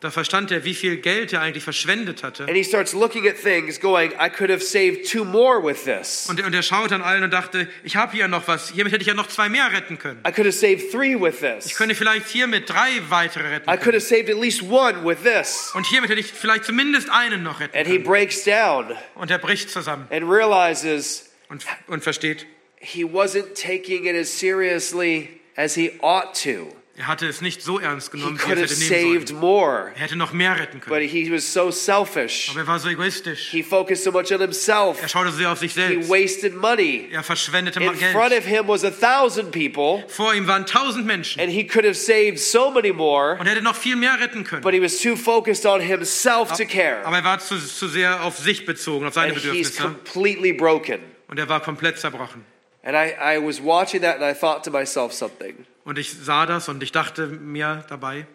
Da 0.00 0.12
verstand 0.12 0.52
er, 0.52 0.62
wie 0.64 0.74
viel 0.74 0.98
Geld 0.98 1.32
er 1.32 1.40
eigentlich 1.40 1.64
verschwendet 1.64 2.22
hatte. 2.22 2.44
And 2.44 2.52
he 2.56 2.62
starts 2.62 2.92
looking 2.92 3.26
at 3.28 3.34
things 3.36 3.80
going, 3.80 4.12
I 4.12 4.28
could 4.30 4.48
have 4.48 4.62
saved 4.62 5.10
two 5.10 5.24
more 5.24 5.60
with 5.60 5.84
this. 5.84 6.26
Und, 6.28 6.40
und 6.40 6.54
er 6.54 6.62
schaute 6.62 6.94
an 6.94 7.02
allen 7.02 7.24
und 7.24 7.32
dachte, 7.32 7.68
ich 7.82 7.96
habe 7.96 8.12
hier 8.12 8.28
noch 8.28 8.46
was, 8.46 8.70
hiermit 8.70 8.92
hätte 8.92 9.02
ich 9.02 9.08
ja 9.08 9.14
noch 9.14 9.26
zwei 9.26 9.48
mehr 9.48 9.72
retten 9.72 9.98
können. 9.98 10.20
I 10.20 10.30
could 10.30 10.46
have 10.46 10.52
saved 10.52 10.92
three 10.92 11.16
with 11.20 11.42
Ich 11.42 11.64
this. 11.64 11.74
könnte 11.76 11.96
vielleicht 11.96 12.28
hiermit 12.28 12.70
drei 12.70 12.90
weitere 13.08 13.48
retten 13.48 13.68
I 13.68 13.76
could 13.76 13.94
have 13.94 14.00
saved 14.00 14.30
at 14.30 14.40
least 14.40 14.62
one 14.62 15.04
with 15.04 15.18
this. 15.24 15.72
Und 15.74 15.84
hiermit 15.86 16.10
hätte 16.10 16.20
ich 16.20 16.26
vielleicht 16.32 16.64
zumindest 16.64 17.10
einen 17.10 17.42
noch 17.42 17.58
retten 17.58 17.76
And 17.76 17.86
he 17.88 17.94
können. 17.94 18.04
breaks 18.04 18.44
down 18.44 18.92
Und 19.16 19.30
er 19.32 19.38
bricht 19.38 19.68
zusammen 19.68 20.06
and 20.12 20.30
realizes 20.30 21.30
und, 21.48 21.64
und 21.88 22.02
versteht, 22.04 22.46
he 22.80 23.04
wasn't 23.04 23.54
taking 23.60 24.04
it 24.06 24.14
as 24.14 24.28
seriously 24.38 25.28
as 25.56 25.74
he 25.74 25.90
ought 26.02 26.34
to. 26.44 26.72
Er 26.98 27.06
hatte 27.06 27.26
es 27.26 27.40
nicht 27.40 27.62
so 27.62 27.78
ernst 27.78 28.12
He 28.12 28.18
genommen, 28.18 28.38
wie 28.38 28.42
er 28.42 28.46
could 28.56 28.58
es 28.58 28.70
have 28.72 28.84
hätte 28.84 28.94
nehmen 28.94 29.12
saved 29.14 29.28
sollen. 29.28 29.40
more, 29.40 29.92
Er 29.94 30.00
hätte 30.02 30.16
noch 30.16 30.32
mehr 30.32 30.58
retten 30.58 30.80
but 30.80 30.88
können. 30.88 31.08
he 31.08 31.32
was 31.32 31.50
so 31.52 31.70
selfish. 31.70 32.50
Aber 32.50 32.60
er 32.60 32.66
war 32.66 32.78
so 32.78 32.88
egoistisch. 32.88 33.48
He 33.50 33.62
focused 33.62 34.04
so 34.04 34.10
much 34.12 34.32
on 34.32 34.40
Er 34.40 34.46
himself. 34.46 35.08
schaute 35.08 35.30
so 35.30 35.36
sehr 35.38 35.52
auf 35.52 35.58
sich 35.58 35.72
He 35.74 35.80
selbst. 35.80 36.10
wasted 36.10 36.54
money. 36.56 37.08
Er 37.12 37.22
verschwendete 37.22 37.80
In 37.80 37.86
front 38.12 38.30
Geld. 38.30 38.42
of 38.42 38.44
him 38.46 38.66
was 38.68 38.84
a 38.84 38.90
thousand 38.90 39.52
people, 39.52 40.04
Vor 40.08 40.34
ihm 40.34 40.46
waren 40.46 40.66
tausend 40.66 41.06
Menschen. 41.06 41.40
and 41.40 41.50
he 41.50 41.64
could 41.66 41.84
have 41.84 41.94
saved 41.94 42.38
so 42.38 42.70
many 42.70 42.92
more, 42.92 43.36
Und 43.38 43.46
er 43.46 43.52
hätte 43.52 43.62
noch 43.62 43.76
viel 43.76 43.96
mehr 43.96 44.18
retten 44.20 44.44
können. 44.44 44.62
but 44.62 44.74
he 44.74 44.82
was 44.82 45.00
too 45.00 45.16
focused 45.16 45.64
on 45.66 45.80
himself 45.80 46.52
to 46.56 46.64
care. 46.64 47.04
Aber 47.04 47.16
er 47.18 47.24
war 47.24 47.38
zu, 47.38 47.56
zu 47.58 47.88
sehr 47.88 48.22
auf 48.24 48.36
sich 48.38 48.66
bezogen, 48.66 49.06
auf 49.06 49.14
seine 49.14 49.32
And 49.32 49.42
he's 49.42 49.72
Bedürfnisse. 49.76 49.82
completely 49.82 50.52
broken. 50.52 50.98
Und 51.28 51.38
er 51.38 51.48
war 51.48 51.60
komplett 51.60 51.98
zerbrochen. 51.98 52.44
And 52.82 52.96
I, 52.96 53.36
I 53.36 53.38
was 53.44 53.62
watching 53.62 54.00
that 54.02 54.20
and 54.20 54.24
I 54.24 54.32
thought 54.38 54.64
to 54.64 54.70
myself 54.70 55.12
something. 55.12 55.66
Und 55.88 55.98
ich 55.98 56.12
sah 56.12 56.44
das 56.44 56.68
und 56.68 56.82
ich 56.82 56.92
dachte 56.92 57.26
mir 57.28 57.82
dabei, 57.88 58.26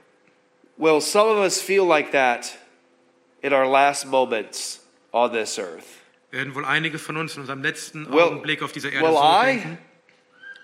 Will 0.78 1.00
some 1.00 1.30
of 1.30 1.38
us 1.38 1.62
feel 1.62 1.86
like 1.86 2.10
that 2.12 2.58
in 3.44 3.54
our 3.54 3.68
last 3.68 4.08
moments 4.08 4.84
on 5.12 5.32
this 5.32 5.60
earth? 5.60 5.86
werden 6.32 6.56
wohl 6.56 6.66
einige 6.66 6.98
von 6.98 7.16
uns 7.16 7.36
in 7.36 7.42
unserem 7.42 7.62
letzten 7.62 8.12
Will- 8.12 8.22
Augenblick 8.22 8.64
auf 8.64 8.72
dieser 8.72 8.92
Erde 8.92 9.06
will 9.06 9.14
so 9.14 9.22
I? 9.24 9.46
denken. 9.46 9.78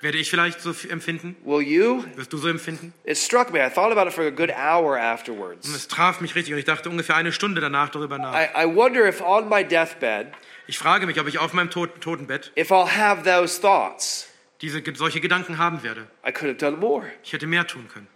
Werde 0.01 0.17
ich 0.17 0.31
vielleicht 0.31 0.61
so 0.61 0.73
empfinden? 0.89 1.35
Will 1.45 1.61
you? 1.61 2.03
Wirst 2.15 2.33
du 2.33 2.39
so 2.39 2.47
empfinden? 2.47 2.91
It 3.03 3.19
struck 3.19 3.51
me. 3.53 3.63
I 3.63 3.69
thought 3.69 3.91
about 3.95 4.07
it 4.07 4.13
for 4.15 4.23
a 4.25 4.31
good 4.31 4.49
hour 4.49 4.93
Und 4.95 4.99
afterwards. 4.99 5.67
es 5.67 5.87
traf 5.87 6.21
mich 6.21 6.33
richtig 6.33 6.53
und 6.53 6.59
ich 6.59 6.65
dachte 6.65 6.89
ungefähr 6.89 7.15
eine 7.17 7.31
Stunde 7.31 7.61
danach 7.61 7.89
darüber 7.89 8.17
nach. 8.17 8.33
I, 8.33 8.47
I 8.63 8.65
wonder 8.75 9.07
if 9.07 9.21
on 9.21 9.47
my 9.47 9.63
deathbed, 9.63 10.29
Ich 10.65 10.79
frage 10.79 11.05
mich, 11.05 11.19
ob 11.19 11.27
ich 11.27 11.37
auf 11.37 11.53
meinem 11.53 11.69
Totenbett 11.69 12.51
if 12.57 12.71
I'll 12.71 12.89
have 12.97 13.21
those 13.23 13.61
thoughts. 13.61 14.28
Diese 14.61 14.81
solche 14.95 15.21
Gedanken 15.21 15.57
haben 15.57 15.83
werde. 15.83 16.07
I 16.27 16.31
could 16.31 16.49
have 16.49 16.55
done 16.55 16.77
more. 16.77 17.05
Ich 17.23 17.33
hätte 17.33 17.47
mehr 17.47 17.65
tun 17.67 17.87
können. 17.87 18.07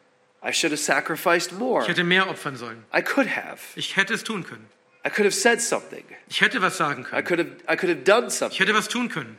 I 0.45 0.51
should 0.51 0.71
have 0.71 0.81
sacrificed 0.81 1.53
more. 1.53 1.81
Ich 1.83 1.87
hätte 1.87 2.03
mehr 2.03 2.29
opfern 2.29 2.57
sollen. 2.57 2.83
I 2.95 3.01
could 3.01 3.27
have. 3.35 3.59
Ich 3.75 3.95
hätte 3.95 4.13
es 4.13 4.23
tun 4.23 4.43
können. 4.43 4.67
I 5.05 5.09
could 5.09 5.25
have 5.25 5.31
said 5.31 5.61
something. 5.61 6.03
Ich 6.29 6.41
hätte 6.41 6.61
was 6.61 6.77
sagen 6.77 7.03
I 7.03 7.21
können. 7.21 7.25
could 7.25 7.39
have 7.39 7.49
I 7.71 7.75
could 7.77 7.89
have 7.89 8.03
done 8.03 8.27
Ich 8.27 8.33
something. 8.33 8.57
hätte 8.59 8.73
was 8.73 8.87
tun 8.87 9.09
können. 9.09 9.37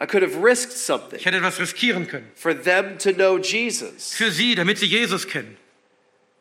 I 0.00 0.06
could 0.06 0.22
have 0.22 0.36
risked 0.42 0.72
something 0.72 1.18
Ich 1.18 1.26
hätte 1.26 1.42
was 1.42 1.60
riskieren 1.60 2.08
können. 2.08 2.30
for 2.34 2.52
them 2.60 2.98
to 2.98 3.12
know 3.12 3.38
Jesus. 3.38 4.14
Für 4.14 4.30
sie, 4.32 4.54
damit 4.56 4.78
sie 4.78 4.86
Jesus 4.86 5.28
kennen. 5.28 5.56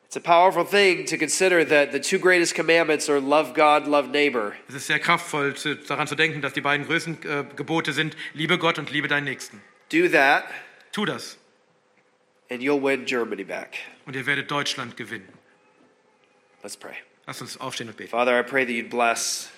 It's 0.07 0.17
a 0.17 0.19
powerful 0.19 0.65
thing 0.65 1.05
to 1.05 1.15
consider 1.17 1.65
that 1.69 1.91
the 1.93 1.99
two 2.01 2.19
greatest 2.19 2.53
commandments 2.53 3.07
are 3.07 3.19
love 3.21 3.53
God, 3.53 3.87
love 3.87 4.09
neighbor. 4.09 4.51
Es 4.67 4.75
ist 4.75 4.87
sehr 4.87 4.99
kraftvoll, 4.99 5.53
daran 5.87 6.05
zu 6.07 6.15
denken, 6.15 6.41
dass 6.41 6.51
die 6.53 6.59
beiden 6.61 6.85
größten 6.85 7.19
äh, 7.23 7.45
Gebote 7.55 7.93
sind, 7.93 8.17
liebe 8.33 8.57
Gott 8.57 8.77
und 8.77 8.91
liebe 8.91 9.07
deinen 9.07 9.23
Nächsten. 9.23 9.61
Do 9.91 10.07
that 10.09 10.45
Tu 10.93 11.05
das 11.05 11.37
and 12.49 12.61
you'll 12.61 12.81
win 12.81 13.05
Germany 13.05 13.43
back. 13.43 13.77
und 14.05 14.15
ihr 14.15 14.25
werdet 14.25 14.49
Deutschland 14.51 14.97
gewinnen. 14.97 15.27
Let's 16.63 16.77
pray. 16.77 16.95
Lass 17.27 17.41
uns 17.41 17.59
aufstehen 17.59 17.87
und 17.89 17.97
beten. 17.97 18.09
Father, 18.09 18.39
I 18.39 18.43
pray 18.43 18.65
that 18.65 18.73
you'd 18.73 18.89
bless 18.89 19.49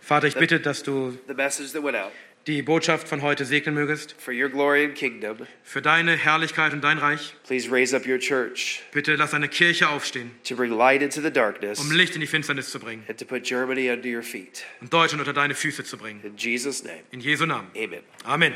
Vater, 0.00 0.26
ich 0.28 0.34
bitte, 0.34 0.60
dass 0.60 0.82
du 0.82 1.18
the 1.26 1.34
message 1.34 1.72
that 1.72 1.82
went 1.82 1.96
out 1.96 2.12
die 2.46 2.62
Botschaft 2.62 3.08
von 3.08 3.22
heute 3.22 3.44
segnen 3.44 3.74
mögest. 3.74 4.14
for 4.20 4.32
your 4.32 4.48
glory 4.48 4.84
and 4.84 4.94
kingdom. 4.94 5.38
Für 5.64 5.82
deine 5.82 6.14
Herrlichkeit 6.16 6.72
und 6.72 6.82
dein 6.84 6.98
Reich. 6.98 7.34
Please 7.44 7.68
raise 7.70 7.94
up 7.96 8.06
your 8.06 8.18
church 8.18 8.82
Bitte 8.92 9.16
lass 9.16 9.34
eine 9.34 9.48
Kirche 9.48 9.88
aufstehen, 9.88 10.30
to 10.44 10.54
bring 10.54 10.70
light 10.72 11.02
into 11.02 11.20
the 11.20 11.30
darkness 11.32 11.80
um 11.80 11.90
Licht 11.90 12.14
in 12.14 12.20
die 12.20 12.26
Finsternis 12.28 12.70
zu 12.70 12.78
bringen 12.78 13.04
and 13.08 13.18
to 13.18 13.24
put 13.24 13.42
Germany 13.44 13.90
under 13.90 14.08
your 14.08 14.22
feet. 14.22 14.64
und 14.80 14.92
Deutschland 14.92 15.20
unter 15.20 15.32
deine 15.32 15.54
Füße 15.54 15.82
zu 15.84 15.96
bringen. 15.98 16.20
In 16.22 16.36
Jesus' 16.36 16.84
name, 16.84 17.02
In 17.10 17.20
Jesu 17.20 17.46
Namen. 17.46 17.68
amen. 17.74 18.02
Amen. 18.24 18.54